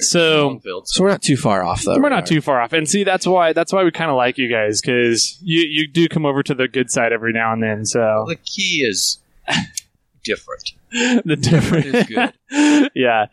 So 0.00 0.60
So 0.84 1.04
we're 1.04 1.10
not 1.10 1.22
too 1.22 1.36
far 1.36 1.62
off, 1.62 1.82
though. 1.82 1.98
we're 1.98 2.08
not 2.08 2.26
too 2.26 2.40
far 2.40 2.60
off, 2.60 2.72
and 2.72 2.86
see 2.86 3.04
that's 3.04 3.26
why 3.26 3.52
that's 3.52 3.72
why 3.72 3.84
we 3.84 3.90
kind 3.90 4.10
of 4.10 4.16
like 4.16 4.36
you 4.36 4.50
guys 4.50 4.82
because 4.82 5.38
you 5.40 5.62
you 5.62 5.86
do 5.86 6.08
come 6.08 6.26
over 6.26 6.42
to 6.42 6.54
the 6.54 6.68
good 6.68 6.90
side 6.90 7.12
every 7.12 7.32
now 7.32 7.52
and 7.52 7.62
then. 7.62 7.86
So 7.86 8.26
the 8.28 8.36
key 8.36 8.84
is 8.86 9.20
different. 10.24 10.72
the 10.90 11.36
different 11.36 11.86
is 11.86 12.06
good. 12.06 12.90
yeah. 12.94 13.26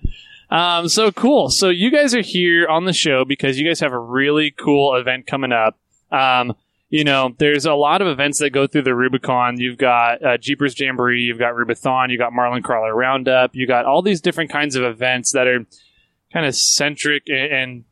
Um, 0.50 0.90
so 0.90 1.12
cool. 1.12 1.50
So 1.50 1.70
you 1.70 1.90
guys 1.92 2.14
are 2.14 2.22
here 2.22 2.68
on 2.68 2.86
the 2.86 2.94
show 2.94 3.24
because 3.26 3.58
you 3.58 3.68
guys 3.68 3.80
have 3.80 3.94
a 3.94 4.00
really 4.00 4.52
cool 4.52 4.96
event 4.96 5.26
coming 5.26 5.54
up. 5.54 5.80
Um, 6.12 6.54
you 6.90 7.06
know, 7.06 7.34
there's 7.38 7.66
a 7.66 7.74
lot 7.74 8.02
of 8.02 8.10
events 8.10 8.40
that 8.40 8.50
go 8.50 8.68
through 8.68 8.82
the 8.82 8.94
Rubicon. 8.94 9.58
You've 9.60 9.78
got 9.78 10.24
uh, 10.24 10.38
Jeepers 10.38 10.78
Jamboree, 10.78 11.22
you've 11.22 11.40
got 11.40 11.54
Rubithon, 11.54 12.10
you've 12.10 12.20
got 12.20 12.34
Marlin 12.34 12.62
Crawler 12.62 12.94
Roundup, 12.94 13.52
you 13.56 13.66
got 13.66 13.86
all 13.86 14.02
these 14.02 14.20
different 14.20 14.52
kinds 14.52 14.76
of 14.76 14.84
events 14.84 15.32
that 15.32 15.48
are 15.48 15.66
kind 16.34 16.46
of 16.46 16.54
centric 16.54 17.24
and, 17.28 17.86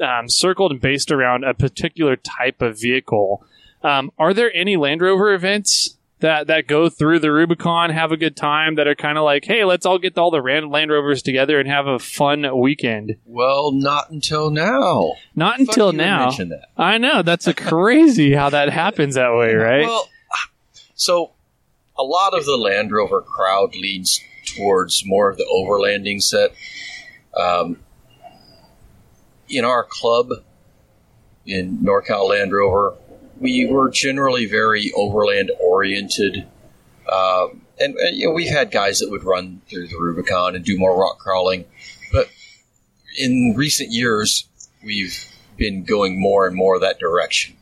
and 0.00 0.08
um, 0.08 0.28
circled 0.30 0.72
and 0.72 0.80
based 0.80 1.10
around 1.10 1.44
a 1.44 1.52
particular 1.52 2.16
type 2.16 2.62
of 2.62 2.80
vehicle. 2.80 3.44
Um, 3.82 4.10
are 4.18 4.32
there 4.32 4.50
any 4.54 4.78
Land 4.78 5.02
Rover 5.02 5.34
events 5.34 5.97
that 6.20 6.48
that 6.48 6.66
go 6.66 6.88
through 6.88 7.20
the 7.20 7.32
Rubicon, 7.32 7.90
have 7.90 8.12
a 8.12 8.16
good 8.16 8.36
time, 8.36 8.76
that 8.76 8.86
are 8.86 8.94
kind 8.94 9.18
of 9.18 9.24
like, 9.24 9.44
hey, 9.44 9.64
let's 9.64 9.86
all 9.86 9.98
get 9.98 10.18
all 10.18 10.30
the 10.30 10.40
Land 10.40 10.90
Rovers 10.90 11.22
together 11.22 11.58
and 11.58 11.68
have 11.68 11.86
a 11.86 11.98
fun 11.98 12.58
weekend? 12.58 13.16
Well, 13.24 13.72
not 13.72 14.10
until 14.10 14.50
now. 14.50 15.14
Not 15.34 15.60
until 15.60 15.92
now. 15.92 16.30
I 16.76 16.98
know 16.98 17.22
that's 17.22 17.46
a 17.46 17.54
crazy 17.54 18.32
how 18.34 18.50
that 18.50 18.70
happens 18.70 19.14
that 19.14 19.34
way, 19.34 19.54
right? 19.54 19.86
Well, 19.86 20.08
so 20.94 21.32
a 21.96 22.02
lot 22.02 22.34
of 22.34 22.44
the 22.44 22.56
Land 22.56 22.92
Rover 22.92 23.20
crowd 23.20 23.74
leans 23.74 24.20
towards 24.56 25.04
more 25.04 25.28
of 25.30 25.36
the 25.36 25.44
overlanding 25.44 26.22
set. 26.22 26.54
Um, 27.36 27.78
in 29.48 29.64
our 29.64 29.84
club 29.84 30.30
in 31.46 31.78
NorCal 31.78 32.28
Land 32.28 32.52
Rover, 32.52 32.94
we 33.40 33.66
were 33.66 33.90
generally 33.90 34.46
very 34.46 34.92
overland 34.96 35.50
oriented. 35.60 36.46
Um, 37.10 37.62
and, 37.80 37.94
and 37.96 38.16
you 38.16 38.26
know, 38.28 38.32
we've 38.34 38.50
had 38.50 38.70
guys 38.70 38.98
that 39.00 39.10
would 39.10 39.24
run 39.24 39.62
through 39.68 39.88
the 39.88 39.96
Rubicon 39.98 40.54
and 40.56 40.64
do 40.64 40.78
more 40.78 40.98
rock 40.98 41.18
crawling. 41.18 41.64
But 42.12 42.28
in 43.18 43.54
recent 43.56 43.90
years, 43.92 44.48
we've 44.84 45.24
been 45.56 45.84
going 45.84 46.20
more 46.20 46.46
and 46.46 46.54
more 46.56 46.78
that 46.80 46.98
direction. 46.98 47.56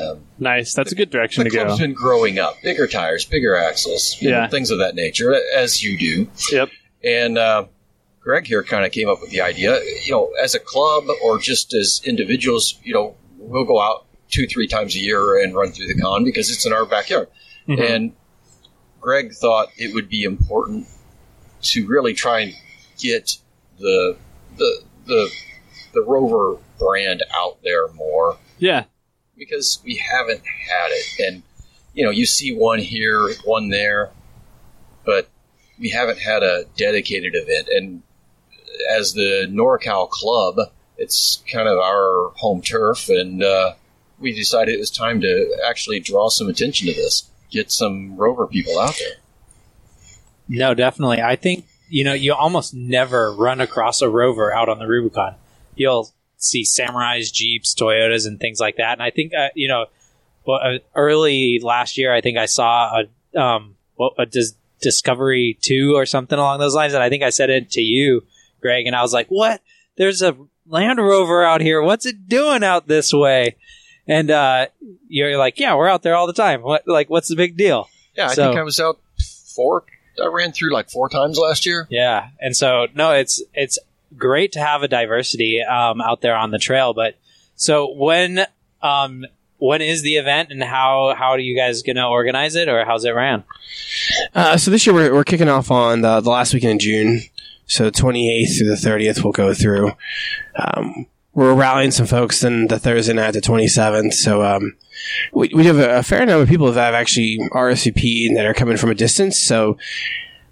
Um, 0.00 0.20
nice. 0.38 0.72
That's 0.74 0.92
a 0.92 0.94
good 0.94 1.10
direction 1.10 1.44
the 1.44 1.50
to 1.50 1.56
go. 1.56 1.64
club's 1.66 1.80
been 1.80 1.92
growing 1.92 2.38
up. 2.38 2.60
Bigger 2.62 2.86
tires, 2.86 3.24
bigger 3.26 3.54
axles, 3.56 4.16
you 4.20 4.30
know, 4.30 4.38
Yeah. 4.38 4.48
things 4.48 4.70
of 4.70 4.78
that 4.78 4.94
nature, 4.94 5.34
as 5.54 5.82
you 5.82 5.98
do. 5.98 6.30
Yep. 6.50 6.70
And 7.02 7.36
uh, 7.36 7.66
Greg 8.20 8.46
here 8.46 8.62
kind 8.62 8.86
of 8.86 8.92
came 8.92 9.10
up 9.10 9.20
with 9.20 9.28
the 9.30 9.42
idea, 9.42 9.78
you 10.06 10.12
know, 10.12 10.32
as 10.42 10.54
a 10.54 10.58
club 10.58 11.04
or 11.22 11.38
just 11.38 11.74
as 11.74 12.00
individuals, 12.04 12.78
you 12.82 12.94
know, 12.94 13.14
we'll 13.36 13.64
go 13.66 13.78
out 13.78 14.03
two, 14.34 14.46
three 14.46 14.66
times 14.66 14.94
a 14.96 14.98
year 14.98 15.42
and 15.42 15.54
run 15.54 15.70
through 15.70 15.86
the 15.86 16.00
con 16.00 16.24
because 16.24 16.50
it's 16.50 16.66
in 16.66 16.72
our 16.72 16.84
backyard. 16.84 17.28
Mhm. 17.68 17.90
And 17.90 18.12
Greg 19.00 19.32
thought 19.32 19.68
it 19.76 19.94
would 19.94 20.08
be 20.08 20.24
important 20.24 20.86
to 21.62 21.86
really 21.86 22.14
try 22.14 22.40
and 22.40 22.52
get 23.00 23.36
the 23.78 24.16
the 24.56 24.82
the 25.06 25.30
the 25.92 26.02
Rover 26.02 26.58
brand 26.78 27.22
out 27.34 27.58
there 27.62 27.86
more 27.88 28.36
Yeah. 28.58 28.84
because 29.38 29.78
we 29.84 29.96
haven't 29.96 30.42
had 30.44 30.88
it. 30.90 31.06
And, 31.28 31.42
you 31.92 32.04
know, 32.04 32.10
you 32.10 32.26
see 32.26 32.52
one 32.52 32.80
here, 32.80 33.28
one 33.44 33.68
there, 33.68 34.10
but 35.06 35.28
we 35.78 35.90
haven't 35.90 36.18
had 36.18 36.42
a 36.42 36.64
dedicated 36.76 37.34
event. 37.36 37.68
And 37.68 38.02
as 38.90 39.12
the 39.12 39.46
NorCal 39.48 40.08
club, 40.10 40.56
it's 40.98 41.42
kind 41.52 41.68
of 41.68 41.78
our 41.78 42.32
home 42.36 42.60
turf. 42.62 43.08
And 43.08 43.42
uh, 43.42 43.74
we 44.24 44.34
decided 44.34 44.74
it 44.74 44.78
was 44.78 44.90
time 44.90 45.20
to 45.20 45.56
actually 45.68 46.00
draw 46.00 46.30
some 46.30 46.48
attention 46.48 46.88
to 46.88 46.94
this, 46.94 47.30
get 47.50 47.70
some 47.70 48.16
rover 48.16 48.46
people 48.46 48.78
out 48.80 48.96
there. 48.98 49.18
No, 50.48 50.74
definitely. 50.74 51.20
I 51.20 51.36
think 51.36 51.66
you 51.88 52.04
know 52.04 52.14
you 52.14 52.32
almost 52.32 52.74
never 52.74 53.32
run 53.32 53.60
across 53.60 54.02
a 54.02 54.08
Rover 54.08 54.52
out 54.52 54.68
on 54.68 54.78
the 54.78 54.86
Rubicon. 54.86 55.36
You'll 55.74 56.12
see 56.36 56.64
Samurais, 56.64 57.32
Jeeps, 57.32 57.74
Toyotas, 57.74 58.26
and 58.26 58.40
things 58.40 58.60
like 58.60 58.76
that. 58.76 58.94
And 58.94 59.02
I 59.02 59.10
think 59.10 59.32
uh, 59.34 59.48
you 59.54 59.68
know, 59.68 59.86
well, 60.46 60.60
uh, 60.62 60.78
early 60.94 61.60
last 61.62 61.98
year, 61.98 62.12
I 62.12 62.20
think 62.20 62.38
I 62.38 62.46
saw 62.46 63.00
a 63.00 63.40
um, 63.40 63.76
what 63.96 64.14
a 64.18 64.26
dis- 64.26 64.54
Discovery 64.80 65.58
Two 65.60 65.94
or 65.96 66.06
something 66.06 66.38
along 66.38 66.60
those 66.60 66.74
lines, 66.74 66.94
and 66.94 67.02
I 67.02 67.08
think 67.08 67.22
I 67.22 67.30
said 67.30 67.50
it 67.50 67.70
to 67.72 67.82
you, 67.82 68.24
Greg, 68.60 68.86
and 68.86 68.96
I 68.96 69.02
was 69.02 69.12
like, 69.12 69.28
"What? 69.28 69.60
There's 69.96 70.22
a 70.22 70.36
Land 70.66 70.98
Rover 70.98 71.44
out 71.44 71.60
here. 71.60 71.82
What's 71.82 72.06
it 72.06 72.28
doing 72.28 72.64
out 72.64 72.88
this 72.88 73.12
way?" 73.12 73.56
And 74.06 74.30
uh, 74.30 74.66
you're 75.08 75.38
like, 75.38 75.58
"Yeah, 75.58 75.74
we're 75.76 75.88
out 75.88 76.02
there 76.02 76.14
all 76.14 76.26
the 76.26 76.32
time. 76.34 76.62
What? 76.62 76.86
Like, 76.86 77.08
what's 77.08 77.28
the 77.28 77.36
big 77.36 77.56
deal?" 77.56 77.88
Yeah, 78.16 78.28
I 78.28 78.34
So- 78.34 78.46
think 78.48 78.58
I 78.58 78.62
was 78.62 78.78
out 78.80 78.98
four. 79.54 79.84
I 80.22 80.26
ran 80.28 80.52
through 80.52 80.72
like 80.72 80.90
four 80.90 81.08
times 81.08 81.38
last 81.38 81.66
year. 81.66 81.86
Yeah, 81.90 82.28
and 82.40 82.54
so 82.56 82.86
no, 82.94 83.12
it's 83.12 83.42
it's 83.54 83.78
great 84.16 84.52
to 84.52 84.60
have 84.60 84.82
a 84.82 84.88
diversity 84.88 85.60
um, 85.62 86.00
out 86.00 86.20
there 86.20 86.36
on 86.36 86.50
the 86.50 86.58
trail. 86.58 86.92
But 86.94 87.16
so 87.56 87.90
when 87.92 88.46
um, 88.82 89.24
when 89.58 89.80
is 89.82 90.02
the 90.02 90.16
event, 90.16 90.50
and 90.52 90.62
how 90.62 91.14
how 91.16 91.30
are 91.30 91.38
you 91.38 91.56
guys 91.56 91.82
going 91.82 91.96
to 91.96 92.04
organize 92.06 92.54
it, 92.54 92.68
or 92.68 92.84
how's 92.84 93.04
it 93.04 93.10
ran? 93.10 93.42
Uh, 94.34 94.56
so 94.56 94.70
this 94.70 94.86
year 94.86 94.94
we're, 94.94 95.12
we're 95.14 95.24
kicking 95.24 95.48
off 95.48 95.70
on 95.70 96.02
the, 96.02 96.20
the 96.20 96.30
last 96.30 96.52
weekend 96.54 96.72
in 96.72 96.78
June. 96.78 97.20
So 97.66 97.90
28th 97.90 98.58
through 98.58 98.68
the 98.68 98.74
30th 98.76 99.24
we'll 99.24 99.32
go 99.32 99.54
through. 99.54 99.92
Um, 100.54 101.06
we're 101.34 101.54
rallying 101.54 101.90
some 101.90 102.06
folks 102.06 102.44
in 102.44 102.68
the 102.68 102.78
Thursday 102.78 103.12
night, 103.12 103.32
the 103.32 103.40
27th. 103.40 104.14
So 104.14 104.44
um, 104.44 104.76
we, 105.32 105.50
we 105.54 105.66
have 105.66 105.78
a, 105.78 106.02
fair 106.02 106.24
number 106.24 106.42
of 106.42 106.48
people 106.48 106.70
that 106.70 106.84
have 106.84 106.94
actually 106.94 107.38
RSVP'd 107.52 108.36
that 108.36 108.46
are 108.46 108.54
coming 108.54 108.76
from 108.76 108.90
a 108.90 108.94
distance. 108.94 109.40
So 109.40 109.76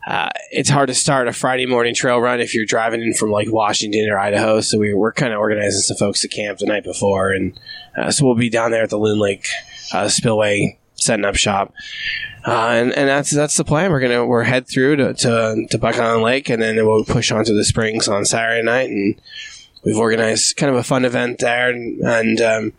uh, 0.06 0.30
it's 0.50 0.68
hard 0.68 0.88
to 0.88 0.94
start 0.94 1.28
a 1.28 1.32
Friday 1.32 1.66
morning 1.66 1.94
trail 1.94 2.18
run 2.18 2.40
if 2.40 2.52
you're 2.54 2.66
driving 2.66 3.00
in 3.00 3.14
from 3.14 3.30
like 3.30 3.50
Washington 3.50 4.08
or 4.10 4.18
Idaho. 4.18 4.60
So 4.60 4.78
we, 4.78 4.92
we're 4.92 5.12
kind 5.12 5.32
of 5.32 5.38
organizing 5.38 5.82
some 5.82 5.96
folks 5.96 6.20
to 6.22 6.28
camp 6.28 6.58
the 6.58 6.66
night 6.66 6.82
before. 6.82 7.30
And 7.30 7.58
uh, 7.96 8.10
so 8.10 8.26
we'll 8.26 8.34
be 8.34 8.50
down 8.50 8.72
there 8.72 8.82
at 8.82 8.90
the 8.90 8.98
Loon 8.98 9.20
Lake 9.20 9.46
uh, 9.92 10.08
Spillway 10.08 10.78
setting 10.96 11.24
up 11.24 11.36
shop. 11.36 11.72
Uh, 12.44 12.70
and, 12.70 12.92
and 12.92 13.08
that's 13.08 13.30
that's 13.30 13.56
the 13.56 13.64
plan. 13.64 13.92
We're 13.92 14.00
gonna 14.00 14.26
we're 14.26 14.42
head 14.42 14.66
through 14.66 14.96
to 14.96 15.14
to, 15.14 15.66
to 15.70 15.78
Buck 15.78 15.96
Island 15.96 16.24
Lake, 16.24 16.48
and 16.48 16.60
then 16.60 16.74
we'll 16.74 17.04
push 17.04 17.30
on 17.30 17.44
to 17.44 17.54
the 17.54 17.64
Springs 17.64 18.08
on 18.08 18.24
Saturday 18.24 18.62
night, 18.62 18.90
and 18.90 19.20
we've 19.84 19.96
organized 19.98 20.56
kind 20.56 20.70
of 20.70 20.76
a 20.76 20.84
fun 20.84 21.04
event 21.04 21.38
there. 21.40 21.70
And, 21.70 22.00
and 22.00 22.40
um, 22.40 22.72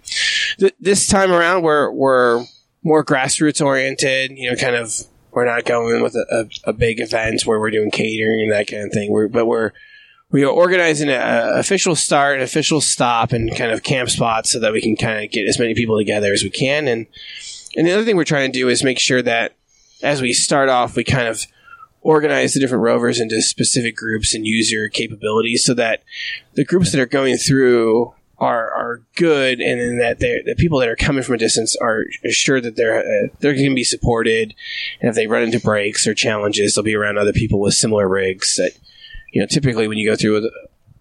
th- 0.59 0.75
this 0.80 1.07
time 1.07 1.31
around, 1.31 1.63
we're 1.63 1.91
we're 1.91 2.45
more 2.84 3.03
grassroots 3.03 3.63
oriented. 3.63 4.31
You 4.31 4.49
know, 4.49 4.55
kind 4.55 4.75
of 4.75 4.93
we're 5.31 5.45
not 5.45 5.65
going 5.65 6.01
with 6.01 6.15
a, 6.15 6.25
a, 6.65 6.69
a 6.69 6.73
big 6.73 6.99
event 6.99 7.45
where 7.45 7.59
we're 7.59 7.71
doing 7.71 7.91
catering 7.91 8.43
and 8.43 8.51
that 8.51 8.67
kind 8.67 8.84
of 8.84 8.91
thing. 8.91 9.11
We're 9.11 9.27
but 9.27 9.45
we're 9.45 9.71
we 10.31 10.43
are 10.43 10.49
organizing 10.49 11.09
an 11.09 11.59
official 11.59 11.95
start, 11.95 12.38
an 12.38 12.43
official 12.43 12.81
stop, 12.81 13.34
and 13.34 13.55
kind 13.55 13.71
of 13.71 13.84
camp 13.84 14.09
spots 14.09 14.51
so 14.51 14.59
that 14.59 14.73
we 14.73 14.81
can 14.81 14.95
kind 14.95 15.23
of 15.23 15.31
get 15.31 15.47
as 15.47 15.59
many 15.59 15.75
people 15.75 15.97
together 15.97 16.34
as 16.34 16.43
we 16.43 16.49
can. 16.49 16.88
And 16.88 17.05
and 17.75 17.88
the 17.88 17.91
other 17.91 18.03
thing 18.03 18.17
we're 18.17 18.23
trying 18.23 18.51
to 18.51 18.59
do 18.59 18.69
is 18.69 18.84
make 18.84 18.99
sure 18.99 19.21
that 19.21 19.53
as 20.01 20.21
we 20.21 20.34
start 20.34 20.69
off, 20.69 20.95
we 20.95 21.03
kind 21.03 21.27
of 21.27 21.45
organize 22.03 22.53
the 22.53 22.59
different 22.59 22.84
rovers 22.84 23.19
into 23.19 23.41
specific 23.41 23.95
groups 23.95 24.35
and 24.35 24.45
user 24.45 24.89
capabilities 24.89 25.63
so 25.65 25.73
that 25.73 26.03
the 26.53 26.65
groups 26.65 26.91
that 26.91 27.01
are 27.01 27.05
going 27.05 27.38
through 27.38 28.13
are 28.39 28.71
are 28.71 29.01
good 29.15 29.61
and 29.61 30.01
that 30.01 30.19
the 30.19 30.55
people 30.57 30.80
that 30.80 30.89
are 30.89 30.95
coming 30.95 31.23
from 31.23 31.35
a 31.35 31.38
distance 31.38 31.75
are 31.77 32.03
assured 32.25 32.63
that 32.63 32.75
they're 32.75 32.99
uh, 32.99 33.27
they're 33.39 33.53
going 33.53 33.69
to 33.69 33.75
be 33.75 33.84
supported. 33.84 34.53
And 34.99 35.09
if 35.09 35.15
they 35.15 35.27
run 35.27 35.43
into 35.43 35.59
breaks 35.59 36.05
or 36.05 36.13
challenges 36.13 36.75
they'll 36.75 36.84
be 36.84 36.95
around 36.95 37.17
other 37.17 37.34
people 37.34 37.59
with 37.59 37.73
similar 37.73 38.07
rigs 38.07 38.55
that 38.55 38.71
you 39.31 39.39
know 39.39 39.47
typically 39.47 39.88
when 39.88 39.97
you 39.97 40.09
go 40.09 40.15
through 40.15 40.49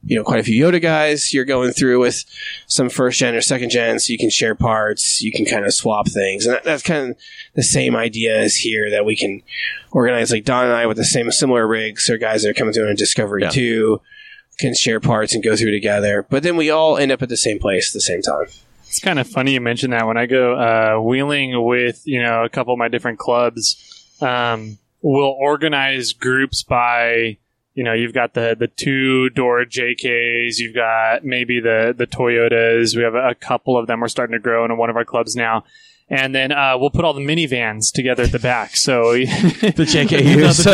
you 0.05 0.17
know 0.17 0.25
quite 0.25 0.41
a 0.41 0.43
few 0.43 0.65
Yota 0.65 0.83
guys 0.83 1.33
you're 1.33 1.45
going 1.45 1.71
through 1.73 2.01
with 2.01 2.25
some 2.67 2.89
first 2.91 3.19
gen 3.21 3.35
or 3.35 3.41
second 3.41 3.71
gen 3.71 3.99
so 4.01 4.13
you 4.13 4.19
can 4.19 4.31
share 4.31 4.55
parts 4.55 5.23
you 5.23 5.31
can 5.31 5.45
kind 5.45 5.65
of 5.65 5.73
swap 5.73 6.09
things. 6.09 6.45
And 6.47 6.57
that, 6.57 6.65
that's 6.65 6.83
kind 6.83 7.11
of 7.11 7.17
the 7.55 7.63
same 7.63 7.95
idea 7.95 8.37
as 8.37 8.57
here 8.57 8.91
that 8.91 9.05
we 9.05 9.15
can 9.17 9.43
organize 9.93 10.33
like 10.33 10.45
Don 10.45 10.65
and 10.65 10.75
I 10.75 10.87
with 10.87 10.97
the 10.97 11.05
same 11.05 11.31
similar 11.31 11.67
rigs 11.67 12.11
or 12.11 12.19
guys 12.19 12.43
that 12.43 12.51
are 12.51 12.55
coming 12.55 12.73
through 12.75 12.89
on 12.89 12.97
Discovery 12.97 13.43
Yeah. 13.43 13.51
2 13.51 14.01
can 14.59 14.75
share 14.75 15.01
parts 15.01 15.35
and 15.35 15.43
go 15.43 15.57
through 15.57 15.71
together. 15.71 16.27
But 16.29 16.43
then 16.43 16.57
we 16.57 16.71
all 16.71 16.97
end 16.97 17.11
up 17.11 17.23
at 17.23 17.29
the 17.29 17.37
same 17.37 17.59
place 17.59 17.91
at 17.91 17.95
the 17.95 18.01
same 18.01 18.23
time. 18.23 18.47
It's 18.87 18.99
kind 19.01 19.19
of 19.19 19.27
funny 19.27 19.55
you 19.55 19.61
mentioned 19.61 19.95
that. 19.95 20.07
When 20.07 20.19
I 20.19 20.27
go 20.27 20.55
uh, 20.55 21.01
wheeling 21.01 21.65
with 21.65 22.03
you 22.05 22.23
know 22.23 22.45
a 22.45 22.49
couple 22.51 22.75
of 22.75 22.79
my 22.79 22.89
different 22.89 23.19
clubs, 23.19 23.77
um, 24.21 24.77
we'll 25.01 25.25
organize 25.41 26.13
groups 26.13 26.63
by 26.63 27.39
you 27.75 27.85
know 27.85 27.93
you've 27.93 28.15
got 28.15 28.35
the 28.35 28.57
the 28.59 28.69
two 28.69 29.31
door 29.31 29.65
JKs, 29.65 30.59
you've 30.59 30.75
got 30.75 31.25
maybe 31.25 31.61
the 31.61 31.95
the 31.97 32.07
Toyotas. 32.07 32.97
We 32.97 33.03
have 33.03 33.15
a, 33.15 33.35
couple 33.35 33.79
of 33.79 33.87
them. 33.87 34.01
We're 34.01 34.09
starting 34.09 34.35
to 34.35 34.39
grow 34.39 34.65
in 34.65 34.77
one 34.77 34.91
of 34.91 34.97
our 34.97 35.05
clubs 35.05 35.35
now. 35.35 35.65
And 36.15 36.35
then 36.35 36.53
uh, 36.53 36.77
we'll 36.79 36.91
put 36.91 37.07
all 37.07 37.15
the 37.15 37.23
minivans 37.23 37.91
together 37.91 38.25
at 38.25 38.33
the 38.33 38.39
back. 38.39 38.77
So 38.77 39.13
the 39.15 39.87
JKUs. 39.89 40.67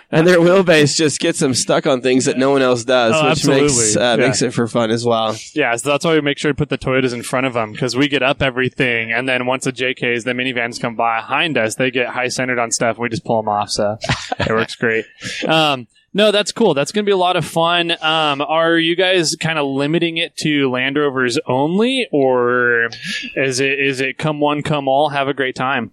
and 0.10 0.26
their 0.26 0.38
wheelbase 0.38 0.96
just 0.96 1.20
gets 1.20 1.38
them 1.38 1.54
stuck 1.54 1.86
on 1.86 2.00
things 2.00 2.24
that 2.24 2.36
no 2.36 2.50
one 2.50 2.62
else 2.62 2.82
does 2.84 3.14
Oh, 3.16 3.28
which 3.30 3.46
makes 3.46 3.96
uh, 3.96 4.16
Yeah. 4.18 4.26
makes 4.26 4.42
it 4.42 4.52
for 4.52 4.66
fun 4.66 4.90
as 4.90 5.04
well 5.04 5.36
Yeah, 5.54 5.76
so 5.76 5.88
that's 5.90 6.04
why 6.04 6.14
we 6.14 6.20
make 6.20 6.36
sure 6.38 6.50
to 6.50 6.54
put 6.56 6.68
the 6.68 6.78
Toyotas 6.78 7.14
in 7.14 7.22
front 7.22 7.46
of 7.46 7.52
them 7.54 7.70
because 7.70 7.94
we 7.96 8.08
get 8.08 8.22
up 8.24 8.42
everything, 8.42 9.12
and 9.12 9.28
then 9.28 9.46
once 9.46 9.64
the 9.64 9.72
JKs, 9.72 10.24
the 10.24 10.32
minivans 10.32 10.80
come 10.80 10.96
behind 10.96 11.56
us, 11.56 11.76
they 11.76 11.90
get 11.92 12.08
high 12.08 12.26
centered 12.28 12.58
on 12.58 12.72
stuff. 12.72 12.98
We 12.98 13.08
just 13.08 13.24
pull 13.24 13.40
them 13.40 13.48
off, 13.48 13.70
so 13.70 13.98
it 14.40 14.48
works 14.50 14.74
great. 14.74 15.04
Um, 15.46 15.86
no, 16.12 16.32
that's 16.32 16.52
cool. 16.52 16.74
That's 16.74 16.92
going 16.92 17.04
to 17.04 17.08
be 17.08 17.12
a 17.12 17.16
lot 17.16 17.36
of 17.36 17.44
fun. 17.44 17.92
Um, 18.02 18.40
are 18.40 18.76
you 18.76 18.96
guys 18.96 19.36
kind 19.36 19.58
of 19.58 19.66
limiting 19.66 20.16
it 20.16 20.36
to 20.38 20.70
Land 20.70 20.96
Rovers 20.96 21.38
only, 21.46 22.08
or 22.10 22.88
is 23.36 23.60
it 23.60 23.78
is 23.78 24.00
it 24.00 24.18
come 24.18 24.40
one, 24.40 24.62
come 24.62 24.88
all? 24.88 25.10
Have 25.10 25.28
a 25.28 25.34
great 25.34 25.54
time. 25.54 25.92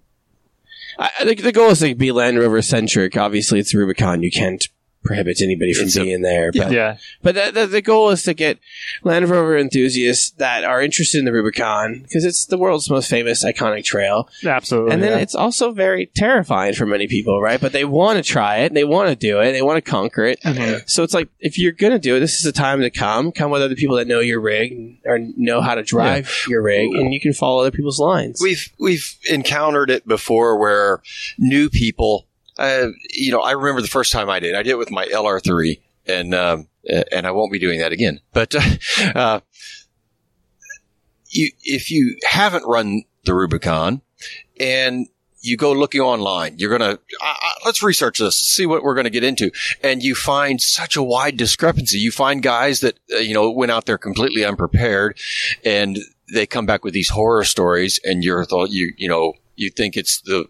I, 0.98 1.24
think 1.24 1.42
the 1.42 1.52
goal 1.52 1.70
is 1.70 1.78
to 1.78 1.94
be 1.94 2.10
Land 2.10 2.38
Rover 2.38 2.60
centric. 2.60 3.16
Obviously, 3.16 3.60
it's 3.60 3.72
Rubicon. 3.72 4.22
You 4.24 4.32
can't 4.32 4.66
prohibit 5.04 5.40
anybody 5.40 5.72
from 5.72 5.86
It's 5.86 5.96
a- 5.96 6.02
being 6.02 6.22
there. 6.22 6.50
But, 6.52 6.72
Yeah, 6.72 6.96
but 7.22 7.34
the, 7.34 7.50
the, 7.52 7.66
the 7.66 7.82
goal 7.82 8.10
is 8.10 8.22
to 8.24 8.34
get 8.34 8.58
Land 9.02 9.28
Rover 9.28 9.56
enthusiasts 9.56 10.30
that 10.38 10.64
are 10.64 10.82
interested 10.82 11.18
in 11.18 11.24
the 11.24 11.32
Rubicon 11.32 12.00
because 12.02 12.24
it's 12.24 12.44
the 12.46 12.58
world's 12.58 12.90
most 12.90 13.08
famous 13.08 13.44
iconic 13.44 13.84
trail. 13.84 14.28
absolutely. 14.44 14.92
and 14.92 15.02
then 15.02 15.12
yeah. 15.12 15.18
it's 15.18 15.34
also 15.34 15.72
very 15.72 16.06
terrifying 16.14 16.74
for 16.74 16.86
many 16.86 17.06
people, 17.06 17.40
right? 17.40 17.60
But 17.60 17.72
they 17.72 17.84
want 17.84 18.16
to 18.18 18.22
try 18.22 18.58
it. 18.58 18.74
They 18.74 18.84
want 18.84 19.08
to 19.08 19.16
do 19.16 19.40
it. 19.40 19.52
They 19.52 19.62
want 19.62 19.82
to 19.82 19.90
conquer 19.90 20.24
it. 20.24 20.40
Mhm. 20.42 20.88
So 20.88 21.02
it's 21.02 21.14
like, 21.14 21.28
if 21.40 21.58
you're 21.58 21.72
going 21.72 21.92
to 21.92 21.98
do 21.98 22.16
it, 22.16 22.20
this 22.20 22.34
is 22.34 22.42
the 22.42 22.52
time 22.52 22.80
to 22.80 22.90
come. 22.90 23.32
Come 23.32 23.50
with 23.50 23.62
other 23.62 23.74
people 23.76 23.96
that 23.96 24.06
know 24.08 24.20
your 24.20 24.40
rig 24.40 24.98
or 25.06 25.18
know 25.36 25.60
how 25.60 25.74
to 25.74 25.82
drive 25.82 26.30
your 26.48 26.62
rig, 26.62 26.92
and 26.94 27.12
you 27.14 27.20
can 27.20 27.32
follow 27.32 27.60
other 27.60 27.70
people's 27.70 27.98
lines. 27.98 28.40
We've 28.42 28.68
we've 28.78 29.16
encountered 29.30 29.90
it 29.90 30.06
before 30.06 30.58
where 30.58 31.02
new 31.38 31.68
people, 31.70 32.26
uh, 32.58 32.88
you 33.10 33.32
know, 33.32 33.40
I 33.40 33.52
remember 33.52 33.80
the 33.80 33.88
first 33.88 34.12
time 34.12 34.28
I 34.28 34.40
did. 34.40 34.54
I 34.54 34.62
did 34.62 34.70
it 34.70 34.78
with 34.78 34.90
my 34.90 35.06
LR3, 35.06 35.80
and 36.06 36.34
um, 36.34 36.68
and 37.12 37.26
I 37.26 37.30
won't 37.30 37.52
be 37.52 37.58
doing 37.58 37.80
that 37.80 37.92
again. 37.92 38.20
But 38.32 38.54
uh, 39.14 39.40
you, 41.28 41.50
if 41.62 41.90
you 41.90 42.16
haven't 42.24 42.64
run 42.66 43.04
the 43.24 43.34
Rubicon, 43.34 44.02
and 44.58 45.06
you 45.40 45.56
go 45.56 45.72
looking 45.72 46.00
online, 46.00 46.58
you're 46.58 46.76
gonna 46.76 46.98
uh, 47.22 47.34
let's 47.64 47.82
research 47.82 48.18
this, 48.18 48.38
see 48.38 48.66
what 48.66 48.82
we're 48.82 48.94
gonna 48.94 49.10
get 49.10 49.24
into, 49.24 49.50
and 49.82 50.02
you 50.02 50.14
find 50.14 50.60
such 50.60 50.96
a 50.96 51.02
wide 51.02 51.36
discrepancy. 51.36 51.98
You 51.98 52.10
find 52.10 52.42
guys 52.42 52.80
that 52.80 52.98
uh, 53.12 53.18
you 53.18 53.34
know 53.34 53.50
went 53.50 53.70
out 53.70 53.86
there 53.86 53.98
completely 53.98 54.44
unprepared, 54.44 55.18
and 55.64 55.98
they 56.32 56.46
come 56.46 56.66
back 56.66 56.84
with 56.84 56.94
these 56.94 57.10
horror 57.10 57.44
stories, 57.44 58.00
and 58.04 58.24
you're 58.24 58.44
thought 58.44 58.70
you 58.70 58.92
you 58.96 59.08
know 59.08 59.34
you 59.54 59.70
think 59.70 59.96
it's 59.96 60.20
the 60.22 60.46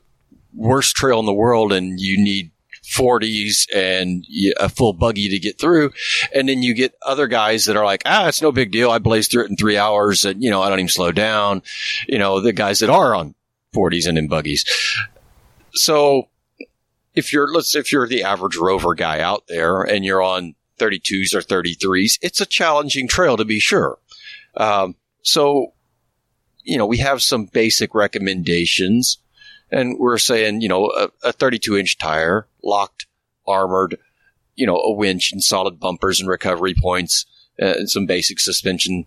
worst 0.55 0.97
trail 0.97 1.21
in 1.21 1.27
the 1.27 1.33
world, 1.33 1.73
and 1.73 2.01
you 2.01 2.23
need 2.23 2.51
40s 2.89 3.67
and 3.75 4.25
a 4.59 4.69
full 4.69 4.93
buggy 4.93 5.29
to 5.29 5.39
get 5.39 5.59
through. 5.59 5.93
And 6.35 6.49
then 6.49 6.63
you 6.63 6.75
get 6.75 6.95
other 7.03 7.27
guys 7.27 7.67
that 7.67 7.77
are 7.77 7.85
like, 7.85 8.03
ah, 8.07 8.29
it's 8.29 8.43
no 8.43 8.53
big 8.53 8.73
deal. 8.73 8.91
I 8.91 8.99
blazed 8.99 9.31
through 9.31 9.45
it 9.45 9.51
in 9.51 9.57
three 9.57 9.77
hours 9.77 10.25
and, 10.25 10.43
you 10.43 10.51
know, 10.51 10.63
I 10.63 10.69
don't 10.69 10.79
even 10.79 10.89
slow 10.89 11.13
down. 11.13 11.63
You 12.07 12.19
know, 12.19 12.41
the 12.41 12.53
guys 12.53 12.81
that 12.81 12.91
are 12.91 13.15
on 13.15 13.35
40s 13.75 14.09
and 14.09 14.19
in 14.19 14.29
buggies. 14.29 14.65
So 15.73 16.29
if 17.15 17.33
you're, 17.33 17.53
let's, 17.53 17.75
if 17.75 17.93
you're 17.93 18.09
the 18.09 18.23
average 18.23 18.57
rover 18.57 18.95
guy 18.95 19.21
out 19.21 19.45
there 19.49 19.83
and 19.83 20.05
you're 20.05 20.23
on 20.23 20.55
32s 20.79 21.35
or 21.35 21.41
33s, 21.41 22.19
it's 22.23 22.41
a 22.41 22.47
challenging 22.47 23.09
trail 23.09 23.37
to 23.37 23.45
be 23.45 23.61
sure. 23.61 23.99
Um, 24.57 24.97
so, 25.23 25.75
you 26.63 26.79
know, 26.79 26.87
we 26.87 26.99
have 26.99 27.23
some 27.23 27.47
basic 27.47 27.95
recommendations 27.95 29.19
and 29.71 29.99
we're 29.99 30.19
saying, 30.19 30.61
you 30.61 30.69
know, 30.69 30.87
a, 30.91 31.29
a 31.29 31.33
32 31.33 31.77
inch 31.77 31.99
tire, 31.99 32.47
locked, 32.63 33.07
armored, 33.47 33.99
you 34.55 34.67
know, 34.67 34.77
a 34.77 34.93
winch 34.95 35.33
and 35.33 35.43
solid 35.43 35.79
bumpers 35.81 36.21
and 36.21 36.29
recovery 36.29 36.75
points, 36.75 37.27
uh, 37.61 37.67
and 37.67 37.91
some 37.91 38.07
basic 38.07 38.41
suspension. 38.41 39.07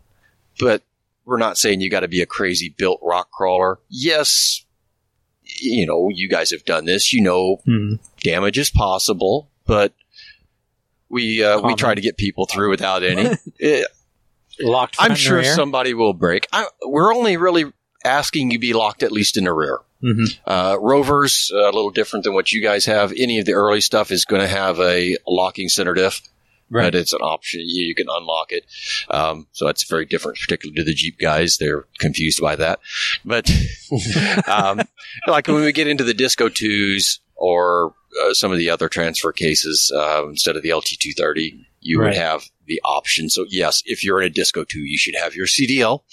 But 0.59 0.83
we're 1.25 1.37
not 1.37 1.57
saying 1.57 1.81
you 1.81 1.89
got 1.89 2.01
to 2.01 2.07
be 2.07 2.21
a 2.21 2.25
crazy 2.25 2.69
built 2.75 2.99
rock 3.03 3.31
crawler. 3.31 3.79
Yes, 3.89 4.65
you 5.43 5.85
know, 5.85 6.09
you 6.09 6.29
guys 6.29 6.51
have 6.51 6.65
done 6.65 6.85
this. 6.85 7.11
You 7.13 7.21
know, 7.23 7.57
Hmm. 7.65 7.95
damage 8.23 8.57
is 8.57 8.69
possible, 8.69 9.49
but 9.65 9.93
we 11.09 11.43
uh, 11.43 11.59
we 11.61 11.75
try 11.75 11.93
to 11.95 12.01
get 12.01 12.17
people 12.17 12.45
through 12.45 12.69
without 12.69 13.03
any. 13.03 13.35
Locked. 14.59 14.97
I'm 14.99 15.15
sure 15.15 15.43
somebody 15.55 15.93
will 15.93 16.13
break. 16.13 16.47
I, 16.53 16.67
we're 16.85 17.13
only 17.15 17.37
really 17.37 17.65
asking 18.05 18.51
you 18.51 18.59
be 18.59 18.73
locked 18.73 19.01
at 19.03 19.11
least 19.11 19.37
in 19.37 19.45
the 19.45 19.53
rear. 19.53 19.79
Mhm. 20.03 20.39
Uh, 20.45 20.77
Rovers, 20.79 21.51
uh, 21.53 21.63
a 21.63 21.71
little 21.71 21.91
different 21.91 22.23
than 22.23 22.33
what 22.33 22.51
you 22.51 22.61
guys 22.61 22.85
have. 22.85 23.11
Any 23.17 23.39
of 23.39 23.45
the 23.45 23.53
early 23.53 23.81
stuff 23.81 24.11
is 24.11 24.25
going 24.25 24.41
to 24.41 24.47
have 24.47 24.79
a 24.79 25.15
locking 25.27 25.69
center 25.69 25.93
diff, 25.93 26.21
Right. 26.69 26.85
but 26.85 26.95
it's 26.95 27.13
an 27.13 27.19
option. 27.21 27.59
You, 27.63 27.85
you 27.87 27.95
can 27.95 28.07
unlock 28.09 28.51
it. 28.51 28.65
Um, 29.09 29.47
so 29.51 29.65
that's 29.65 29.83
very 29.83 30.05
different, 30.05 30.39
particularly 30.39 30.75
to 30.77 30.83
the 30.83 30.93
Jeep 30.93 31.19
guys. 31.19 31.57
They're 31.57 31.85
confused 31.99 32.41
by 32.41 32.55
that. 32.55 32.79
But 33.25 33.51
um, 34.47 34.81
like 35.27 35.47
when 35.47 35.61
we 35.63 35.71
get 35.71 35.87
into 35.87 36.03
the 36.03 36.13
Disco 36.13 36.49
2s 36.49 37.19
or 37.35 37.93
uh, 38.25 38.33
some 38.33 38.51
of 38.51 38.57
the 38.57 38.69
other 38.69 38.89
transfer 38.89 39.31
cases, 39.31 39.91
uh, 39.95 40.27
instead 40.27 40.55
of 40.55 40.63
the 40.63 40.69
LT230, 40.69 41.65
you 41.81 41.99
Right. 41.99 42.07
would 42.09 42.17
have 42.17 42.43
the 42.67 42.81
option. 42.85 43.29
So 43.29 43.45
yes, 43.49 43.81
if 43.85 44.03
you're 44.03 44.21
in 44.21 44.27
a 44.27 44.29
Disco 44.29 44.63
2, 44.63 44.79
you 44.79 44.97
should 44.97 45.15
have 45.15 45.35
your 45.35 45.47
CDL. 45.47 46.03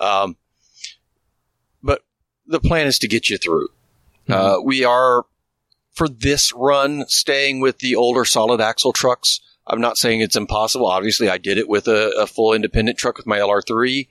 Um, 0.00 0.36
the 2.46 2.60
plan 2.60 2.86
is 2.86 2.98
to 3.00 3.08
get 3.08 3.28
you 3.28 3.38
through. 3.38 3.68
Uh, 4.28 4.58
we 4.62 4.84
are, 4.84 5.24
for 5.92 6.08
this 6.08 6.52
run, 6.52 7.04
staying 7.08 7.60
with 7.60 7.78
the 7.78 7.96
older 7.96 8.24
solid 8.24 8.60
axle 8.60 8.92
trucks. 8.92 9.40
I'm 9.66 9.80
not 9.80 9.98
saying 9.98 10.20
it's 10.20 10.36
impossible. 10.36 10.86
Obviously, 10.86 11.28
I 11.28 11.38
did 11.38 11.58
it 11.58 11.68
with 11.68 11.88
a, 11.88 12.10
a 12.18 12.26
full 12.26 12.52
independent 12.52 12.98
truck 12.98 13.16
with 13.16 13.26
my 13.26 13.38
LR3, 13.38 14.08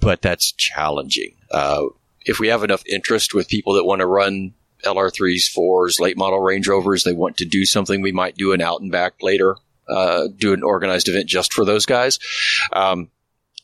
but 0.00 0.22
that's 0.22 0.52
challenging. 0.52 1.34
Uh, 1.50 1.86
if 2.24 2.38
we 2.38 2.48
have 2.48 2.64
enough 2.64 2.82
interest 2.86 3.34
with 3.34 3.48
people 3.48 3.74
that 3.74 3.84
want 3.84 4.00
to 4.00 4.06
run 4.06 4.54
LR3s, 4.84 5.52
4s, 5.56 6.00
late 6.00 6.16
model 6.16 6.40
Range 6.40 6.66
Rovers, 6.66 7.04
they 7.04 7.12
want 7.12 7.36
to 7.38 7.44
do 7.44 7.64
something, 7.64 8.00
we 8.00 8.12
might 8.12 8.36
do 8.36 8.52
an 8.52 8.60
out 8.60 8.80
and 8.80 8.90
back 8.90 9.14
later, 9.22 9.56
uh, 9.88 10.28
do 10.36 10.52
an 10.52 10.62
organized 10.62 11.08
event 11.08 11.26
just 11.26 11.52
for 11.52 11.64
those 11.64 11.86
guys. 11.86 12.18
Um, 12.72 13.10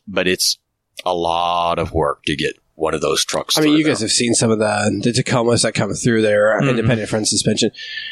but 0.07 0.27
it's 0.27 0.59
a 1.05 1.15
lot 1.15 1.79
of 1.79 1.93
work 1.93 2.23
to 2.25 2.37
get 2.37 2.55
one 2.77 2.95
of 2.95 3.01
those 3.01 3.25
trucks. 3.25 3.57
I 3.57 3.61
mean, 3.63 3.77
you 3.77 3.85
there. 3.85 3.93
guys 3.93 4.01
have 4.01 4.11
seen 4.11 4.35
some 4.35 4.51
of 4.51 4.59
the 4.59 5.01
the 5.03 5.11
Tacomas 5.13 5.63
that 5.63 5.75
come 5.75 5.93
through 5.95 6.23
there, 6.23 6.59
Mhm. 6.61 6.71
independent 6.71 7.09
front 7.09 7.29
suspension. 7.29 7.71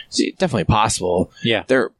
It's 0.08 0.18
definitely 0.38 0.64
possible. 0.64 1.30
Yeah. 1.42 1.64
They're 1.66 1.90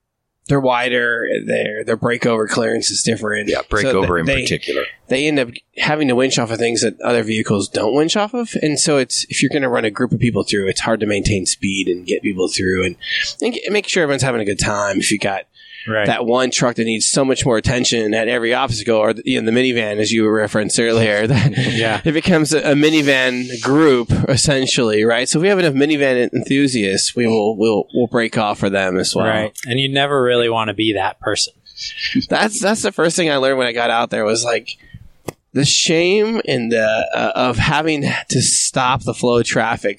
they're 0.48 0.60
wider. 0.60 1.28
Their 1.46 1.84
their 1.84 1.96
breakover 1.96 2.48
clearance 2.48 2.90
is 2.90 3.02
different. 3.02 3.48
Yeah, 3.48 3.62
breakover 3.62 3.82
So 3.92 4.02
over 4.02 4.18
in 4.18 4.26
they- 4.26 4.42
particular. 4.42 4.84
They 5.08 5.26
end 5.28 5.38
up 5.38 5.50
having 5.76 6.08
to 6.08 6.14
winch 6.16 6.38
off 6.38 6.50
of 6.50 6.58
things 6.58 6.80
that 6.82 7.00
other 7.00 7.22
vehicles 7.22 7.68
don't 7.68 7.94
winch 7.94 8.16
off 8.16 8.32
of, 8.34 8.50
and 8.62 8.78
so 8.80 8.96
it's 8.98 9.24
if 9.28 9.42
you're 9.42 9.50
going 9.50 9.62
to 9.62 9.68
run 9.68 9.84
a 9.84 9.90
group 9.90 10.10
of 10.12 10.18
people 10.18 10.42
through, 10.42 10.68
it's 10.68 10.80
hard 10.80 11.00
to 11.00 11.06
maintain 11.06 11.46
speed 11.46 11.86
and 11.88 12.06
get 12.06 12.22
people 12.22 12.48
through 12.48 12.84
and, 12.84 12.96
and 13.42 13.54
get, 13.54 13.70
make 13.70 13.86
sure 13.86 14.02
everyone's 14.02 14.22
having 14.22 14.40
a 14.40 14.44
good 14.44 14.58
time. 14.58 14.98
If 14.98 15.10
you 15.12 15.18
got 15.18 15.42
Right. 15.86 16.06
that 16.06 16.24
one 16.26 16.50
truck 16.50 16.76
that 16.76 16.84
needs 16.84 17.06
so 17.06 17.24
much 17.24 17.44
more 17.44 17.56
attention 17.56 18.14
at 18.14 18.28
every 18.28 18.54
obstacle, 18.54 18.96
or 18.96 19.14
you 19.24 19.40
know, 19.40 19.50
the 19.50 19.56
minivan, 19.56 19.98
as 19.98 20.12
you 20.12 20.28
referenced 20.28 20.78
earlier, 20.78 21.26
that 21.26 21.52
Yeah. 21.72 22.00
it 22.04 22.12
becomes 22.12 22.52
a, 22.52 22.58
a 22.58 22.74
minivan 22.74 23.60
group 23.62 24.10
essentially, 24.28 25.04
right? 25.04 25.28
So 25.28 25.38
if 25.38 25.42
we 25.42 25.48
have 25.48 25.58
enough 25.58 25.74
minivan 25.74 26.32
enthusiasts, 26.32 27.16
we 27.16 27.26
will 27.26 27.56
we'll 27.56 27.86
we'll 27.94 28.06
break 28.06 28.38
off 28.38 28.58
for 28.58 28.70
them 28.70 28.98
as 28.98 29.14
well. 29.14 29.26
Right. 29.26 29.58
And 29.66 29.80
you 29.80 29.88
never 29.88 30.22
really 30.22 30.48
want 30.48 30.68
to 30.68 30.74
be 30.74 30.92
that 30.94 31.18
person. 31.20 31.52
That's 32.28 32.60
that's 32.60 32.82
the 32.82 32.92
first 32.92 33.16
thing 33.16 33.30
I 33.30 33.36
learned 33.36 33.58
when 33.58 33.66
I 33.66 33.72
got 33.72 33.90
out 33.90 34.10
there 34.10 34.24
was 34.24 34.44
like 34.44 34.68
the 35.54 35.64
shame 35.64 36.40
and 36.46 36.72
the 36.72 37.08
uh, 37.14 37.32
of 37.34 37.58
having 37.58 38.02
to 38.30 38.40
stop 38.42 39.02
the 39.02 39.12
flow 39.14 39.38
of 39.38 39.44
traffic 39.44 39.98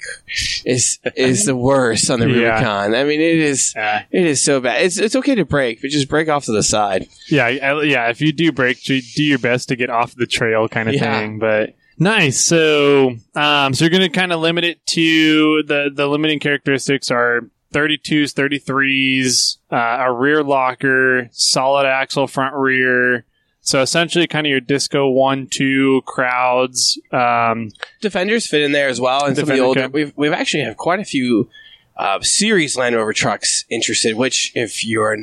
is 0.66 1.00
is 1.16 1.46
the 1.46 1.56
worst 1.56 2.10
on 2.10 2.20
the 2.20 2.28
Yeah. 2.30 2.50
Rubicon. 2.56 2.96
I 2.96 3.04
mean, 3.04 3.22
it 3.22 3.38
is 3.38 3.74
Uh, 3.76 4.02
it 4.12 4.26
is 4.26 4.44
so 4.44 4.60
bad. 4.60 4.82
It's 4.84 4.98
it's 4.98 5.16
okay 5.16 5.36
to 5.36 5.46
break, 5.46 5.82
but 5.82 5.92
just 5.92 6.10
break 6.10 6.28
off 6.30 6.46
to 6.46 6.52
the 6.52 6.64
side. 6.64 7.08
yeah, 7.30 7.46
I- 7.46 7.84
yeah. 7.84 8.10
If 8.10 8.20
you 8.22 8.34
do 8.34 8.52
break, 8.52 8.82
do 8.84 9.00
your 9.18 9.40
best 9.40 9.70
to 9.70 9.76
get 9.76 9.90
off 9.90 10.16
the 10.16 10.26
trail, 10.28 10.68
kind 10.68 10.90
of 10.90 10.96
Yeah. 10.96 11.20
thing. 11.20 11.38
But 11.40 11.76
nice. 12.00 12.40
So, 12.44 13.16
um, 13.36 13.74
so 13.74 13.86
you're 13.86 13.92
going 13.92 14.02
to 14.02 14.10
kind 14.10 14.32
of 14.34 14.40
limit 14.40 14.64
it 14.64 14.84
to 14.88 15.64
the 15.64 15.92
the 15.94 16.08
limiting 16.08 16.40
characteristics 16.40 17.12
are 17.12 17.42
32s, 17.74 18.34
33s, 18.34 19.58
uh, 19.72 20.04
a 20.06 20.12
rear 20.14 20.44
locker, 20.44 21.28
solid 21.32 21.86
axle 21.88 22.28
front 22.28 22.56
rear. 22.56 23.26
So 23.66 23.82
essentially, 23.82 24.28
kind 24.28 24.46
of 24.46 24.52
your 24.52 24.60
disco 24.60 25.10
one 25.10 25.48
two 25.48 26.02
crowds. 26.06 27.00
Um, 27.12 27.70
Defenders 28.02 28.46
fit 28.46 28.62
in 28.62 28.74
there 28.74 28.90
as 28.90 29.00
well, 29.00 29.26
and 29.26 29.38
some 29.38 29.50
of 29.50 29.56
the 29.56 29.60
older. 29.60 29.88
We've 29.88 30.12
we've 30.18 30.34
actually 30.34 30.64
have 30.64 30.76
quite 30.76 31.00
a 31.00 31.06
few 31.06 31.50
uh, 31.96 32.20
series 32.22 32.76
Land 32.76 32.94
Rover 32.94 33.14
trucks 33.14 33.64
interested. 33.70 34.16
Which, 34.16 34.52
if 34.54 34.86
you're 34.86 35.18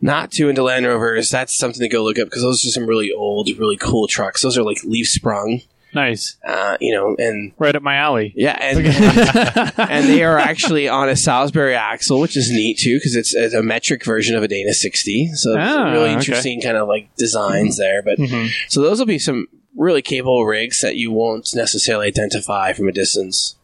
not 0.00 0.30
too 0.30 0.48
into 0.48 0.62
Land 0.62 0.86
Rovers, 0.86 1.30
that's 1.30 1.56
something 1.56 1.80
to 1.80 1.88
go 1.88 2.04
look 2.04 2.16
up 2.16 2.26
because 2.26 2.42
those 2.42 2.64
are 2.64 2.70
some 2.70 2.86
really 2.86 3.10
old, 3.12 3.48
really 3.58 3.76
cool 3.76 4.06
trucks. 4.06 4.42
Those 4.42 4.56
are 4.56 4.62
like 4.62 4.84
leaf 4.84 5.08
sprung, 5.08 5.62
nice, 5.94 6.36
uh, 6.46 6.76
you 6.80 6.94
know, 6.94 7.14
and 7.18 7.52
right 7.58 7.74
up 7.74 7.82
my 7.82 7.96
alley. 7.96 8.32
yeah, 8.36 8.56
and 8.60 8.78
and 9.90 10.08
they 10.08 10.22
are 10.24 10.38
actually 10.38 10.88
on 10.88 11.08
a 11.08 11.16
Salisbury 11.16 11.74
axle, 11.74 12.20
which 12.20 12.36
is 12.36 12.50
neat 12.50 12.78
too 12.78 12.96
because 12.96 13.16
it's, 13.16 13.34
it's 13.34 13.54
a 13.54 13.62
metric 13.62 14.04
version 14.04 14.36
of 14.36 14.42
a 14.42 14.48
Dana 14.48 14.72
60. 14.72 15.28
So 15.34 15.56
Ah, 15.58 15.90
really 15.92 16.04
okay. 16.10 16.12
interesting 16.14 16.60
kind 16.60 16.76
of 16.76 16.88
like 16.88 17.14
designs 17.16 17.76
there. 17.78 18.02
But 18.02 18.18
Mhm. 18.18 18.50
so 18.68 18.80
those 18.82 18.98
will 18.98 19.06
be 19.06 19.18
some 19.18 19.46
really 19.76 20.02
capable 20.02 20.44
rigs 20.46 20.80
that 20.80 20.96
you 20.96 21.10
won't 21.12 21.54
necessarily 21.54 22.06
identify 22.06 22.72
from 22.72 22.88
a 22.88 22.92
distance. 22.92 23.56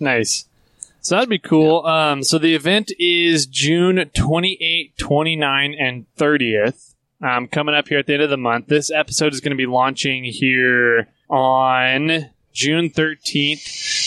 Nice. 0.00 0.46
So 1.00 1.14
that'd 1.16 1.28
be 1.28 1.38
cool. 1.38 1.84
Um, 1.84 2.22
so 2.22 2.38
the 2.38 2.54
event 2.54 2.90
is 2.98 3.44
June 3.46 4.10
28, 4.14 4.96
29, 4.96 5.74
and 5.78 6.06
30th. 6.16 6.94
Um, 7.22 7.46
coming 7.46 7.74
up 7.74 7.88
here 7.88 7.98
at 7.98 8.06
the 8.06 8.14
end 8.14 8.22
of 8.22 8.30
the 8.30 8.36
month. 8.38 8.66
This 8.68 8.90
episode 8.90 9.32
is 9.34 9.40
going 9.40 9.50
to 9.52 9.56
be 9.56 9.66
launching 9.66 10.24
here 10.24 11.08
on 11.34 12.30
June 12.52 12.90
13th. 12.90 13.58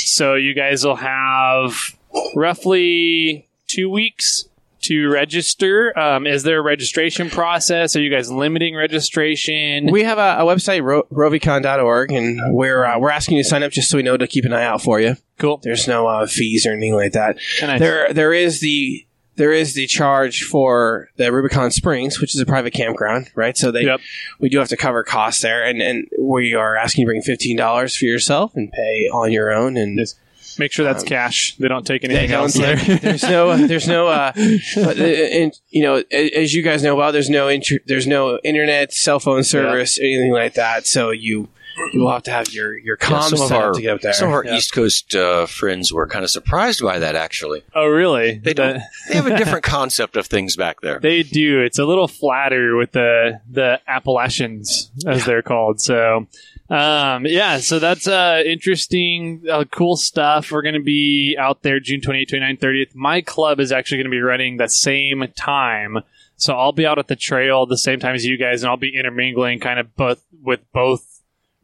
So 0.08 0.36
you 0.36 0.54
guys 0.54 0.86
will 0.86 0.96
have 0.96 1.98
roughly 2.36 3.48
two 3.68 3.90
weeks 3.90 4.46
to 4.84 5.10
register. 5.10 5.98
Um, 6.00 6.26
is 6.26 6.44
there 6.44 6.60
a 6.60 6.62
registration 6.62 7.30
process? 7.30 7.96
Are 7.98 8.02
you 8.02 8.10
guys 8.10 8.32
limiting 8.32 8.76
registration? 8.76 9.92
We 9.92 10.04
have 10.04 10.18
a, 10.18 10.38
a 10.42 10.46
website, 10.46 10.82
ro- 10.84 11.04
rovicon.org, 11.12 12.12
and 12.12 12.56
we're 12.56 12.86
uh, 12.86 12.98
we're 13.00 13.10
asking 13.10 13.38
you 13.38 13.44
to 13.44 13.50
sign 13.50 13.64
up 13.64 13.72
just 13.74 13.90
so 13.90 13.98
we 13.98 14.04
know 14.04 14.16
to 14.16 14.28
keep 14.28 14.46
an 14.46 14.54
eye 14.54 14.64
out 14.64 14.82
for 14.82 15.02
you. 15.02 15.18
cool. 15.38 15.58
There's 15.62 15.88
no 15.88 16.08
uh, 16.08 16.28
fees 16.28 16.66
or 16.66 16.72
anything 16.72 16.96
like 16.96 17.12
that. 17.14 17.38
Nice. 17.62 17.80
There, 17.80 18.14
there 18.14 18.34
is 18.34 18.62
the 18.62 19.06
there 19.38 19.52
is 19.54 19.74
the 19.74 19.88
charge 19.88 20.44
for 20.44 21.10
the 21.16 21.32
Rubicon 21.32 21.72
Springs, 21.72 22.20
which 22.20 22.36
is 22.36 22.42
a 22.42 22.46
private 22.46 22.74
campground, 22.74 23.30
right? 23.36 23.58
So 23.58 23.72
they 23.72 23.84
Yep. 23.84 24.02
we 24.40 24.50
do 24.50 24.58
have 24.60 24.68
to 24.70 24.78
cover 24.78 25.04
costs 25.04 25.42
there, 25.42 25.64
and 25.64 25.82
and 25.82 26.08
we 26.20 26.54
are 26.54 26.76
asking 26.76 27.04
you 27.04 27.06
to 27.08 27.12
bring 27.12 27.22
fifteen 27.22 27.56
dollars 27.58 27.96
for 27.96 28.06
yourself 28.06 28.52
and 28.56 28.72
pay 28.72 29.08
on 29.14 29.32
your 29.32 29.52
own. 29.52 29.78
And 29.78 29.98
Yes. 30.00 30.16
Make 30.60 30.72
sure 30.72 30.86
that's 30.86 31.04
cash. 31.04 31.56
They 31.60 31.68
don't 31.68 31.86
take 31.86 32.04
Um, 32.04 32.10
anything 32.10 32.32
don't- 32.32 32.44
else 32.46 32.54
there. 32.56 32.76
there's 33.02 33.22
no 33.24 33.56
there's 33.68 33.88
no 33.88 34.08
uh, 34.08 34.32
but, 34.76 35.00
uh, 35.00 35.04
and 35.04 35.54
you 35.70 35.84
know 35.84 36.04
as 36.12 36.54
you 36.56 36.64
guys 36.64 36.82
know 36.82 36.96
well, 36.96 37.12
there's 37.12 37.30
no 37.30 37.48
inter- 37.48 37.78
there's 37.86 38.08
no 38.08 38.40
internet, 38.44 38.92
cell 38.92 39.20
phone 39.20 39.44
service, 39.44 40.00
anything 40.00 40.32
like 40.32 40.56
that. 40.56 40.88
So 40.88 41.12
you 41.12 41.50
you 41.94 42.02
will 42.02 42.12
have 42.12 42.24
to 42.24 42.32
have 42.32 42.54
your 42.54 42.78
your 42.78 42.98
Yeah, 43.00 43.08
comms 43.08 43.30
some 43.30 43.42
of 43.42 43.48
set 43.48 43.58
up 43.58 43.64
our 43.64 43.72
to 43.74 43.82
get 43.82 43.94
up 43.96 44.02
there. 44.02 44.14
some 44.14 44.30
of 44.30 44.34
our 44.34 44.46
Yeah. 44.46 44.56
East 44.56 44.74
Coast 44.74 45.16
uh, 45.16 45.46
friends 45.46 45.92
were 45.94 46.08
kind 46.08 46.24
of 46.24 46.32
surprised 46.32 46.82
by 46.82 47.00
that. 47.00 47.16
Actually, 47.16 47.64
oh, 47.76 47.88
really? 47.88 48.38
they 48.40 48.54
don't. 48.54 48.82
they 49.10 49.16
have 49.16 49.28
a 49.28 49.38
different 49.38 49.64
concept 49.78 50.18
of 50.18 50.28
things 50.28 50.56
back 50.56 50.82
there. 50.82 51.00
They 51.00 51.24
do. 51.24 51.62
It's 51.62 51.80
a 51.80 51.86
little 51.86 52.08
flatter 52.08 52.76
with 52.76 52.92
the 52.94 53.42
the 53.50 53.80
Appalachians, 53.88 54.92
as 55.06 55.26
they're 55.26 55.42
called. 55.42 55.80
So, 55.82 56.28
um, 56.70 57.26
yeah. 57.26 57.58
So 57.60 57.80
that's 57.80 58.08
uh, 58.08 58.42
interesting, 58.46 59.44
uh, 59.50 59.64
cool 59.72 59.96
stuff. 59.98 60.52
We're 60.52 60.62
going 60.64 60.76
to 60.76 60.82
be 60.84 61.36
out 61.40 61.62
there 61.64 61.80
June 61.80 62.02
28th, 62.02 62.32
29th, 62.32 62.60
30th. 62.60 62.96
My 62.96 63.22
club 63.22 63.60
is 63.60 63.72
actually 63.72 63.98
going 64.00 64.06
to 64.08 64.12
be 64.12 64.22
running 64.22 64.58
the 64.58 64.68
same 64.68 65.26
time. 65.36 66.00
So 66.40 66.54
I'll 66.56 66.72
be 66.72 66.86
out 66.86 67.00
at 67.00 67.08
the 67.08 67.16
trail 67.16 67.66
the 67.66 67.78
same 67.80 68.00
time 68.00 68.14
as 68.14 68.24
you 68.26 68.38
guys, 68.38 68.62
and 68.62 68.70
I'll 68.70 68.78
be 68.78 68.96
intermingling 68.96 69.60
kind 69.60 69.80
of 69.80 69.96
both 69.96 70.24
with 70.44 70.60
both 70.72 71.07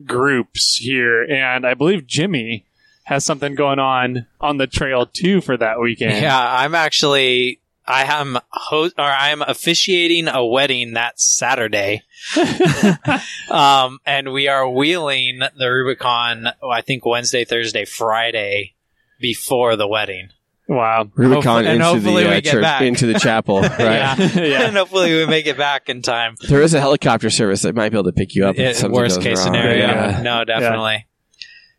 groups 0.06 0.78
here. 0.78 1.24
And 1.24 1.66
I 1.66 1.74
believe 1.74 2.08
Jimmy 2.08 2.66
has 3.04 3.26
something 3.26 3.56
going 3.56 3.80
on 3.80 4.28
on 4.40 4.58
the 4.58 4.68
trail 4.68 5.06
too 5.06 5.42
for 5.42 5.58
that 5.58 5.80
weekend. 5.80 6.22
Yeah, 6.22 6.40
I'm 6.40 6.76
actually 6.76 7.60
I 7.86 8.06
am 8.06 8.38
host 8.50 8.96
or 8.98 9.04
I'm 9.04 9.42
officiating 9.42 10.28
a 10.28 10.46
wedding 10.46 10.94
that 10.94 11.20
Saturday. 11.20 12.04
um, 13.52 14.00
and 14.06 14.32
we 14.32 14.48
are 14.48 14.70
wheeling 14.70 15.40
the 15.58 15.68
Rubicon. 15.68 16.48
I 16.64 16.82
think 16.82 17.06
Wednesday, 17.06 17.44
Thursday, 17.44 17.86
Friday 17.86 18.76
before 19.20 19.76
the 19.76 19.88
wedding. 19.88 20.30
Wow. 20.68 21.10
Rubicon 21.16 21.44
Hopefully- 21.44 21.66
and 21.68 21.74
into 21.76 21.86
hopefully 21.86 22.24
the 22.24 22.30
we 22.30 22.36
uh, 22.36 22.40
get 22.42 22.52
church, 22.54 22.62
back. 22.62 22.82
into 22.84 23.06
the 23.06 23.20
chapel, 23.20 23.62
right? 23.62 23.78
Yeah. 23.80 24.16
Yeah. 24.36 24.62
and 24.68 24.78
hopefully 24.78 25.14
we 25.14 25.26
make 25.26 25.46
it 25.46 25.58
back 25.58 25.90
in 25.90 26.02
time. 26.02 26.36
There 26.48 26.62
is 26.62 26.74
a 26.74 26.80
helicopter 26.80 27.30
service 27.30 27.64
that 27.64 27.76
might 27.76 27.90
be 27.90 27.98
able 27.98 28.06
to 28.12 28.14
pick 28.14 28.34
you 28.34 28.46
up. 28.46 28.58
It- 28.58 28.76
something 28.78 28.96
worst 28.96 29.22
case 29.22 29.38
wrong. 29.40 29.48
scenario. 29.48 29.88
Yeah. 29.88 30.22
No, 30.24 30.46
definitely. 30.46 31.06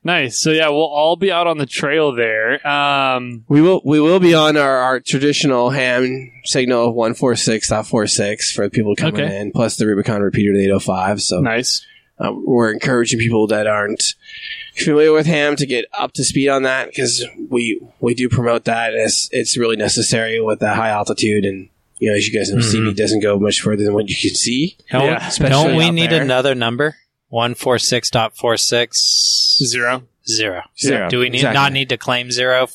Nice. 0.06 0.39
So 0.39 0.51
yeah, 0.51 0.69
we'll 0.69 0.82
all 0.85 1.16
be 1.16 1.32
out 1.32 1.47
on 1.47 1.56
the 1.56 1.65
trail 1.65 2.15
there. 2.15 2.61
Um, 2.69 3.44
We 3.48 3.62
will 3.62 3.81
we 3.86 4.01
will 4.01 4.20
be 4.20 4.35
on 4.35 4.59
our, 4.59 4.77
our 4.77 5.01
traditional 5.01 5.70
ham 5.70 6.31
signal 6.44 6.90
of 6.90 6.94
146.46 6.94 8.52
for 8.55 8.69
people 8.69 8.94
coming 8.97 9.23
Okay. 9.23 9.40
in, 9.40 9.51
plus 9.52 9.77
the 9.77 9.86
Rubicon 9.86 10.20
repeater 10.20 10.52
to 10.52 10.59
805. 10.59 11.23
So 11.23 11.40
nice. 11.40 11.86
Uh, 12.18 12.32
we're 12.32 12.70
encouraging 12.72 13.18
people 13.18 13.46
that 13.48 13.66
aren't 13.66 14.14
familiar 14.76 15.12
with 15.12 15.26
ham 15.26 15.56
to 15.56 15.66
get 15.66 15.84
up 15.98 16.12
to 16.12 16.24
speed 16.24 16.48
on 16.48 16.62
that 16.64 16.86
because 16.88 17.24
we 17.50 17.80
we 18.00 18.14
do 18.14 18.28
promote 18.28 18.64
that 18.64 18.94
as 18.94 19.28
it's 19.32 19.56
really 19.56 19.76
necessary 19.76 20.40
with 20.40 20.58
the 20.60 20.74
high 20.74 20.90
altitude 20.90 21.44
and 21.44 21.68
you 21.98 22.10
know 22.10 22.16
as 22.16 22.26
you 22.28 22.36
guys 22.38 22.50
know 22.50 22.58
Mhm. 22.60 22.90
CB 22.92 22.96
doesn't 22.96 23.20
go 23.20 23.38
much 23.38 23.60
further 23.60 23.84
than 23.84 23.94
what 23.94 24.08
you 24.08 24.16
can 24.16 24.34
see. 24.34 24.76
Don't, 24.90 25.04
Yeah, 25.06 25.26
especially 25.28 25.50
don't 25.64 25.76
we 25.76 25.90
need 25.90 26.10
there. 26.10 26.22
another 26.22 26.54
number? 26.54 26.96
146.46 27.32 29.58
Zero. 29.66 30.02
zero. 30.28 30.62
Zero. 30.78 31.08
Do 31.10 31.18
we 31.18 31.28
need 31.30 31.38
Exactly. 31.38 31.54
not 31.60 31.72
need 31.72 31.88
to 31.90 31.96
claim 31.96 32.30
zero? 32.30 32.68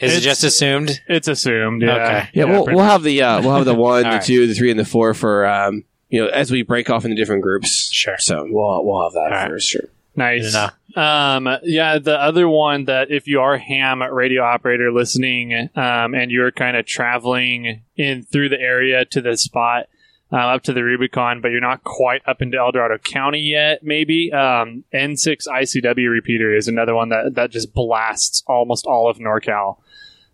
Is 0.00 0.16
it 0.16 0.20
just 0.20 0.44
assumed? 0.44 1.00
It's 1.08 1.28
assumed. 1.28 1.82
Yeah. 1.82 1.94
Okay. 1.94 2.28
Yeah, 2.34 2.44
we'll, 2.44 2.66
we'll 2.66 2.84
have 2.84 3.02
the 3.02 3.22
uh, 3.22 3.40
we'll 3.42 3.54
have 3.54 3.64
the 3.64 3.74
one, 3.90 4.02
the 4.02 4.08
All 4.08 4.14
right. 4.16 4.22
two, 4.24 4.46
the 4.46 4.54
three, 4.54 4.70
and 4.70 4.78
the 4.78 4.84
four 4.84 5.14
for 5.14 5.46
um, 5.46 5.84
you 6.16 6.22
know 6.24 6.28
as 6.28 6.50
we 6.50 6.62
break 6.62 6.88
off 6.88 7.04
into 7.04 7.16
different 7.16 7.42
groups. 7.42 7.90
Sure. 7.92 8.16
So 8.18 8.46
we'll 8.48 8.84
we'll 8.84 9.02
have 9.02 9.12
that 9.12 9.32
All 9.32 9.38
right. 9.38 9.48
for 9.50 9.60
sure. 9.60 9.88
Nice. 10.16 10.54
Good 10.54 10.98
Um, 10.98 11.58
yeah, 11.62 11.98
the 11.98 12.18
other 12.18 12.48
one 12.48 12.86
that 12.86 13.10
if 13.10 13.28
you 13.28 13.40
are 13.40 13.58
ham 13.58 14.02
radio 14.02 14.42
operator 14.42 14.90
listening, 14.90 15.68
um, 15.76 16.14
and 16.14 16.30
you're 16.30 16.50
kind 16.50 16.74
of 16.74 16.86
traveling 16.86 17.82
in 17.96 18.22
through 18.22 18.48
the 18.48 18.58
area 18.58 19.04
to 19.04 19.20
the 19.20 19.36
spot, 19.36 19.88
uh, 20.32 20.36
up 20.36 20.62
to 20.62 20.72
the 20.72 20.82
Rubicon, 20.82 21.42
but 21.42 21.50
you're 21.50 21.60
not 21.60 21.84
quite 21.84 22.22
up 22.26 22.40
into 22.40 22.56
El 22.56 22.72
Dorado 22.72 22.96
County 22.96 23.40
yet, 23.40 23.82
maybe, 23.82 24.32
um, 24.32 24.84
N6 24.92 25.46
ICW 25.46 26.10
repeater 26.10 26.54
is 26.56 26.66
another 26.66 26.94
one 26.94 27.10
that, 27.10 27.34
that 27.34 27.50
just 27.50 27.74
blasts 27.74 28.42
almost 28.46 28.86
all 28.86 29.10
of 29.10 29.18
NorCal. 29.18 29.76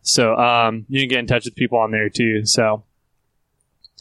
So, 0.03 0.37
um, 0.37 0.87
you 0.89 1.01
can 1.01 1.09
get 1.09 1.19
in 1.19 1.27
touch 1.27 1.45
with 1.45 1.57
people 1.57 1.79
on 1.79 1.91
there 1.91 2.09
too. 2.09 2.47
So, 2.47 2.85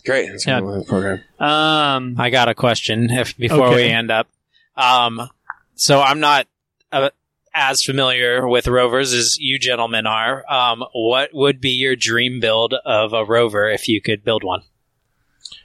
Great. 0.06 0.30
That's 0.30 0.46
Yeah. 0.48 0.60
a 0.60 0.84
program. 0.84 1.22
um, 1.40 2.16
I 2.20 2.30
got 2.30 2.48
a 2.50 2.56
question 2.56 3.10
if 3.10 3.38
before 3.38 3.68
Okay. 3.68 3.76
we 3.88 3.90
end 3.90 4.12
up. 4.12 4.28
Um, 4.76 5.30
so 5.76 6.02
I'm 6.02 6.20
not 6.20 6.48
uh, 6.92 7.10
as 7.54 7.84
familiar 7.84 8.48
with 8.48 8.68
rovers 8.68 9.14
as 9.14 9.38
you 9.40 9.60
gentlemen 9.60 10.06
are. 10.08 10.44
Um, 10.52 10.84
what 10.94 11.30
would 11.34 11.60
be 11.62 11.70
your 11.72 11.96
dream 11.96 12.40
build 12.40 12.74
of 12.86 13.14
a 13.14 13.24
rover 13.26 13.70
if 13.70 13.88
you 13.88 14.02
could 14.02 14.24
build 14.24 14.44
one? 14.44 14.62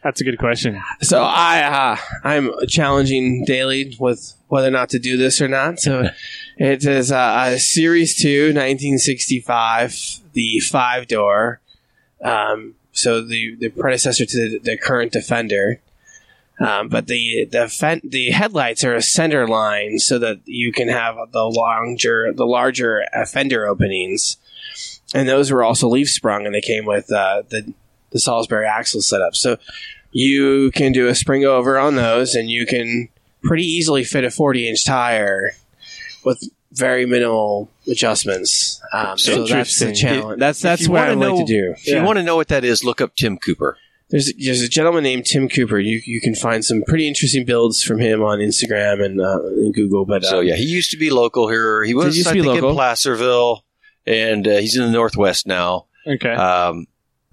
That's 0.02 0.20
a 0.20 0.24
good 0.24 0.38
question. 0.38 0.80
So 1.00 1.22
I 1.22 1.62
uh, 1.62 1.96
I'm 2.24 2.50
challenging 2.68 3.44
daily 3.44 3.96
with 3.98 4.34
whether 4.48 4.68
or 4.68 4.72
not 4.72 4.88
to 4.90 4.98
do 4.98 5.16
this 5.16 5.40
or 5.40 5.48
not. 5.48 5.78
So 5.80 6.08
it 6.58 6.84
is 6.84 7.10
uh, 7.12 7.44
a 7.54 7.58
Series 7.58 8.14
Two, 8.20 8.52
1965, 8.54 10.20
the 10.32 10.60
five 10.60 11.06
door. 11.06 11.60
Um, 12.22 12.74
so 12.96 13.20
the 13.20 13.54
the 13.56 13.68
predecessor 13.68 14.24
to 14.26 14.48
the, 14.48 14.58
the 14.58 14.76
current 14.76 15.12
Defender. 15.12 15.80
Um, 16.58 16.88
but 16.88 17.06
the 17.06 17.46
the 17.50 18.00
the 18.02 18.30
headlights 18.30 18.82
are 18.82 18.94
a 18.94 19.02
center 19.02 19.46
line 19.46 19.98
so 19.98 20.18
that 20.18 20.40
you 20.46 20.72
can 20.72 20.88
have 20.88 21.16
the 21.32 21.44
larger 21.44 22.32
the 22.32 22.46
larger 22.46 23.04
fender 23.26 23.66
openings, 23.66 24.38
and 25.14 25.28
those 25.28 25.50
were 25.50 25.62
also 25.62 25.88
leaf 25.88 26.08
sprung, 26.08 26.46
and 26.46 26.54
they 26.54 26.62
came 26.62 26.86
with 26.86 27.12
uh, 27.12 27.42
the 27.50 27.74
the 28.10 28.18
Salisbury 28.18 28.66
axle 28.66 29.02
setup. 29.02 29.36
So 29.36 29.58
you 30.12 30.70
can 30.70 30.92
do 30.92 31.08
a 31.08 31.14
spring 31.14 31.44
over 31.44 31.78
on 31.78 31.96
those, 31.96 32.34
and 32.34 32.50
you 32.50 32.64
can 32.64 33.10
pretty 33.42 33.64
easily 33.64 34.02
fit 34.02 34.24
a 34.24 34.30
40 34.30 34.68
inch 34.68 34.84
tire 34.86 35.52
with 36.24 36.42
very 36.76 37.06
minimal 37.06 37.70
adjustments. 37.88 38.80
Um, 38.92 39.18
so 39.18 39.46
that's 39.46 39.50
the 39.78 39.88
Interesting. 39.88 39.94
challenge. 39.94 40.40
That's 40.40 40.60
that's 40.60 40.88
what 40.88 41.00
I'd 41.02 41.18
like 41.18 41.18
know- 41.18 41.38
to 41.38 41.44
do. 41.44 41.74
If 41.76 41.86
you 41.88 42.02
want 42.02 42.18
to 42.18 42.22
know 42.22 42.36
what 42.36 42.48
that 42.48 42.64
is, 42.64 42.84
look 42.84 43.00
up 43.00 43.14
Tim 43.16 43.38
Cooper. 43.38 43.76
There's 44.08 44.32
there's 44.38 44.62
a 44.62 44.68
gentleman 44.68 45.02
named 45.02 45.24
Tim 45.26 45.48
Cooper. 45.48 45.78
You 45.80 46.00
you 46.06 46.20
can 46.20 46.34
find 46.36 46.64
some 46.64 46.82
pretty 46.86 47.08
interesting 47.08 47.44
builds 47.44 47.82
from 47.82 47.98
him 47.98 48.22
on 48.22 48.38
Instagram 48.38 49.04
and, 49.04 49.20
uh, 49.20 49.40
and 49.46 49.74
Google. 49.74 50.04
But 50.04 50.22
uh, 50.24 50.28
So 50.30 50.40
yeah, 50.40 50.54
he 50.54 50.62
used 50.64 50.92
to 50.92 50.96
be 50.96 51.10
local 51.10 51.48
here. 51.48 51.82
He 51.82 51.92
was 51.94 52.16
used 52.16 52.28
to 52.28 52.30
I 52.30 52.34
be 52.34 52.42
think 52.42 52.54
local? 52.54 52.68
in 52.70 52.74
Placerville, 52.76 53.64
and 54.06 54.46
uh, 54.46 54.58
he's 54.58 54.76
in 54.76 54.84
the 54.84 54.92
Northwest 54.92 55.46
now. 55.46 55.86
Okay. 56.06 56.30
Um, 56.32 56.86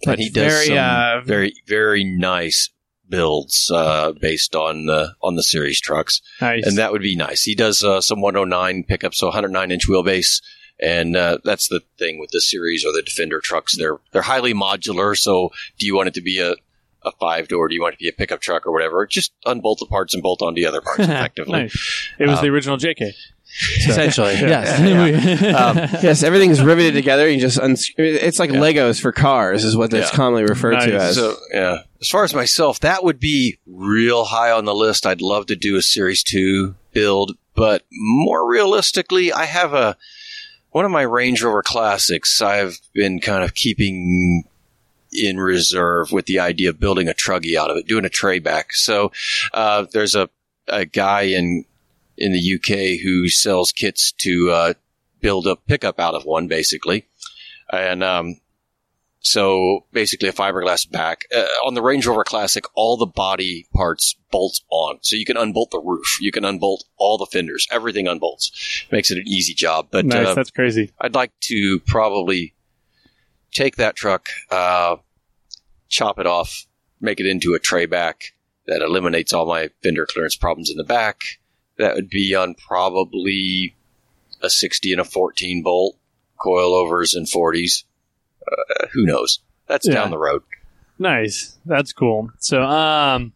But 0.03 0.17
he 0.17 0.29
does 0.31 0.51
very, 0.51 0.65
some 0.65 0.77
uh, 0.77 1.21
very 1.21 1.53
very 1.67 2.03
nice 2.03 2.69
builds 3.07 3.69
uh, 3.71 4.11
based 4.13 4.55
on 4.55 4.85
the 4.85 5.13
on 5.21 5.35
the 5.35 5.43
series 5.43 5.79
trucks, 5.81 6.21
nice. 6.41 6.65
and 6.65 6.77
that 6.77 6.91
would 6.91 7.01
be 7.01 7.15
nice. 7.15 7.43
He 7.43 7.55
does 7.55 7.83
uh, 7.83 8.01
some 8.01 8.21
109 8.21 8.83
pickups, 8.85 9.19
so 9.19 9.27
109 9.27 9.71
inch 9.71 9.87
wheelbase. 9.87 10.41
And 10.79 11.15
uh, 11.15 11.37
that's 11.43 11.67
the 11.67 11.81
thing 11.99 12.19
with 12.19 12.31
the 12.31 12.41
series 12.41 12.83
or 12.83 12.91
the 12.91 13.03
Defender 13.03 13.39
trucks. 13.39 13.77
They're 13.77 13.99
they're 14.11 14.23
highly 14.23 14.53
modular. 14.53 15.15
So, 15.15 15.51
do 15.77 15.85
you 15.85 15.95
want 15.95 16.07
it 16.07 16.15
to 16.15 16.21
be 16.21 16.39
a, 16.39 16.55
a 17.03 17.11
five 17.19 17.47
door? 17.47 17.67
Do 17.67 17.75
you 17.75 17.81
want 17.81 17.93
it 17.93 17.97
to 17.97 18.03
be 18.03 18.09
a 18.09 18.13
pickup 18.13 18.41
truck 18.41 18.65
or 18.65 18.71
whatever? 18.73 19.05
Just 19.05 19.31
unbolt 19.45 19.79
the 19.79 19.85
parts 19.85 20.13
and 20.15 20.23
bolt 20.23 20.41
on 20.41 20.55
the 20.55 20.65
other 20.65 20.81
parts 20.81 20.99
effectively. 21.03 21.51
nice. 21.63 22.09
It 22.19 22.27
was 22.27 22.39
Um, 22.39 22.45
the 22.45 22.51
original 22.51 22.77
JK. 22.77 23.11
essentially, 23.87 24.33
yes. 24.33 24.79
Um, 25.53 25.77
yes, 26.03 26.23
everything's 26.23 26.61
riveted 26.61 26.93
together. 26.93 27.29
You 27.29 27.39
just 27.39 27.59
uns- 27.59 27.91
it's 27.97 28.39
like 28.39 28.51
Yeah. 28.51 28.59
Legos 28.59 29.01
for 29.01 29.11
cars, 29.11 29.63
is 29.63 29.75
what 29.77 29.93
it's 29.93 30.11
commonly 30.11 30.43
referred 30.43 30.79
to 30.79 30.95
as. 30.95 31.15
So 31.15 31.35
yeah, 31.53 31.83
as 32.01 32.09
far 32.09 32.23
as 32.23 32.33
myself, 32.33 32.79
that 32.81 33.03
would 33.03 33.19
be 33.19 33.59
real 33.67 34.25
high 34.25 34.51
on 34.51 34.65
the 34.65 34.73
list. 34.75 35.05
I'd 35.05 35.21
love 35.21 35.45
to 35.47 35.55
do 35.55 35.75
a 35.75 35.81
Series 35.81 36.23
Two 36.23 36.75
build, 36.91 37.37
but 37.55 37.83
more 37.91 38.49
realistically, 38.49 39.31
I 39.31 39.45
have 39.45 39.73
a 39.73 39.97
one 40.71 40.85
of 40.85 40.91
my 40.91 41.03
Range 41.03 41.41
Rover 41.43 41.61
Classics. 41.61 42.41
I've 42.41 42.79
been 42.93 43.19
kind 43.19 43.43
of 43.43 43.53
keeping 43.53 44.43
in 45.11 45.37
reserve 45.39 46.11
with 46.11 46.25
the 46.25 46.39
idea 46.39 46.69
of 46.71 46.79
building 46.79 47.07
a 47.07 47.13
truggy 47.13 47.55
out 47.55 47.69
of 47.69 47.77
it, 47.77 47.87
doing 47.87 48.05
a 48.05 48.09
tray 48.09 48.39
back. 48.39 48.73
So 48.73 49.11
uh, 49.53 49.85
there's 49.91 50.15
a 50.15 50.29
a 50.67 50.85
guy 50.85 51.23
in 51.23 51.65
in 52.17 52.31
the 52.31 52.55
UK 52.55 53.01
who 53.03 53.29
sells 53.29 53.71
kits 53.71 54.11
to 54.19 54.51
uh, 54.51 54.73
build 55.21 55.47
a 55.47 55.55
pickup 55.55 55.99
out 55.99 56.15
of 56.15 56.23
one, 56.23 56.47
basically, 56.47 57.07
and 57.71 58.03
um, 58.03 58.35
so 59.23 59.85
basically 59.93 60.27
a 60.27 60.33
fiberglass 60.33 60.89
back. 60.89 61.25
Uh, 61.35 61.45
on 61.65 61.73
the 61.73 61.81
Range 61.81 62.05
Rover 62.05 62.25
Classic, 62.25 62.65
all 62.75 62.97
the 62.97 63.05
body 63.05 63.65
parts 63.73 64.15
bolt 64.31 64.59
on. 64.69 64.99
So 65.01 65.15
you 65.15 65.25
can 65.25 65.37
unbolt 65.37 65.71
the 65.71 65.79
roof. 65.79 66.17
You 66.19 66.31
can 66.31 66.43
unbolt 66.43 66.83
all 66.97 67.17
the 67.17 67.25
fenders. 67.25 67.65
Everything 67.71 68.05
unbolts. 68.05 68.51
Makes 68.91 69.11
it 69.11 69.17
an 69.17 69.27
easy 69.27 69.53
job. 69.53 69.87
But 69.91 70.05
nice. 70.05 70.27
uh, 70.27 70.33
That's 70.33 70.51
crazy. 70.51 70.91
I'd 70.99 71.15
like 71.15 71.31
to 71.43 71.79
probably 71.87 72.53
take 73.53 73.77
that 73.77 73.95
truck, 73.95 74.27
uh, 74.51 74.97
chop 75.87 76.19
it 76.19 76.27
off, 76.27 76.65
make 76.99 77.21
it 77.21 77.25
into 77.25 77.53
a 77.53 77.59
tray 77.59 77.85
back 77.85 78.33
that 78.67 78.81
eliminates 78.81 79.31
all 79.31 79.45
my 79.45 79.69
fender 79.81 80.05
clearance 80.05 80.35
problems 80.35 80.69
in 80.69 80.77
the 80.77 80.83
back. 80.83 81.23
That 81.77 81.95
would 81.95 82.09
be 82.09 82.35
on 82.35 82.55
probably 82.55 83.75
a 84.41 84.49
60 84.49 84.91
and 84.91 85.01
a 85.01 85.03
14 85.05 85.63
bolt, 85.63 85.97
coilovers 86.39 87.15
and 87.15 87.25
40s. 87.27 87.83
Uh, 88.45 88.87
who 88.93 89.05
knows? 89.05 89.39
That's 89.67 89.87
Yeah. 89.87 89.95
down 89.95 90.11
the 90.11 90.17
road. 90.17 90.43
Nice. 90.99 91.57
That's 91.65 91.91
cool. 91.93 92.29
So, 92.39 92.61
um, 92.61 93.33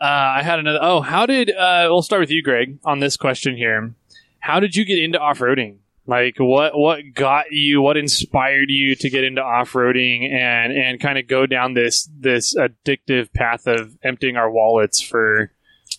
uh, 0.00 0.04
I 0.04 0.42
had 0.42 0.58
another. 0.58 0.78
Oh, 0.82 1.00
how 1.00 1.26
did? 1.26 1.50
Uh, 1.50 1.86
we'll 1.90 2.02
start 2.02 2.20
with 2.20 2.30
you, 2.30 2.42
Greg, 2.42 2.78
on 2.84 3.00
this 3.00 3.16
question 3.16 3.56
here. 3.56 3.94
How 4.40 4.60
did 4.60 4.76
you 4.76 4.84
get 4.84 4.98
into 4.98 5.18
off 5.18 5.38
roading? 5.38 5.78
Like, 6.06 6.36
what 6.38 6.78
what 6.78 7.00
got 7.14 7.46
you? 7.50 7.80
What 7.82 7.96
inspired 7.96 8.70
you 8.70 8.94
to 8.94 9.10
get 9.10 9.24
into 9.24 9.42
off 9.42 9.72
roading 9.72 10.30
and 10.30 10.72
and 10.72 11.00
kind 11.00 11.18
of 11.18 11.26
go 11.26 11.46
down 11.46 11.74
this 11.74 12.08
this 12.18 12.54
addictive 12.54 13.32
path 13.32 13.66
of 13.66 13.96
emptying 14.02 14.36
our 14.36 14.50
wallets 14.50 15.00
for 15.00 15.50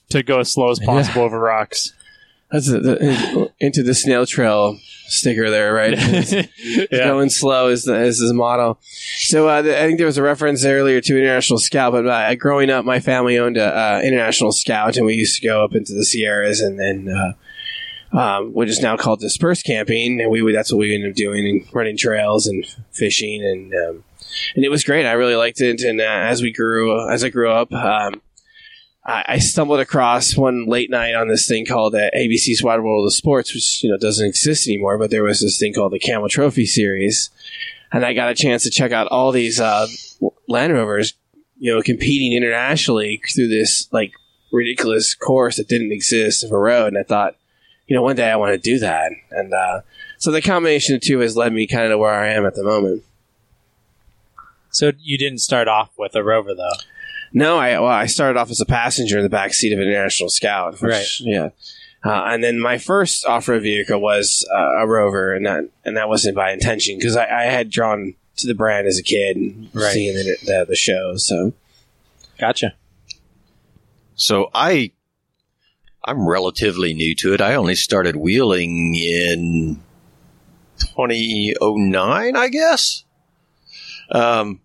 to 0.10 0.24
go 0.24 0.40
as 0.40 0.52
slow 0.52 0.70
as 0.70 0.80
possible 0.80 1.22
over 1.22 1.40
rocks? 1.40 1.94
That's 2.52 2.70
a, 2.70 2.80
the, 2.80 3.52
into 3.60 3.84
the 3.84 3.94
snail 3.94 4.26
trail 4.26 4.80
sticker 5.08 5.50
there, 5.50 5.74
right? 5.74 5.98
yeah. 6.58 6.88
Going 6.92 7.30
slow 7.30 7.68
is 7.68 7.84
the, 7.84 7.96
is 8.02 8.20
his 8.20 8.32
motto. 8.32 8.78
So 9.18 9.50
uh, 9.50 9.62
th- 9.64 9.76
I 9.76 9.86
think 9.86 9.98
there 9.98 10.06
was 10.06 10.18
a 10.18 10.24
reference 10.24 10.64
earlier 10.64 11.02
to 11.02 11.18
International 11.18 11.60
Scout, 11.60 11.92
but 11.92 12.08
uh, 12.08 12.36
growing 12.36 12.70
up, 12.70 12.86
my 12.86 13.02
family 13.02 13.38
owned 13.38 13.58
a 13.58 13.98
uh, 13.98 14.02
International 14.02 14.54
Scout, 14.54 14.96
and 14.96 15.06
we 15.06 15.16
used 15.16 15.42
to 15.42 15.46
go 15.46 15.64
up 15.64 15.76
into 15.76 15.94
the 15.94 16.06
Sierras 16.06 16.62
and 16.62 16.80
then. 16.80 17.10
Uh, 17.10 17.34
um, 18.14 18.54
what 18.54 18.70
is 18.70 18.80
now 18.80 18.96
called 18.96 19.20
dispersed 19.20 19.66
camping, 19.66 20.22
and 20.22 20.32
we 20.32 20.42
would, 20.42 20.56
that's 20.56 20.72
what 20.72 20.80
we 20.80 20.96
ended 20.96 21.10
up 21.10 21.16
doing, 21.18 21.46
and 21.46 21.68
running 21.74 21.98
trails 21.98 22.48
and 22.48 22.66
fishing, 22.92 23.44
and 23.44 23.74
um, 23.74 24.04
and 24.56 24.64
it 24.64 24.70
was 24.70 24.86
great. 24.86 25.06
I 25.06 25.12
really 25.12 25.36
liked 25.36 25.60
it. 25.60 25.82
And 25.82 26.00
uh, 26.00 26.06
as 26.06 26.42
we 26.42 26.54
grew, 26.54 27.10
as 27.10 27.26
I 27.26 27.30
grew 27.30 27.52
up, 27.52 27.72
um, 27.74 28.22
I, 29.08 29.40
stumbled 29.40 29.80
across 29.80 30.36
one 30.36 30.66
late 30.66 30.90
night 30.90 31.16
on 31.16 31.30
this 31.30 31.48
thing 31.48 31.66
called 31.66 31.96
uh, 31.96 32.10
ABC's 32.14 32.62
Wide 32.62 32.82
World 32.82 33.06
of 33.06 33.14
Sports, 33.14 33.54
which 33.54 33.82
you 33.82 33.90
know 33.90 33.98
doesn't 33.98 34.28
exist 34.28 34.68
anymore. 34.68 34.98
But 34.98 35.12
there 35.12 35.24
was 35.24 35.40
this 35.40 35.58
thing 35.58 35.74
called 35.74 35.94
the 35.94 36.00
Camel 36.00 36.28
Trophy 36.28 36.66
Series, 36.66 37.30
and 37.94 38.04
I 38.06 38.14
got 38.14 38.30
a 38.30 38.36
chance 38.36 38.64
to 38.64 38.70
check 38.70 38.92
out 38.92 39.08
all 39.08 39.32
these 39.32 39.62
uh, 39.62 39.88
Land 40.50 40.74
Rovers, 40.74 41.14
you 41.58 41.74
know, 41.74 41.82
competing 41.82 42.34
internationally 42.34 43.22
through 43.34 43.48
this 43.48 43.88
like 43.94 44.12
ridiculous 44.52 45.16
course 45.16 45.56
that 45.56 45.70
didn't 45.70 45.94
exist 45.94 46.44
of 46.44 46.52
a 46.52 46.58
road. 46.58 46.88
And 46.88 46.98
I 46.98 47.04
thought, 47.04 47.36
you 47.88 47.96
know, 47.96 48.02
one 48.02 48.18
day 48.18 48.30
I 48.30 48.36
want 48.36 48.52
to 48.52 48.58
do 48.58 48.80
that. 48.80 49.12
And 49.32 49.54
uh, 49.54 49.82
so 50.18 50.32
the 50.32 50.42
combination 50.42 50.96
of 50.96 51.02
two 51.02 51.20
has 51.20 51.38
led 51.38 51.54
me 51.54 51.66
kind 51.66 51.86
of 51.86 51.92
to 51.92 51.98
where 51.98 52.14
I 52.14 52.34
am 52.34 52.46
at 52.46 52.56
the 52.56 52.64
moment. 52.64 53.04
So 54.70 54.92
you 55.00 55.18
didn't 55.18 55.40
start 55.40 55.68
off 55.68 55.92
with 55.98 56.14
a 56.16 56.24
rover 56.24 56.54
though. 56.54 56.76
No, 57.34 57.58
I 57.58 57.80
well, 57.80 57.90
I 57.90 58.06
started 58.06 58.40
off 58.40 58.50
as 58.50 58.62
a 58.62 58.66
passenger 58.66 59.18
in 59.18 59.24
the 59.24 59.30
back 59.30 59.54
seat 59.54 59.74
of 59.74 59.80
an 59.80 59.88
International 59.88 60.30
Scout. 60.30 60.74
which- 60.74 60.82
Right. 60.82 61.06
Yeah. 61.20 61.50
Uh, 62.06 62.24
and 62.28 62.44
then 62.44 62.60
my 62.60 62.78
first 62.78 63.26
off-road 63.26 63.64
vehicle 63.64 64.00
was 64.00 64.48
uh, 64.54 64.82
a 64.82 64.88
Rover, 64.88 65.34
and 65.34 65.46
that 65.46 65.66
and 65.84 65.98
that 65.98 66.08
wasn't 66.08 66.36
by 66.36 66.52
intention 66.54 66.98
because 66.98 67.18
I, 67.18 67.26
I 67.26 67.44
had 67.46 67.70
drawn 67.70 68.14
to 68.38 68.48
the 68.48 68.54
brand 68.54 68.88
as 68.88 68.98
a 69.00 69.04
kid 69.04 69.36
and 69.36 69.70
Right. 69.74 69.92
seeing 69.94 70.16
the, 70.16 70.38
the 70.46 70.66
the 70.70 70.76
shows. 70.76 71.28
So 71.28 71.54
Gotcha. 72.40 72.76
So 74.16 74.50
I, 74.54 74.92
I'm 76.06 76.28
relatively 76.28 76.94
new 76.94 77.14
to 77.16 77.34
it. 77.34 77.42
I 77.42 77.56
only 77.56 77.76
started 77.76 78.16
wheeling 78.16 78.96
in 78.96 79.82
2009, 80.80 82.36
I 82.36 82.48
guess. 82.50 83.04
Um, 84.12 84.62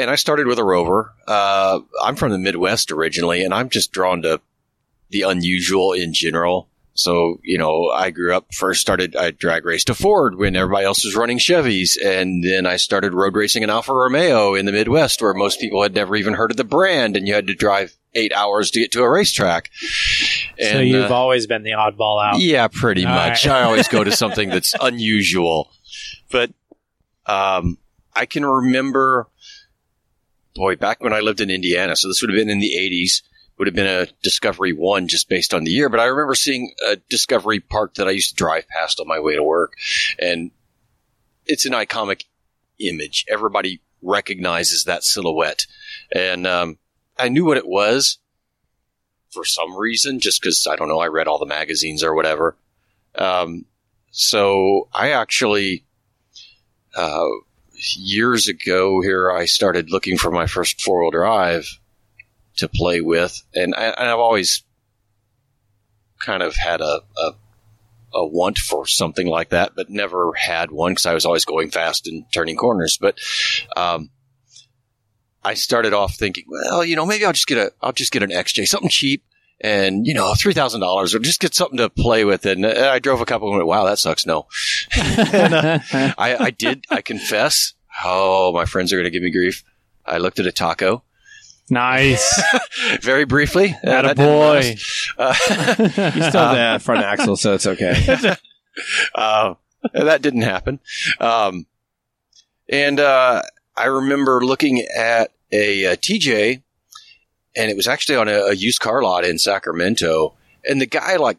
and 0.00 0.10
I 0.10 0.14
started 0.16 0.46
with 0.46 0.58
a 0.58 0.64
Rover. 0.64 1.12
Uh, 1.26 1.80
I'm 2.02 2.16
from 2.16 2.32
the 2.32 2.38
Midwest 2.38 2.90
originally, 2.90 3.44
and 3.44 3.54
I'm 3.54 3.68
just 3.68 3.92
drawn 3.92 4.22
to 4.22 4.40
the 5.10 5.22
unusual 5.22 5.92
in 5.92 6.12
general. 6.12 6.68
So, 6.94 7.40
you 7.42 7.56
know, 7.56 7.88
I 7.88 8.10
grew 8.10 8.34
up 8.34 8.52
first 8.52 8.80
started, 8.80 9.16
I 9.16 9.30
drag 9.30 9.64
raced 9.64 9.88
a 9.90 9.94
Ford 9.94 10.36
when 10.36 10.56
everybody 10.56 10.84
else 10.84 11.04
was 11.04 11.16
running 11.16 11.38
Chevys. 11.38 11.96
And 12.04 12.44
then 12.44 12.66
I 12.66 12.76
started 12.76 13.14
road 13.14 13.34
racing 13.36 13.62
an 13.64 13.70
Alfa 13.70 13.94
Romeo 13.94 14.54
in 14.54 14.66
the 14.66 14.72
Midwest 14.72 15.22
where 15.22 15.32
most 15.32 15.60
people 15.60 15.82
had 15.82 15.94
never 15.94 16.16
even 16.16 16.34
heard 16.34 16.50
of 16.50 16.56
the 16.56 16.64
brand 16.64 17.16
and 17.16 17.26
you 17.26 17.34
had 17.34 17.46
to 17.46 17.54
drive 17.54 17.96
eight 18.14 18.32
hours 18.34 18.72
to 18.72 18.80
get 18.80 18.92
to 18.92 19.02
a 19.02 19.08
racetrack. 19.08 19.70
so 20.58 20.78
you've 20.80 21.10
uh, 21.10 21.14
always 21.14 21.46
been 21.46 21.62
the 21.62 21.70
oddball 21.70 22.22
out. 22.22 22.40
yeah, 22.40 22.66
pretty 22.68 23.06
All 23.06 23.14
much. 23.14 23.46
right. 23.46 23.56
I 23.56 23.62
always 23.62 23.88
go 23.88 24.02
to 24.04 24.12
something 24.16 24.50
that's 24.50 24.74
unusual. 24.80 25.70
But 26.30 26.50
um, 27.24 27.78
I 28.14 28.26
can 28.26 28.44
remember, 28.44 29.28
boy, 30.54 30.76
back 30.76 31.02
when 31.02 31.12
I 31.12 31.20
lived 31.20 31.40
in 31.40 31.50
Indiana, 31.50 31.96
so 31.96 32.08
this 32.08 32.20
would 32.22 32.30
have 32.30 32.38
been 32.38 32.50
in 32.50 32.60
the 32.60 32.74
80s, 32.76 33.22
would 33.58 33.66
have 33.66 33.74
been 33.74 33.86
a 33.86 34.06
Discovery 34.22 34.72
1 34.72 35.08
just 35.08 35.28
based 35.28 35.52
on 35.52 35.64
the 35.64 35.70
year. 35.70 35.88
But 35.88 36.00
I 36.00 36.06
remember 36.06 36.34
seeing 36.34 36.72
a 36.88 36.96
Discovery 36.96 37.60
Park 37.60 37.94
that 37.94 38.08
I 38.08 38.12
used 38.12 38.30
to 38.30 38.34
drive 38.34 38.66
past 38.68 39.00
on 39.00 39.06
my 39.06 39.20
way 39.20 39.36
to 39.36 39.42
work. 39.42 39.74
And 40.18 40.50
it's 41.44 41.66
an 41.66 41.72
iconic 41.72 42.24
image. 42.78 43.26
Everybody 43.28 43.82
recognizes 44.02 44.84
that 44.84 45.04
silhouette. 45.04 45.66
And 46.10 46.46
um, 46.46 46.78
I 47.18 47.28
knew 47.28 47.44
what 47.44 47.58
it 47.58 47.68
was 47.68 48.18
for 49.30 49.44
some 49.44 49.76
reason, 49.76 50.20
just 50.20 50.40
because 50.40 50.66
I 50.68 50.76
don't 50.76 50.88
know, 50.88 51.00
I 51.00 51.08
read 51.08 51.28
all 51.28 51.38
the 51.38 51.46
magazines 51.46 52.02
or 52.02 52.14
whatever. 52.14 52.56
Um, 53.14 53.66
so 54.10 54.88
I 54.92 55.10
actually, 55.10 55.84
uh, 56.96 57.28
years 57.96 58.48
ago 58.48 59.00
here, 59.00 59.30
I 59.30 59.46
started 59.46 59.90
looking 59.90 60.18
for 60.18 60.30
my 60.30 60.46
first 60.46 60.80
four 60.80 61.00
wheel 61.00 61.10
drive 61.10 61.66
to 62.56 62.68
play 62.68 63.00
with, 63.00 63.42
and, 63.54 63.74
I, 63.74 63.94
I've 63.96 64.18
always 64.18 64.62
kind 66.18 66.42
of 66.42 66.54
had 66.56 66.80
a, 66.80 67.00
a 67.16 67.32
a 68.12 68.26
want 68.26 68.58
for 68.58 68.86
something 68.86 69.26
like 69.26 69.50
that, 69.50 69.72
but 69.76 69.90
never 69.90 70.32
had 70.34 70.70
one 70.70 70.92
because 70.92 71.06
I 71.06 71.14
was 71.14 71.24
always 71.24 71.44
going 71.44 71.70
fast 71.70 72.06
and 72.06 72.24
turning 72.32 72.56
corners. 72.56 72.98
But 73.00 73.18
um, 73.76 74.10
I 75.44 75.54
started 75.54 75.92
off 75.92 76.16
thinking, 76.16 76.44
well, 76.48 76.84
you 76.84 76.96
know, 76.96 77.06
maybe 77.06 77.24
I'll 77.24 77.32
just 77.32 77.46
get 77.46 77.58
a, 77.58 77.72
I'll 77.80 77.92
just 77.92 78.12
get 78.12 78.22
an 78.22 78.30
XJ, 78.30 78.66
something 78.66 78.90
cheap, 78.90 79.24
and 79.60 80.06
you 80.06 80.14
know, 80.14 80.34
three 80.34 80.54
thousand 80.54 80.80
dollars, 80.80 81.14
or 81.14 81.18
just 81.18 81.40
get 81.40 81.54
something 81.54 81.78
to 81.78 81.90
play 81.90 82.24
with. 82.24 82.46
And 82.46 82.64
uh, 82.64 82.90
I 82.92 82.98
drove 82.98 83.20
a 83.20 83.26
couple 83.26 83.48
and 83.48 83.56
went, 83.56 83.66
wow, 83.66 83.84
that 83.84 83.98
sucks. 83.98 84.26
No, 84.26 84.46
and, 84.96 85.54
uh, 85.54 85.78
I, 85.92 86.36
I 86.38 86.50
did. 86.50 86.84
I 86.90 87.02
confess. 87.02 87.74
Oh, 88.04 88.52
my 88.52 88.64
friends 88.64 88.92
are 88.92 88.96
going 88.96 89.04
to 89.04 89.10
give 89.10 89.22
me 89.22 89.30
grief. 89.30 89.64
I 90.06 90.18
looked 90.18 90.38
at 90.38 90.46
a 90.46 90.52
taco 90.52 91.02
nice. 91.70 92.42
very 93.00 93.24
briefly. 93.24 93.76
At 93.82 94.04
a 94.04 94.14
boy. 94.14 94.76
Uh, 95.16 95.34
You 95.78 96.22
still 96.22 96.54
have 96.54 96.80
the 96.80 96.84
front 96.84 97.04
axle, 97.04 97.36
so 97.36 97.54
it's 97.54 97.66
okay. 97.66 98.34
uh, 99.14 99.54
that 99.92 100.22
didn't 100.22 100.42
happen. 100.42 100.80
Um, 101.18 101.66
and 102.68 103.00
uh, 103.00 103.42
I 103.76 103.86
remember 103.86 104.44
looking 104.44 104.86
at 104.96 105.32
a, 105.52 105.86
uh 105.86 105.96
TJ, 105.96 106.62
and 107.56 107.70
it 107.70 107.76
was 107.76 107.86
actually 107.88 108.16
on 108.16 108.28
a, 108.28 108.38
a 108.46 108.54
used 108.54 108.80
car 108.80 109.02
lot 109.02 109.24
in 109.24 109.38
Sacramento, 109.38 110.36
and 110.64 110.80
the 110.80 110.86
guy 110.86 111.16
like 111.16 111.38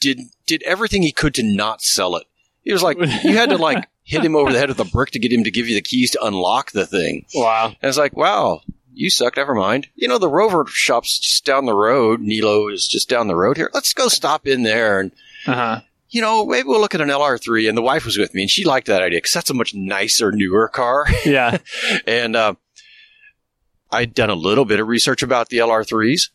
did 0.00 0.20
did 0.46 0.62
everything 0.64 1.02
he 1.02 1.12
could 1.12 1.34
to 1.34 1.42
not 1.42 1.82
sell 1.82 2.16
it. 2.16 2.26
He 2.62 2.72
was 2.72 2.82
like, 2.82 2.98
you 2.98 3.36
had 3.36 3.50
to 3.50 3.56
like 3.58 3.86
hit 4.02 4.24
him 4.24 4.34
over 4.36 4.52
the 4.52 4.58
head 4.58 4.68
with 4.68 4.80
a 4.80 4.84
brick 4.84 5.10
to 5.12 5.18
get 5.18 5.32
him 5.32 5.44
to 5.44 5.50
give 5.50 5.68
you 5.68 5.74
the 5.74 5.80
keys 5.82 6.10
to 6.12 6.24
unlock 6.24 6.72
the 6.72 6.86
thing. 6.86 7.24
wow. 7.34 7.66
And 7.68 7.88
it's 7.88 7.96
like, 7.98 8.16
wow, 8.16 8.60
you 8.92 9.08
suck. 9.10 9.36
Never 9.36 9.54
mind. 9.54 9.88
You 9.94 10.08
know, 10.08 10.18
the 10.18 10.28
Rover 10.28 10.64
shop's 10.66 11.18
just 11.18 11.44
down 11.44 11.66
the 11.66 11.74
road. 11.76 12.20
Niello 12.20 12.72
is 12.72 12.86
just 12.88 13.08
down 13.08 13.28
the 13.28 13.36
road 13.36 13.56
here. 13.56 13.70
Let's 13.72 13.92
go 13.92 14.08
stop 14.08 14.46
in 14.46 14.64
there 14.64 14.98
and 15.00 15.12
Uh 15.46 15.54
huh. 15.54 15.80
you 16.08 16.20
know, 16.20 16.44
maybe 16.44 16.68
we'll 16.68 16.80
look 16.80 16.94
at 16.94 17.00
an 17.00 17.08
LR3. 17.08 17.68
And 17.68 17.78
the 17.78 17.82
wife 17.82 18.04
was 18.04 18.18
with 18.18 18.34
me, 18.34 18.42
and 18.42 18.50
she 18.50 18.64
liked 18.64 18.88
that 18.88 19.02
idea 19.02 19.18
because 19.18 19.32
that's 19.32 19.50
a 19.50 19.54
much 19.54 19.72
nicer, 19.74 20.32
newer 20.32 20.66
car. 20.68 21.06
Yeah. 21.24 21.58
and 22.06 22.34
uh, 22.34 22.54
I'd 23.96 24.14
done 24.14 24.30
a 24.30 24.34
little 24.34 24.66
bit 24.66 24.78
of 24.78 24.88
research 24.88 25.22
about 25.22 25.48
the 25.48 25.58
LR3s, 25.58 26.28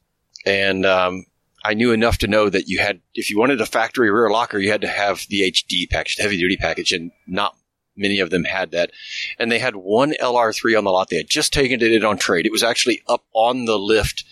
and 0.47 0.83
um, 0.83 1.25
I 1.63 1.75
knew 1.75 1.91
enough 1.91 2.17
to 2.19 2.27
know 2.27 2.49
that 2.49 2.67
you 2.67 2.79
had, 2.79 3.01
if 3.13 3.29
you 3.29 3.37
wanted 3.37 3.61
a 3.61 3.67
factory 3.67 4.09
rear 4.09 4.31
locker, 4.31 4.57
you 4.57 4.71
had 4.71 4.81
to 4.81 4.87
have 4.87 5.25
the 5.29 5.41
HD 5.41 5.87
package, 5.87 6.15
the 6.15 6.23
heavy 6.23 6.37
duty 6.37 6.57
package, 6.57 6.91
and 6.91 7.11
not 7.27 7.55
many 7.95 8.19
of 8.19 8.31
them 8.31 8.45
had 8.45 8.71
that. 8.71 8.91
And 9.37 9.51
they 9.51 9.59
had 9.59 9.75
one 9.75 10.13
LR3 10.19 10.75
on 10.75 10.85
the 10.85 10.89
lot. 10.89 11.09
They 11.09 11.17
had 11.17 11.29
just 11.29 11.53
taken 11.53 11.81
it 11.81 11.91
in 11.91 12.03
on 12.03 12.17
trade. 12.17 12.47
It 12.47 12.51
was 12.51 12.63
actually 12.63 13.03
up 13.07 13.25
on 13.33 13.65
the 13.65 13.77
lift, 13.77 14.23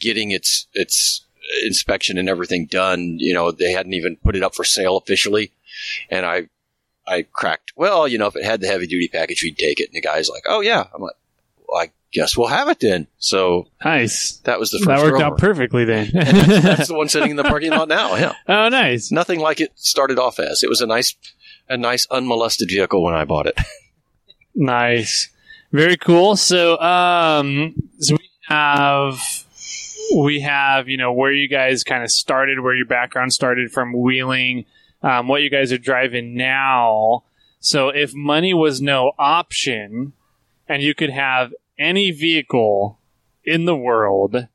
getting 0.00 0.30
its 0.30 0.66
its 0.72 1.26
inspection 1.64 2.16
and 2.16 2.28
everything 2.28 2.66
done. 2.66 3.18
You 3.18 3.34
know, 3.34 3.50
they 3.50 3.72
hadn't 3.72 3.94
even 3.94 4.16
put 4.16 4.34
it 4.34 4.42
up 4.42 4.54
for 4.54 4.64
sale 4.64 4.96
officially. 4.96 5.52
And 6.10 6.24
I, 6.24 6.48
I 7.06 7.22
cracked. 7.22 7.72
Well, 7.76 8.08
you 8.08 8.16
know, 8.16 8.28
if 8.28 8.36
it 8.36 8.44
had 8.44 8.62
the 8.62 8.66
heavy 8.66 8.86
duty 8.86 9.08
package, 9.08 9.42
we'd 9.42 9.58
take 9.58 9.78
it. 9.78 9.90
And 9.90 9.94
the 9.94 10.00
guy's 10.00 10.30
like, 10.30 10.44
"Oh 10.48 10.60
yeah." 10.60 10.84
I'm 10.94 11.02
like, 11.02 11.16
"Well, 11.68 11.82
I 11.82 11.90
guess 12.12 12.36
we'll 12.36 12.48
have 12.48 12.68
it 12.68 12.80
then." 12.80 13.06
So 13.18 13.68
Nice. 13.84 14.38
that 14.44 14.58
was 14.58 14.70
the 14.70 14.78
first. 14.78 15.02
That 15.02 15.10
worked 15.12 15.22
out 15.22 15.38
perfectly 15.38 15.84
then. 15.84 16.10
That's 16.14 16.88
the 16.88 16.94
one 16.96 17.08
sitting 17.08 17.30
in 17.30 17.36
the 17.36 17.44
parking 17.44 17.70
lot 17.70 17.88
now. 17.88 18.16
Yeah, 18.16 18.34
oh, 18.48 18.68
nice. 18.68 19.10
nothing 19.12 19.40
like 19.40 19.60
it 19.60 19.72
started 19.76 20.18
off 20.18 20.38
as. 20.38 20.62
It 20.62 20.68
was 20.68 20.80
a 20.80 20.86
nice, 20.86 21.14
a 21.68 21.76
nice 21.76 22.06
unmolested 22.10 22.68
vehicle 22.70 23.02
when 23.02 23.14
I 23.14 23.24
bought 23.24 23.46
it. 23.46 23.58
Nice. 24.54 25.28
Very 25.70 25.96
cool. 25.96 26.34
So, 26.36 26.80
um, 26.80 27.74
so 28.00 28.16
we 28.16 28.30
have, 28.48 29.20
we 30.16 30.40
have, 30.40 30.88
you 30.88 30.96
know, 30.96 31.12
where 31.12 31.32
you 31.32 31.46
guys 31.48 31.84
kind 31.84 32.02
of 32.02 32.10
started, 32.10 32.58
where 32.60 32.74
your 32.74 32.86
background 32.86 33.32
started 33.32 33.70
from 33.70 33.92
wheeling, 33.92 34.64
um, 35.02 35.28
what 35.28 35.42
you 35.42 35.50
guys 35.50 35.70
are 35.72 35.78
driving 35.78 36.34
now. 36.34 37.22
So 37.60 37.90
if 37.90 38.12
money 38.14 38.52
was 38.52 38.80
no 38.82 39.12
option 39.16 40.12
and 40.68 40.82
you 40.82 40.92
could 40.94 41.10
have 41.10 41.52
any 41.78 42.10
vehicle 42.10 42.98
in 43.44 43.64
the 43.64 43.76
world, 43.76 44.48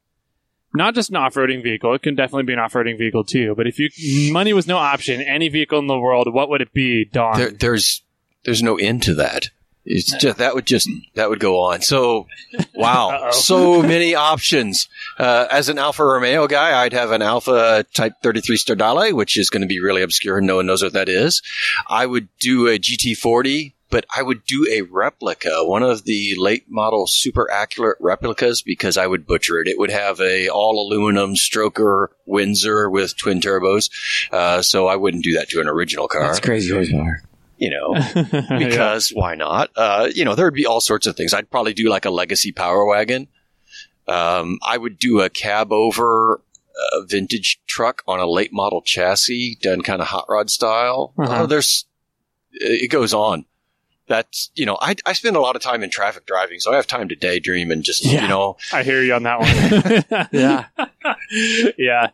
not 0.74 0.96
just 0.96 1.10
an 1.10 1.16
off-roading 1.16 1.64
vehicle, 1.64 1.94
it 1.94 2.02
can 2.02 2.16
definitely 2.16 2.44
be 2.44 2.54
an 2.54 2.60
off-roading 2.60 2.98
vehicle 2.98 3.24
too, 3.24 3.54
but 3.56 3.68
if 3.68 3.80
you, 3.80 3.90
money 4.34 4.54
was 4.54 4.68
no 4.68 4.78
option, 4.78 5.22
any 5.22 5.50
vehicle 5.50 5.80
in 5.80 5.88
the 5.88 6.00
world, 6.00 6.32
what 6.34 6.50
would 6.50 6.62
it 6.62 6.74
be, 6.74 7.06
Don? 7.06 7.38
There, 7.38 7.52
there's, 7.52 8.02
there's 8.44 8.64
no 8.64 8.78
end 8.78 9.04
to 9.04 9.16
that. 9.16 9.50
It's 9.86 10.16
just 10.18 10.38
that 10.38 10.56
would 10.56 10.66
just 10.66 10.90
that 11.16 11.30
would 11.30 11.42
go 11.42 11.60
on. 11.60 11.82
So, 11.82 12.28
wow, 12.74 13.30
so 13.32 13.82
many 13.82 14.16
options. 14.16 14.88
Uh, 15.20 15.46
as 15.52 15.68
an 15.68 15.78
Alfa 15.78 16.06
Romeo 16.06 16.48
guy, 16.48 16.82
I'd 16.82 16.94
have 16.94 17.12
an 17.12 17.22
Alfa 17.22 17.86
Type 17.94 18.14
33 18.24 18.58
Stradale, 18.58 19.12
which 19.12 19.38
is 19.38 19.50
going 19.50 19.62
to 19.62 19.68
be 19.68 19.82
really 19.82 20.02
obscure 20.02 20.38
and 20.38 20.48
no 20.48 20.56
one 20.58 20.68
knows 20.68 20.82
what 20.82 20.94
that 20.94 21.10
is. 21.10 21.42
I 21.90 22.06
would 22.06 22.30
do 22.40 22.68
a 22.68 22.80
GT40, 22.80 23.74
but 23.94 24.08
I 24.14 24.24
would 24.24 24.44
do 24.44 24.68
a 24.72 24.82
replica, 24.82 25.64
one 25.64 25.84
of 25.84 26.04
the 26.04 26.34
late 26.40 26.66
model 26.68 27.06
super 27.06 27.50
accurate 27.52 28.00
replicas, 28.00 28.64
because 28.64 28.98
I 28.98 29.06
would 29.06 29.28
butcher 29.28 29.62
it. 29.62 29.68
It 29.68 29.78
would 29.78 29.92
have 29.92 30.20
a 30.20 30.50
all 30.50 30.84
aluminum 30.84 31.36
stroker 31.36 32.08
Windsor 32.26 32.90
with 32.90 33.16
twin 33.16 33.40
turbos, 33.40 33.92
uh, 34.32 34.64
so 34.64 34.88
I 34.88 34.96
wouldn't 34.96 35.24
do 35.24 35.36
that 35.36 35.50
to 35.50 35.62
an 35.62 35.68
original 35.68 36.08
car. 36.08 36.24
That's 36.24 36.40
crazy 36.40 36.74
horsepower. 36.74 37.22
You 37.58 37.70
know, 37.70 37.94
because 38.58 39.10
why 39.10 39.36
not? 39.36 39.70
Uh, 39.76 40.10
you 40.12 40.26
know, 40.26 40.34
there 40.34 40.46
would 40.46 40.56
be 40.56 40.66
all 40.66 40.82
sorts 40.82 41.06
of 41.06 41.16
things. 41.16 41.32
I'd 41.32 41.52
probably 41.52 41.76
do 41.76 41.88
like 41.88 42.06
a 42.06 42.10
legacy 42.10 42.52
power 42.52 42.84
wagon. 42.86 43.28
Um, 44.08 44.58
I 44.66 44.76
would 44.76 44.98
do 44.98 45.22
a 45.22 45.30
cab 45.30 45.72
over 45.72 46.42
uh, 46.42 47.02
vintage 47.06 47.62
truck 47.68 48.02
on 48.08 48.20
a 48.20 48.26
late 48.26 48.52
model 48.52 48.82
chassis, 48.82 49.60
done 49.62 49.84
kind 49.84 50.02
of 50.02 50.08
hot 50.08 50.26
rod 50.28 50.50
style. 50.50 51.14
Uh-huh. 51.16 51.44
Oh, 51.44 51.46
there's, 51.46 51.86
it 52.54 52.90
goes 52.90 53.14
on. 53.14 53.46
That's, 54.08 54.52
you 54.56 54.66
know, 54.66 54.78
I, 54.82 54.96
I 55.06 55.14
spend 55.14 55.36
a 55.38 55.40
lot 55.40 55.56
of 55.56 55.62
time 55.62 55.82
in 55.82 55.90
traffic 55.90 56.26
driving, 56.26 56.60
so 56.60 56.74
I 56.74 56.76
have 56.76 56.88
time 56.88 57.08
to 57.10 57.16
daydream 57.16 57.72
and 57.72 57.84
just, 57.84 58.04
Yeah. 58.06 58.24
you 58.24 58.28
know, 58.28 58.58
I 58.74 58.84
hear 58.84 59.02
you 59.02 59.14
on 59.14 59.24
that 59.24 59.40
one. 59.40 60.28
Yeah. 60.32 60.66
yeah. 61.78 62.10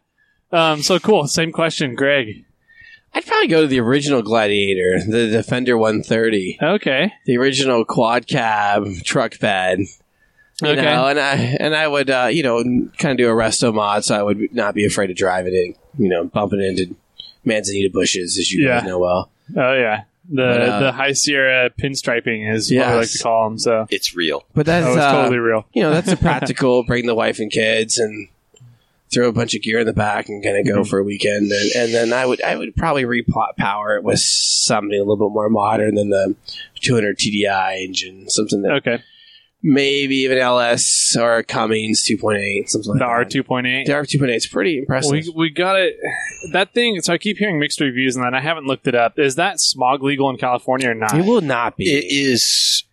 Um, 0.52 0.82
so 0.82 0.99
cool. 0.99 1.28
Same 1.28 1.52
question, 1.52 1.95
Greg. 1.95 2.45
I'd 3.14 3.26
probably 3.26 3.48
go 3.48 3.61
to 3.61 3.68
the 3.68 3.80
original 3.80 4.22
Gladiator, 4.22 4.99
the 5.03 5.30
Defender 5.30 5.78
130, 5.78 6.60
Okay. 6.61 7.11
the 7.26 7.38
original 7.38 7.84
quad 7.86 8.28
cab 8.28 8.86
truck 9.03 9.40
bed. 9.40 9.80
You 10.61 10.70
Okay. 10.70 10.82
know, 10.82 11.07
and 11.07 11.20
I 11.20 11.34
and 11.60 11.74
I 11.74 11.88
would 11.88 12.10
uh, 12.10 12.28
you 12.30 12.44
know 12.44 12.61
kind 12.98 13.11
of 13.14 13.18
do 13.18 13.30
a 13.30 13.34
resto 13.34 13.74
mod, 13.74 14.03
so 14.03 14.14
I 14.20 14.22
would 14.22 14.53
not 14.53 14.76
be 14.76 14.86
afraid 14.86 15.07
to 15.07 15.14
drive 15.14 15.48
it 15.48 15.53
in, 15.53 15.74
you 15.98 16.10
know, 16.10 16.26
bumping 16.26 16.61
into 16.61 16.95
manzanita 17.45 17.90
bushes, 17.94 18.38
as 18.38 18.52
you 18.52 18.68
Yeah. 18.68 18.80
guys 18.80 18.88
know 18.88 18.99
well. 18.99 19.32
Oh 19.56 19.74
yeah. 19.74 20.03
The 20.32 20.36
But, 20.36 20.62
uh, 20.62 20.80
the 20.80 20.92
high 20.92 21.14
Sierra 21.14 21.70
pinstriping 21.72 22.54
is 22.54 22.72
what 22.72 22.82
I 22.86 22.96
like 22.96 23.10
to 23.12 23.18
call 23.20 23.50
them. 23.50 23.58
So 23.58 23.88
it's 23.90 24.16
real. 24.16 24.46
But 24.54 24.66
that's 24.68 24.86
oh, 24.86 24.98
uh, 25.00 25.12
totally 25.12 25.40
real. 25.40 25.66
you 25.74 25.82
know 25.82 25.92
that's 25.92 26.12
a 26.12 26.18
practical. 26.28 26.84
bring 26.84 27.06
the 27.08 27.16
wife 27.16 27.40
and 27.40 27.52
kids 27.52 27.98
and 27.98 28.28
throw 29.12 29.28
a 29.28 29.32
bunch 29.32 29.56
of 29.56 29.64
gear 29.64 29.80
in 29.80 29.88
the 29.88 29.94
back 29.94 30.30
and 30.30 30.44
kind 30.44 30.56
of 30.58 30.68
go 30.68 30.82
Mhm. 30.84 30.88
for 30.88 31.00
a 31.00 31.04
weekend, 31.04 31.52
and, 31.52 31.72
and 31.76 31.94
then 31.94 32.14
I 32.14 32.26
would 32.28 32.44
I 32.44 32.56
would 32.56 32.76
probably 32.76 33.06
repower 33.06 33.98
it 33.98 34.04
with 34.04 34.20
something 34.20 34.96
a 34.96 35.00
little 35.02 35.18
bit 35.30 35.34
more 35.34 35.50
modern 35.50 35.96
than 35.96 36.10
the 36.10 36.36
200 36.82 37.18
TDI 37.18 37.84
engine, 37.84 38.30
something 38.30 38.62
that 38.62 38.72
Okay. 38.74 39.02
Maybe 39.61 40.18
even 40.18 40.38
LS 40.38 41.15
or 41.19 41.38
a 41.38 41.44
Cummins 41.44 42.07
2.8, 42.10 42.69
something 42.69 42.90
like 42.91 42.99
The 42.99 43.06
that. 43.06 43.10
R 43.10 43.26
two 43.26 43.44
point 43.44 43.68
eight. 43.68 43.86
The 43.88 43.94
R 43.94 44.06
two 44.06 44.18
point 44.19 44.31
eight 44.31 44.36
is 44.38 44.48
pretty 44.48 44.80
impressive. 44.80 45.11
We 45.11 45.34
we 45.36 45.49
got 45.49 45.76
it. 45.77 45.98
That 46.53 46.73
thing. 46.73 47.02
So 47.02 47.14
I 47.14 47.18
keep 47.18 47.38
hearing 47.38 47.60
mixed 47.60 47.80
reviews 47.80 48.15
and 48.15 48.26
then 48.26 48.34
I 48.34 48.41
haven't 48.41 48.65
looked 48.65 48.88
it 48.88 48.95
up. 48.95 49.19
Is 49.19 49.36
that 49.36 49.60
smog 49.60 50.03
legal 50.03 50.30
in 50.30 50.38
California 50.38 50.90
or 50.90 50.95
not? 50.95 51.14
it 51.14 51.26
will 51.26 51.41
not 51.41 51.77
be. 51.77 51.86
It 51.86 52.06
is 52.10 52.84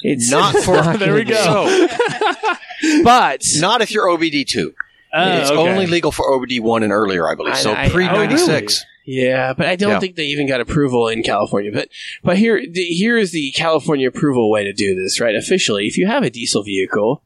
it's 0.00 0.30
not 0.30 0.54
for- 0.56 0.76
not 0.76 0.98
there 0.98 1.14
we 1.14 1.24
go. 1.24 1.88
but 3.04 3.42
not 3.56 3.80
if 3.82 3.90
you're 3.90 4.06
OBD2. 4.06 4.74
Oh, 5.14 5.32
it's 5.38 5.50
okay. 5.50 5.58
only 5.58 5.86
legal 5.86 6.12
for 6.12 6.26
OBD1 6.26 6.84
and 6.84 6.92
earlier, 6.92 7.28
I 7.28 7.34
believe. 7.34 7.54
I- 7.54 7.58
so 7.58 7.74
pre 7.90 8.06
oh, 8.08 8.12
96. 8.12 8.84
Yeah, 9.10 9.54
but 9.54 9.66
I 9.66 9.76
don't 9.76 9.92
Yeah. 9.92 10.00
think 10.00 10.16
they 10.16 10.26
even 10.26 10.46
got 10.46 10.60
approval 10.60 11.08
in 11.08 11.22
California. 11.22 11.72
But 11.72 11.88
but 12.22 12.36
here 12.36 12.60
the, 12.68 12.84
here 12.84 13.16
is 13.16 13.32
the 13.32 13.50
California 13.52 14.06
approval 14.08 14.50
way 14.50 14.64
to 14.64 14.72
do 14.74 14.94
this, 14.94 15.18
right? 15.20 15.34
Officially, 15.34 15.86
if 15.86 15.96
you 15.96 16.06
have 16.06 16.22
a 16.22 16.30
diesel 16.30 16.62
vehicle 16.62 17.22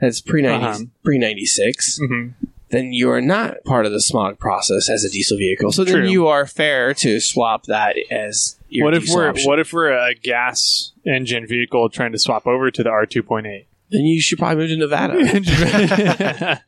that's 0.00 0.20
pre 0.22 0.40
90 0.42 0.64
Uh-huh. 0.64 0.78
pre 1.04 1.18
ninety 1.18 1.44
six, 1.44 1.98
Mhm. 2.00 2.32
then 2.70 2.92
you 2.94 3.10
are 3.10 3.20
not 3.20 3.62
part 3.64 3.84
of 3.84 3.92
the 3.92 4.00
smog 4.00 4.38
process 4.38 4.88
as 4.88 5.04
a 5.04 5.10
diesel 5.10 5.36
vehicle. 5.36 5.70
So 5.72 5.84
then 5.84 6.06
you 6.08 6.26
are 6.28 6.46
fair 6.46 6.94
to 6.94 7.20
swap 7.20 7.66
that 7.66 7.96
as 8.10 8.56
your 8.70 8.84
what 8.86 8.94
if 8.94 9.02
diesel 9.02 9.16
we're 9.16 9.28
option. 9.28 9.46
what 9.48 9.58
if 9.58 9.72
we're 9.72 9.92
a 9.92 10.14
gas 10.14 10.92
engine 11.06 11.46
vehicle 11.46 11.88
trying 11.90 12.12
to 12.12 12.18
swap 12.18 12.46
over 12.46 12.70
to 12.70 12.82
the 12.82 12.90
R 12.90 13.04
two 13.06 13.22
point 13.22 13.46
eight? 13.46 13.66
Then 13.90 14.02
you 14.02 14.20
should 14.20 14.38
probably 14.38 14.56
move 14.56 14.68
to 14.68 14.76
Nevada, 14.76 15.14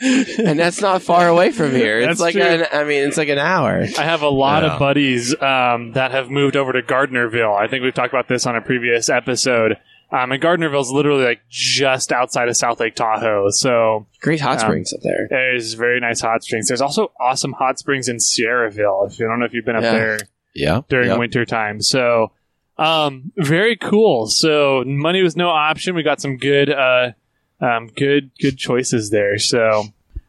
and 0.00 0.58
that's 0.58 0.80
not 0.80 1.02
far 1.02 1.28
away 1.28 1.50
from 1.50 1.72
here. 1.72 2.00
That's 2.00 2.12
It's 2.12 2.20
like 2.20 2.34
true. 2.34 2.42
an, 2.42 2.66
I 2.72 2.84
mean, 2.84 3.06
it's 3.08 3.16
like 3.16 3.28
an 3.28 3.38
hour. 3.38 3.84
I 3.98 4.04
have 4.04 4.22
a 4.22 4.28
lot 4.28 4.62
Yeah. 4.62 4.74
of 4.74 4.78
buddies 4.78 5.34
um, 5.42 5.92
that 5.92 6.10
have 6.12 6.30
moved 6.30 6.56
over 6.56 6.72
to 6.72 6.82
Gardnerville. 6.82 7.56
I 7.58 7.68
think 7.68 7.82
we've 7.82 7.94
talked 7.94 8.12
about 8.12 8.28
this 8.28 8.46
on 8.46 8.56
a 8.56 8.60
previous 8.60 9.08
episode. 9.08 9.76
Um, 10.10 10.32
and 10.32 10.42
is 10.74 10.90
literally 10.90 11.24
like 11.24 11.40
just 11.50 12.12
outside 12.12 12.48
of 12.48 12.56
South 12.56 12.80
Lake 12.80 12.94
Tahoe, 12.94 13.50
so 13.50 14.06
Great 14.22 14.40
hot 14.40 14.54
Um, 14.54 14.60
springs 14.60 14.90
up 14.94 15.00
there. 15.02 15.26
there's 15.28 15.74
very 15.74 16.00
nice 16.00 16.22
hot 16.22 16.42
springs. 16.42 16.68
There's 16.68 16.80
also 16.80 17.12
awesome 17.20 17.52
hot 17.52 17.78
springs 17.78 18.08
in 18.08 18.16
Sierraville. 18.16 19.10
If 19.10 19.18
you 19.18 19.26
I 19.26 19.28
don't 19.28 19.38
know 19.40 19.44
if 19.44 19.52
you've 19.52 19.66
been 19.66 19.76
up 19.76 19.82
Yeah. 19.82 19.92
there 19.92 20.18
Yeah. 20.54 20.80
during 20.88 21.08
yeah. 21.08 21.18
winter 21.18 21.44
time. 21.44 21.82
So, 21.82 22.32
um, 22.78 23.32
very 23.36 23.76
cool. 23.76 24.26
So 24.28 24.84
money 24.86 25.22
was 25.22 25.36
no 25.36 25.48
option. 25.48 25.94
We 25.94 26.02
got 26.02 26.20
some 26.20 26.36
good, 26.36 26.70
uh, 26.70 27.12
um, 27.60 27.88
good, 27.88 28.30
good 28.40 28.56
choices 28.58 29.10
there. 29.10 29.38
So 29.38 29.84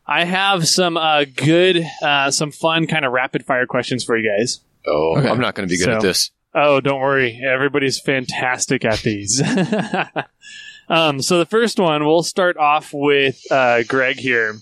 I 0.08 0.24
have 0.26 0.68
some, 0.68 0.98
uh, 0.98 1.26
good, 1.36 1.86
uh, 2.02 2.32
some 2.32 2.52
fun 2.52 2.88
kind 2.88 3.06
of 3.06 3.12
rapid 3.12 3.46
fire 3.46 3.66
questions 3.68 4.04
for 4.04 4.18
you 4.18 4.28
guys. 4.30 4.62
Oh, 4.88 5.16
Okay. 5.18 5.28
I'm 5.30 5.40
not 5.40 5.54
going 5.56 5.68
to 5.68 5.72
be 5.72 5.78
good 5.78 5.86
So- 5.86 5.96
at 5.98 6.02
this. 6.02 6.32
Oh, 6.56 6.80
don't 6.82 7.00
worry. 7.00 7.40
Everybody's 7.48 8.00
fantastic 8.00 8.84
at 8.84 9.00
these. 9.02 9.40
um, 10.90 11.22
so 11.22 11.38
the 11.38 11.46
first 11.46 11.80
one, 11.80 12.04
we'll 12.06 12.24
start 12.24 12.58
off 12.58 12.92
with, 12.92 13.40
uh, 13.52 13.84
Greg 13.84 14.18
here. 14.18 14.56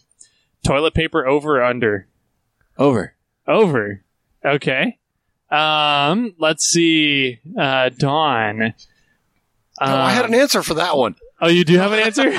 Toilet 0.65 0.93
paper 0.93 1.25
over 1.25 1.59
or 1.59 1.63
under? 1.63 2.07
Over. 2.77 3.13
Over. 3.47 4.03
Okay. 4.43 4.99
Um, 5.49 6.33
let's 6.39 6.65
see. 6.65 7.39
Uh, 7.57 7.89
Don. 7.89 8.73
Oh, 9.79 9.85
I 9.95 10.11
had 10.11 10.25
Um, 10.25 10.33
an 10.33 10.39
answer 10.39 10.63
for 10.63 10.73
that 10.75 10.97
one. 10.97 11.15
Oh, 11.39 11.47
you 11.47 11.63
do 11.63 11.77
have 11.77 11.91
an 11.93 11.99
answer? 11.99 12.33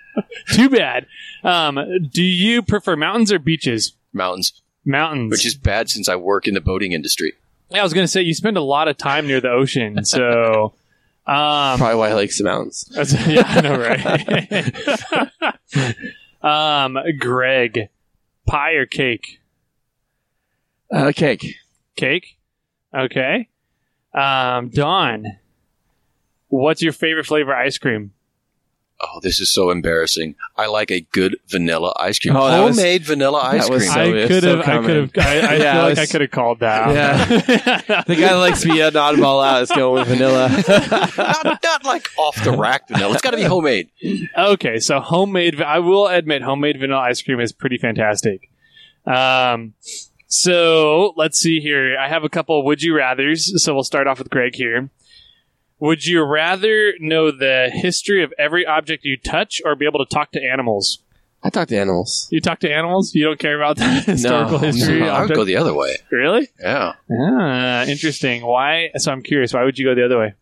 Too 0.52 0.70
bad. 0.70 1.06
Um, 1.44 1.78
do 2.10 2.22
you 2.22 2.62
prefer 2.62 2.96
mountains 2.96 3.30
or 3.32 3.38
beaches? 3.38 3.92
Mountains, 4.12 4.52
Mountains. 4.84 5.30
which 5.32 5.44
is 5.44 5.54
bad 5.54 5.90
since 5.90 6.08
I 6.08 6.16
work 6.16 6.46
in 6.48 6.54
the 6.54 6.60
boating 6.60 6.92
industry. 6.92 7.34
yeah, 7.70 7.80
I 7.80 7.82
was 7.82 7.92
gonna 7.92 8.06
say 8.08 8.22
you 8.22 8.32
spend 8.34 8.56
a 8.56 8.62
lot 8.62 8.88
of 8.88 8.96
time 8.96 9.26
near 9.26 9.40
the 9.42 9.50
ocean, 9.50 10.04
so 10.06 10.72
um, 11.26 11.76
Probably 11.78 11.96
why 11.96 12.08
he 12.08 12.14
likes 12.14 12.38
the 12.38 12.44
mountains. 12.44 12.88
yeah, 13.26 13.42
I 13.44 13.60
know, 13.60 13.78
right? 16.42 16.94
um, 16.94 16.96
Greg, 17.18 17.88
pie 18.46 18.72
or 18.72 18.86
cake? 18.86 19.40
Uh, 20.90 21.12
cake. 21.14 21.56
Cake. 21.96 22.35
Okay. 22.94 23.48
Um, 24.14 24.68
Don, 24.70 25.24
what's 26.48 26.82
your 26.82 26.92
favorite 26.92 27.26
flavor 27.26 27.54
ice 27.54 27.78
cream? 27.78 28.12
Oh, 28.98 29.20
this 29.22 29.40
is 29.40 29.52
so 29.52 29.68
embarrassing. 29.68 30.36
I 30.56 30.68
like 30.68 30.90
a 30.90 31.02
good 31.12 31.36
vanilla 31.48 31.92
ice 32.00 32.18
cream. 32.18 32.34
Oh, 32.34 32.48
that 32.48 32.64
was- 32.64 32.76
Homemade 32.78 33.02
vanilla 33.04 33.40
ice 33.42 33.68
cream. 33.68 33.80
so- 33.80 33.90
I 34.00 34.04
it's 34.06 34.28
could 34.28 34.42
so 34.42 34.56
have. 34.62 34.66
I 34.66 34.86
could 34.86 34.96
have. 34.96 35.10
I, 35.18 35.38
I 35.38 35.56
Yeah, 35.58 35.72
feel 35.74 35.80
it 35.84 35.88
like 35.90 35.98
I 35.98 36.06
could 36.06 36.20
have 36.22 36.30
called 36.30 36.60
that. 36.60 36.94
Yeah. 36.94 38.02
The 38.06 38.14
guy 38.14 38.28
that 38.28 38.34
likes 38.36 38.62
to 38.62 38.68
be 38.68 38.80
an 38.80 38.94
oddball 38.94 39.44
out 39.46 39.60
is 39.60 39.70
going 39.70 39.94
with 40.00 40.08
vanilla. 40.08 40.48
not, 41.44 41.62
not 41.62 41.84
like 41.84 42.08
off 42.16 42.42
the 42.42 42.52
rack 42.52 42.88
vanilla. 42.88 43.12
It's 43.12 43.20
got 43.22 43.32
to 43.32 43.36
be 43.36 43.42
homemade. 43.42 43.90
okay, 44.34 44.78
so 44.78 45.00
homemade. 45.00 45.60
I 45.60 45.80
will 45.80 46.06
admit, 46.06 46.40
homemade 46.40 46.80
vanilla 46.80 47.00
ice 47.02 47.20
cream 47.20 47.38
is 47.40 47.52
pretty 47.52 47.76
fantastic. 47.76 48.50
Um, 49.04 49.74
so 50.28 51.12
let's 51.16 51.38
see 51.38 51.60
here. 51.60 51.96
I 51.98 52.08
have 52.08 52.24
a 52.24 52.28
couple 52.28 52.64
would 52.64 52.82
you 52.82 52.96
rather's. 52.96 53.62
So 53.62 53.74
we'll 53.74 53.84
start 53.84 54.06
off 54.06 54.18
with 54.18 54.30
Greg 54.30 54.54
here. 54.54 54.90
Would 55.78 56.06
you 56.06 56.22
rather 56.24 56.94
know 57.00 57.30
the 57.30 57.70
history 57.72 58.22
of 58.24 58.32
every 58.38 58.64
object 58.66 59.04
you 59.04 59.16
touch, 59.18 59.60
or 59.64 59.74
be 59.76 59.84
able 59.86 60.04
to 60.04 60.08
talk 60.14 60.32
to 60.32 60.40
animals? 60.42 61.02
I 61.42 61.50
talk 61.50 61.68
to 61.68 61.78
animals. 61.78 62.28
You 62.32 62.40
talk 62.40 62.60
to 62.60 62.72
animals. 62.72 63.14
You 63.14 63.24
don't 63.24 63.38
care 63.38 63.56
about 63.60 63.76
the 63.76 63.84
historical 63.84 64.58
history. 64.58 65.00
no, 65.00 65.08
I 65.08 65.20
would 65.20 65.22
object? 65.24 65.36
go 65.36 65.44
the 65.44 65.56
other 65.58 65.74
way. 65.74 65.96
really? 66.10 66.48
Yeah. 66.58 66.94
Ah, 67.12 67.84
interesting. 67.84 68.44
Why? 68.44 68.88
So 68.96 69.12
I'm 69.12 69.22
curious. 69.22 69.52
Why 69.52 69.64
would 69.64 69.78
you 69.78 69.84
go 69.84 69.94
the 69.94 70.04
other 70.04 70.18
way? 70.18 70.34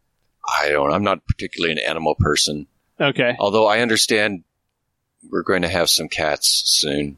I 0.60 0.68
don't. 0.68 0.92
I'm 0.92 1.02
not 1.02 1.26
particularly 1.26 1.72
an 1.72 1.78
animal 1.78 2.14
person. 2.18 2.68
Okay. 3.00 3.34
Although 3.40 3.66
I 3.66 3.80
understand 3.80 4.44
we're 5.30 5.42
going 5.42 5.62
to 5.62 5.68
have 5.68 5.90
some 5.90 6.08
cats 6.08 6.62
soon. 6.66 7.16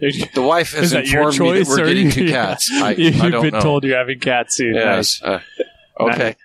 The 0.34 0.42
wife 0.42 0.72
has 0.74 0.84
Is 0.84 0.90
that 0.92 1.06
your 1.08 1.28
informed 1.28 1.40
me 1.40 1.58
that 1.58 1.64
choice, 1.66 1.68
we're 1.78 1.86
getting 1.86 2.06
you- 2.06 2.12
two 2.12 2.24
yeah. 2.26 2.46
cats. 2.46 2.70
I, 2.72 2.90
you, 2.92 3.08
I 3.08 3.10
have 3.12 3.32
don't 3.32 3.42
been 3.42 3.54
know. 3.54 3.60
told 3.60 3.84
you're 3.84 3.98
having 3.98 4.20
cats 4.20 4.56
soon. 4.56 4.74
Yes. 4.74 5.20
Uh, 5.22 5.40
okay. 5.98 6.36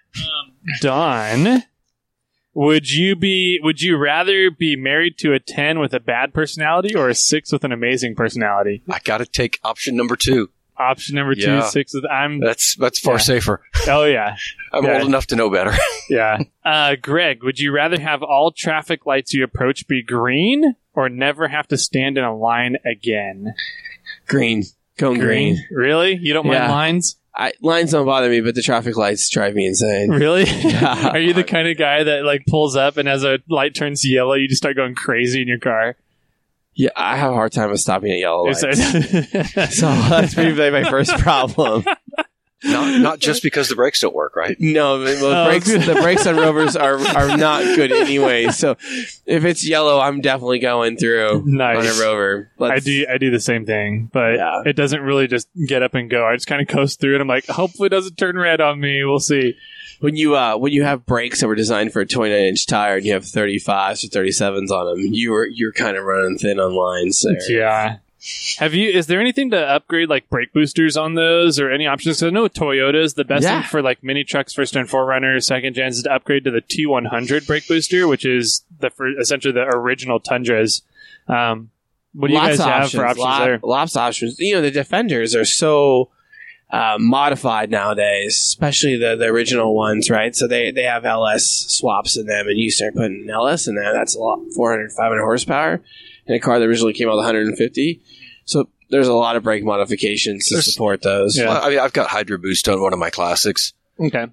Don, 0.82 1.64
would 2.54 2.90
you 2.90 3.16
be? 3.16 3.60
Would 3.62 3.82
you 3.82 3.98
rather 3.98 4.50
be 4.52 4.76
married 4.76 5.18
to 5.20 5.34
a 5.34 5.40
ten 5.40 5.80
with 5.80 5.94
a 5.94 6.00
bad 6.00 6.34
personality 6.34 6.96
or 6.96 7.10
a 7.10 7.16
six 7.16 7.52
with 7.52 7.64
an 7.64 7.72
amazing 7.72 8.16
personality? 8.16 8.84
I 8.90 9.00
got 9.04 9.18
to 9.20 9.26
take 9.26 9.60
option 9.64 9.96
number 9.96 10.16
two. 10.16 10.50
Option 10.78 11.16
number 11.16 11.36
two, 11.36 11.42
Yeah. 11.42 11.62
six 11.68 11.94
with 11.94 12.06
I'm. 12.06 12.40
That's 12.40 12.76
that's 12.78 13.00
far 13.00 13.16
Yeah. 13.16 13.20
safer. 13.20 13.62
Oh 13.88 14.06
yeah, 14.06 14.36
I'm 14.74 14.86
Yeah. 14.86 15.00
old 15.00 15.08
enough 15.08 15.28
to 15.28 15.36
know 15.36 15.50
better. 15.50 15.74
yeah. 16.10 16.38
Uh, 16.66 16.96
Greg, 17.02 17.44
would 17.44 17.60
you 17.60 17.72
rather 17.72 18.00
have 18.00 18.24
all 18.24 18.52
traffic 18.56 19.06
lights 19.06 19.34
you 19.34 19.44
approach 19.44 19.88
be 19.88 20.02
green 20.02 20.76
or 20.94 21.10
never 21.10 21.48
have 21.48 21.68
to 21.68 21.78
stand 21.78 22.18
in 22.18 22.24
a 22.24 22.36
line 22.36 22.78
again? 22.86 23.54
Green. 24.28 24.64
Going 24.98 25.20
green. 25.20 25.58
Really? 25.72 26.16
You 26.22 26.34
don't 26.34 26.46
mind 26.48 26.72
lines? 26.72 27.18
I, 27.36 27.52
lines 27.62 27.92
don't 27.92 28.06
bother 28.06 28.30
me, 28.30 28.42
but 28.42 28.54
the 28.54 28.62
traffic 28.62 28.96
lights 28.96 29.28
drive 29.30 29.56
me 29.56 29.66
insane. 29.66 30.10
Really? 30.12 30.44
Yeah. 30.46 31.10
Are 31.10 31.20
you 31.20 31.34
the 31.34 31.44
kind 31.44 31.68
of 31.68 31.78
guy 31.78 32.04
that 32.04 32.24
like 32.24 32.46
pulls 32.48 32.76
up 32.76 32.98
and 32.98 33.10
as 33.10 33.24
a 33.24 33.40
light 33.50 33.74
turns 33.76 34.08
yellow, 34.08 34.34
you 34.36 34.48
just 34.48 34.62
start 34.62 34.76
going 34.76 34.94
crazy 34.94 35.42
in 35.42 35.48
your 35.48 35.58
car? 35.60 35.98
Yeah, 36.76 36.90
I 36.96 37.18
have 37.18 37.32
a 37.32 37.36
hard 37.36 37.52
time 37.52 37.70
with 37.70 37.80
stopping 37.80 38.12
at 38.12 38.18
yellow 38.20 38.46
lights. 38.46 38.64
Is 38.64 38.80
so 39.80 39.88
uh, 39.88 40.10
that's 40.22 40.36
maybe 40.38 40.70
my 40.72 40.84
first 40.90 41.12
problem. 41.20 41.86
not 42.66 43.02
not 43.02 43.20
just 43.20 43.44
because 43.44 43.68
the 43.70 43.76
brakes 43.76 44.00
don't 44.00 44.16
work, 44.16 44.36
right? 44.36 44.56
No, 44.60 45.00
the, 45.00 45.12
the 45.16 45.26
Oh, 45.28 45.46
brakes 45.50 45.66
the 45.86 46.00
brakes 46.02 46.26
on 46.26 46.38
rovers 46.38 46.76
are 46.76 46.98
are 46.98 47.36
not 47.38 47.64
good 47.76 47.92
anyway. 47.92 48.48
So 48.48 48.78
if 49.26 49.44
it's 49.46 49.68
yellow, 49.68 50.00
I'm 50.00 50.22
definitely 50.22 50.60
going 50.60 50.96
through 50.98 51.44
Nice. 51.46 51.78
on 51.78 51.86
a 51.86 52.02
rover. 52.04 52.52
I 52.60 52.64
Let's- 52.64 52.86
do 52.86 53.06
I 53.10 53.18
do 53.18 53.30
the 53.32 53.40
same 53.42 53.66
thing, 53.66 54.10
but 54.14 54.36
Yeah. 54.36 54.62
it 54.66 54.74
doesn't 54.78 55.02
really 55.02 55.28
just 55.28 55.50
get 55.68 55.84
up 55.84 55.94
and 55.94 56.10
go. 56.10 56.26
I 56.26 56.36
just 56.36 56.48
kind 56.48 56.62
of 56.62 56.68
coast 56.70 57.00
through 57.02 57.16
it. 57.16 57.22
I'm 57.22 57.28
like, 57.28 57.46
hopefully 57.48 57.88
it 57.88 57.90
doesn't 57.92 58.16
turn 58.18 58.38
red 58.38 58.62
on 58.62 58.80
me. 58.80 59.04
We'll 59.04 59.20
see. 59.20 59.56
When 60.00 60.16
you 60.16 60.36
uh 60.36 60.58
when 60.58 60.72
you 60.74 60.84
have 60.84 61.06
brakes 61.06 61.40
that 61.42 61.48
were 61.48 61.56
designed 61.56 61.94
for 61.94 62.02
a 62.02 62.06
29 62.06 62.38
inch 62.40 62.66
tire 62.68 62.98
and 62.98 63.06
you 63.06 63.14
have 63.14 63.24
35s 63.24 64.04
or 64.04 64.08
37s 64.08 64.72
on 64.72 64.86
them, 64.88 65.14
you 65.14 65.34
are 65.34 65.46
you're 65.48 65.72
kind 65.74 65.98
of 65.98 66.04
running 66.04 66.38
thin 66.38 66.60
on 66.60 66.74
lines 66.76 67.22
there. 67.22 67.52
Yeah. 67.52 67.98
Have 68.58 68.74
you? 68.74 68.90
Is 68.90 69.08
there 69.08 69.20
anything 69.20 69.52
to 69.52 69.58
upgrade 69.60 70.08
like 70.08 70.30
brake 70.30 70.54
boosters 70.54 70.96
on 70.96 71.16
those, 71.16 71.60
or 71.60 71.70
any 71.70 71.86
options? 71.88 72.20
'Cause 72.22 72.28
I 72.28 72.30
know 72.30 72.44
with 72.44 72.54
Toyotas, 72.54 73.16
the 73.16 73.26
best 73.26 73.44
Yeah. 73.44 73.60
thing 73.62 73.70
for 73.70 73.82
like 73.82 74.02
mini 74.02 74.24
trucks, 74.24 74.54
first 74.54 74.74
gen 74.76 74.86
4Runners, 74.88 75.46
second 75.46 75.74
gens, 75.74 75.98
is 75.98 76.04
to 76.04 76.14
upgrade 76.14 76.46
to 76.46 76.52
the 76.52 76.62
T100 76.62 77.46
brake 77.46 77.68
booster, 77.68 78.08
which 78.08 78.24
is 78.26 78.64
the 78.80 78.90
for 78.90 79.10
essentially 79.20 79.52
the 79.54 79.66
original 79.66 80.22
Tundras. 80.22 80.84
Um, 81.28 81.72
what 82.14 82.30
do 82.30 82.34
you 82.36 82.40
guys 82.40 82.60
of 82.60 82.66
have 82.66 82.84
options, 82.84 82.94
for 83.02 83.06
options 83.08 83.24
lot- 83.26 83.46
there? 83.46 83.60
Lots 83.62 83.96
of 83.98 84.02
options. 84.04 84.40
You 84.40 84.56
know, 84.56 84.62
the 84.62 84.72
defenders 84.72 85.36
are 85.36 85.44
so 85.46 86.10
uh, 86.74 86.98
modified 87.00 87.70
nowadays, 87.70 88.34
especially 88.36 88.98
the, 88.98 89.16
the 89.16 89.26
original 89.28 89.76
ones, 89.76 90.10
right? 90.10 90.36
So 90.36 90.48
they, 90.48 90.72
they 90.72 90.82
have 90.84 91.06
LS 91.06 91.46
swaps 91.68 92.18
in 92.18 92.26
them, 92.26 92.48
and 92.48 92.58
you 92.60 92.72
start 92.72 92.96
putting 92.96 93.30
LS 93.30 93.68
in 93.68 93.76
there. 93.76 93.94
That's 93.94 94.16
a 94.16 94.20
lot, 94.20 94.40
400, 94.56 94.92
500 94.92 95.22
horsepower 95.22 95.82
in 96.26 96.34
a 96.36 96.40
car 96.40 96.58
that 96.58 96.66
originally 96.66 96.94
came 96.94 97.08
out 97.08 97.12
with 97.18 97.26
150. 97.26 98.02
So 98.46 98.70
there's 98.90 99.08
a 99.08 99.14
lot 99.14 99.36
of 99.36 99.44
brake 99.44 99.64
modifications 99.64 100.48
to 100.48 100.56
There's- 100.56 100.74
support 100.74 101.04
those. 101.04 101.38
Yeah. 101.38 101.50
Well, 101.50 101.64
I 101.64 101.70
mean, 101.70 101.80
I've 101.80 101.94
got 101.94 102.10
Hydro 102.10 102.40
Boost 102.40 102.68
on 102.68 102.82
one 102.82 102.92
of 102.92 102.98
my 103.00 103.12
classics. 103.12 103.74
Okay. 104.00 104.26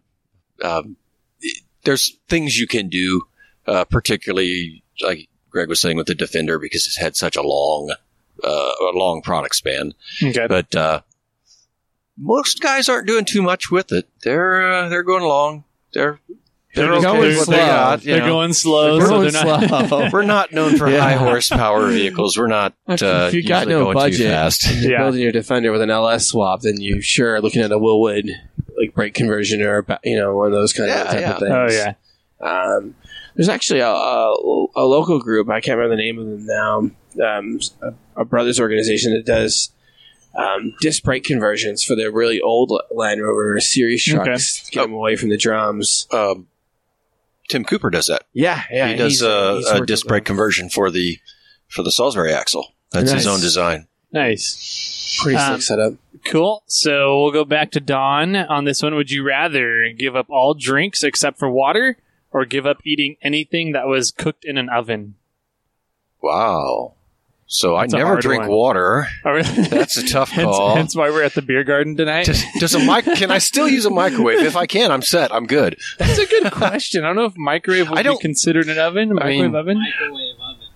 Um, 0.62 0.96
it- 1.42 1.62
there's 1.84 2.16
things 2.28 2.58
you 2.58 2.66
can 2.66 2.88
do, 2.88 3.22
uh, 3.66 3.84
particularly 3.84 4.82
like 5.02 5.28
Greg 5.50 5.68
was 5.68 5.80
saying 5.80 5.96
with 5.98 6.06
the 6.06 6.14
Defender 6.14 6.58
because 6.58 6.86
it's 6.86 6.96
had 6.98 7.16
such 7.16 7.36
a 7.36 7.42
long, 7.42 7.92
uh, 8.42 8.48
a 8.48 8.92
long 8.94 9.20
product 9.22 9.56
span. 9.56 9.92
Okay. 10.22 10.46
But 10.48 10.74
uh, 10.74 11.00
most 12.20 12.60
guys 12.60 12.88
aren't 12.88 13.06
doing 13.06 13.24
too 13.24 13.42
much 13.42 13.70
with 13.70 13.90
it. 13.92 14.06
They're 14.22 14.70
uh, 14.72 14.88
they're 14.88 15.02
going 15.02 15.22
along. 15.22 15.64
They're 15.94 16.20
they're, 16.74 16.84
They're 16.86 16.94
okay 16.94 17.02
going 17.02 17.20
with 17.20 17.36
what 17.38 17.48
they 17.48 17.56
slow. 17.56 17.66
got. 17.66 18.02
They're 18.02 18.18
know. 18.20 18.26
going 18.28 18.52
slow, 18.52 18.98
They're 18.98 19.08
so 19.08 19.22
they're 19.28 19.44
not. 19.44 19.88
slow. 19.88 20.08
We're 20.12 20.22
not 20.22 20.52
known 20.52 20.76
for 20.76 20.88
Yeah. 20.90 21.00
high 21.00 21.14
horsepower 21.14 21.88
vehicles. 21.88 22.36
We're 22.38 22.46
not. 22.46 22.74
If 22.88 23.02
Uh, 23.02 23.30
you 23.32 23.42
got 23.42 23.66
no 23.66 23.92
budget, 23.92 24.28
fast. 24.28 24.66
and 24.68 24.80
you're 24.82 24.92
Yeah. 24.92 24.98
building 25.02 25.20
your 25.22 25.32
Defender 25.32 25.72
with 25.72 25.82
an 25.82 25.90
LS 25.90 26.28
swap, 26.28 26.60
then 26.60 26.80
you 26.80 27.00
sure 27.02 27.34
are 27.34 27.40
looking 27.40 27.62
at 27.62 27.72
a 27.72 27.78
Wilwood 27.78 28.30
like 28.78 28.94
brake 28.94 29.14
conversion 29.14 29.62
or 29.62 29.84
you 30.04 30.16
know 30.16 30.36
one 30.36 30.46
of 30.46 30.52
those 30.52 30.72
kind 30.72 30.88
Yeah, 30.88 31.02
of 31.02 31.08
type 31.08 31.20
yeah. 31.20 31.32
of 31.32 31.38
things. 31.40 31.52
Oh 31.52 31.68
yeah. 31.72 31.94
Um, 32.40 32.94
there's 33.34 33.48
actually 33.48 33.80
a, 33.80 33.88
a, 33.88 34.66
a 34.76 34.84
local 34.84 35.18
group. 35.18 35.48
I 35.50 35.60
can't 35.60 35.76
remember 35.76 35.96
the 35.96 36.02
name 36.02 36.18
of 36.18 36.26
them 36.26 36.46
now. 36.46 37.38
Um, 37.38 37.58
a, 37.82 38.20
a 38.20 38.24
brothers 38.24 38.60
organization 38.60 39.12
that 39.14 39.26
does 39.26 39.70
um, 40.40 40.74
disc 40.80 41.02
brake 41.02 41.24
conversions 41.24 41.82
for 41.84 41.94
the 41.94 42.10
really 42.10 42.40
old 42.40 42.72
Land 42.90 43.22
Rover 43.22 43.58
series 43.60 44.04
trucks. 44.04 44.64
to 44.64 44.70
Get 44.72 44.82
them 44.82 44.92
away 44.92 45.16
from 45.16 45.28
the 45.28 45.36
drums. 45.36 46.06
Um, 46.12 46.48
Tim 47.48 47.64
Cooper 47.64 47.90
does 47.90 48.06
that. 48.06 48.22
Yeah, 48.32 48.62
yeah. 48.70 48.88
he 48.88 48.96
does 48.96 49.20
he's- 49.20 49.22
uh, 49.22 49.56
he's 49.56 49.68
a 49.70 49.74
worked 49.74 49.88
disc 49.88 50.06
brake 50.06 50.24
conversion 50.24 50.68
for 50.70 50.90
the 50.90 51.18
for 51.68 51.82
the 51.82 51.92
Salisbury 51.92 52.32
axle. 52.32 52.74
That's 52.92 53.10
his 53.12 53.26
own 53.26 53.40
design. 53.40 53.86
Nice. 54.12 55.18
Pretty 55.22 55.36
Um, 55.38 55.54
sick 55.60 55.62
setup. 55.62 55.94
Cool. 56.24 56.62
So 56.66 57.22
we'll 57.22 57.30
go 57.32 57.44
back 57.44 57.70
to 57.72 57.80
Don 57.80 58.34
on 58.36 58.64
this 58.64 58.82
one. 58.82 58.94
Would 58.96 59.10
you 59.10 59.22
rather 59.24 59.88
give 59.96 60.16
up 60.16 60.26
all 60.30 60.54
drinks 60.54 61.02
except 61.04 61.38
for 61.38 61.48
water 61.50 61.96
or 62.32 62.44
give 62.44 62.66
up 62.66 62.78
eating 62.84 63.16
anything 63.22 63.72
that 63.72 63.86
was 63.86 64.10
cooked 64.10 64.44
in 64.44 64.58
an 64.58 64.68
oven? 64.68 65.14
Wow. 66.20 66.94
So 67.52 67.76
That's 67.76 67.92
a 67.92 67.96
I 67.96 67.98
never 68.04 68.20
drink 68.20 68.42
one. 68.42 68.50
water. 68.52 69.08
Oh, 69.24 69.42
That's 69.42 69.68
That's 69.70 69.96
a 69.96 70.06
tough 70.06 70.30
call. 70.34 70.76
hence 70.76 70.94
why 70.94 71.10
we're 71.10 71.24
at 71.24 71.34
the 71.34 71.42
beer 71.42 71.64
garden 71.64 71.96
tonight. 71.96 72.26
Does, 72.26 72.44
does 72.60 72.74
a 72.74 72.78
mic? 72.78 73.04
Can 73.16 73.32
I 73.32 73.38
still 73.38 73.68
use 73.68 73.84
a 73.84 73.90
microwave? 73.90 74.38
If 74.40 74.54
I 74.56 74.66
can, 74.66 74.92
I'm 74.92 75.02
set. 75.02 75.32
I'm 75.34 75.46
good. 75.46 75.76
That's 75.98 76.16
a 76.18 76.26
good 76.26 76.52
question. 76.52 77.02
I 77.02 77.08
don't 77.08 77.16
know 77.16 77.24
if 77.24 77.36
microwave 77.36 77.90
would 77.90 77.98
I 77.98 78.02
be 78.02 78.04
don't- 78.08 78.20
considered 78.20 78.68
an 78.68 78.78
oven. 78.78 79.10
I 79.10 79.14
Microwave 79.14 79.40
mean- 79.40 79.54
oven. 79.56 79.82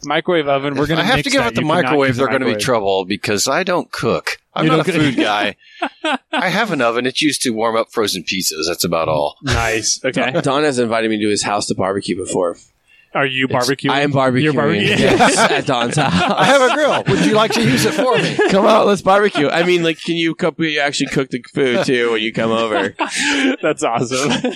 Microwave 0.05 0.49
oven. 0.49 0.75
We're 0.75 0.87
gonna. 0.87 1.01
I 1.01 1.05
have 1.05 1.17
mix 1.17 1.25
to 1.29 1.31
give 1.31 1.43
that. 1.43 1.53
it 1.53 1.55
the 1.55 1.61
You 1.63 1.67
microwave. 1.67 2.17
They're 2.17 2.27
going 2.29 2.41
to 2.43 2.47
be 2.47 2.57
trouble 2.57 3.05
because 3.07 3.49
I 3.49 3.63
don't 3.63 3.91
cook. 3.91 4.39
I'm 4.53 4.67
You 4.67 4.73
not 4.73 4.87
a 4.89 4.93
food 4.93 5.17
guy. 5.17 5.57
I 6.33 6.49
have 6.51 6.73
an 6.73 6.83
oven. 6.83 7.07
It's 7.07 7.23
used 7.23 7.41
to 7.43 7.51
warm 7.51 7.77
up 7.77 7.91
frozen 7.91 8.23
pizzas. 8.23 8.67
That's 8.69 8.85
about 8.85 9.09
all. 9.09 9.37
Nice. 9.43 10.05
Okay. 10.05 10.33
Don 10.43 10.63
has 10.65 10.79
invited 10.79 11.11
me 11.11 11.21
to 11.23 11.29
his 11.31 11.43
house 11.45 11.67
to 11.67 11.75
barbecue 11.75 12.17
before. 12.17 12.57
Are 13.15 13.27
you 13.27 13.47
barbecuing? 13.47 13.91
I 13.91 14.01
am 14.01 14.13
barbecuing. 14.13 14.43
You're 14.43 14.53
barbecuing. 14.55 14.99
yes, 14.99 15.39
at 15.51 15.67
Don's 15.67 15.97
house. 15.97 16.13
I 16.13 16.45
have 16.45 16.71
a 16.71 16.75
grill. 16.75 17.05
Would 17.07 17.25
you 17.25 17.35
like 17.35 17.53
to 17.53 17.63
use 17.63 17.85
it 17.85 17.95
for 17.95 18.17
me? 18.19 18.37
come 18.51 18.67
out, 18.67 18.87
let's 18.87 19.03
barbecue. 19.03 19.49
I 19.49 19.65
mean, 19.65 19.85
like, 19.85 20.01
can 20.01 20.17
you 20.17 20.35
cook, 20.35 20.57
you 20.59 20.81
actually 20.81 21.11
cook 21.11 21.31
the 21.31 21.43
food 21.55 21.87
too 21.87 22.13
when 22.13 22.23
you 22.23 22.33
come 22.33 22.51
over? 22.51 22.95
That's 23.63 23.85
awesome. 23.85 24.53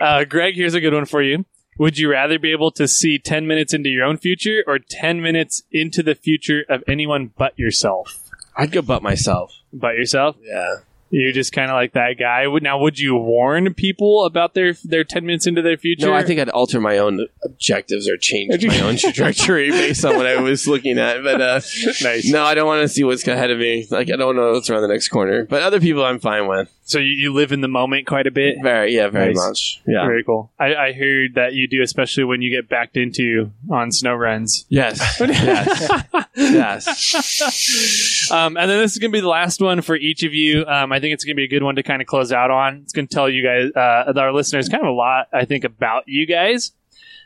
uh, 0.00 0.24
Greg, 0.24 0.56
here's 0.56 0.74
a 0.74 0.80
good 0.80 0.94
one 0.94 1.06
for 1.06 1.22
you. 1.22 1.44
Would 1.78 1.96
you 1.96 2.10
rather 2.10 2.38
be 2.38 2.50
able 2.50 2.72
to 2.72 2.88
see 2.88 3.18
10 3.18 3.46
minutes 3.46 3.72
into 3.72 3.88
your 3.88 4.04
own 4.04 4.16
future 4.18 4.64
or 4.66 4.78
10 4.78 5.22
minutes 5.22 5.62
into 5.70 6.02
the 6.02 6.14
future 6.14 6.64
of 6.68 6.82
anyone 6.88 7.32
but 7.38 7.58
yourself? 7.58 8.28
I'd 8.56 8.72
go 8.72 8.82
butt 8.82 9.02
myself. 9.02 9.54
But 9.72 9.94
yourself? 9.94 10.36
Yeah. 10.42 10.76
You're 11.12 11.32
just 11.32 11.52
kind 11.52 11.70
of 11.70 11.74
like 11.74 11.94
that 11.94 12.14
guy. 12.18 12.46
Would 12.46 12.62
Now, 12.62 12.78
would 12.78 12.98
you 12.98 13.16
warn 13.16 13.74
people 13.74 14.24
about 14.24 14.54
their 14.54 14.74
their 14.84 15.02
10 15.02 15.26
minutes 15.26 15.46
into 15.46 15.60
their 15.60 15.76
future? 15.76 16.06
No, 16.06 16.14
I 16.14 16.22
think 16.22 16.38
I'd 16.40 16.48
alter 16.48 16.80
my 16.80 16.98
own 16.98 17.26
objectives 17.44 18.08
or 18.08 18.16
change 18.16 18.64
my 18.64 18.80
own 18.80 18.96
trajectory 18.96 19.70
based 19.70 20.04
on 20.04 20.16
what 20.16 20.26
I 20.26 20.40
was 20.40 20.68
looking 20.68 20.98
at. 20.98 21.22
But 21.24 21.40
uh, 21.40 21.60
Nice. 22.02 22.30
no, 22.30 22.44
I 22.44 22.54
don't 22.54 22.66
want 22.66 22.82
to 22.82 22.88
see 22.88 23.02
what's 23.02 23.26
ahead 23.26 23.50
of 23.50 23.58
me. 23.58 23.86
Like 23.90 24.10
I 24.10 24.16
don't 24.16 24.36
know 24.36 24.52
what's 24.52 24.70
around 24.70 24.82
the 24.82 24.88
next 24.88 25.08
corner. 25.08 25.44
But 25.46 25.62
other 25.62 25.80
people, 25.80 26.04
I'm 26.04 26.20
fine 26.20 26.46
with. 26.46 26.72
So 26.90 26.98
you, 26.98 27.12
you 27.14 27.32
live 27.32 27.52
in 27.52 27.60
the 27.60 27.68
moment 27.68 28.08
quite 28.08 28.26
a 28.26 28.32
bit? 28.32 28.56
Very, 28.62 28.96
yeah, 28.96 29.08
very 29.08 29.32
Nice. 29.32 29.36
much. 29.36 29.82
Yeah. 29.86 30.04
Very 30.04 30.24
cool. 30.24 30.50
I, 30.58 30.74
I 30.74 30.92
heard 30.92 31.36
that 31.36 31.52
you 31.54 31.68
do, 31.68 31.82
especially 31.82 32.24
when 32.24 32.42
you 32.42 32.50
get 32.50 32.68
backed 32.68 32.96
into 32.96 33.52
on 33.70 33.92
snow 33.92 34.14
runs. 34.14 34.66
Yes. 34.68 34.98
yes. 35.20 36.04
yes. 36.34 38.30
Um, 38.30 38.56
and 38.56 38.70
then 38.70 38.78
this 38.78 38.92
is 38.92 38.98
going 38.98 39.10
to 39.10 39.16
be 39.16 39.20
the 39.20 39.28
last 39.28 39.60
one 39.60 39.82
for 39.82 39.96
each 39.96 40.22
of 40.22 40.32
you. 40.32 40.64
Um, 40.66 40.92
I 40.92 41.00
think 41.00 41.14
it's 41.14 41.24
going 41.24 41.34
to 41.34 41.36
be 41.36 41.44
a 41.44 41.48
good 41.48 41.64
one 41.64 41.74
to 41.76 41.82
kind 41.82 42.00
of 42.00 42.06
close 42.06 42.30
out 42.30 42.50
on. 42.52 42.76
It's 42.84 42.92
going 42.92 43.08
to 43.08 43.12
tell 43.14 43.28
you 43.28 43.42
guys, 43.42 43.70
uh, 43.74 44.12
our 44.16 44.32
listeners, 44.32 44.68
kind 44.68 44.82
of 44.84 44.88
a 44.88 44.92
lot, 44.92 45.26
I 45.32 45.44
think, 45.44 45.64
about 45.64 46.04
you 46.06 46.26
guys. 46.26 46.70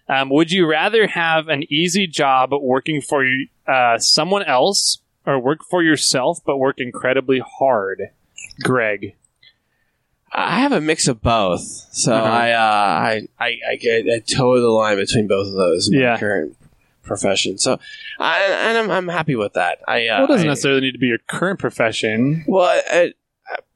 Um, 0.09 0.31
would 0.31 0.51
you 0.51 0.67
rather 0.67 1.07
have 1.07 1.49
an 1.49 1.65
easy 1.71 2.07
job 2.07 2.53
working 2.59 3.01
for 3.03 3.27
uh, 3.67 3.99
someone 3.99 4.43
else 4.45 4.99
or 5.27 5.39
work 5.39 5.61
for 5.69 5.83
yourself 5.83 6.41
but 6.45 6.57
work 6.59 6.77
incredibly 6.79 7.41
hard? 7.59 8.11
Greg. 8.63 9.15
I 10.37 10.59
have 10.61 10.73
a 10.73 10.81
mix 10.81 11.07
of 11.09 11.23
both, 11.23 11.63
so 11.93 12.13
Uh-huh. 12.13 12.25
I, 12.25 12.51
uh, 12.53 12.59
I 12.59 13.29
I 13.39 13.57
I 13.73 13.77
get 13.77 14.07
I 14.09 14.19
toe 14.19 14.61
the 14.61 14.69
line 14.69 14.97
between 14.97 15.29
both 15.29 15.47
of 15.47 15.55
those 15.55 15.89
in 15.89 16.01
Yeah. 16.01 16.15
my 16.15 16.19
current 16.19 16.57
profession. 17.05 17.59
So, 17.59 17.79
I, 18.19 18.41
and 18.43 18.79
I'm 18.79 18.91
I'm 18.91 19.09
happy 19.09 19.37
with 19.37 19.53
that. 19.53 19.79
I 19.87 20.09
uh, 20.09 20.17
Well, 20.19 20.25
it 20.25 20.29
doesn't 20.29 20.47
I- 20.49 20.51
necessarily 20.51 20.81
need 20.81 20.93
to 20.93 20.99
be 20.99 21.07
your 21.07 21.19
current 21.29 21.61
profession. 21.61 22.45
Well, 22.49 22.83
it, 22.93 23.17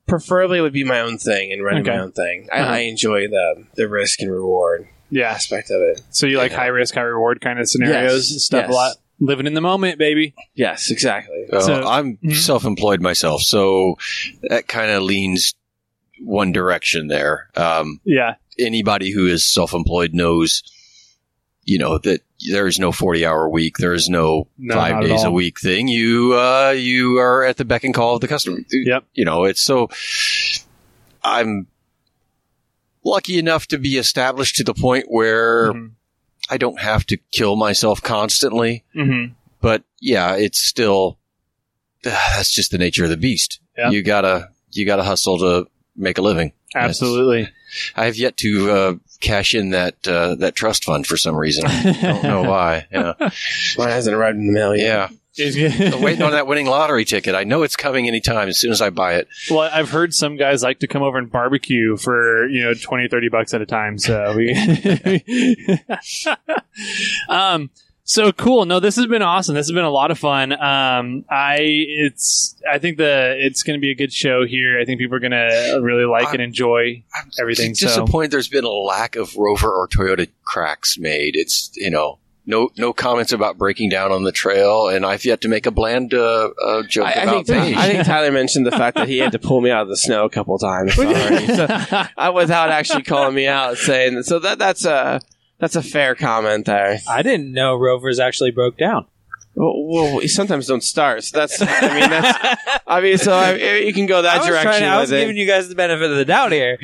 preferably 0.09 0.59
it 0.59 0.63
would 0.63 0.73
be 0.73 0.85
my 0.85 1.01
own 1.01 1.19
thing 1.19 1.53
and 1.53 1.63
running 1.63 1.83
Okay. 1.83 1.97
my 1.97 2.03
own 2.03 2.13
thing. 2.13 2.49
I, 2.53 2.61
Uh-huh. 2.61 2.73
I 2.73 2.79
enjoy 2.81 3.29
the 3.29 3.65
the 3.75 3.89
risk 3.89 4.21
and 4.23 4.31
reward 4.33 4.89
Yeah. 5.11 5.31
aspect 5.31 5.71
of 5.71 5.81
it. 5.83 6.01
So 6.11 6.27
you 6.27 6.39
like 6.39 6.51
Yeah. 6.53 6.59
high 6.59 6.67
risk, 6.69 6.95
high 6.95 7.03
reward 7.03 7.41
kind 7.41 7.61
of 7.61 7.69
scenarios 7.69 8.13
Yes. 8.27 8.31
and 8.33 8.41
stuff 8.41 8.63
Yes. 8.65 8.71
a 8.71 8.75
lot. 8.75 8.97
Living 9.21 9.47
in 9.49 9.55
the 9.55 9.61
moment, 9.61 9.99
baby. 9.99 10.33
Yes, 10.55 10.91
exactly. 10.93 11.45
Uh, 11.53 11.59
So- 11.61 11.83
I'm 11.87 12.19
Mhm. 12.19 12.35
self-employed 12.37 13.01
myself, 13.01 13.43
so 13.43 13.97
that 14.49 14.69
kind 14.69 14.91
of 14.93 15.03
leans 15.03 15.55
one 16.21 16.53
direction 16.53 17.09
there. 17.09 17.49
Um, 17.57 18.01
Yeah. 18.05 18.35
anybody 18.59 19.11
who 19.11 19.27
is 19.27 19.47
self-employed 19.53 20.15
knows, 20.15 20.63
you 21.65 21.79
know, 21.79 21.99
that 21.99 22.21
there 22.51 22.67
is 22.67 22.79
no 22.79 22.91
40-hour 22.93 23.49
week. 23.51 23.77
There 23.79 23.93
is 23.95 24.09
no, 24.09 24.49
No, 24.57 24.75
five 24.75 25.03
days 25.03 25.25
a 25.25 25.31
week 25.31 25.61
thing. 25.61 25.89
You 25.89 26.35
uh, 26.35 26.71
you 26.77 27.19
are 27.19 27.45
at 27.45 27.57
the 27.57 27.65
beck 27.65 27.85
and 27.85 27.93
call 27.95 28.15
of 28.15 28.21
the 28.21 28.29
customer. 28.29 28.59
Yep. 28.71 29.05
You 29.15 29.25
know, 29.25 29.45
it's 29.45 29.63
so. 29.63 29.89
I'm 31.25 31.67
lucky 33.05 33.39
enough 33.39 33.67
to 33.69 33.79
be 33.79 33.97
established 33.97 34.57
to 34.57 34.65
the 34.65 34.75
point 34.75 35.07
where 35.09 35.73
Mhm. 35.73 35.91
I 36.51 36.57
don't 36.59 36.81
have 36.81 37.05
to 37.07 37.17
kill 37.33 37.57
myself 37.57 38.03
constantly. 38.03 38.85
Mm-hmm. 38.95 39.33
But 39.61 39.83
yeah, 40.01 40.37
it's 40.37 40.61
still 40.61 41.19
that's 42.03 42.53
just 42.55 42.71
the 42.71 42.79
nature 42.79 43.05
of 43.05 43.11
the 43.11 43.17
beast. 43.17 43.61
Yeah. 43.77 43.91
You 43.91 44.03
gotta 44.03 44.49
you 44.71 44.87
gotta 44.87 45.03
hustle 45.03 45.39
to 45.39 45.67
make 45.99 46.19
a 46.19 46.23
living. 46.23 46.53
Absolutely. 46.75 47.49
I 47.97 48.05
have 48.07 48.17
yet 48.17 48.37
to 48.39 48.71
uh, 48.71 48.95
cash 49.21 49.55
in 49.55 49.71
that 49.71 50.07
uh, 50.09 50.35
that 50.37 50.55
trust 50.55 50.85
fund 50.85 51.07
for 51.07 51.17
some 51.17 51.37
reason. 51.37 51.65
I 51.67 51.93
don't 52.01 52.23
know 52.23 52.43
why. 52.51 52.87
Yeah, 52.91 53.15
Mine 53.19 53.89
hasn't 53.89 54.15
arrived 54.17 54.39
in 54.39 54.47
the 54.47 54.53
mail 54.53 54.75
yet. 54.77 55.11
yeah. 55.11 55.11
I'm 55.95 56.03
waiting 56.03 56.23
on 56.23 56.33
that 56.33 56.47
winning 56.49 56.67
lottery 56.67 57.05
ticket. 57.05 57.35
I 57.37 57.45
know 57.45 57.63
it's 57.63 57.77
coming 57.77 58.09
anytime 58.09 58.49
as 58.49 58.59
soon 58.59 58.73
as 58.73 58.83
I 58.83 58.91
buy 58.91 59.15
it. 59.17 59.29
well, 59.51 59.71
I've 59.73 59.91
heard 59.91 60.13
some 60.13 60.37
guys 60.37 60.63
like 60.65 60.81
to 60.81 60.89
come 60.89 61.03
over 61.03 61.17
and 61.17 61.31
barbecue 61.31 61.97
for, 61.97 62.49
you 62.49 62.63
know, 62.65 62.75
20, 62.75 63.07
30 63.09 63.29
bucks 63.29 63.55
at 63.55 63.63
a 63.63 63.67
time. 63.67 63.99
So 63.99 64.35
we, 64.35 64.51
um, 67.29 67.71
so 68.09 68.33
cool. 68.33 68.65
No, 68.65 68.81
this 68.81 68.97
has 68.97 69.07
been 69.07 69.21
awesome. 69.21 69.55
This 69.55 69.67
has 69.67 69.75
been 69.75 69.85
a 69.85 69.91
lot 69.91 70.11
of 70.11 70.19
fun. 70.19 70.53
Um, 70.53 71.27
I, 71.31 71.59
it's, 71.61 72.57
I 72.69 72.79
think 72.79 72.97
the, 72.97 73.37
it's 73.39 73.63
going 73.63 73.79
to 73.79 73.81
be 73.81 73.91
a 73.91 73.95
good 73.95 74.15
show 74.15 74.47
here. 74.47 74.81
I 74.81 74.87
think 74.87 74.99
people 74.99 75.17
are 75.17 75.21
going 75.21 75.33
to 75.33 75.81
really 75.83 76.07
like 76.07 76.33
and 76.33 76.41
enjoy 76.41 77.05
I'm 77.15 77.31
everything. 77.39 77.75
So 77.75 77.87
disappointed 77.87 78.31
there's 78.31 78.49
been 78.49 78.65
a 78.65 78.71
lack 78.71 79.15
of 79.17 79.37
Rover 79.37 79.71
or 79.71 79.87
Toyota 79.89 80.27
cracks 80.43 80.97
made. 80.99 81.37
It's 81.37 81.71
you 81.77 81.91
know 81.91 82.19
no 82.47 82.71
no 82.79 82.95
comments 82.95 83.31
about 83.31 83.59
breaking 83.59 83.91
down 83.91 84.11
on 84.11 84.25
the 84.25 84.33
trail, 84.33 84.89
and 84.89 85.05
I've 85.05 85.27
yet 85.27 85.43
to 85.43 85.49
make 85.49 85.67
a 85.67 85.71
bland 85.71 86.15
uh, 86.15 86.49
uh, 86.65 86.83
joke 86.85 87.07
I, 87.07 87.11
I 87.11 87.23
about 87.25 87.47
think 87.47 87.47
beige. 87.47 87.77
I 87.77 87.93
think 87.93 88.07
Tyler 88.07 88.33
mentioned 88.33 88.65
the 88.65 88.71
fact 88.71 88.97
that 88.97 89.07
he 89.07 89.19
had 89.19 89.33
to 89.33 89.39
pull 89.39 89.61
me 89.61 89.71
out 89.71 89.83
of 89.83 89.89
the 89.89 89.99
snow 89.99 90.25
a 90.25 90.31
couple 90.31 90.57
times 90.59 90.95
so, 90.97 91.05
uh, 91.07 92.33
without 92.35 92.71
actually 92.71 93.03
calling 93.03 93.35
me 93.35 93.47
out, 93.47 93.77
saying 93.77 94.23
so 94.23 94.39
that 94.39 94.59
that's 94.59 94.87
a 94.87 95.21
that's 95.59 95.77
a 95.77 95.83
fair 95.83 96.15
comment 96.15 96.67
there. 96.67 96.99
I 97.09 97.23
didn't 97.23 97.53
know 97.53 97.77
rovers 97.77 98.19
actually 98.21 98.51
broke 98.51 98.77
down. 98.79 99.07
Well, 99.55 99.75
well 99.87 100.17
we 100.19 100.29
sometimes 100.29 100.67
don't 100.69 100.83
start. 100.85 101.25
So 101.25 101.37
that's 101.39 101.61
I 101.61 101.67
mean 102.01 102.11
that's 102.11 102.81
I 102.87 103.01
mean 103.01 103.19
so 103.19 103.33
I, 103.33 103.55
you 103.79 103.93
can 103.93 104.07
go 104.07 104.23
that 104.23 104.43
I 104.43 104.47
direction. 104.47 104.63
trying 104.71 104.81
to- 104.83 104.87
I 104.89 105.01
was 105.01 105.11
with 105.11 105.19
it. 105.19 105.23
giving 105.23 105.37
you 105.37 105.47
guys 105.47 105.69
the 105.69 105.75
benefit 105.75 106.11
of 106.11 106.17
the 106.17 106.25
doubt 106.25 106.53
here. 106.53 106.79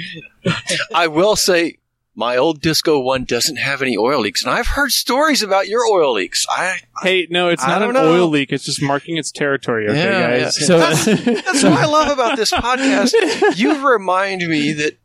I 0.94 1.06
will 1.06 1.36
say 1.36 1.78
my 2.16 2.36
old 2.36 2.60
Disco 2.60 3.00
one 3.00 3.24
doesn't 3.24 3.56
have 3.56 3.82
any 3.82 3.96
oil 3.96 4.20
leaks, 4.20 4.44
and 4.44 4.52
I've 4.54 4.68
heard 4.68 4.92
stories 4.92 5.42
about 5.42 5.66
your 5.66 5.84
oil 5.90 6.12
leaks. 6.14 6.46
I 6.48 6.78
hey, 7.02 7.26
no, 7.28 7.48
it's 7.48 7.62
I 7.64 7.68
not 7.78 7.82
an 7.82 7.92
know. 7.94 8.12
oil 8.12 8.28
leak. 8.28 8.52
It's 8.52 8.64
just 8.64 8.80
marking 8.82 9.16
its 9.16 9.32
territory. 9.32 9.88
Okay, 9.88 9.98
Yeah, 10.04 10.38
guys. 10.38 10.60
yeah. 10.60 10.66
So 10.66 10.78
that's 10.78 11.62
what 11.64 11.72
I 11.72 11.86
love 11.86 12.08
about 12.16 12.36
this 12.36 12.50
podcast. 12.52 13.12
You 13.56 13.88
remind 13.88 14.46
me 14.46 14.72
that 14.74 14.96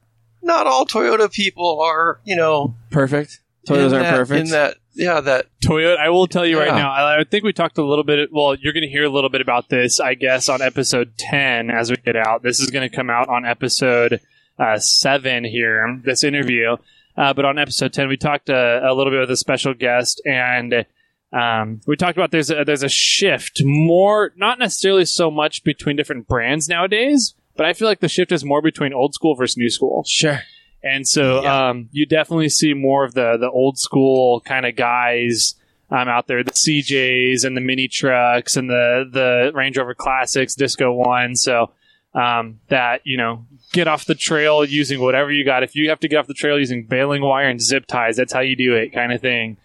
not 0.44 0.68
all 0.68 0.86
Toyota 0.86 1.32
people 1.32 1.82
are, 1.82 2.20
you 2.26 2.36
know, 2.36 2.76
perfect. 2.92 3.40
In 3.68 3.76
Toyotas 3.76 3.92
aren't 3.94 4.04
that- 4.04 4.16
perfect. 4.16 4.40
In 4.40 4.50
that, 4.52 4.78
yeah, 4.94 5.22
that 5.22 5.46
Toyota, 5.64 5.98
I 5.98 6.10
will 6.10 6.28
tell 6.28 6.46
you 6.46 6.60
right 6.60 6.74
now. 6.74 6.92
I, 6.92 7.22
I 7.22 7.24
think 7.24 7.44
we 7.44 7.54
talked 7.54 7.78
a 7.78 7.84
little 7.86 8.04
bit. 8.04 8.30
Well, 8.34 8.56
you're 8.56 8.74
going 8.74 8.84
to 8.84 8.90
hear 8.90 9.06
a 9.06 9.10
little 9.10 9.30
bit 9.30 9.40
about 9.42 9.70
this, 9.70 10.00
I 10.00 10.14
guess, 10.16 10.50
on 10.50 10.62
episode 10.62 11.14
ten 11.18 11.70
as 11.70 11.90
we 11.90 11.98
get 11.98 12.16
out. 12.16 12.44
This 12.44 12.60
is 12.60 12.70
going 12.70 12.90
to 12.90 12.94
come 12.96 13.10
out 13.10 13.30
on 13.30 13.46
episode 13.46 14.20
uh, 14.58 14.78
seven 14.80 15.46
here. 15.46 16.02
This 16.04 16.24
interview, 16.24 16.76
uh, 17.16 17.34
but 17.34 17.46
on 17.46 17.58
episode 17.58 17.94
ten, 17.94 18.10
we 18.10 18.18
talked 18.18 18.50
uh, 18.50 18.82
a 18.84 18.94
little 18.94 19.12
bit 19.14 19.22
with 19.22 19.32
a 19.32 19.38
special 19.38 19.74
guest, 19.74 20.22
and 20.26 20.86
um, 21.32 21.80
we 21.88 21.96
talked 21.96 22.18
about 22.18 22.32
there's 22.32 22.50
a, 22.50 22.66
there's 22.66 22.84
a 22.84 22.90
shift 22.90 23.62
more, 23.64 24.34
not 24.36 24.60
necessarily 24.60 25.06
so 25.06 25.32
much 25.32 25.64
between 25.64 25.96
different 25.96 26.28
brands 26.28 26.68
nowadays, 26.68 27.36
but 27.56 27.66
I 27.66 27.74
feel 27.74 27.88
like 27.88 28.00
the 28.02 28.10
shift 28.10 28.32
is 28.34 28.44
more 28.44 28.62
between 28.62 28.92
old 28.92 29.14
school 29.14 29.36
versus 29.36 29.56
new 29.56 29.70
school. 29.70 30.04
sure. 30.08 30.42
And 30.84 31.08
so 31.08 31.44
Yeah. 31.44 31.70
um, 31.70 31.90
you 31.92 32.06
definitely 32.06 32.50
see 32.50 32.74
more 32.74 33.04
of 33.04 33.14
the 33.14 33.38
the 33.40 33.50
old 33.50 33.78
school 33.78 34.42
kind 34.42 34.66
of 34.66 34.76
guys 34.76 35.56
um, 35.92 36.08
out 36.08 36.28
there, 36.28 36.44
the 36.44 36.52
CJs 36.52 37.44
and 37.44 37.58
the 37.58 37.62
mini 37.62 37.88
trucks 37.88 38.56
and 38.56 38.70
the 38.70 39.10
the 39.12 39.52
Range 39.54 39.78
Rover 39.78 39.96
Classics, 39.96 40.56
Disco 40.56 40.92
One. 40.94 41.36
So 41.36 41.72
um, 42.14 42.60
that 42.70 43.02
you 43.04 43.18
know, 43.18 43.46
get 43.74 43.88
off 43.88 44.06
the 44.06 44.16
trail 44.16 44.64
using 44.66 45.00
whatever 45.02 45.32
you 45.32 45.44
got. 45.46 45.64
If 45.64 45.76
you 45.76 45.90
have 45.90 46.00
to 46.00 46.08
get 46.08 46.18
off 46.18 46.28
the 46.28 46.34
trail 46.34 46.58
using 46.58 46.86
baling 46.86 47.22
wire 47.22 47.50
and 47.50 47.62
zip 47.62 47.86
ties, 47.86 48.18
that's 48.18 48.34
how 48.34 48.40
you 48.40 48.56
do 48.56 48.76
it, 48.76 48.94
kind 48.94 49.12
of 49.12 49.22
thing. 49.22 49.58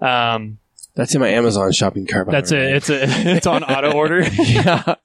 Um, 0.00 0.58
That's 0.96 1.14
in 1.14 1.20
my 1.20 1.28
Amazon 1.28 1.70
shopping 1.72 2.06
cart. 2.06 2.26
by 2.26 2.32
that's 2.32 2.50
way. 2.52 2.70
it. 2.72 2.76
It's 2.76 2.90
a 2.90 2.98
it's 3.36 3.46
on 3.46 3.62
auto 3.64 3.92
order. 3.92 4.20
yeah. 4.32 4.96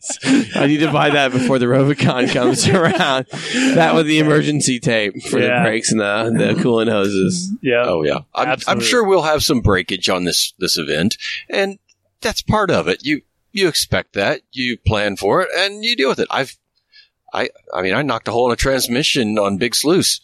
I 0.56 0.66
need 0.68 0.80
to 0.80 0.92
buy 0.92 1.12
that 1.12 1.32
before 1.32 1.60
the 1.60 1.68
Rovicon 1.68 2.30
comes 2.34 2.68
around. 2.68 3.28
That 3.76 3.94
with 3.96 4.08
the 4.08 4.20
emergency 4.20 4.80
tape 4.80 5.22
for 5.24 5.40
Yeah. 5.40 5.60
the 5.60 5.64
brakes 5.70 5.92
and 5.92 6.02
the, 6.02 6.34
the 6.56 6.62
coolant 6.62 6.90
hoses. 6.92 7.52
yeah. 7.62 7.84
Oh 7.86 8.04
yeah, 8.04 8.20
I'm, 8.34 8.48
I'm 8.48 8.50
Absolutely. 8.50 8.86
sure 8.86 9.04
we'll 9.08 9.22
have 9.24 9.44
some 9.44 9.62
breakage 9.62 10.10
on 10.10 10.24
this 10.26 10.54
this 10.60 10.78
event, 10.78 11.18
and 11.50 11.78
that's 12.22 12.42
part 12.42 12.72
of 12.72 12.88
it. 12.88 13.06
You 13.06 13.22
you 13.52 13.68
expect 13.68 14.14
that, 14.14 14.42
you 14.52 14.78
plan 14.78 15.16
for 15.16 15.42
it, 15.44 15.50
and 15.56 15.86
you 15.86 15.96
deal 15.96 16.10
with 16.10 16.20
it. 16.20 16.28
I've 16.32 16.58
I 17.32 17.50
I 17.74 17.82
mean 17.84 17.94
I 17.94 18.02
knocked 18.02 18.28
a 18.28 18.32
hole 18.32 18.48
in 18.48 18.54
a 18.54 18.58
transmission 18.58 19.38
on 19.38 19.58
Big 19.58 19.76
Sluice, 19.76 20.20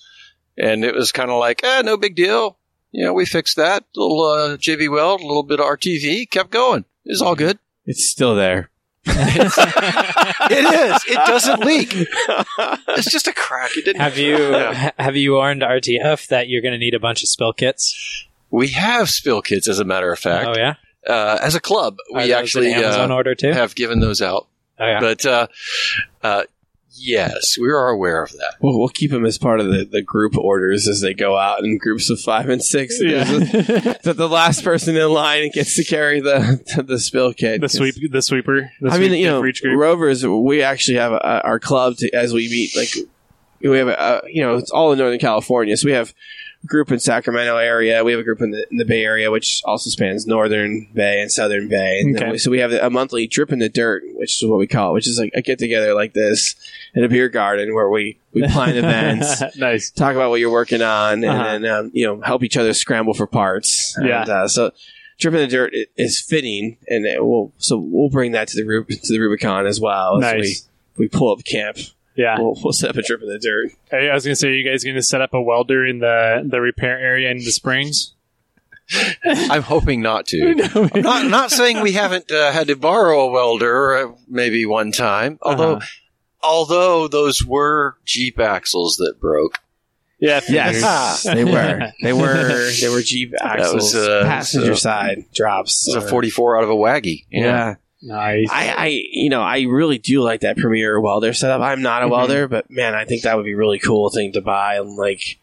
and 0.57 0.83
it 0.83 0.95
was 0.95 1.11
kind 1.11 1.29
of 1.29 1.39
like 1.39 1.61
ah 1.63 1.81
no 1.85 1.97
big 1.97 2.15
deal. 2.15 2.57
You 2.91 3.05
know 3.05 3.13
we 3.13 3.25
fixed 3.25 3.55
that 3.57 3.85
little 3.95 4.21
uh, 4.23 4.57
JB 4.57 4.91
Weld, 4.91 5.21
a 5.21 5.25
little 5.25 5.43
bit 5.43 5.59
of 5.59 5.65
RTV, 5.65 6.29
kept 6.29 6.49
going. 6.51 6.85
It 7.05 7.11
was 7.11 7.21
all 7.21 7.35
good. 7.35 7.57
It's 7.85 8.05
still 8.07 8.35
there. 8.35 8.69
It 9.05 10.65
is. 10.65 11.01
It 11.07 11.25
doesn't 11.25 11.59
leak. 11.65 11.89
It's 11.93 13.11
just 13.11 13.27
a 13.27 13.33
crack. 13.33 13.75
It 13.77 13.85
didn't. 13.85 14.01
Have 14.01 14.17
you 14.17 14.37
Yeah. 14.37 14.91
have 14.99 15.15
you 15.15 15.33
warned 15.33 15.61
RTF 15.61 16.27
that 16.27 16.49
you're 16.49 16.61
going 16.61 16.73
to 16.73 16.77
need 16.77 16.93
a 16.93 16.99
bunch 16.99 17.23
of 17.23 17.29
spill 17.29 17.53
kits? 17.53 18.27
We 18.49 18.67
have 18.69 19.09
spill 19.09 19.41
kits, 19.41 19.67
as 19.67 19.79
a 19.79 19.85
matter 19.85 20.11
of 20.11 20.19
fact. 20.19 20.49
oh 20.49 20.53
yeah, 20.59 20.75
Uh, 21.07 21.39
as 21.41 21.55
a 21.55 21.59
club, 21.61 21.95
Are 22.13 22.21
we 22.23 22.33
actually 22.33 22.73
Amazon 22.73 23.11
uh, 23.11 23.15
order 23.15 23.33
too. 23.33 23.51
have 23.53 23.75
given 23.75 24.01
those 24.01 24.21
out. 24.21 24.47
oh 24.79 24.85
yeah. 24.85 24.99
But 24.99 25.25
uh, 25.25 25.47
uh, 26.21 26.43
yes, 26.93 27.57
we 27.59 27.69
are 27.69 27.89
aware 27.89 28.23
of 28.23 28.31
that. 28.31 28.55
We'll, 28.61 28.77
we'll 28.77 28.89
keep 28.89 29.11
them 29.11 29.25
as 29.25 29.37
part 29.37 29.59
of 29.59 29.67
the, 29.67 29.85
the 29.85 30.01
group 30.01 30.37
orders 30.37 30.87
as 30.87 31.01
they 31.01 31.13
go 31.13 31.37
out 31.37 31.63
in 31.63 31.77
groups 31.77 32.09
of 32.09 32.19
five 32.19 32.49
and 32.49 32.63
six. 32.63 33.01
Yeah. 33.01 33.23
that 33.23 34.15
the 34.17 34.29
last 34.29 34.63
person 34.63 34.95
in 34.95 35.09
line 35.09 35.49
gets 35.53 35.75
to 35.75 35.83
carry 35.83 36.19
the 36.19 36.61
the, 36.75 36.83
the 36.87 36.99
spill 36.99 37.33
kit. 37.33 37.61
the 37.61 37.69
sweep, 37.69 37.95
the 38.11 38.21
sweeper. 38.21 38.71
The 38.81 38.89
I 38.89 38.99
mean, 38.99 39.13
you 39.13 39.27
know, 39.27 39.41
for 39.41 39.51
group. 39.61 39.79
Rovers. 39.79 40.25
We 40.25 40.61
actually 40.63 40.97
have 40.97 41.13
a, 41.13 41.41
our 41.43 41.59
club 41.59 41.97
to, 41.97 42.11
as 42.13 42.33
we 42.33 42.49
meet. 42.49 42.75
Like 42.75 42.89
we 43.61 43.77
have, 43.77 43.87
a, 43.87 44.21
you 44.27 44.41
know, 44.41 44.57
it's 44.57 44.71
all 44.71 44.91
in 44.91 44.97
Northern 44.97 45.19
California. 45.19 45.77
So 45.77 45.85
we 45.85 45.93
have 45.93 46.09
a 46.09 46.13
group 46.65 46.91
in 46.91 46.99
Sacramento 46.99 47.57
area. 47.57 48.03
We 48.03 48.11
have 48.11 48.19
a 48.21 48.23
group 48.23 48.41
in 48.41 48.51
the, 48.51 48.65
in 48.69 48.77
the 48.77 48.85
Bay 48.85 49.03
Area, 49.03 49.31
which 49.31 49.61
also 49.65 49.89
spans 49.89 50.27
Northern 50.27 50.87
Bay 50.93 51.19
and 51.21 51.31
Southern 51.31 51.67
Bay. 51.67 52.01
And 52.01 52.15
Okay. 52.15 52.31
we- 52.31 52.37
so 52.37 52.51
we 52.51 52.59
have 52.59 52.71
a 52.71 52.89
monthly 52.89 53.25
drip 53.27 53.51
in 53.51 53.59
the 53.59 53.69
dirt, 53.69 54.03
which 54.13 54.41
is 54.41 54.47
what 54.47 54.59
we 54.59 54.67
call 54.67 54.91
it, 54.91 54.93
which 54.93 55.07
is 55.07 55.17
like 55.19 55.31
a 55.33 55.41
get 55.41 55.57
together 55.59 55.93
like 55.93 56.13
this 56.13 56.55
in 56.93 57.03
a 57.03 57.09
beer 57.09 57.29
garden 57.29 57.73
where 57.73 57.89
we 57.89 58.19
we 58.33 58.43
plan 58.47 58.75
events. 58.77 59.41
nice. 59.57 59.89
talk 59.91 60.15
about 60.15 60.29
what 60.29 60.39
you're 60.39 60.51
working 60.51 60.81
on, 60.81 61.23
and 61.23 61.25
Uh-huh. 61.25 61.43
then 61.43 61.65
um, 61.65 61.91
you 61.93 62.05
know 62.05 62.21
help 62.21 62.43
each 62.43 62.57
other 62.57 62.73
scramble 62.73 63.13
for 63.13 63.25
parts. 63.27 63.97
Yeah. 64.01 64.21
And, 64.21 64.29
uh, 64.29 64.47
so 64.47 64.71
drip 65.19 65.33
in 65.33 65.39
the 65.41 65.47
dirt 65.47 65.73
is 65.97 66.21
fitting, 66.21 66.77
and 66.87 67.05
will 67.25 67.51
so 67.57 67.77
we'll 67.77 68.09
bring 68.09 68.33
that 68.33 68.47
to 68.49 68.55
the 68.63 68.85
to 68.95 69.13
the 69.13 69.19
Rubicon 69.19 69.65
as 69.65 69.79
well. 69.81 70.17
As 70.17 70.21
Nice. 70.33 70.67
we, 70.97 71.05
we 71.05 71.07
pull 71.09 71.31
up 71.31 71.43
camp, 71.43 71.77
Yeah. 72.21 72.39
we'll, 72.39 72.55
we'll 72.63 72.73
set 72.73 72.91
up 72.91 72.95
a 72.97 73.01
drip 73.01 73.21
in 73.21 73.27
the 73.27 73.39
dirt. 73.39 73.71
Hey, 73.89 74.09
I 74.09 74.13
was 74.13 74.23
gonna 74.25 74.35
say, 74.35 74.49
are 74.49 74.53
you 74.53 74.69
guys 74.69 74.83
gonna 74.83 75.01
set 75.01 75.21
up 75.21 75.33
a 75.33 75.41
welder 75.41 75.85
in 75.85 75.99
the 75.99 76.43
the 76.47 76.61
repair 76.61 76.97
area 76.99 77.29
in 77.31 77.37
the 77.37 77.51
springs? 77.51 78.13
I'm 79.23 79.61
hoping 79.61 80.01
not 80.01 80.25
to. 80.27 80.91
I'm 80.93 81.01
not, 81.01 81.25
not 81.27 81.51
saying 81.51 81.81
we 81.81 81.93
haven't 81.93 82.29
uh, 82.31 82.51
had 82.51 82.67
to 82.67 82.75
borrow 82.75 83.21
a 83.21 83.31
welder 83.31 83.95
uh, 83.95 84.11
maybe 84.27 84.65
one 84.65 84.91
time, 84.91 85.39
although 85.41 85.75
Uh-huh. 85.77 85.85
although 86.43 87.07
those 87.07 87.45
were 87.45 87.95
Jeep 88.05 88.39
axles 88.39 88.97
that 88.97 89.19
broke. 89.19 89.59
Yeah. 90.19 90.41
Yes, 90.49 91.23
they 91.23 91.43
were. 91.45 91.91
They 92.03 92.13
were. 92.13 92.69
They 92.81 92.89
were 92.89 93.01
Jeep 93.01 93.33
axles, 93.41 93.93
was, 93.93 93.95
uh, 93.95 94.23
passenger 94.25 94.73
uh, 94.73 94.75
side 94.75 95.25
drops. 95.33 95.87
It 95.87 95.95
was 95.95 96.03
a 96.05 96.07
44 96.09 96.57
out 96.57 96.63
of 96.63 96.69
a 96.69 96.75
waggy. 96.75 97.25
Yeah. 97.31 97.75
Nice. 98.01 98.47
I, 98.51 98.69
I, 98.75 98.85
you 99.11 99.29
know, 99.29 99.41
I 99.41 99.61
really 99.61 99.97
do 99.99 100.21
like 100.21 100.41
that 100.41 100.57
Premier 100.57 100.99
welder 100.99 101.33
setup. 101.33 101.61
I'm 101.61 101.81
not 101.81 102.01
a 102.03 102.07
Mhm. 102.07 102.11
welder, 102.11 102.47
but 102.47 102.69
man, 102.71 102.95
I 102.95 103.05
think 103.05 103.23
that 103.23 103.35
would 103.37 103.45
be 103.45 103.53
a 103.53 103.57
really 103.57 103.79
cool 103.79 104.09
thing 104.09 104.31
to 104.33 104.41
buy. 104.41 104.77
And 104.77 104.95
like, 104.95 105.37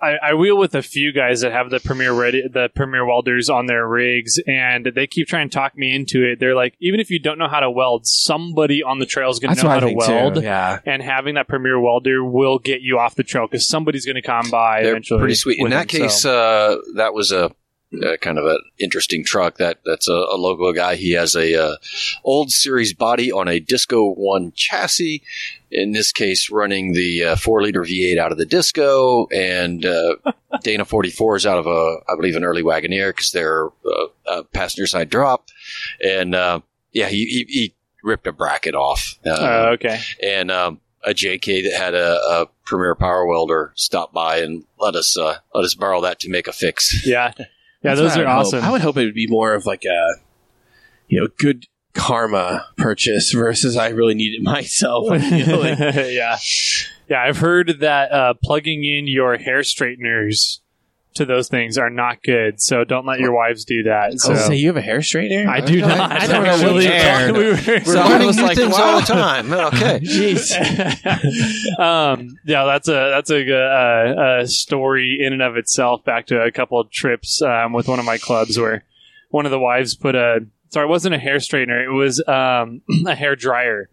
I, 0.00 0.14
I 0.22 0.34
wheel 0.34 0.56
with 0.56 0.76
a 0.76 0.82
few 0.82 1.10
guys 1.10 1.40
that 1.40 1.50
have 1.50 1.70
the 1.70 1.80
premier 1.80 2.12
ready, 2.12 2.44
the 2.46 2.68
premier 2.72 3.04
welders 3.04 3.50
on 3.50 3.66
their 3.66 3.84
rigs, 3.84 4.38
and 4.46 4.86
they 4.94 5.08
keep 5.08 5.26
trying 5.26 5.48
to 5.50 5.52
talk 5.52 5.76
me 5.76 5.92
into 5.92 6.22
it. 6.24 6.38
They're 6.38 6.54
like, 6.54 6.74
even 6.78 7.00
if 7.00 7.10
you 7.10 7.18
don't 7.18 7.36
know 7.36 7.48
how 7.48 7.58
to 7.58 7.68
weld, 7.68 8.06
somebody 8.06 8.80
on 8.80 9.00
the 9.00 9.06
trail 9.06 9.28
is 9.28 9.40
going 9.40 9.56
to 9.56 9.60
know 9.64 9.68
how 9.68 9.80
to 9.80 9.92
weld. 9.92 10.34
too. 10.36 10.42
Yeah. 10.42 10.78
And 10.86 11.02
having 11.02 11.34
that 11.34 11.48
premier 11.48 11.80
welder 11.80 12.22
will 12.24 12.60
get 12.60 12.80
you 12.80 13.00
off 13.00 13.16
the 13.16 13.24
trail 13.24 13.48
because 13.48 13.66
somebody's 13.66 14.06
going 14.06 14.14
to 14.14 14.22
come 14.22 14.48
by 14.52 14.82
They're 14.82 14.92
eventually. 14.92 15.18
pretty 15.18 15.34
sweet. 15.34 15.58
In 15.58 15.70
that 15.70 15.88
them, 15.88 16.02
case, 16.02 16.22
so. 16.22 16.32
uh, 16.32 16.76
that 16.94 17.12
was 17.12 17.32
a, 17.32 17.50
uh 18.04 18.16
kind 18.18 18.38
of 18.38 18.44
an 18.46 18.58
interesting 18.78 19.24
truck. 19.24 19.56
That 19.58 19.78
that's 19.84 20.08
a, 20.08 20.12
a 20.12 20.36
local 20.36 20.72
guy. 20.72 20.96
He 20.96 21.12
has 21.12 21.34
a 21.34 21.54
uh, 21.60 21.76
old 22.24 22.50
series 22.50 22.92
body 22.94 23.30
on 23.32 23.48
a 23.48 23.60
Disco 23.60 24.12
One 24.12 24.52
chassis. 24.54 25.22
In 25.70 25.92
this 25.92 26.12
case, 26.12 26.50
running 26.50 26.92
the 26.94 27.24
uh, 27.24 27.36
four 27.36 27.62
liter 27.62 27.82
V8 27.82 28.16
out 28.18 28.32
of 28.32 28.38
the 28.38 28.46
Disco 28.46 29.26
and 29.26 29.84
uh, 29.84 30.16
Dana 30.62 30.86
44s 30.86 31.44
out 31.44 31.58
of 31.58 31.66
a, 31.66 31.96
I 32.10 32.16
believe, 32.16 32.36
an 32.36 32.44
early 32.44 32.62
Wagoneer 32.62 33.10
because 33.10 33.32
they're 33.32 33.66
uh, 33.66 34.06
uh, 34.26 34.42
passenger 34.54 34.86
side 34.86 35.10
drop. 35.10 35.48
And 36.02 36.34
uh, 36.34 36.60
yeah, 36.92 37.08
he, 37.08 37.26
he, 37.26 37.44
he 37.48 37.74
ripped 38.02 38.26
a 38.26 38.32
bracket 38.32 38.74
off. 38.74 39.18
Uh, 39.26 39.36
Oh, 39.38 39.68
okay. 39.72 40.00
and 40.22 40.50
um, 40.50 40.80
a 41.04 41.10
JK 41.10 41.64
that 41.64 41.78
had 41.78 41.92
a, 41.94 42.14
a 42.16 42.46
Premier 42.64 42.94
Power 42.94 43.26
Welder 43.26 43.72
stop 43.76 44.10
by 44.14 44.38
and 44.38 44.64
let 44.78 44.94
us 44.94 45.18
uh, 45.18 45.36
let 45.54 45.64
us 45.66 45.74
borrow 45.74 46.00
that 46.00 46.18
to 46.20 46.30
make 46.30 46.46
a 46.48 46.52
fix. 46.52 47.06
Yeah. 47.06 47.32
Yeah, 47.88 47.94
That's 47.94 48.14
those 48.14 48.16
are 48.16 48.20
I 48.20 48.22
would 48.22 48.28
hope. 48.28 48.38
awesome. 48.46 48.64
I 48.64 48.70
would 48.70 48.80
hope 48.80 48.96
it 48.96 49.04
would 49.04 49.14
be 49.14 49.26
more 49.28 49.54
of 49.54 49.66
like 49.66 49.84
a, 49.84 50.14
you 51.08 51.20
know, 51.20 51.28
good 51.38 51.66
karma 51.94 52.66
purchase 52.76 53.32
versus 53.32 53.76
I 53.76 53.88
really 53.88 54.14
need 54.14 54.34
it 54.34 54.42
myself. 54.42 55.06
I 55.10 55.18
feel 55.18 55.58
like. 55.58 55.78
yeah. 56.12 56.36
Yeah, 57.08 57.22
I've 57.22 57.38
heard 57.38 57.80
that 57.80 58.12
uh, 58.12 58.34
plugging 58.42 58.84
in 58.84 59.06
your 59.08 59.36
hair 59.38 59.60
straighteners 59.60 60.60
to 61.18 61.24
those 61.26 61.48
things 61.48 61.78
are 61.78 61.90
not 61.90 62.22
good. 62.22 62.60
So 62.60 62.82
don't 62.82 63.06
let 63.06 63.20
your 63.20 63.32
wives 63.32 63.64
do 63.64 63.84
that. 63.84 64.18
So 64.18 64.32
Oh, 64.32 64.36
say 64.36 64.56
you 64.56 64.66
have 64.68 64.76
a 64.76 64.80
hair 64.82 64.98
straightener? 64.98 65.46
I 65.46 65.60
do 65.60 65.80
not. 65.80 66.10
I 66.12 66.26
don't 66.26 66.44
actually. 66.46 66.64
really 66.64 66.86
care. 66.86 67.32
We 67.32 67.44
were- 67.44 67.58
We're 67.66 67.84
So 67.84 68.00
learning 68.08 68.36
new 68.36 68.42
like, 68.42 68.56
things 68.56 68.72
wow. 68.72 68.84
all 68.94 69.00
the 69.00 69.06
time. 69.06 69.52
Okay. 69.52 70.00
Jeez. 70.02 71.78
um, 71.78 72.36
yeah, 72.44 72.64
that's 72.64 72.88
a 72.88 72.92
that's 73.14 73.30
a, 73.30 73.44
good, 73.44 73.54
uh, 73.54 74.40
a 74.42 74.46
story 74.48 75.18
in 75.20 75.32
and 75.32 75.42
of 75.42 75.56
itself. 75.56 76.04
Back 76.04 76.26
to 76.26 76.42
a 76.42 76.50
couple 76.50 76.80
of 76.80 76.90
trips 76.90 77.42
um, 77.42 77.72
with 77.72 77.88
one 77.88 77.98
of 77.98 78.04
my 78.04 78.18
clubs 78.18 78.58
where 78.58 78.84
one 79.30 79.44
of 79.44 79.50
the 79.50 79.58
wives 79.58 79.94
put 79.94 80.14
a 80.14 80.40
sorry, 80.70 80.86
it 80.86 80.90
wasn't 80.90 81.14
a 81.14 81.18
hair 81.18 81.36
straightener. 81.36 81.84
It 81.84 81.90
was 81.92 82.22
um, 82.26 82.82
a 83.06 83.14
hair 83.14 83.36
dryer. 83.36 83.88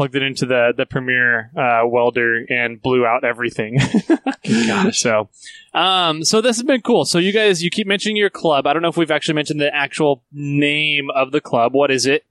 Plugged 0.00 0.16
it 0.16 0.22
into 0.22 0.46
the 0.46 0.72
the 0.74 0.86
Premier 0.86 1.50
uh, 1.54 1.82
welder 1.86 2.46
and 2.48 2.80
blew 2.80 3.04
out 3.04 3.22
everything. 3.22 3.76
gosh. 4.48 4.98
So, 4.98 5.28
um, 5.74 6.24
so 6.24 6.40
this 6.40 6.56
has 6.56 6.62
been 6.62 6.80
cool. 6.80 7.04
So 7.04 7.18
you 7.18 7.32
guys, 7.32 7.62
you 7.62 7.68
keep 7.68 7.86
mentioning 7.86 8.16
your 8.16 8.30
club. 8.30 8.66
I 8.66 8.72
don't 8.72 8.80
know 8.80 8.88
if 8.88 8.96
we've 8.96 9.10
actually 9.10 9.34
mentioned 9.34 9.60
the 9.60 9.74
actual 9.74 10.22
name 10.32 11.10
of 11.14 11.32
the 11.32 11.42
club. 11.42 11.74
What 11.74 11.90
is 11.90 12.06
it? 12.06 12.24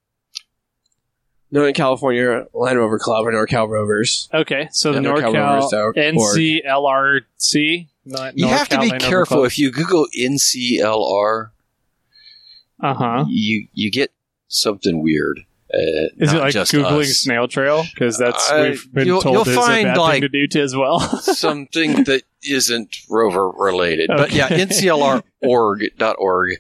Northern 1.52 1.76
California 1.76 2.48
Land 2.56 2.80
Rover 2.80 2.98
Club 2.98 3.28
or 3.28 3.32
NorCal 3.32 3.70
Rovers. 3.70 4.30
Okay, 4.34 4.68
so 4.72 4.92
the 4.92 5.04
Yeah, 5.04 5.10
NorCal 5.12 5.36
NorCalRovers.org. 5.36 5.96
NCLRC. 5.96 7.88
Not 8.04 8.36
You 8.36 8.48
have 8.48 8.68
to 8.70 8.78
NorCal 8.78 8.82
be 8.82 8.90
Land 8.90 9.04
careful 9.04 9.44
if 9.44 9.60
you 9.60 9.72
Google 9.72 10.08
NCLR. 10.18 11.52
Uh 12.82 12.94
huh. 12.96 13.26
You 13.30 13.68
you 13.76 13.92
get 13.92 14.12
something 14.48 15.04
weird. 15.04 15.46
Uh, 15.72 16.10
Is 16.18 16.34
it 16.34 16.40
like 16.40 16.54
just 16.54 16.72
googling 16.74 17.02
us. 17.02 17.18
snail 17.22 17.48
trail? 17.48 17.84
Because 17.94 18.18
that's 18.18 18.50
Uh, 18.52 18.68
we've 18.70 18.92
been 18.94 19.06
you'll- 19.08 19.22
told 19.22 19.34
you'll 19.36 19.50
is 19.50 19.56
find, 19.56 19.88
a 19.88 19.92
bad 19.92 19.98
like- 20.00 20.12
thing 20.14 20.22
to 20.24 20.30
do 20.30 20.48
to 20.48 20.62
as 20.62 20.76
well. 20.76 21.00
something 21.22 22.04
that 22.06 22.24
isn't 22.44 22.96
rover 23.10 23.50
related. 23.52 24.10
But 24.16 24.32
yeah, 24.32 24.48
NCLR.org 25.42 26.52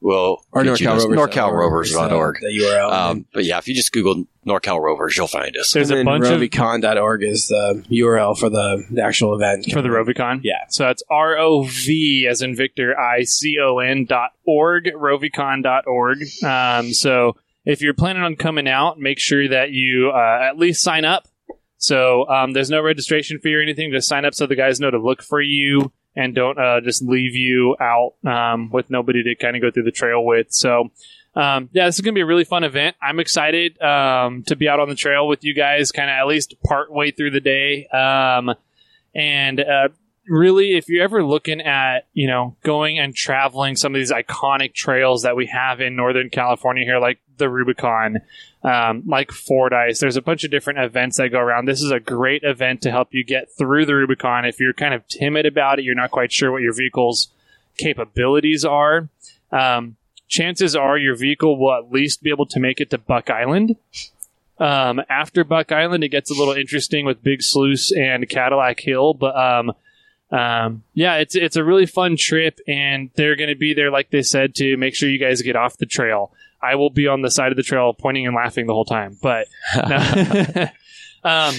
will 0.00 0.44
Or 0.52 0.62
get 0.64 0.80
you 0.80 0.86
NorCal 0.86 0.94
this- 0.96 1.06
Rovers. 1.06 1.92
NorCalRovers.org. 1.94 2.36
The 2.40 2.58
URL. 2.62 2.92
Um, 2.92 3.26
but 3.32 3.44
yeah, 3.44 3.58
if 3.58 3.68
you 3.68 3.74
just 3.74 3.92
Google 3.92 4.24
NorCal 4.46 4.80
Rovers, 4.80 5.16
you'll 5.16 5.26
find 5.26 5.56
us. 5.56 5.72
There's 5.72 5.90
and 5.90 6.00
a 6.00 6.04
then 6.04 6.20
bunch 6.20 6.26
of 6.26 6.40
Rovicon.org 6.40 7.22
is 7.22 7.46
the 7.46 7.82
URL 7.90 8.38
for 8.38 8.50
the, 8.50 8.84
the 8.90 9.02
actual 9.02 9.34
event. 9.34 9.66
for 9.72 9.80
the 9.82 9.88
Rovicon. 9.88 10.40
Yeah. 10.42 10.64
So 10.68 10.84
that's 10.84 11.02
R 11.10 11.38
O 11.38 11.62
V 11.62 12.26
as 12.30 12.42
in 12.42 12.54
Victor 12.54 12.98
I 12.98 13.24
C 13.24 13.56
O 13.62 13.78
N 13.78 14.04
dot 14.04 14.32
org, 14.46 14.90
Rovicon 14.94 15.62
dot 15.62 15.86
org. 15.86 16.18
Um, 16.44 16.92
so 16.92 17.36
if 17.64 17.80
you're 17.80 17.94
planning 17.94 18.22
on 18.22 18.36
coming 18.36 18.68
out, 18.68 18.98
make 18.98 19.18
sure 19.18 19.48
that 19.48 19.70
you 19.70 20.10
uh, 20.14 20.38
at 20.42 20.58
least 20.58 20.82
sign 20.82 21.04
up. 21.04 21.28
So 21.76 22.28
um, 22.28 22.52
there's 22.52 22.70
no 22.70 22.82
registration 22.82 23.38
fee 23.40 23.54
or 23.54 23.60
anything. 23.60 23.92
Just 23.92 24.08
sign 24.08 24.24
up 24.24 24.34
so 24.34 24.46
the 24.46 24.56
guys 24.56 24.80
know 24.80 24.90
to 24.90 24.98
look 24.98 25.22
for 25.22 25.40
you 25.40 25.92
and 26.16 26.34
don't 26.34 26.58
uh, 26.58 26.80
just 26.80 27.02
leave 27.02 27.34
you 27.34 27.76
out 27.80 28.14
um, 28.26 28.70
with 28.70 28.90
nobody 28.90 29.22
to 29.24 29.34
kind 29.34 29.56
of 29.56 29.62
go 29.62 29.70
through 29.70 29.84
the 29.84 29.92
trail 29.92 30.24
with. 30.24 30.48
So. 30.50 30.90
Um, 31.36 31.68
yeah, 31.72 31.86
this 31.86 31.96
is 31.96 32.00
going 32.00 32.14
to 32.14 32.16
be 32.16 32.22
a 32.22 32.26
really 32.26 32.44
fun 32.44 32.62
event. 32.62 32.94
I'm 33.02 33.18
excited 33.18 33.82
um, 33.82 34.44
to 34.44 34.54
be 34.54 34.68
out 34.68 34.78
on 34.78 34.88
the 34.88 34.94
trail 34.94 35.26
with 35.26 35.42
you 35.42 35.52
guys, 35.52 35.90
kind 35.90 36.08
of 36.08 36.14
at 36.14 36.28
least 36.28 36.54
part 36.64 36.92
way 36.92 37.10
through 37.10 37.32
the 37.32 37.40
day. 37.40 37.88
Um, 37.88 38.54
and 39.16 39.58
uh, 39.58 39.88
really, 40.28 40.76
if 40.76 40.88
you're 40.88 41.02
ever 41.02 41.24
looking 41.24 41.60
at, 41.60 42.06
you 42.12 42.26
know, 42.26 42.56
going 42.62 42.98
and 42.98 43.14
traveling 43.14 43.76
some 43.76 43.94
of 43.94 43.98
these 43.98 44.12
iconic 44.12 44.74
trails 44.74 45.22
that 45.22 45.36
we 45.36 45.46
have 45.46 45.80
in 45.80 45.96
Northern 45.96 46.30
California 46.30 46.84
here, 46.84 46.98
like 46.98 47.18
the 47.38 47.48
Rubicon, 47.48 48.20
um, 48.62 49.02
like 49.06 49.30
Fordyce, 49.30 50.00
there's 50.00 50.16
a 50.16 50.22
bunch 50.22 50.44
of 50.44 50.50
different 50.50 50.78
events 50.78 51.18
that 51.18 51.30
go 51.30 51.40
around. 51.40 51.66
This 51.66 51.82
is 51.82 51.90
a 51.90 52.00
great 52.00 52.42
event 52.42 52.82
to 52.82 52.90
help 52.90 53.12
you 53.12 53.24
get 53.24 53.48
through 53.56 53.86
the 53.86 53.94
Rubicon. 53.94 54.44
If 54.44 54.60
you're 54.60 54.72
kind 54.72 54.94
of 54.94 55.06
timid 55.08 55.46
about 55.46 55.78
it, 55.78 55.84
you're 55.84 55.94
not 55.94 56.10
quite 56.10 56.32
sure 56.32 56.50
what 56.52 56.62
your 56.62 56.74
vehicle's 56.74 57.28
capabilities 57.76 58.64
are. 58.64 59.08
Um, 59.50 59.96
chances 60.28 60.74
are 60.74 60.98
your 60.98 61.16
vehicle 61.16 61.58
will 61.58 61.74
at 61.74 61.92
least 61.92 62.22
be 62.22 62.30
able 62.30 62.46
to 62.46 62.60
make 62.60 62.80
it 62.80 62.90
to 62.90 62.98
Buck 62.98 63.30
Island. 63.30 63.76
Um, 64.58 65.02
after 65.08 65.44
Buck 65.44 65.72
Island, 65.72 66.04
it 66.04 66.08
gets 66.08 66.30
a 66.30 66.34
little 66.34 66.54
interesting 66.54 67.04
with 67.04 67.22
Big 67.22 67.42
Sluice 67.42 67.90
and 67.92 68.28
Cadillac 68.28 68.80
Hill, 68.80 69.14
but 69.14 69.36
um, 69.36 69.72
um, 70.30 70.82
yeah, 70.94 71.16
it's 71.16 71.34
it's 71.34 71.56
a 71.56 71.64
really 71.64 71.86
fun 71.86 72.16
trip, 72.16 72.60
and 72.66 73.10
they're 73.14 73.36
going 73.36 73.50
to 73.50 73.56
be 73.56 73.74
there, 73.74 73.90
like 73.90 74.10
they 74.10 74.22
said, 74.22 74.54
to 74.56 74.76
make 74.76 74.94
sure 74.94 75.08
you 75.08 75.18
guys 75.18 75.42
get 75.42 75.56
off 75.56 75.76
the 75.76 75.86
trail. 75.86 76.32
I 76.64 76.74
will 76.76 76.90
be 76.90 77.06
on 77.08 77.22
the 77.22 77.30
side 77.30 77.52
of 77.52 77.56
the 77.56 77.62
trail, 77.62 77.92
pointing 77.92 78.26
and 78.26 78.34
laughing 78.34 78.66
the 78.66 78.72
whole 78.74 78.84
time, 78.84 79.16
but. 79.22 79.46
um, 81.24 81.54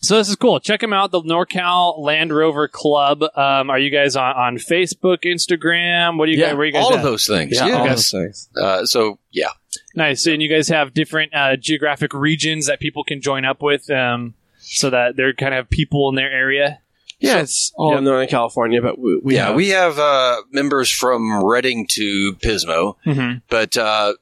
so 0.00 0.16
this 0.16 0.28
is 0.28 0.36
cool. 0.36 0.60
Check 0.60 0.80
them 0.80 0.92
out, 0.92 1.10
the 1.10 1.20
NorCal 1.22 1.98
Land 1.98 2.32
Rover 2.32 2.68
Club. 2.68 3.22
Um, 3.34 3.68
are 3.68 3.78
you 3.80 3.90
guys 3.90 4.14
on, 4.14 4.36
on 4.36 4.56
Facebook, 4.56 5.24
Instagram? 5.24 6.18
What 6.18 6.26
do 6.26 6.32
you 6.32 6.38
Yeah, 6.38 6.48
guys? 6.50 6.56
Where 6.56 6.66
you 6.66 6.72
guys 6.72 6.84
All 6.84 6.92
at? 6.92 6.98
of 6.98 7.02
those 7.02 7.26
things. 7.26 7.56
Yeah, 7.56 7.66
Yeah. 7.66 7.78
all 7.78 7.88
those 7.88 8.10
things. 8.10 8.48
Uh, 8.56 8.86
so 8.86 9.18
yeah, 9.32 9.48
Nice. 9.94 10.26
And 10.26 10.40
you 10.40 10.48
guys 10.48 10.68
have 10.68 10.94
different 10.94 11.34
uh, 11.34 11.56
geographic 11.56 12.14
regions 12.14 12.66
that 12.66 12.78
people 12.78 13.02
can 13.02 13.20
join 13.20 13.44
up 13.44 13.60
with, 13.60 13.90
um, 13.90 14.34
so 14.58 14.90
that 14.90 15.16
they're 15.16 15.34
kind 15.34 15.54
of 15.54 15.68
people 15.68 16.08
in 16.10 16.14
their 16.14 16.30
area. 16.30 16.78
Yeah, 17.18 17.40
it's 17.40 17.72
all 17.74 17.90
Yeah. 17.92 17.98
in 17.98 18.04
Northern 18.04 18.28
California, 18.28 18.80
but 18.80 18.98
we, 19.00 19.18
we 19.24 19.34
yeah, 19.34 19.46
have, 19.46 19.56
we 19.56 19.70
have 19.70 19.98
uh, 19.98 20.36
members 20.52 20.88
from 20.90 21.44
Redding 21.44 21.88
to 21.92 22.34
Pismo, 22.34 22.94
Mm-hmm. 23.04 23.38
but 23.50 23.76
uh, 23.76 24.12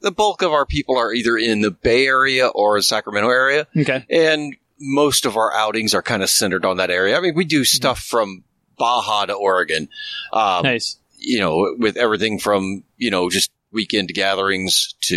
the 0.00 0.10
bulk 0.12 0.42
of 0.42 0.52
our 0.52 0.66
people 0.66 0.96
are 0.98 1.12
either 1.12 1.36
in 1.36 1.60
the 1.60 1.70
Bay 1.70 2.06
Area 2.06 2.46
or 2.48 2.80
Sacramento 2.82 3.28
area, 3.30 3.66
Okay. 3.76 4.04
and 4.10 4.56
most 4.78 5.24
of 5.24 5.36
our 5.36 5.52
outings 5.54 5.94
are 5.94 6.02
kind 6.02 6.22
of 6.22 6.28
centered 6.30 6.64
on 6.64 6.76
that 6.76 6.90
area. 6.90 7.16
I 7.16 7.20
mean, 7.20 7.34
we 7.34 7.44
do 7.44 7.64
stuff 7.64 7.98
from 8.00 8.44
Baja 8.78 9.26
to 9.26 9.32
Oregon, 9.32 9.88
um, 10.32 10.62
Nice. 10.64 10.98
you 11.18 11.38
know, 11.40 11.74
with 11.78 11.96
everything 11.96 12.38
from 12.38 12.84
you 12.98 13.10
know 13.10 13.30
just 13.30 13.50
weekend 13.72 14.10
gatherings 14.14 14.94
to 15.02 15.16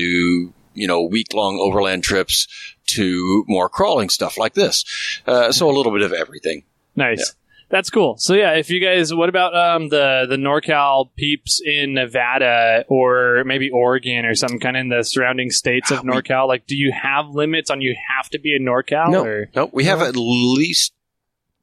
you 0.73 0.87
know 0.87 1.01
week 1.03 1.33
long 1.33 1.59
overland 1.59 2.03
trips 2.03 2.47
to 2.87 3.43
more 3.47 3.67
crawling 3.69 4.09
stuff 4.09 4.37
like 4.37 4.53
this. 4.53 4.85
Uh, 5.27 5.51
so 5.51 5.69
a 5.69 5.73
little 5.75 5.91
bit 5.91 6.01
of 6.01 6.13
everything. 6.13 6.63
Nice. 6.95 7.35
That's 7.69 7.91
cool. 7.91 8.17
So 8.17 8.33
yeah, 8.33 8.53
if 8.53 8.71
you 8.71 8.79
guys, 8.79 9.13
what 9.13 9.29
about 9.29 9.55
um, 9.55 9.89
the 9.89 10.25
the 10.27 10.37
NorCal 10.37 11.09
peeps 11.15 11.61
in 11.63 11.93
Nevada 11.93 12.83
or 12.87 13.43
maybe 13.45 13.69
Oregon 13.69 14.25
or 14.25 14.33
some 14.33 14.57
kind 14.59 14.75
of 14.75 14.81
in 14.81 14.89
the 14.89 15.03
surrounding 15.03 15.51
states 15.51 15.91
of 15.91 15.99
Ah, 15.99 16.01
NorCal? 16.01 16.47
Like, 16.47 16.65
do 16.65 16.75
you 16.75 16.91
have 16.91 17.29
limits 17.29 17.69
on 17.69 17.79
you 17.81 17.95
have 18.17 18.27
to 18.31 18.39
be 18.39 18.55
in 18.55 18.63
NorCal? 18.63 19.11
No. 19.11 19.23
Or? 19.23 19.49
No, 19.55 19.69
we 19.71 19.83
have 19.83 20.01
at 20.01 20.15
least 20.15 20.93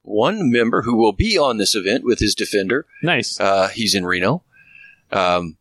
one 0.03 0.53
member 0.53 0.83
who 0.83 0.95
will 0.97 1.12
be 1.12 1.37
on 1.37 1.57
this 1.57 1.74
event 1.74 2.05
with 2.05 2.20
his 2.20 2.37
defender. 2.37 2.87
Nice. 3.03 3.41
Uh, 3.41 3.66
he's 3.69 3.97
in 3.97 4.07
Reno, 4.07 4.45
um, 5.11 5.57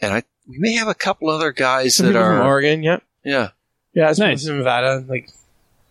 and 0.00 0.14
I 0.14 0.22
we 0.48 0.58
may 0.58 0.72
have 0.76 0.88
a 0.88 0.94
couple 0.94 1.28
other 1.28 1.52
guys 1.52 1.96
some 1.96 2.06
that 2.06 2.12
people 2.12 2.22
from 2.24 2.40
are 2.40 2.44
Oregon. 2.46 2.82
Yeah, 2.82 3.00
yeah. 3.22 3.48
yeah, 3.92 4.08
it's 4.08 4.18
Nice. 4.18 4.44
nice. 4.44 4.46
in 4.46 4.56
Nevada. 4.56 5.04
Like, 5.06 5.28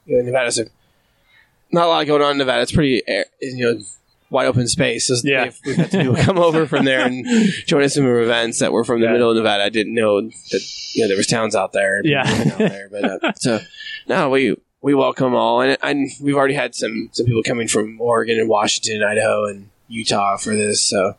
you 0.08 0.18
know, 0.18 0.24
Nevada's 0.24 0.58
a, 0.58 0.66
not 1.72 1.86
a 1.86 1.90
lot 1.90 2.08
going 2.08 2.22
on 2.22 2.32
in 2.32 2.38
Nevada. 2.38 2.62
It's 2.64 2.72
pretty, 2.72 3.02
air- 3.08 3.26
you 3.42 3.64
know, 3.66 3.80
wide 4.30 4.48
open 4.48 4.68
space. 4.68 5.08
So 5.08 5.16
Yeah. 5.24 5.52
we've, 5.66 5.76
had 5.78 5.92
people 5.92 6.16
come 6.16 6.38
over 6.38 6.66
from 6.68 6.86
there 6.86 7.06
and 7.06 7.26
join 7.66 7.84
us 7.84 7.96
in 7.96 8.04
some 8.04 8.08
events 8.18 8.60
that 8.60 8.72
were 8.72 8.84
from 8.84 9.00
the 9.00 9.06
Yeah. 9.08 9.14
middle 9.14 9.32
of 9.32 9.38
Nevada. 9.38 9.64
I 9.64 9.70
didn't 9.70 9.94
know 9.96 10.22
that 10.22 10.62
you 10.96 11.04
know 11.04 11.08
there 11.08 11.18
was 11.18 11.28
towns 11.28 11.56
out 11.56 11.72
there. 11.74 12.02
Yeah. 12.04 12.22
out 12.22 12.58
there, 12.58 12.90
but 12.92 13.24
uh, 13.24 13.34
so 13.38 13.60
no, 14.08 14.30
we 14.30 14.56
we 14.82 14.94
welcome 14.94 15.34
all, 15.34 15.62
and, 15.62 15.78
and 15.82 16.10
we've 16.22 16.36
already 16.36 16.54
had 16.56 16.76
some 16.76 17.10
some 17.14 17.26
people 17.26 17.44
coming 17.44 17.68
from 17.68 18.00
Oregon 18.02 18.40
and 18.40 18.48
Washington, 18.50 19.02
and 19.02 19.06
Idaho, 19.06 19.46
and 19.46 19.70
Utah 19.88 20.38
for 20.38 20.56
this. 20.56 20.84
So 20.86 21.16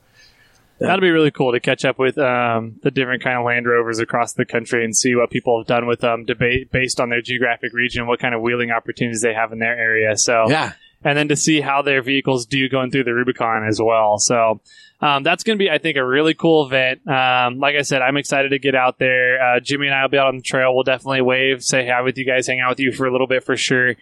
That'd 0.80 1.00
be 1.00 1.10
really 1.10 1.30
cool 1.30 1.52
to 1.52 1.60
catch 1.60 1.84
up 1.84 1.98
with 1.98 2.18
um, 2.18 2.78
the 2.82 2.90
different 2.90 3.22
kind 3.22 3.38
of 3.38 3.44
Land 3.44 3.66
Rovers 3.66 3.98
across 3.98 4.32
the 4.32 4.44
country 4.44 4.84
and 4.84 4.96
see 4.96 5.14
what 5.14 5.30
people 5.30 5.58
have 5.58 5.66
done 5.66 5.86
with 5.86 6.00
them, 6.00 6.24
debate 6.24 6.70
based 6.70 7.00
on 7.00 7.08
their 7.08 7.20
geographic 7.20 7.72
region, 7.72 8.06
what 8.06 8.20
kind 8.20 8.34
of 8.34 8.42
wheeling 8.42 8.70
opportunities 8.70 9.22
they 9.22 9.34
have 9.34 9.52
in 9.52 9.58
their 9.58 9.76
area. 9.76 10.16
So 10.16 10.48
yeah, 10.48 10.72
and 11.04 11.16
then 11.16 11.28
to 11.28 11.36
see 11.36 11.60
how 11.60 11.82
their 11.82 12.02
vehicles 12.02 12.46
do 12.46 12.68
going 12.68 12.90
through 12.90 13.04
the 13.04 13.14
Rubicon 13.14 13.66
as 13.66 13.80
well. 13.80 14.18
So 14.18 14.60
um, 15.00 15.22
that's 15.22 15.44
going 15.44 15.58
to 15.58 15.62
be, 15.62 15.70
I 15.70 15.78
think, 15.78 15.96
a 15.96 16.04
really 16.04 16.34
cool 16.34 16.66
event. 16.66 17.06
Um, 17.06 17.58
like 17.58 17.76
I 17.76 17.82
said, 17.82 18.02
I'm 18.02 18.16
excited 18.16 18.50
to 18.50 18.58
get 18.58 18.74
out 18.74 18.98
there. 18.98 19.40
Uh, 19.40 19.60
Jimmy 19.60 19.86
and 19.86 19.94
I 19.94 20.02
will 20.02 20.08
be 20.08 20.18
out 20.18 20.26
on 20.28 20.36
the 20.36 20.42
trail. 20.42 20.74
We'll 20.74 20.84
definitely 20.84 21.22
wave, 21.22 21.62
say 21.62 21.88
hi 21.88 22.02
with 22.02 22.18
you 22.18 22.26
guys, 22.26 22.46
hang 22.46 22.60
out 22.60 22.70
with 22.70 22.80
you 22.80 22.92
for 22.92 23.06
a 23.06 23.12
little 23.12 23.28
bit 23.28 23.44
for 23.44 23.56
sure. 23.56 23.94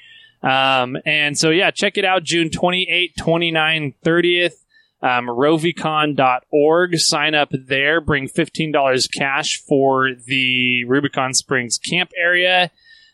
Um, 0.43 0.97
and 1.05 1.37
so, 1.39 1.51
yeah, 1.51 1.71
check 1.71 1.99
it 1.99 2.05
out 2.05 2.23
June 2.23 2.51
28, 2.51 3.17
29, 3.17 3.95
30th. 4.05 4.65
Um, 5.03 5.27
rovicon.org. 5.29 6.97
Sign 6.99 7.35
up 7.35 7.51
there. 7.53 8.01
Bring 8.01 8.29
$15 8.29 9.13
cash 9.13 9.61
for 9.61 10.11
the 10.27 10.85
Rubicon 10.85 11.35
Springs 11.35 11.79
camp 11.79 12.11
area. 12.17 12.71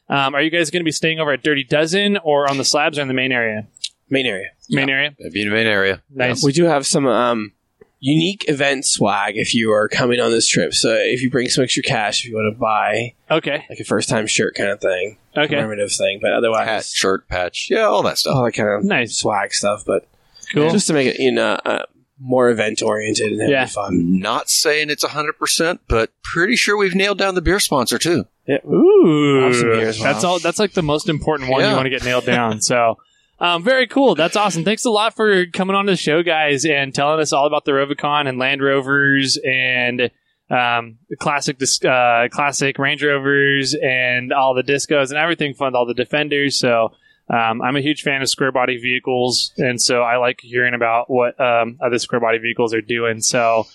Um, 0.08 0.34
are 0.34 0.42
you 0.42 0.50
guys 0.50 0.70
going 0.70 0.80
to 0.80 0.84
be 0.84 0.92
staying 0.92 1.20
over 1.20 1.32
at 1.32 1.42
Dirty 1.42 1.64
Dozen 1.64 2.18
or 2.18 2.48
on 2.50 2.58
the 2.58 2.64
slabs 2.64 2.98
or 2.98 3.02
in 3.02 3.08
the 3.08 3.14
main 3.14 3.32
area? 3.32 3.66
main 4.10 4.26
area. 4.26 4.48
Main 4.68 4.90
area. 4.90 5.14
That'd 5.18 5.32
be 5.32 5.42
in 5.42 5.48
the 5.48 5.54
main 5.54 5.66
area. 5.66 6.02
Nice. 6.10 6.44
We 6.44 6.52
do 6.52 6.64
have 6.64 6.86
some 6.86 7.06
um, 7.06 7.52
unique 7.98 8.44
event 8.48 8.84
swag 8.84 9.36
if 9.38 9.54
you 9.54 9.72
are 9.72 9.88
coming 9.88 10.20
on 10.20 10.30
this 10.30 10.46
trip. 10.46 10.74
So 10.74 10.94
if 10.94 11.22
you 11.22 11.30
bring 11.30 11.48
some 11.48 11.64
extra 11.64 11.82
cash, 11.82 12.22
if 12.24 12.30
you 12.30 12.36
want 12.36 12.54
to 12.54 12.58
buy 12.60 13.14
Okay. 13.30 13.64
like 13.70 13.78
a 13.80 13.84
first 13.84 14.08
time 14.10 14.26
shirt 14.26 14.54
kind 14.54 14.68
of 14.70 14.80
thing, 14.80 15.16
Okay. 15.34 15.48
commemorative 15.48 15.92
thing, 15.92 16.18
but 16.20 16.32
otherwise, 16.34 16.68
Hat, 16.68 16.84
shirt, 16.84 17.26
patch, 17.28 17.68
yeah, 17.70 17.84
all 17.84 18.02
that 18.02 18.18
stuff. 18.18 18.34
all 18.36 18.44
that 18.44 18.52
kind 18.52 18.68
of 18.68 18.84
Nice. 18.84 19.16
swag 19.16 19.54
stuff. 19.54 19.82
But 19.86 20.06
Cool. 20.52 20.70
just 20.70 20.86
to 20.88 20.92
make 20.92 21.06
it 21.08 21.18
you 21.20 21.32
know 21.32 21.52
uh, 21.64 21.84
more 22.20 22.50
event 22.50 22.82
oriented 22.82 23.32
and 23.32 23.40
have 23.40 23.50
Yeah. 23.50 23.66
fun. 23.66 24.18
Not 24.20 24.48
saying 24.48 24.90
it's 24.90 25.04
hundred 25.04 25.38
percent, 25.38 25.80
but 25.88 26.10
pretty 26.22 26.56
sure 26.56 26.76
we've 26.76 26.94
nailed 26.94 27.18
down 27.18 27.34
the 27.34 27.42
beer 27.42 27.60
sponsor 27.60 27.98
too. 27.98 28.26
Yeah. 28.46 28.58
Ooh. 28.66 29.42
Have 29.44 29.56
some 29.56 29.68
well. 29.68 29.92
That's 30.02 30.24
all. 30.24 30.38
That's 30.38 30.58
like 30.58 30.72
the 30.72 30.82
most 30.82 31.08
important 31.08 31.50
one 31.50 31.60
you 31.68 31.74
want 31.74 31.86
to 31.86 31.90
get 31.90 32.04
nailed 32.04 32.24
down. 32.26 32.60
So. 32.60 32.98
Um, 33.40 33.64
very 33.64 33.88
cool. 33.88 34.14
That's 34.14 34.36
awesome. 34.36 34.62
Thanks 34.62 34.84
a 34.84 34.90
lot 34.90 35.16
for 35.16 35.46
coming 35.46 35.74
on 35.74 35.86
the 35.86 35.96
show, 35.96 36.22
guys, 36.22 36.64
and 36.64 36.94
telling 36.94 37.18
us 37.18 37.32
all 37.32 37.44
about 37.44 37.64
the 37.64 37.72
Rovicon 37.72 38.28
and 38.28 38.38
Land 38.38 38.62
Rovers 38.62 39.36
and 39.44 40.02
um, 40.48 40.98
the 41.08 41.16
classic, 41.18 41.58
dis- 41.58 41.82
uh, 41.84 42.28
classic 42.30 42.78
Range 42.78 43.02
Rovers 43.02 43.74
and 43.74 44.32
all 44.32 44.54
the 44.54 44.62
discos 44.62 45.08
and 45.08 45.18
everything 45.18 45.54
fun, 45.54 45.74
all 45.74 45.86
the 45.86 45.94
Defenders. 45.94 46.56
So 46.56 46.92
um, 47.28 47.62
I'm 47.62 47.76
a 47.76 47.80
huge 47.80 48.02
fan 48.02 48.22
of 48.22 48.28
square 48.28 48.52
body 48.52 48.78
vehicles, 48.78 49.52
and 49.56 49.80
so 49.80 50.02
I 50.02 50.16
like 50.16 50.40
hearing 50.42 50.74
about 50.74 51.10
what 51.10 51.40
um, 51.40 51.78
other 51.80 51.98
square 51.98 52.20
body 52.20 52.38
vehicles 52.38 52.74
are 52.74 52.80
doing. 52.80 53.20
So 53.20 53.66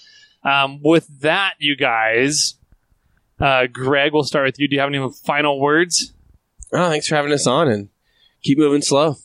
um, 0.43 0.79
with 0.83 1.07
that, 1.21 1.53
you 1.59 1.75
guys, 1.75 2.55
uh, 3.39 3.67
Greg, 3.67 4.13
we'll 4.13 4.23
start 4.23 4.45
with 4.45 4.59
you. 4.59 4.67
Do 4.67 4.75
you 4.75 4.81
have 4.81 4.89
any 4.93 5.09
final 5.25 5.59
words? 5.59 6.13
Oh, 6.73 6.89
thanks 6.89 7.07
for 7.07 7.15
having 7.15 7.31
us 7.31 7.47
on 7.47 7.67
and 7.67 7.89
keep 8.43 8.57
moving 8.57 8.81
slow. 8.81 9.15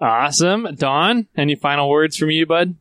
Awesome. 0.00 0.74
Don, 0.74 1.28
any 1.36 1.54
final 1.54 1.88
words 1.88 2.16
from 2.16 2.30
you, 2.30 2.46
bud? 2.46 2.74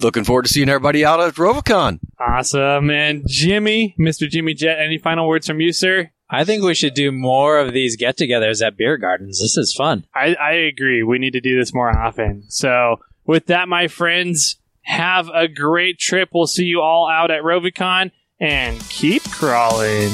Looking 0.00 0.24
forward 0.24 0.42
to 0.42 0.48
seeing 0.48 0.68
everybody 0.68 1.04
out 1.04 1.20
at 1.20 1.34
Rovicon. 1.34 2.00
Awesome. 2.18 2.90
And 2.90 3.24
Jimmy, 3.28 3.94
Mr. 3.98 4.28
Jimmy 4.28 4.54
Jet, 4.54 4.80
any 4.80 4.98
final 4.98 5.28
words 5.28 5.46
from 5.46 5.60
you, 5.60 5.72
sir? 5.72 6.10
I 6.30 6.44
think 6.44 6.64
we 6.64 6.74
should 6.74 6.94
do 6.94 7.12
more 7.12 7.58
of 7.58 7.72
these 7.72 7.96
get-togethers 7.96 8.66
at 8.66 8.76
beer 8.76 8.96
gardens. 8.96 9.40
This 9.40 9.56
is 9.56 9.74
fun. 9.76 10.06
I, 10.14 10.34
I 10.34 10.52
agree. 10.52 11.02
We 11.02 11.18
need 11.18 11.34
to 11.34 11.40
do 11.40 11.58
this 11.58 11.74
more 11.74 11.90
often. 11.90 12.44
So, 12.48 12.96
with 13.26 13.46
that, 13.46 13.68
my 13.68 13.88
friends, 13.88 14.56
have 14.82 15.28
a 15.28 15.48
great 15.48 15.98
trip. 15.98 16.30
We'll 16.32 16.46
see 16.46 16.64
you 16.64 16.80
all 16.80 17.08
out 17.10 17.30
at 17.30 17.42
Rovicon 17.42 18.10
and 18.40 18.80
keep 18.88 19.22
crawling. 19.30 20.12